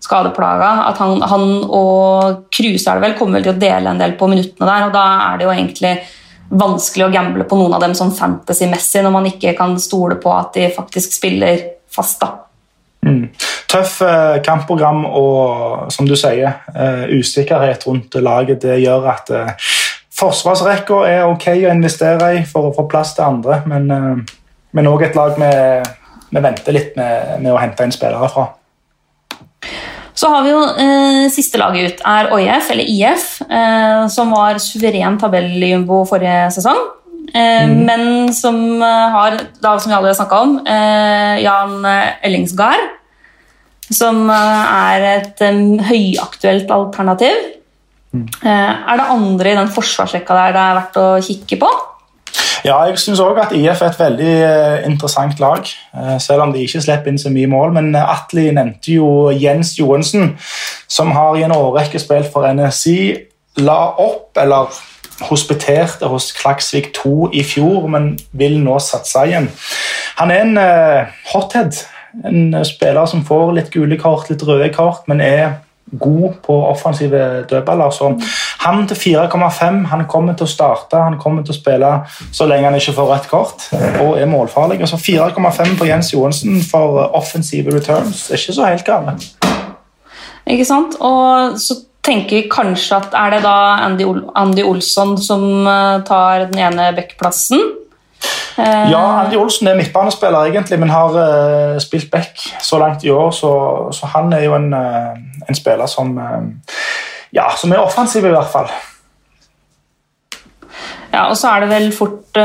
skadeplaga 0.04 0.72
at 0.89 1.00
han, 1.02 1.22
han 1.26 1.48
og 1.64 2.46
Kruse 2.54 2.91
er 2.91 3.00
det 3.00 3.08
vel, 3.08 3.18
kommer 3.18 3.39
vel 3.39 3.48
til 3.48 3.56
å 3.56 3.62
dele 3.64 3.91
en 3.91 4.02
del 4.02 4.16
på 4.20 4.30
minuttene 4.32 4.70
der, 4.70 4.88
og 4.88 4.96
da 4.96 5.06
er 5.32 5.39
det 5.39 5.48
jo 5.48 5.54
egentlig 5.56 5.96
vanskelig 6.56 7.08
å 7.08 7.14
gamble 7.14 7.46
på 7.50 7.58
noen 7.58 7.74
av 7.74 7.82
dem 7.82 7.96
sånn 7.98 8.14
fantasy-messig 8.14 9.02
når 9.04 9.14
man 9.16 9.30
ikke 9.30 9.56
kan 9.58 9.74
stole 9.82 10.20
på 10.22 10.34
at 10.36 10.54
de 10.58 10.70
faktisk 10.76 11.16
spiller 11.18 11.64
fast. 11.91 12.20
da. 12.22 12.32
Mm. 13.06 13.30
Tøff 13.70 14.00
eh, 14.06 14.38
kampprogram 14.46 15.04
og 15.06 15.91
som 15.93 16.08
du 16.10 16.16
sier, 16.18 16.62
eh, 16.74 17.06
usikkerhet 17.18 17.86
rundt 17.88 18.18
laget. 18.22 18.62
Det 18.62 18.80
gjør 18.82 19.10
at 19.14 19.32
eh, 19.34 19.70
forsvarsrekka 20.16 21.02
er 21.10 21.26
ok 21.28 21.50
å 21.56 21.74
investere 21.74 22.32
i 22.39 22.43
for 22.50 22.70
å 22.70 22.76
få 22.76 22.88
plass 22.89 23.16
til 23.18 23.28
andre, 23.28 23.62
men, 23.70 23.89
eh, 23.91 24.38
men 24.78 24.91
et 24.96 25.18
lag 25.18 25.38
vi 25.39 26.41
venter 26.41 26.76
litt 26.76 26.96
med, 26.98 27.41
med 27.41 27.54
å 27.54 27.60
hente 27.62 27.86
inn 27.86 27.96
spillere 27.96 28.30
fra. 28.32 28.50
Så 30.16 30.30
har 30.32 30.45
vi 30.45 30.51
jo 30.53 30.61
eh, 30.63 31.26
Siste 31.34 31.59
laget 31.59 31.91
ut 31.91 32.03
er 32.07 32.30
OIF, 32.32 32.70
eller 32.72 32.88
IF, 32.88 33.41
eh, 33.45 34.05
som 34.11 34.32
var 34.32 34.59
suveren 34.63 35.18
tabelljumbo 35.20 36.03
forrige 36.07 36.51
sesong. 36.55 36.80
Eh, 37.36 37.66
Men 37.68 38.34
som 38.34 38.82
eh, 38.82 39.09
har, 39.16 39.39
da, 39.59 39.76
som 39.78 39.91
vi 39.91 39.97
allerede 39.97 40.20
snakka 40.22 40.39
om, 40.45 40.59
eh, 40.66 41.41
Jan 41.43 41.84
Ellingsgard. 42.24 42.93
Som 43.91 44.30
eh, 44.34 44.78
er 44.95 45.03
et 45.11 45.43
um, 45.45 45.76
høyaktuelt 45.84 46.72
alternativ. 46.74 47.36
Eh, 48.16 48.72
er 48.88 48.97
det 49.01 49.11
andre 49.11 49.51
i 49.51 49.57
den 49.59 49.68
forsvarsrekka 49.76 50.38
der 50.38 50.55
det 50.55 50.63
er 50.63 50.80
verdt 50.80 50.97
å 51.01 51.09
kikke 51.28 51.59
på? 51.61 51.70
Ja, 52.65 52.79
jeg 52.89 52.97
syns 52.97 53.21
òg 53.21 53.38
at 53.38 53.51
IF 53.53 53.81
er 53.83 53.91
et 53.91 53.99
veldig 53.99 54.31
eh, 54.41 54.86
interessant 54.88 55.39
lag, 55.39 55.67
eh, 55.93 56.15
selv 56.21 56.47
om 56.47 56.53
de 56.53 56.63
ikke 56.65 56.81
slipper 56.81 57.11
inn 57.11 57.19
så 57.21 57.29
mye 57.29 57.49
mål. 57.51 57.75
Men 57.75 57.91
eh, 57.93 58.13
Atli 58.15 58.47
nevnte 58.49 58.95
jo 58.95 59.09
Jens 59.29 59.75
Johansen, 59.77 60.33
som 60.89 61.13
har 61.13 61.38
i 61.38 61.45
en 61.45 61.53
årrekke 61.53 62.01
spilt 62.01 62.31
for 62.33 62.47
NSI. 62.49 62.97
La 63.61 63.77
opp, 64.01 64.31
eller 64.41 64.73
hospiterte 65.29 66.09
hos 66.11 66.31
Klaksvik 66.36 66.89
2 66.97 67.29
i 67.38 67.43
fjor, 67.45 67.86
men 67.91 68.15
vil 68.33 68.57
nå 68.63 68.79
satse 68.83 69.27
igjen. 69.29 69.51
Han 70.17 70.33
er 70.33 70.41
en 70.41 70.57
hothead. 71.31 71.77
En 72.25 72.57
spiller 72.65 73.05
som 73.11 73.23
får 73.27 73.53
litt 73.55 73.71
gule 73.71 73.99
kort, 73.99 74.29
litt 74.31 74.43
røde 74.47 74.71
kort, 74.75 75.05
men 75.11 75.21
er 75.23 75.59
god 75.91 76.33
på 76.45 76.55
offensive 76.67 77.45
dødballer. 77.49 77.89
Så 77.89 78.21
Han 78.59 78.88
til 78.88 78.95
4,5 78.95 79.86
han 79.86 80.05
kommer 80.09 80.33
til 80.33 80.47
å 80.47 80.49
starte, 80.49 80.97
han 80.97 81.19
kommer 81.21 81.43
til 81.43 81.53
å 81.53 81.57
spille 81.57 81.91
så 82.31 82.47
lenge 82.49 82.65
han 82.65 82.75
ikke 82.75 82.95
får 82.97 83.11
rødt 83.11 83.27
kort 83.29 83.67
og 84.01 84.17
er 84.17 84.25
målfarlig. 84.25 84.79
Altså 84.81 84.97
4,5 84.97 85.77
på 85.77 85.86
Jens 85.86 86.13
Johansen 86.13 86.61
for 86.71 87.09
offensive 87.13 87.75
returns 87.75 88.29
er 88.29 88.41
ikke 88.41 88.57
så 88.57 88.65
helt 88.65 88.86
gale. 88.86 89.17
Ikke 90.45 90.65
sant? 90.65 90.97
Og 91.01 91.59
så 91.61 91.77
tenker 92.05 92.41
vi 92.41 92.49
kanskje 92.49 92.99
at 92.99 93.15
er 93.17 93.36
det 93.36 93.43
da 93.45 93.55
Andy, 93.86 94.05
Ol 94.05 94.23
Andy 94.38 94.65
Olsson 94.65 95.15
som 95.21 95.65
eh, 95.67 96.01
tar 96.05 96.47
den 96.51 96.61
ene 96.67 96.91
backplassen? 96.97 97.61
Eh, 98.58 98.91
ja, 98.91 99.03
Andy 99.24 99.36
Olsen 99.36 99.68
er 99.68 99.76
midtbanespiller 99.76 100.47
egentlig, 100.47 100.80
men 100.80 100.91
har 100.93 101.16
uh, 101.16 101.78
spilt 101.84 102.12
back 102.12 102.39
så 102.64 102.80
langt 102.80 103.03
i 103.03 103.12
år. 103.12 103.32
Så, 103.36 103.51
så 103.91 104.08
han 104.16 104.34
er 104.34 104.45
jo 104.45 104.56
en, 104.56 104.74
uh, 104.74 105.49
en 105.49 105.58
spiller 105.58 105.86
som, 105.91 106.14
uh, 106.18 106.78
ja, 107.36 107.49
som 107.60 107.72
er 107.72 107.84
offensiv, 107.84 108.26
i 108.26 108.32
hvert 108.32 108.51
fall. 108.51 108.72
Ja, 111.12 111.28
og 111.30 111.36
så 111.38 111.51
er 111.51 111.64
det 111.64 111.70
vel 111.72 111.91
fort 111.95 112.38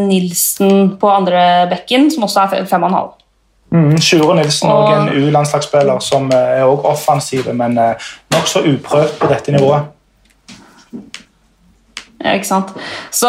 Nilsen 0.00 0.94
på 1.00 1.08
andre 1.12 1.66
bekken, 1.68 2.06
som 2.10 2.24
også 2.24 2.46
er 2.46 2.64
5,5. 2.64 3.10
Mm, 3.70 3.98
Sjure 4.00 4.36
Nilsen 4.38 4.70
og 4.72 4.88
en 4.88 5.10
U-landslagsspiller 5.12 6.00
som 6.00 6.30
er 6.32 6.64
også 6.64 6.88
offensiv, 6.94 7.50
men 7.54 7.76
nokså 8.32 8.64
uprøvd 8.64 9.18
på 9.20 9.28
dette 9.28 9.52
nivået. 9.52 9.92
Ikke 12.20 12.44
sant? 12.44 12.74
Så 13.16 13.28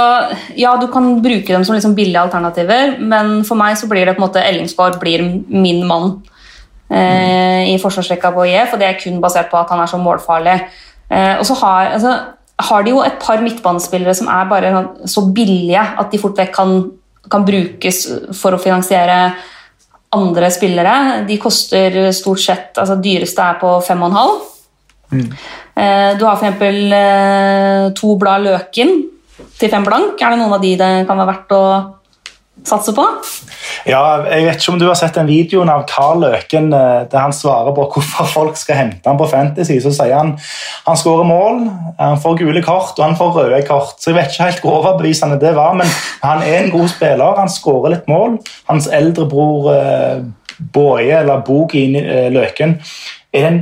ja, 0.59 0.73
du 0.79 0.89
kan 0.91 1.13
bruke 1.23 1.47
dem 1.47 1.63
som 1.63 1.77
liksom 1.77 1.95
billige 1.95 2.19
alternativer, 2.19 2.97
men 2.99 3.39
for 3.47 3.59
meg 3.59 3.77
så 3.79 3.87
blir 3.87 4.03
det 4.05 4.17
på 4.17 4.21
en 4.21 4.27
måte 4.27 4.43
Ellingsgaard 4.43 4.99
blir 4.99 5.23
min 5.47 5.85
mann 5.87 6.17
eh, 6.91 7.71
i 7.71 7.77
forsvarsrekka 7.79 8.33
på 8.35 8.49
IF, 8.49 8.75
og 8.75 8.81
det 8.81 8.89
er 8.89 8.99
kun 8.99 9.21
basert 9.23 9.47
på 9.51 9.59
at 9.61 9.71
han 9.71 9.83
er 9.83 9.91
så 9.91 10.01
målfarlig. 10.01 10.57
Eh, 11.07 11.37
og 11.37 11.47
så 11.47 11.55
har, 11.61 11.93
altså, 11.95 12.17
har, 12.67 12.83
de 12.83 12.91
jo 12.91 13.01
et 13.05 13.15
par 13.23 13.39
midtbanespillere 13.43 14.17
som 14.17 14.27
er 14.27 14.51
bare 14.51 14.83
så 15.07 15.23
billige 15.31 15.87
at 16.03 16.11
de 16.11 16.19
fort 16.19 16.43
vekk 16.43 16.53
kan, 16.59 16.77
kan 17.31 17.47
brukes 17.47 18.03
for 18.35 18.57
å 18.57 18.61
finansiere 18.61 19.23
andre 20.11 20.51
spillere. 20.51 21.23
De 21.27 21.39
koster 21.39 22.09
stort 22.11 22.43
sett 22.43 22.79
altså 22.81 22.99
Dyreste 22.99 23.47
er 23.53 23.61
på 23.63 23.77
5,5. 23.87 24.50
Mm. 25.11 25.31
Eh, 25.75 26.11
du 26.17 26.25
har 26.25 26.39
f.eks. 26.39 26.61
Eh, 26.63 27.87
to 27.97 28.15
blad 28.19 28.45
Løken 28.47 29.01
til 29.59 29.71
fem 29.71 29.87
blank. 29.87 30.19
Er 30.19 30.33
det 30.33 30.41
noen 30.41 30.55
av 30.55 30.63
de 30.63 30.77
det 30.79 30.91
kan 31.09 31.19
være 31.19 31.33
verdt 31.33 31.57
å 31.57 31.63
satse 32.67 32.93
på? 32.93 33.03
Ja, 33.89 34.21
jeg 34.27 34.45
vet 34.45 34.59
ikke 34.61 34.73
om 34.75 34.79
du 34.81 34.85
har 34.85 34.97
sett 34.99 35.15
den 35.17 35.29
videoen 35.29 35.71
av 35.73 35.87
Carl 35.89 36.21
Løken 36.21 36.69
eh, 36.77 37.07
der 37.09 37.23
han 37.23 37.33
svarer 37.33 37.73
på 37.75 37.87
hvorfor 37.95 38.29
folk 38.29 38.59
skal 38.59 38.77
hente 38.77 39.09
ham 39.09 39.19
på 39.19 39.29
Fantasy. 39.31 39.79
Så 39.83 39.93
sier 39.95 40.15
han 40.17 40.35
han 40.85 40.99
skårer 40.99 41.27
mål, 41.27 41.63
han 41.99 42.21
får 42.21 42.37
gule 42.41 42.63
kort 42.65 42.95
og 42.99 43.05
han 43.05 43.17
får 43.19 43.33
røde 43.39 43.63
kort. 43.67 43.97
Så 43.99 44.11
Jeg 44.11 44.19
vet 44.19 44.35
ikke 44.35 44.49
helt 44.49 44.63
hvor 44.65 44.79
overbevisende 44.81 45.39
det 45.41 45.55
var, 45.57 45.75
men 45.77 45.89
han 46.21 46.45
er 46.45 46.61
en 46.61 46.71
god 46.73 46.87
spiller. 46.93 47.41
Han 47.41 47.51
skårer 47.51 47.97
litt 47.97 48.07
mål. 48.11 48.39
Hans 48.69 48.89
eldre 48.91 49.27
bror 49.29 49.73
Boje, 50.61 51.15
eller 51.17 51.39
Bogi 51.41 51.87
Løken, 52.29 52.75
er 53.33 53.47
en 53.47 53.61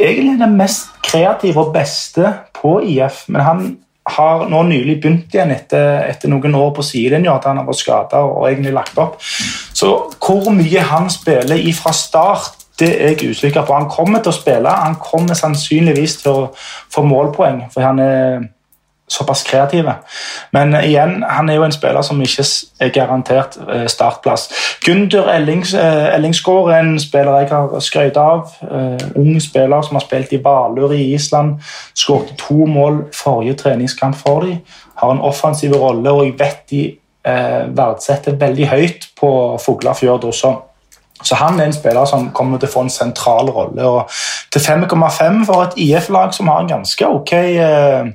egentlig 0.00 0.38
den 0.40 0.56
mest 0.58 0.90
kreative 1.04 1.66
og 1.66 1.72
beste 1.74 2.32
på 2.56 2.78
IF, 2.84 3.24
men 3.28 3.44
han 3.46 3.64
har 4.10 4.46
nå 4.50 4.62
nylig 4.66 4.96
begynt 5.00 5.34
igjen 5.34 5.52
etter, 5.54 6.04
etter 6.08 6.30
noen 6.32 6.54
år 6.56 6.72
på 6.76 6.84
sidelinja, 6.84 7.36
at 7.36 7.48
han 7.50 7.60
har 7.60 7.68
vært 7.68 7.82
skada 7.82 8.22
og 8.26 8.46
egentlig 8.48 8.72
lagt 8.74 8.98
opp. 8.98 9.20
Så 9.20 9.92
hvor 10.16 10.50
mye 10.54 10.86
han 10.90 11.10
spiller 11.12 11.60
ifra 11.70 11.92
start, 11.96 12.56
det 12.80 12.94
er 12.96 13.12
jeg 13.12 13.34
usikker 13.34 13.66
på. 13.66 13.76
Han 13.76 13.90
kommer 13.92 14.22
til 14.24 14.32
å 14.32 14.38
spille, 14.38 14.72
han 14.72 14.96
kommer 15.00 15.36
sannsynligvis 15.36 16.16
til 16.22 16.32
å 16.32 16.46
få 16.92 17.04
målpoeng, 17.04 17.66
for 17.74 17.84
han 17.84 18.00
er 18.00 18.48
såpass 19.10 19.42
kreative. 19.42 19.94
Men 20.52 20.74
uh, 20.74 20.84
igjen, 20.86 21.24
han 21.28 21.48
er 21.48 21.58
jo 21.58 21.64
en 21.66 21.74
spiller 21.74 22.02
som 22.06 22.20
ikke 22.22 22.44
er 22.80 22.92
garantert 22.94 23.58
uh, 23.60 23.86
startplass. 23.90 24.48
Gunder 24.86 25.28
Ellings, 25.34 25.74
Ellingsgård 25.74 26.70
er 26.70 26.84
en 26.84 26.98
spiller 27.00 27.42
jeg 27.42 27.50
har 27.50 27.82
skrøyt 27.84 28.16
av. 28.16 28.48
ung 29.16 29.40
spiller 29.42 29.82
som 29.82 29.98
har 29.98 30.04
spilt 30.04 30.32
i 30.32 30.40
Valur 30.44 30.92
i 30.92 31.12
Island. 31.14 31.58
Skåret 31.94 32.32
to 32.38 32.66
mål 32.66 33.04
forrige 33.14 33.54
treningskamp 33.54 34.16
for 34.16 34.40
dem. 34.40 34.62
Har 34.96 35.12
en 35.12 35.20
offensiv 35.20 35.72
rolle, 35.72 36.10
og 36.10 36.24
jeg 36.24 36.38
vet 36.38 36.64
de 36.70 36.82
verdsetter 37.76 38.36
veldig 38.40 38.68
høyt 38.68 39.08
på 39.20 39.30
Fuglafjord 39.60 40.24
også. 40.24 40.54
Så 41.22 41.36
han 41.36 41.60
er 41.60 41.68
en 41.68 41.76
spiller 41.76 42.04
som 42.08 42.30
kommer 42.36 42.58
til 42.58 42.70
å 42.70 42.72
få 42.72 42.84
en 42.86 42.92
sentral 42.92 43.50
rolle. 43.52 43.86
og 43.86 44.10
Til 44.52 44.62
5,5 44.64 45.44
for 45.46 45.64
et 45.64 45.76
IF-lag 45.76 46.34
som 46.34 46.48
har 46.48 46.62
en 46.62 46.70
ganske 46.70 47.08
ok 47.08 47.32
eh, 47.32 48.12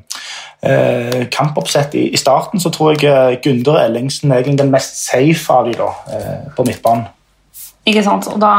eh, 0.65 1.25
kampoppsett 1.31 1.95
i, 1.95 2.07
i, 2.13 2.17
starten, 2.17 2.59
så 2.59 2.71
tror 2.73 2.95
jeg 2.95 3.09
eh, 3.09 3.37
Gunder 3.43 3.81
Ellingsen 3.83 4.31
er 4.31 4.41
egentlig 4.41 4.63
den 4.63 4.73
mest 4.73 5.03
safe 5.05 5.53
av 5.53 5.69
de 5.69 5.77
da, 5.77 5.91
eh, 6.13 6.39
på 6.55 6.65
midtbanen. 6.67 7.11
Ikke 7.85 8.01
sant, 8.01 8.25
og 8.33 8.39
da, 8.41 8.51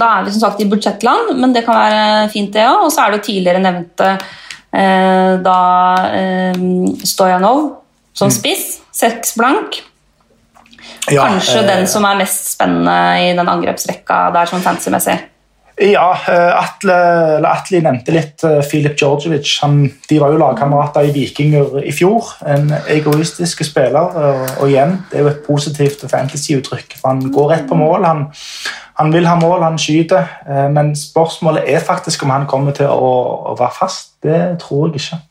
da, 0.00 0.06
er 0.16 0.24
vi 0.24 0.32
som 0.32 0.46
sagt 0.46 0.62
i 0.64 0.68
budsjettland, 0.68 1.34
men 1.36 1.52
det 1.52 1.66
kan 1.66 1.76
være 1.76 2.30
fint, 2.32 2.54
det 2.54 2.64
òg. 2.64 2.86
Og 2.86 2.94
så 2.94 3.04
er 3.04 3.12
det 3.12 3.20
jo 3.20 3.26
tidligere 3.26 3.60
nevnte 3.60 4.14
eh, 4.72 5.34
da 5.44 5.58
eh, 6.16 6.62
Stojanov 7.04 7.60
som 8.16 8.30
mm. 8.30 8.36
spiss, 8.38 8.64
seks 8.96 9.36
blank. 9.36 9.82
Ja, 11.10 11.26
Kanskje 11.26 11.64
den 11.66 11.86
som 11.90 12.04
er 12.06 12.18
mest 12.20 12.52
spennende 12.52 12.96
i 13.24 13.34
den 13.36 13.48
angrepsrekka 13.48 14.28
der 14.34 14.50
sånn 14.50 14.64
fancy-messig. 14.64 15.18
Ja, 15.80 16.10
eh, 16.28 16.50
Atle, 16.60 16.94
Atle 17.48 17.80
nevnte 17.80 18.12
litt 18.12 18.42
Filip 18.68 18.92
eh, 18.92 18.96
Djordjevic. 19.00 19.54
De 20.10 20.18
var 20.20 20.34
jo 20.34 20.40
lagkamerater 20.42 21.08
i 21.08 21.12
Vikinger 21.14 21.78
i 21.80 21.92
fjor. 21.96 22.34
En 22.44 22.68
egoistisk 22.92 23.64
spiller. 23.64 24.12
Og, 24.20 24.58
og 24.60 24.68
igjen, 24.68 24.98
det 25.08 25.18
er 25.18 25.24
jo 25.24 25.30
et 25.32 25.40
positivt 25.46 26.04
fantasy-uttrykk. 26.10 26.98
for 27.00 27.14
Han 27.14 27.32
går 27.32 27.50
rett 27.54 27.66
på 27.70 27.80
mål. 27.80 28.04
Han, 28.04 28.26
han, 29.00 29.14
vil 29.14 29.30
ha 29.30 29.38
mål, 29.40 29.64
han 29.64 29.80
skyter. 29.80 30.28
Eh, 30.44 30.68
men 30.74 30.92
spørsmålet 30.98 31.64
er 31.72 31.80
faktisk 31.80 32.28
om 32.28 32.34
han 32.36 32.48
kommer 32.50 32.76
til 32.76 32.92
å, 32.92 33.14
å 33.54 33.56
være 33.56 33.78
fast. 33.80 34.18
Det 34.20 34.42
tror 34.60 34.90
jeg 34.90 35.00
ikke. 35.00 35.22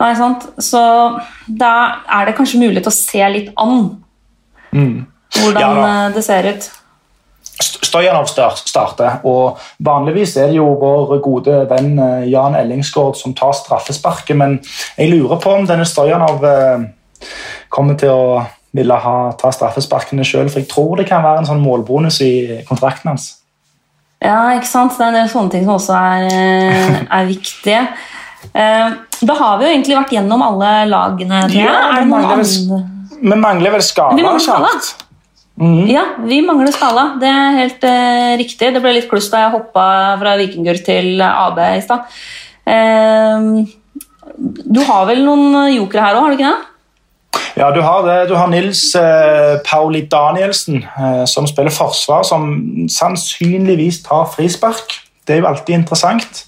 Nei, 0.00 0.10
sant. 0.16 0.46
Så 0.62 0.80
da 1.46 1.72
er 2.08 2.28
det 2.28 2.36
kanskje 2.38 2.60
mulig 2.62 2.82
å 2.86 2.92
se 2.94 3.22
litt 3.32 3.50
an 3.60 3.98
mm. 4.72 4.94
hvordan 5.36 5.80
ja, 5.82 5.96
det 6.14 6.24
ser 6.24 6.48
ut. 6.48 6.68
Støyen 7.60 8.16
av 8.16 8.28
starter, 8.30 9.18
og 9.28 9.58
vanligvis 9.84 10.36
er 10.40 10.48
det 10.48 10.56
jo 10.56 10.70
vår 10.80 11.18
gode 11.24 11.58
venn 11.68 11.98
eh, 12.00 12.30
Jan 12.30 12.56
Ellingsgaard 12.56 13.18
som 13.18 13.34
tar 13.36 13.52
straffesparket, 13.58 14.38
men 14.38 14.56
jeg 14.96 15.10
lurer 15.12 15.40
på 15.42 15.52
om 15.58 15.68
denne 15.68 15.84
støyen 15.88 16.24
av 16.24 16.46
kommer 17.68 17.98
til 18.00 18.14
å 18.14 18.24
ville 18.76 18.96
ha, 19.04 19.16
ta 19.38 19.50
straffesparkene 19.52 20.24
sjøl, 20.26 20.48
for 20.48 20.62
jeg 20.62 20.70
tror 20.70 21.00
det 21.00 21.08
kan 21.10 21.24
være 21.24 21.42
en 21.42 21.50
sånn 21.50 21.62
målbonus 21.62 22.20
i 22.24 22.32
kontrakten 22.68 23.12
hans. 23.12 23.32
Ja, 24.20 24.52
ikke 24.54 24.68
sant. 24.68 24.96
Det 24.98 25.06
er 25.06 25.14
en 25.14 25.18
del 25.22 25.30
sånne 25.32 25.54
ting 25.54 25.64
som 25.66 25.76
også 25.78 25.96
er, 25.96 26.26
eh, 26.30 26.98
er 27.18 27.30
viktige. 27.30 27.84
Da 29.26 29.36
har 29.36 29.58
vi 29.60 29.66
jo 29.66 29.74
egentlig 29.74 29.98
vært 29.98 30.14
gjennom 30.16 30.42
alle 30.46 30.70
lagene. 30.88 31.44
Ja, 31.54 31.74
vi 31.98 32.06
mangler, 32.08 32.40
vel, 32.40 32.84
vi 33.20 33.36
mangler 33.36 33.74
vel 33.76 33.84
skala. 33.84 34.70
Mm. 35.60 35.84
Ja, 35.92 36.04
vi 36.24 36.40
mangler 36.44 36.72
skala. 36.72 37.04
Det 37.20 37.28
er 37.28 37.58
helt 37.58 37.84
uh, 37.84 38.32
riktig. 38.40 38.72
Det 38.74 38.80
ble 38.80 38.94
litt 38.96 39.10
kluss 39.10 39.28
da 39.32 39.44
jeg 39.44 39.54
hoppa 39.58 39.84
fra 40.22 40.38
Vikingur 40.40 40.80
til 40.86 41.20
AB 41.26 41.60
i 41.66 41.84
stad. 41.84 42.16
Uh, 42.64 43.60
du 44.40 44.80
har 44.88 45.06
vel 45.10 45.24
noen 45.26 45.74
jokere 45.74 46.06
her 46.06 46.16
òg, 46.16 46.24
har 46.24 46.32
du 46.32 46.38
ikke 46.38 46.50
det? 46.50 46.66
Ja, 47.58 47.70
du 47.74 47.80
har 47.82 48.06
det. 48.06 48.28
Du 48.30 48.34
har 48.38 48.48
Nils 48.50 48.94
eh, 48.94 49.58
Pauli 49.66 50.04
Danielsen, 50.10 50.84
eh, 50.84 51.24
som 51.26 51.46
spiller 51.50 51.74
forsvar, 51.74 52.22
som 52.26 52.46
sannsynligvis 52.88 54.02
tar 54.06 54.28
frispark. 54.34 55.00
Det 55.26 55.36
er 55.36 55.42
jo 55.42 55.50
alltid 55.50 55.74
interessant. 55.74 56.44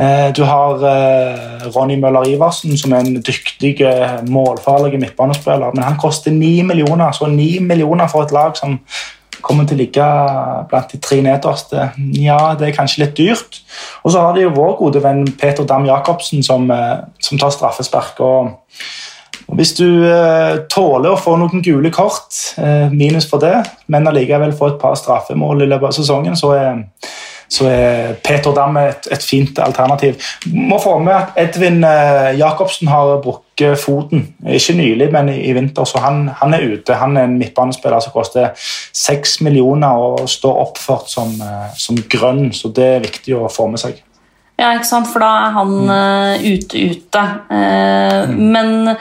Eh, 0.00 0.32
du 0.36 0.42
har 0.48 0.84
eh, 0.88 1.68
Ronny 1.74 1.98
Møller 2.00 2.28
Iversen, 2.30 2.76
som 2.80 2.94
er 2.96 3.04
en 3.04 3.20
dyktig, 3.20 3.74
eh, 3.84 4.18
målfarlig 4.32 5.00
midtbanespiller. 5.00 5.74
Men 5.74 5.84
han 5.84 5.98
koster 6.00 6.32
ni 6.32 6.62
millioner, 6.62 7.12
så 7.12 7.28
ni 7.28 7.58
millioner 7.60 8.08
for 8.08 8.24
et 8.24 8.32
lag 8.32 8.56
som 8.56 8.78
kommer 9.40 9.64
til 9.64 9.78
å 9.78 9.80
ligge 9.80 10.06
blant 10.68 10.90
de 10.92 10.98
tre 11.00 11.20
nederste. 11.24 11.90
Ja, 12.16 12.54
det 12.58 12.68
er 12.68 12.76
kanskje 12.76 13.04
litt 13.04 13.14
dyrt. 13.16 13.62
Og 14.04 14.12
så 14.12 14.24
har 14.24 14.34
de 14.36 14.44
jo 14.44 14.56
vår 14.56 14.74
gode 14.80 15.04
venn 15.04 15.22
Peter 15.40 15.64
Dam 15.64 15.86
Jacobsen, 15.88 16.42
som, 16.44 16.68
som 17.20 17.40
tar 17.40 17.54
straffespark. 17.54 18.20
og 18.20 18.58
hvis 19.56 19.72
du 19.74 19.86
eh, 20.06 20.60
tåler 20.70 21.10
å 21.10 21.18
få 21.18 21.34
noen 21.40 21.62
gule 21.64 21.90
kort, 21.94 22.28
eh, 22.60 22.86
minus 22.92 23.26
for 23.30 23.42
det, 23.42 23.56
men 23.90 24.06
allikevel 24.06 24.54
få 24.56 24.72
et 24.72 24.78
par 24.82 24.94
straffemål 24.98 25.64
i 25.64 25.70
løpet 25.70 25.90
av 25.90 25.96
sesongen, 25.96 26.36
så 26.38 26.52
er, 26.54 26.84
så 27.50 27.66
er 27.66 28.12
Peter 28.22 28.54
Dam 28.54 28.76
et, 28.78 29.08
et, 29.10 29.22
fint 29.22 29.58
alternativ. 29.58 30.20
Må 30.46 30.78
få 30.82 30.98
med 31.02 31.14
at 31.16 31.38
Edvin 31.40 31.82
eh, 31.84 32.38
Jacobsen 32.38 32.88
har 32.88 33.16
brukket 33.24 33.78
foten. 33.78 34.28
Ikke 34.46 34.76
nylig, 34.78 35.10
men 35.12 35.32
i, 35.32 35.40
i 35.50 35.54
vinter, 35.56 35.84
så 35.84 35.98
han, 36.04 36.28
han, 36.40 36.54
er 36.54 36.68
ute. 36.76 36.94
Han 36.94 37.18
er 37.18 37.26
en 37.26 37.38
midtbanespiller 37.40 38.02
som 38.04 38.14
koster 38.14 38.54
seks 38.94 39.40
millioner 39.42 39.98
og 39.98 40.28
står 40.30 40.62
oppført 40.62 41.10
som, 41.10 41.34
eh, 41.42 41.74
som 41.78 41.98
grønn, 42.10 42.52
så 42.54 42.70
det 42.76 42.86
er 42.86 43.04
viktig 43.08 43.34
å 43.34 43.50
få 43.50 43.66
med 43.72 43.82
seg. 43.82 43.98
Ja, 44.60 44.74
ikke 44.76 44.86
sant? 44.86 45.10
For 45.10 45.24
da 45.24 45.32
er 45.46 45.52
han 45.56 45.76
uh, 45.88 46.42
ute, 46.44 46.86
ute. 46.92 47.20
Uh, 47.48 48.28
mm. 48.28 48.40
Men 48.52 48.96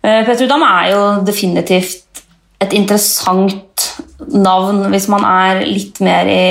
Petter 0.00 0.46
Udam 0.48 0.62
er 0.64 0.86
jo 0.94 1.02
definitivt 1.26 2.22
et 2.62 2.72
interessant 2.72 3.67
navn 4.26 4.82
hvis 4.92 5.08
man 5.10 5.24
er 5.26 5.62
litt 5.66 6.00
mer 6.04 6.28
i, 6.30 6.44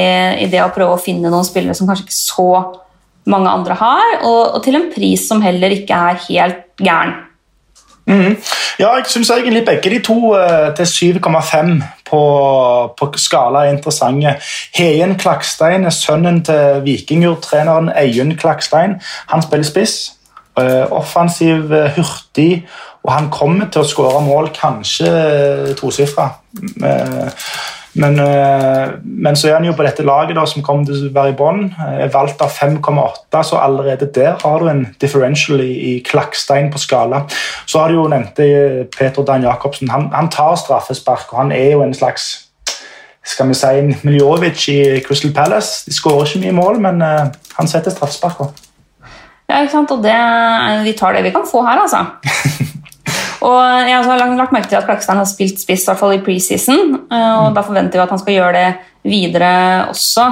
i, 0.44 0.50
det 0.52 0.64
å 0.64 0.72
prøve 0.74 0.96
å 0.96 1.02
finne 1.02 1.32
noen 1.32 1.48
spillere 1.48 1.76
som 1.78 1.90
kanskje 1.90 2.08
ikke 2.08 2.18
så 2.18 2.50
mange 3.28 3.52
andre 3.52 3.76
har, 3.76 4.20
og, 4.24 4.56
og 4.56 4.62
til 4.64 4.78
en 4.80 4.92
pris 4.94 5.26
som 5.28 5.44
heller 5.44 5.74
ikke 5.76 5.98
er 6.12 6.22
helt 6.30 6.62
gæren. 6.80 7.18
Mm. 8.08 8.38
Ja, 8.80 8.94
jeg 8.96 9.10
syns 9.12 9.30
egentlig 9.30 9.66
begge 9.68 9.90
de 9.92 10.00
to 10.00 10.16
uh, 10.32 10.72
til 10.78 10.86
7,5 11.20 11.74
på, 12.08 12.22
på, 12.98 13.08
skala 13.20 13.66
er 13.66 13.74
interessante. 13.76 14.38
Heien 14.78 15.18
Klakstein 15.20 15.84
er 15.86 15.96
sønnen 15.96 16.40
til 16.48 16.86
Vikingur-treneren 16.86 17.92
Eiun 18.00 18.38
Klakstein. 18.40 18.96
Han 19.34 19.44
spiller 19.44 19.68
spiss. 19.68 19.98
Uh, 20.58 20.88
offensiv, 20.96 21.68
uh, 21.68 21.92
hurtig, 22.00 22.64
og 23.08 23.14
han 23.16 23.32
kommer 23.32 23.72
til 23.72 23.82
å 23.82 23.88
skåre 23.88 24.22
mål, 24.28 24.52
kanskje 24.56 25.10
tosifra. 25.80 26.30
Uh, 26.84 27.32
men, 27.98 28.20
eh, 28.20 28.90
men, 29.04 29.36
så 29.36 29.50
er 29.50 29.56
han 29.58 29.66
jo 29.66 29.74
på 29.74 29.86
dette 29.86 30.06
laget 30.06 30.38
da, 30.38 30.44
som 30.46 30.62
kommer 30.66 30.86
til 30.86 31.08
å 31.08 31.14
være 31.16 31.34
i 31.34 31.38
bånn. 31.38 31.64
Er 31.82 32.04
eh, 32.06 32.12
valgt 32.14 32.42
av 32.46 32.54
5,8, 32.54 33.42
så 33.50 33.62
allerede 33.62 34.10
der 34.14 34.36
har 34.44 34.62
du 34.62 34.70
en 34.70 34.84
differential 35.02 35.64
i, 35.64 35.72
i 35.92 35.94
klakkstein 36.06 36.70
på 36.74 36.82
skala. 36.82 37.24
Så 37.66 37.82
har 37.82 37.90
du 37.90 37.98
jo 37.98 38.10
nevnte 38.12 38.46
eh, 38.46 38.84
Peter 38.94 39.26
Dan 39.26 39.48
Jacobsen. 39.48 39.90
Han, 39.94 40.12
han, 40.14 40.30
tar 40.34 40.60
straffespark, 40.62 41.32
og 41.34 41.42
han 41.42 41.56
er 41.56 41.74
jo 41.74 41.82
en 41.86 41.98
slags 41.98 42.30
skal 43.28 43.50
vi 43.50 43.58
si, 43.60 43.98
Miljovic 44.08 44.70
i 44.72 44.80
Crystal 45.04 45.34
Palace. 45.36 45.82
De 45.90 45.96
skårer 45.96 46.30
ikke 46.30 46.46
mye 46.46 46.56
mål, 46.56 46.78
men 46.80 47.02
uh, 47.04 47.26
han 47.58 47.68
setter 47.68 47.92
straffespark. 47.92 48.54
Ja, 49.50 49.60
ikke 49.66 49.74
sant? 49.74 49.92
Og 49.92 50.00
det, 50.06 50.16
vi 50.86 50.94
tar 50.96 51.18
det 51.18 51.26
vi 51.26 51.34
kan 51.36 51.44
få 51.50 51.66
her, 51.66 51.82
altså. 51.84 52.06
Og 53.48 53.88
jeg 53.88 54.04
har 54.04 54.20
lagt 54.20 54.54
merke 54.56 54.68
til 54.68 54.80
at 54.80 54.88
Klakstein 54.88 55.22
har 55.22 55.28
spilt 55.30 55.62
spiss 55.62 55.86
hvert 55.88 56.00
fall 56.02 56.18
i 56.18 56.24
preseason, 56.24 56.98
eh, 57.08 57.36
og 57.46 57.56
da 57.56 57.64
forventer 57.64 58.00
vi 58.00 58.04
at 58.04 58.14
han 58.14 58.22
skal 58.22 58.36
gjøre 58.36 58.56
det 58.58 58.68
videre 59.08 59.52
også. 59.94 60.26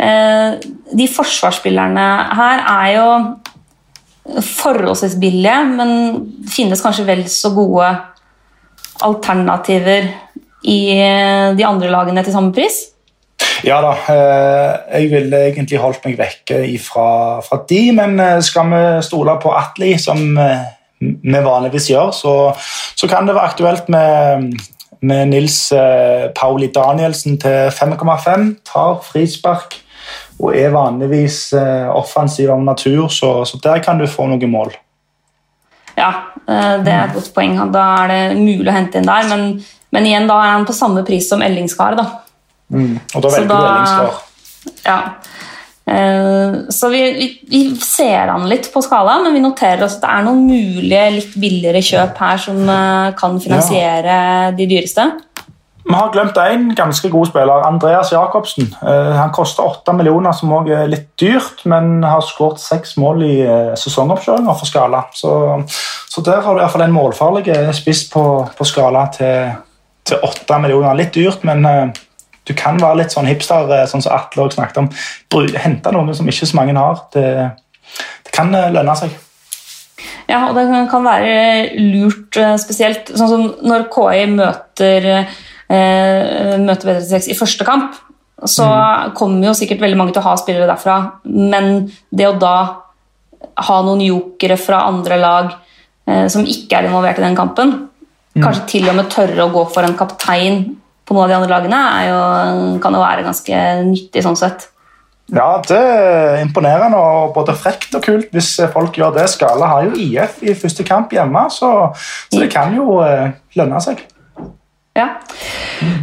Eh, 0.00 0.56
de 0.96 1.08
forsvarsspillerne 1.12 2.06
her 2.38 2.64
er 2.72 2.88
jo 2.96 3.08
forholdsvis 4.40 5.18
billige, 5.20 5.58
men 5.76 5.92
finnes 6.48 6.80
kanskje 6.80 7.04
vel 7.10 7.26
så 7.28 7.52
gode 7.52 7.90
alternativer 9.04 10.08
i 10.64 10.80
eh, 10.96 11.52
de 11.58 11.68
andre 11.68 11.92
lagene 11.92 12.24
til 12.24 12.32
samme 12.32 12.54
pris? 12.56 12.86
Ja 13.64 13.78
da, 13.80 13.92
jeg 14.92 15.08
ville 15.08 15.38
egentlig 15.48 15.78
holdt 15.80 16.04
meg 16.04 16.18
vekke 16.18 16.58
fra, 16.84 17.40
fra 17.44 17.58
de, 17.68 17.80
men 17.96 18.20
skal 18.44 18.68
vi 18.72 18.80
stole 19.04 19.36
på 19.40 19.52
Atli, 19.56 19.94
som 20.00 20.36
vi 21.22 21.42
vanligvis 21.44 21.90
gjør, 21.90 22.12
så, 22.16 22.34
så 22.96 23.08
kan 23.10 23.28
det 23.28 23.36
være 23.36 23.52
aktuelt 23.52 23.88
med, 23.92 24.54
med 25.04 25.32
Nils 25.32 25.58
eh, 25.72 26.30
Pauli 26.36 26.70
Danielsen 26.74 27.38
til 27.42 27.70
5,5. 27.74 28.50
Tar 28.68 29.00
frispark 29.06 29.78
og 30.42 30.56
er 30.56 30.72
vanligvis 30.74 31.38
eh, 31.56 31.86
offensiv 31.94 32.50
av 32.52 32.64
natur, 32.64 33.06
så, 33.12 33.36
så, 33.46 33.60
der 33.62 33.82
kan 33.84 34.00
du 34.00 34.08
få 34.10 34.26
noen 34.30 34.50
mål. 34.50 34.74
Ja, 35.94 36.10
eh, 36.48 36.74
det 36.82 36.90
er 36.90 37.06
et 37.06 37.16
godt 37.16 37.30
poeng. 37.36 37.56
Da 37.74 37.86
er 38.02 38.12
det 38.12 38.20
mulig 38.40 38.68
å 38.68 38.74
hente 38.74 39.00
inn 39.00 39.08
der, 39.08 39.30
men, 39.30 39.48
men 39.94 40.10
igjen 40.10 40.28
da 40.30 40.40
er 40.42 40.56
han 40.56 40.66
på 40.68 40.76
samme 40.76 41.04
pris 41.06 41.28
som 41.30 41.44
Ellingskar. 41.44 41.96
Da. 42.00 42.08
Mm, 42.74 42.98
og 43.14 43.22
da 43.22 43.34
velger 43.36 43.50
da, 43.52 43.60
du 43.60 43.70
Ellingskar. 43.70 44.22
Ja. 44.84 44.98
Eh, 45.86 46.54
så 46.68 46.88
vi, 46.88 47.12
vi, 47.12 47.40
vi, 47.48 47.76
ser 47.76 48.30
an 48.32 48.48
litt 48.48 48.70
på 48.72 48.82
skala, 48.82 49.18
men 49.24 49.36
vi 49.36 49.42
noterer 49.44 49.84
oss 49.84 49.98
at 49.98 50.06
det 50.06 50.14
er 50.14 50.24
noen 50.24 50.46
mulige 50.48 51.04
litt 51.18 51.36
billigere 51.36 51.84
kjøp 51.84 52.24
her 52.24 52.40
som 52.40 52.60
eh, 52.64 53.12
kan 53.18 53.36
finansiere 53.42 54.16
ja. 54.16 54.50
de 54.56 54.68
dyreste. 54.70 55.08
Vi 55.84 55.92
har 55.92 56.08
glemt 56.14 56.38
én 56.40 56.70
ganske 56.72 57.10
god 57.12 57.28
spiller, 57.28 57.66
Andreas 57.68 58.14
Jacobsen. 58.14 58.70
Eh, 58.80 59.10
han 59.18 59.34
koster 59.36 59.66
8 59.68 59.92
millioner, 59.98 60.32
som 60.32 60.54
også 60.56 60.72
er 60.72 60.88
litt 60.88 61.10
dyrt, 61.20 61.60
men 61.68 61.98
har 62.06 62.24
skåret 62.24 62.64
seks 62.64 62.96
mål 62.96 63.26
i 63.26 63.34
sesongoppkjøringa 63.76 64.56
for 64.56 64.70
Skala. 64.70 65.04
Så, 65.12 65.34
så, 66.08 66.24
der 66.24 66.40
har 66.40 66.56
du 66.56 66.64
iallfall 66.64 66.86
en 66.86 66.96
målfarlig 66.96 67.44
spiss 67.76 68.06
på, 68.08 68.24
på 68.56 68.68
skala 68.68 69.04
til, 69.12 69.52
til 70.08 70.24
8 70.24 70.62
millioner. 70.64 70.96
Litt 70.96 71.12
dyrt, 71.12 71.44
men 71.44 71.92
du 72.44 72.52
kan 72.58 72.78
være 72.80 73.00
litt 73.02 73.14
sånn 73.14 73.28
hipster, 73.28 73.68
eh, 73.72 73.86
sånn 73.88 74.04
som 74.04 74.14
Atle 74.16 74.50
snakket 74.52 74.82
om. 74.82 74.90
Hente 75.56 75.92
noe 75.94 76.16
som 76.16 76.28
ikke 76.28 76.48
så 76.48 76.58
mange 76.58 76.76
har. 76.76 77.04
Det, 77.14 77.26
det, 78.26 78.34
kan 78.34 78.52
eh, 78.54 78.72
lønne 78.74 78.96
seg. 78.98 79.14
Ja, 80.28 80.48
og 80.48 80.56
det 80.56 80.66
kan 80.90 81.04
være 81.04 81.74
lurt 81.80 82.36
eh, 82.40 82.56
spesielt 82.60 83.12
sånn 83.12 83.30
som 83.30 83.46
når 83.64 83.88
KI 83.92 84.24
møter, 84.32 85.10
eh, 85.68 86.54
møter 86.60 86.90
Bedre 86.92 87.04
6 87.08 87.30
i 87.32 87.38
første 87.38 87.66
kamp, 87.68 87.96
så 88.44 88.66
mm. 88.66 89.12
kommer 89.16 89.48
jo 89.48 89.56
sikkert 89.56 89.84
veldig 89.84 89.98
mange 90.00 90.14
til 90.14 90.24
å 90.24 90.28
ha 90.28 90.36
spillere 90.40 90.68
derfra, 90.68 90.98
men 91.24 91.86
det 92.10 92.28
å 92.28 92.38
da 92.40 92.56
ha 93.68 93.76
noen 93.86 94.02
jokere 94.02 94.56
fra 94.60 94.82
andre 94.88 95.18
lag 95.20 95.52
eh, 96.08 96.26
som 96.32 96.46
ikke 96.48 96.80
er 96.80 96.88
involvert 96.88 97.20
i 97.20 97.26
den 97.26 97.36
kampen, 97.38 97.76
mm. 98.34 98.42
kanskje 98.42 98.66
til 98.74 98.88
og 98.90 98.98
med 98.98 99.12
tørre 99.12 99.46
å 99.46 99.52
gå 99.54 99.68
for 99.72 99.86
en 99.86 99.96
kaptein 99.98 100.64
på 101.04 101.14
noen 101.14 101.24
av 101.24 101.30
de 101.30 101.36
andre 101.38 101.52
lagene, 101.52 101.80
jo, 102.08 102.20
kan 102.84 102.96
jo 102.96 103.02
være 103.02 103.26
ganske 103.26 103.60
nyttig 103.90 104.24
sånn 104.24 104.38
sett. 104.40 104.68
Ja, 105.32 105.56
det 105.64 105.76
er 105.78 106.42
imponerende 106.42 106.98
og 107.00 107.32
både 107.36 107.54
frekt 107.56 107.94
og 107.96 108.04
kult 108.04 108.32
hvis 108.34 108.50
folk 108.74 108.96
gjør 109.00 109.14
det. 109.16 109.24
Skala 109.32 109.70
har 109.70 109.86
jo 109.86 109.94
IF 109.96 110.42
i 110.44 110.56
første 110.58 110.84
kamp 110.84 111.14
hjemme, 111.16 111.46
så, 111.52 111.70
så 112.28 112.42
det 112.42 112.50
kan 112.52 112.74
jo 112.76 112.98
eh, 113.04 113.32
lønne 113.56 113.80
seg. 113.84 114.04
Ja. 114.94 115.08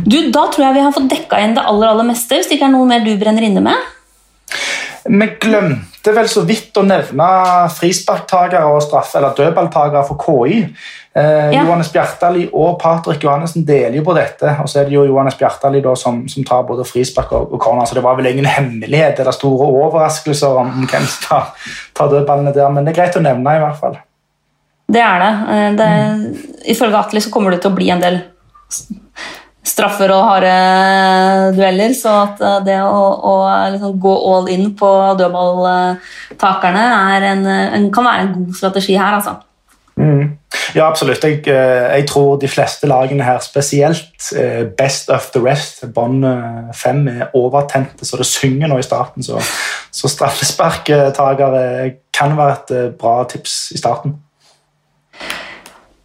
Du, 0.04 0.18
Da 0.34 0.48
tror 0.52 0.66
jeg 0.66 0.76
vi 0.76 0.84
har 0.84 0.96
fått 0.96 1.12
dekka 1.14 1.40
igjen 1.40 1.54
det 1.56 1.64
aller, 1.64 1.94
aller 1.94 2.08
meste. 2.10 2.40
Hvis 2.40 2.50
det 2.50 2.58
ikke 2.58 2.68
er 2.72 2.74
noe 2.74 2.90
mer 2.90 3.06
du 3.06 3.14
brenner 3.22 3.46
inne 3.46 3.64
med? 3.64 3.88
Vi 5.06 5.30
glemte 5.42 5.91
vel 6.10 6.30
så 6.32 6.42
vidt 6.48 6.78
å 6.80 6.84
nevne 6.86 7.28
frisparktakere 7.76 8.66
og 8.66 8.82
straffe- 8.82 9.20
eller 9.20 9.36
dødballtakere 9.38 10.02
for 10.08 10.18
KI. 10.22 10.64
Eh, 11.14 11.52
ja. 11.52 11.62
Johannes 11.62 11.92
Bjartali 11.92 12.46
og 12.54 12.80
Patrick 12.80 13.24
Johannessen 13.24 13.66
deler 13.68 13.98
jo 14.00 14.04
på 14.08 14.16
dette. 14.16 14.56
Og 14.64 14.70
så 14.72 14.82
er 14.82 14.88
det 14.90 14.96
jo 14.96 15.06
Johannes 15.06 15.36
Bjartali 15.38 15.82
da, 15.84 15.96
som, 16.00 16.24
som, 16.32 16.46
tar 16.48 16.64
både 16.68 16.88
frispark 16.88 17.34
og, 17.38 17.54
og 17.54 17.62
corner, 17.62 17.86
så 17.86 17.98
det 17.98 18.06
var 18.06 18.16
vel 18.18 18.32
ingen 18.32 18.48
hemmelighet 18.50 19.20
eller 19.20 19.36
store 19.36 19.68
overraskelser 19.68 20.62
om 20.64 20.86
hvem 20.86 21.06
som 21.06 21.28
tar, 21.28 21.68
tar 21.98 22.14
dødballene 22.16 22.56
der, 22.56 22.72
men 22.72 22.88
det 22.88 22.96
er 22.96 23.02
greit 23.02 23.20
å 23.20 23.26
nevne 23.26 23.58
i 23.58 23.62
hvert 23.62 23.82
fall. 23.82 24.00
Det 24.92 25.04
er 25.04 25.22
det. 25.22 25.34
Eh, 25.56 25.70
det 25.80 25.92
mm. 25.92 26.26
Ifølge 26.74 27.04
Atli 27.04 27.24
så 27.24 27.34
kommer 27.34 27.54
det 27.54 27.62
til 27.62 27.74
å 27.74 27.78
bli 27.78 27.92
en 27.94 28.04
del 28.04 28.22
straffer 29.64 30.12
og 30.14 30.26
harde 30.26 31.54
dueller. 31.58 31.94
Så 31.98 32.14
at 32.24 32.42
eh, 32.42 32.60
det 32.68 32.80
å, 32.84 33.06
å 33.32 33.36
liksom 33.76 34.00
gå 34.02 34.18
all 34.34 34.52
in 34.54 34.72
på 34.78 34.90
dødballtakerne 35.20 36.86
en, 37.32 37.48
en, 37.48 37.90
kan 37.94 38.08
være 38.08 38.28
en 38.28 38.36
god 38.40 38.60
strategi 38.62 38.98
her, 38.98 39.20
altså. 39.20 39.38
Mm. 40.02 40.38
Ja, 40.76 40.88
absolutt. 40.88 41.24
Jeg, 41.24 41.44
eh, 41.52 41.88
jeg, 41.98 42.08
tror 42.10 42.40
de 42.42 42.50
fleste 42.52 42.90
lagene 42.90 43.28
her, 43.28 43.40
spesielt 43.44 44.32
eh, 44.38 44.64
best 44.78 45.12
of 45.14 45.30
the 45.36 45.44
rest, 45.44 45.86
bånd 45.94 46.26
fem, 46.76 47.06
er 47.12 47.38
overtente 47.38 48.08
så 48.08 48.20
det 48.20 48.28
synger 48.30 48.72
nå 48.72 48.82
i 48.82 48.88
starten. 48.88 49.26
Så, 49.26 49.40
så 49.92 50.12
straffesparktakere 50.12 51.94
kan 52.16 52.38
være 52.38 52.58
et 52.58 53.00
bra 53.00 53.22
tips 53.30 53.72
i 53.76 53.80
starten. 53.82 54.18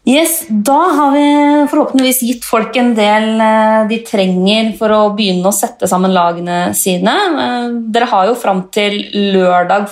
Yes, 0.06 0.44
Da 0.48 0.78
har 0.94 1.10
vi 1.10 1.24
forhåpentligvis 1.66 2.20
gitt 2.22 2.44
folk 2.46 2.76
en 2.78 2.92
del 2.94 3.40
eh, 3.42 3.80
de 3.90 3.96
trenger 4.06 4.68
for 4.78 4.92
å 4.94 5.00
begynne 5.16 5.50
å 5.50 5.54
sette 5.54 5.88
sammen 5.90 6.12
lagene 6.14 6.68
sine. 6.78 7.14
Eh, 7.42 7.72
dere 7.90 8.06
har 8.12 8.28
jo 8.28 8.36
fram 8.38 8.68
til 8.70 9.00
lørdag 9.34 9.88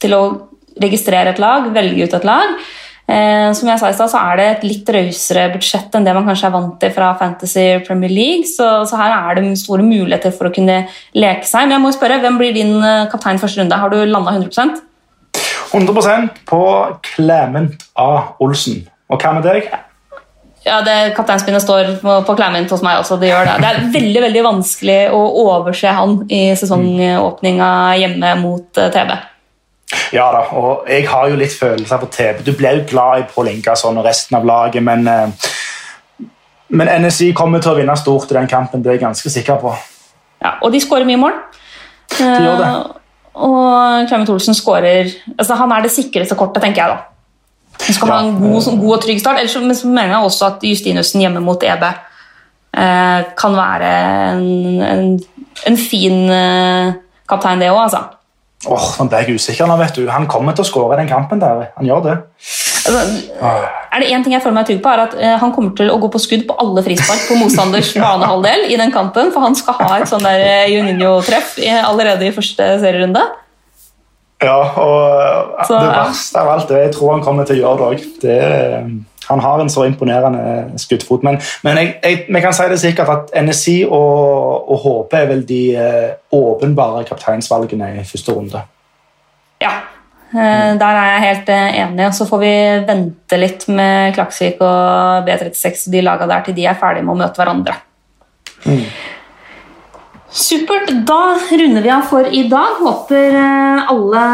til 0.00 0.16
å 0.16 0.22
registrere 0.80 1.34
et 1.34 1.42
lag, 1.42 1.68
velge 1.74 2.06
ut 2.06 2.16
et 2.16 2.24
lag. 2.24 2.54
Eh, 3.04 3.50
som 3.52 3.68
jeg 3.68 3.82
sa 3.82 3.90
i 3.90 3.98
stad, 3.98 4.12
så 4.14 4.22
er 4.30 4.40
det 4.40 4.46
et 4.48 4.64
litt 4.64 4.94
rausere 4.96 5.44
budsjett 5.52 5.92
enn 5.92 6.08
det 6.08 6.16
man 6.16 6.24
kanskje 6.24 6.48
er 6.48 6.56
vant 6.56 6.80
til 6.80 6.96
fra 6.96 7.12
Fantasy 7.20 7.66
Premier 7.84 8.16
League, 8.16 8.48
så, 8.48 8.70
så, 8.88 8.96
her 8.96 9.12
er 9.18 9.42
det 9.42 9.52
store 9.60 9.84
muligheter 9.84 10.32
for 10.32 10.48
å 10.48 10.54
kunne 10.56 10.86
leke 11.12 11.44
seg. 11.44 11.68
Men 11.68 11.76
jeg 11.76 11.84
må 11.84 11.92
spørre, 11.92 12.16
hvem 12.24 12.40
blir 12.40 12.56
din 12.56 12.78
kaptein 13.12 13.42
første 13.44 13.60
runde? 13.60 13.82
Har 13.84 13.92
du 13.92 14.00
landa 14.08 14.32
100% 14.38 14.80
100% 15.74 16.44
på 16.48 16.64
Clement 17.12 17.88
A. 17.98 18.10
Olsen. 18.40 18.86
Og 19.12 19.20
hva 19.20 19.34
med 19.36 19.44
deg? 19.46 19.68
Ja, 20.64 20.78
det 20.80 21.12
Kapteinspinnet 21.16 21.62
står 21.62 21.90
på, 22.00 22.36
Clement 22.38 22.70
hos 22.72 22.82
meg 22.84 22.96
også. 23.02 23.18
Det 23.20 23.28
gjør 23.28 23.50
det. 23.50 23.58
Det 23.60 23.68
er 23.70 23.82
veldig 23.92 24.22
veldig 24.24 24.44
vanskelig 24.46 24.98
å 25.12 25.20
overse 25.42 25.92
han 25.92 26.22
i 26.32 26.46
sesongåpninga 26.56 27.68
hjemme 28.00 28.32
mot 28.40 28.80
eh, 28.80 28.88
TB. 28.94 29.12
Ja 30.14 30.30
da, 30.32 30.40
og 30.56 30.88
jeg 30.88 31.04
har 31.10 31.28
jo 31.28 31.36
litt 31.38 31.52
følelser 31.52 32.00
for 32.00 32.12
TB. 32.12 32.40
Du 32.46 32.54
ble 32.56 32.72
jo 32.78 32.86
glad 32.88 33.20
i 33.20 33.28
Pål 33.28 33.52
Ingasson 33.52 34.00
og 34.00 34.08
resten 34.08 34.38
av 34.38 34.48
laget, 34.48 34.80
men, 34.82 35.04
uh, 35.04 36.24
men 36.72 36.90
NSI 37.04 37.32
kommer 37.36 37.62
til 37.62 37.74
å 37.74 37.78
vinne 37.78 37.96
stort 38.00 38.32
i 38.32 38.38
den 38.38 38.48
kampen. 38.50 38.82
Det 38.82 38.90
er 38.90 38.98
jeg 38.98 39.04
ganske 39.04 39.32
sikker 39.36 39.60
på. 39.60 39.74
Ja, 40.40 40.56
Og 40.64 40.72
de 40.72 40.80
skårer 40.80 41.06
mye 41.08 41.20
mål. 41.20 41.36
De 42.16 42.24
gjør 42.24 42.62
det. 42.62 42.70
Uh, 42.72 43.00
og 43.44 44.08
Clement 44.08 44.30
Olsen 44.30 44.54
skårer 44.54 45.08
altså 45.34 45.56
Han 45.58 45.72
er 45.74 45.82
det 45.82 45.90
sikreste 45.90 46.36
kortet, 46.38 46.62
tenker 46.62 46.84
jeg 46.84 46.94
da. 46.94 47.13
Han 47.84 47.94
skal 47.94 48.08
Ja. 48.08 48.14
ha 48.14 48.20
en 48.28 48.38
god, 48.40 48.62
sånn 48.62 48.80
god 48.80 48.94
og 48.96 49.02
trygg 49.04 49.20
start. 49.20 49.38
Ellers 49.42 49.56
men 49.60 49.74
så 49.76 49.86
mener 49.90 50.14
jeg 50.14 50.24
også 50.30 50.46
at 50.46 50.62
Justinussen 50.62 51.20
hjemme 51.20 51.40
mot 51.44 51.62
EB 51.62 51.82
eh, 51.84 53.22
kan 53.36 53.56
være 53.56 53.90
en, 54.32 54.82
en, 54.82 55.20
en 55.66 55.76
fin 55.76 56.30
eh, 56.30 56.92
kaptein, 57.28 57.60
det 57.60 57.70
òg, 57.70 57.82
altså. 57.88 58.04
Åh, 58.64 58.86
Nå 58.98 59.04
ble 59.10 59.18
jeg 59.20 59.34
usikker. 59.36 59.66
nå, 59.68 59.76
vet 59.76 59.94
du. 59.98 60.06
Han 60.08 60.24
kommer 60.26 60.54
til 60.56 60.64
å 60.64 60.68
skåre 60.70 60.96
den 60.96 61.08
kampen. 61.10 61.38
der. 61.42 61.66
Han 61.76 61.84
gjør 61.84 62.02
det. 62.06 62.14
Altså, 62.86 63.02
er 63.92 64.00
det 64.00 64.08
én 64.12 64.24
ting 64.24 64.32
jeg 64.32 64.42
føler 64.42 64.54
meg 64.56 64.66
trygg 64.68 64.80
på, 64.84 64.88
er 64.92 65.02
at 65.04 65.14
eh, 65.20 65.36
han 65.40 65.52
kommer 65.52 65.74
til 65.76 65.90
å 65.92 65.98
gå 66.00 66.08
på 66.12 66.20
skudd 66.20 66.46
på 66.48 66.56
alle 66.60 66.82
frispark 66.84 67.26
på 67.28 67.36
motstanders 67.40 67.92
banehalvdel 68.00 68.66
i 68.72 68.76
den 68.80 68.92
kampen, 68.92 69.30
for 69.32 69.44
han 69.44 69.54
skal 69.56 69.76
ha 69.82 69.98
et 70.00 70.08
sånn 70.08 70.24
der 70.24 70.40
eh, 70.40 70.72
Juninho-treff 70.72 71.58
allerede 71.84 72.24
i 72.28 72.32
første 72.32 72.78
serierunde. 72.80 73.20
Ja, 74.44 74.60
og 74.60 75.64
Så, 75.66 75.78
Det 75.80 75.90
verste 75.90 76.40
av 76.40 76.52
alt 76.52 76.70
det 76.70 76.80
jeg 76.82 76.94
tror 76.96 77.14
han 77.14 77.24
kommer 77.24 77.48
til 77.48 77.60
å 77.60 77.62
gjøre 77.64 77.90
det 77.96 78.36
òg. 78.36 78.94
Han 79.28 79.40
har 79.40 79.60
en 79.60 79.70
så 79.70 79.86
imponerende 79.88 80.78
skuddfot. 80.80 81.22
Men, 81.24 81.38
men 81.64 81.80
jeg, 81.80 81.94
jeg, 82.02 82.20
vi 82.28 82.42
kan 82.44 82.54
si 82.56 82.66
det 82.68 82.80
sikkert 82.82 83.12
at 83.14 83.32
NSI 83.46 83.78
og, 83.88 84.68
og 84.68 84.84
HP 84.84 85.16
er 85.20 85.30
vel 85.30 85.42
de 85.48 85.62
eh, 85.80 86.10
åpenbare 86.34 87.06
kapteinsvalgene 87.08 87.94
i 88.02 88.04
første 88.08 88.36
runde. 88.36 88.60
Ja, 89.64 89.72
eh, 90.34 90.74
der 90.80 91.00
er 91.00 91.10
jeg 91.14 91.24
helt 91.24 91.54
eh, 91.56 91.80
enig. 91.86 92.06
og 92.10 92.18
Så 92.18 92.28
får 92.28 92.44
vi 92.44 92.54
vente 92.90 93.40
litt 93.40 93.66
med 93.72 94.14
Klaksvik 94.18 94.60
og 94.60 95.30
B36 95.30 95.88
de 95.94 96.04
laga 96.04 96.28
der 96.28 96.44
til 96.44 96.58
de 96.60 96.68
er 96.68 96.80
ferdige 96.80 97.08
med 97.08 97.16
å 97.16 97.20
møte 97.24 97.40
hverandre. 97.40 97.80
Supert. 100.34 100.90
Da 101.06 101.38
runder 101.50 101.82
vi 101.82 101.90
av 101.94 102.06
for 102.10 102.26
i 102.26 102.42
dag. 102.50 102.80
Håper 102.82 103.36
eh, 103.38 103.90
alle 103.92 104.24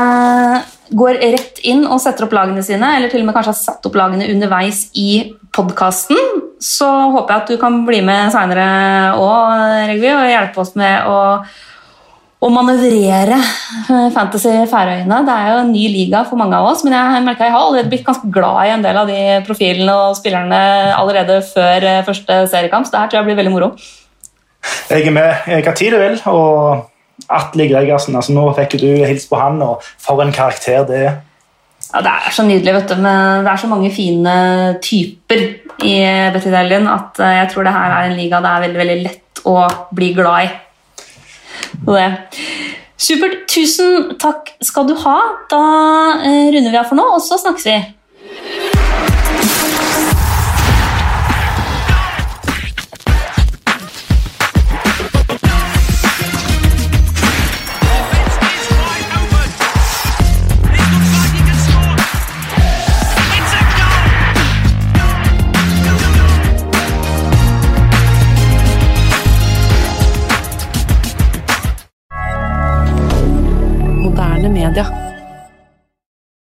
går 0.90 1.20
rett 1.20 1.60
inn 1.68 1.84
og 1.84 2.00
setter 2.02 2.26
opp 2.26 2.32
lagene 2.34 2.64
sine, 2.66 2.96
eller 2.96 3.12
til 3.12 3.22
og 3.22 3.28
med 3.28 3.36
kanskje 3.36 3.52
har 3.52 3.60
satt 3.60 3.84
opp 3.86 3.98
lagene 4.00 4.30
underveis 4.32 4.86
i 4.98 5.36
podkasten. 5.54 6.18
Så 6.60 6.88
håper 6.88 7.34
jeg 7.34 7.42
at 7.44 7.52
du 7.52 7.60
kan 7.60 7.82
bli 7.86 8.00
med 8.04 8.32
seinere 8.34 8.64
òg, 9.20 9.90
Regvi, 9.92 10.10
og 10.16 10.32
hjelpe 10.32 10.64
oss 10.64 10.72
med 10.80 11.10
å 11.10 11.20
å 12.40 12.48
manøvrere 12.48 13.36
eh, 13.36 14.06
Fantasy 14.14 14.52
Færøyene. 14.70 15.20
Det 15.26 15.34
er 15.34 15.50
jo 15.52 15.58
en 15.60 15.72
ny 15.74 15.82
liga 15.92 16.22
for 16.24 16.40
mange 16.40 16.56
av 16.56 16.70
oss, 16.70 16.84
men 16.86 16.96
jeg 16.96 17.24
merker 17.26 17.46
jeg 17.46 17.52
har 17.52 17.66
allerede 17.66 17.92
blitt 17.92 18.06
ganske 18.06 18.30
glad 18.32 18.60
i 18.64 18.72
en 18.72 18.84
del 18.84 18.96
av 18.96 19.10
de 19.10 19.18
profilene 19.44 19.96
og 20.06 20.16
spillerne 20.16 20.60
allerede 20.96 21.42
før 21.50 21.84
eh, 21.84 22.04
første 22.06 22.46
seriekamp, 22.48 22.88
så 22.88 22.96
det 22.96 23.02
her 23.02 23.12
tror 23.12 23.20
jeg 23.20 23.28
blir 23.28 23.40
veldig 23.42 23.52
moro. 23.52 23.74
Jeg 24.90 25.06
er 25.06 25.14
med 25.14 25.64
hva 25.64 25.74
tid 25.76 25.94
du 25.94 25.98
vil. 26.00 26.20
Og 26.30 26.86
Atle 27.30 27.66
Gregersen, 27.70 28.16
altså 28.18 28.34
nå 28.34 28.46
fikk 28.56 28.78
du 28.80 28.88
hilst 29.06 29.30
på 29.30 29.38
han, 29.40 29.60
og 29.62 29.84
for 30.02 30.22
en 30.24 30.32
karakter 30.34 30.86
det 30.88 31.02
er. 31.06 31.18
Ja, 31.90 32.00
Det 32.06 32.10
er 32.12 32.32
så 32.34 32.42
nydelig, 32.46 32.74
vet 32.74 32.88
du. 32.90 32.96
Men 33.02 33.44
det 33.44 33.52
er 33.52 33.60
så 33.60 33.70
mange 33.70 33.90
fine 33.94 34.34
typer 34.82 35.44
i 35.82 35.94
Betty-delien 36.34 36.88
at 36.90 37.18
eh, 37.18 37.36
jeg 37.40 37.50
tror 37.52 37.66
det 37.66 37.72
her 37.74 37.94
er 37.96 38.10
en 38.10 38.18
liga 38.18 38.40
det 38.40 38.50
er 38.50 38.66
veldig, 38.66 38.80
veldig 38.82 38.98
lett 39.06 39.42
å 39.48 39.56
bli 39.96 40.12
glad 40.14 40.44
i. 40.44 40.50
Det. 41.86 42.10
Supert. 43.00 43.38
Tusen 43.50 44.12
takk 44.20 44.52
skal 44.62 44.86
du 44.86 44.94
ha. 45.02 45.16
Da 45.50 45.62
eh, 46.20 46.50
runder 46.52 46.70
vi 46.70 46.78
av 46.78 46.86
for 46.90 47.00
nå, 47.00 47.06
og 47.16 47.24
så 47.24 47.40
snakkes 47.40 47.66
vi. 47.66 47.78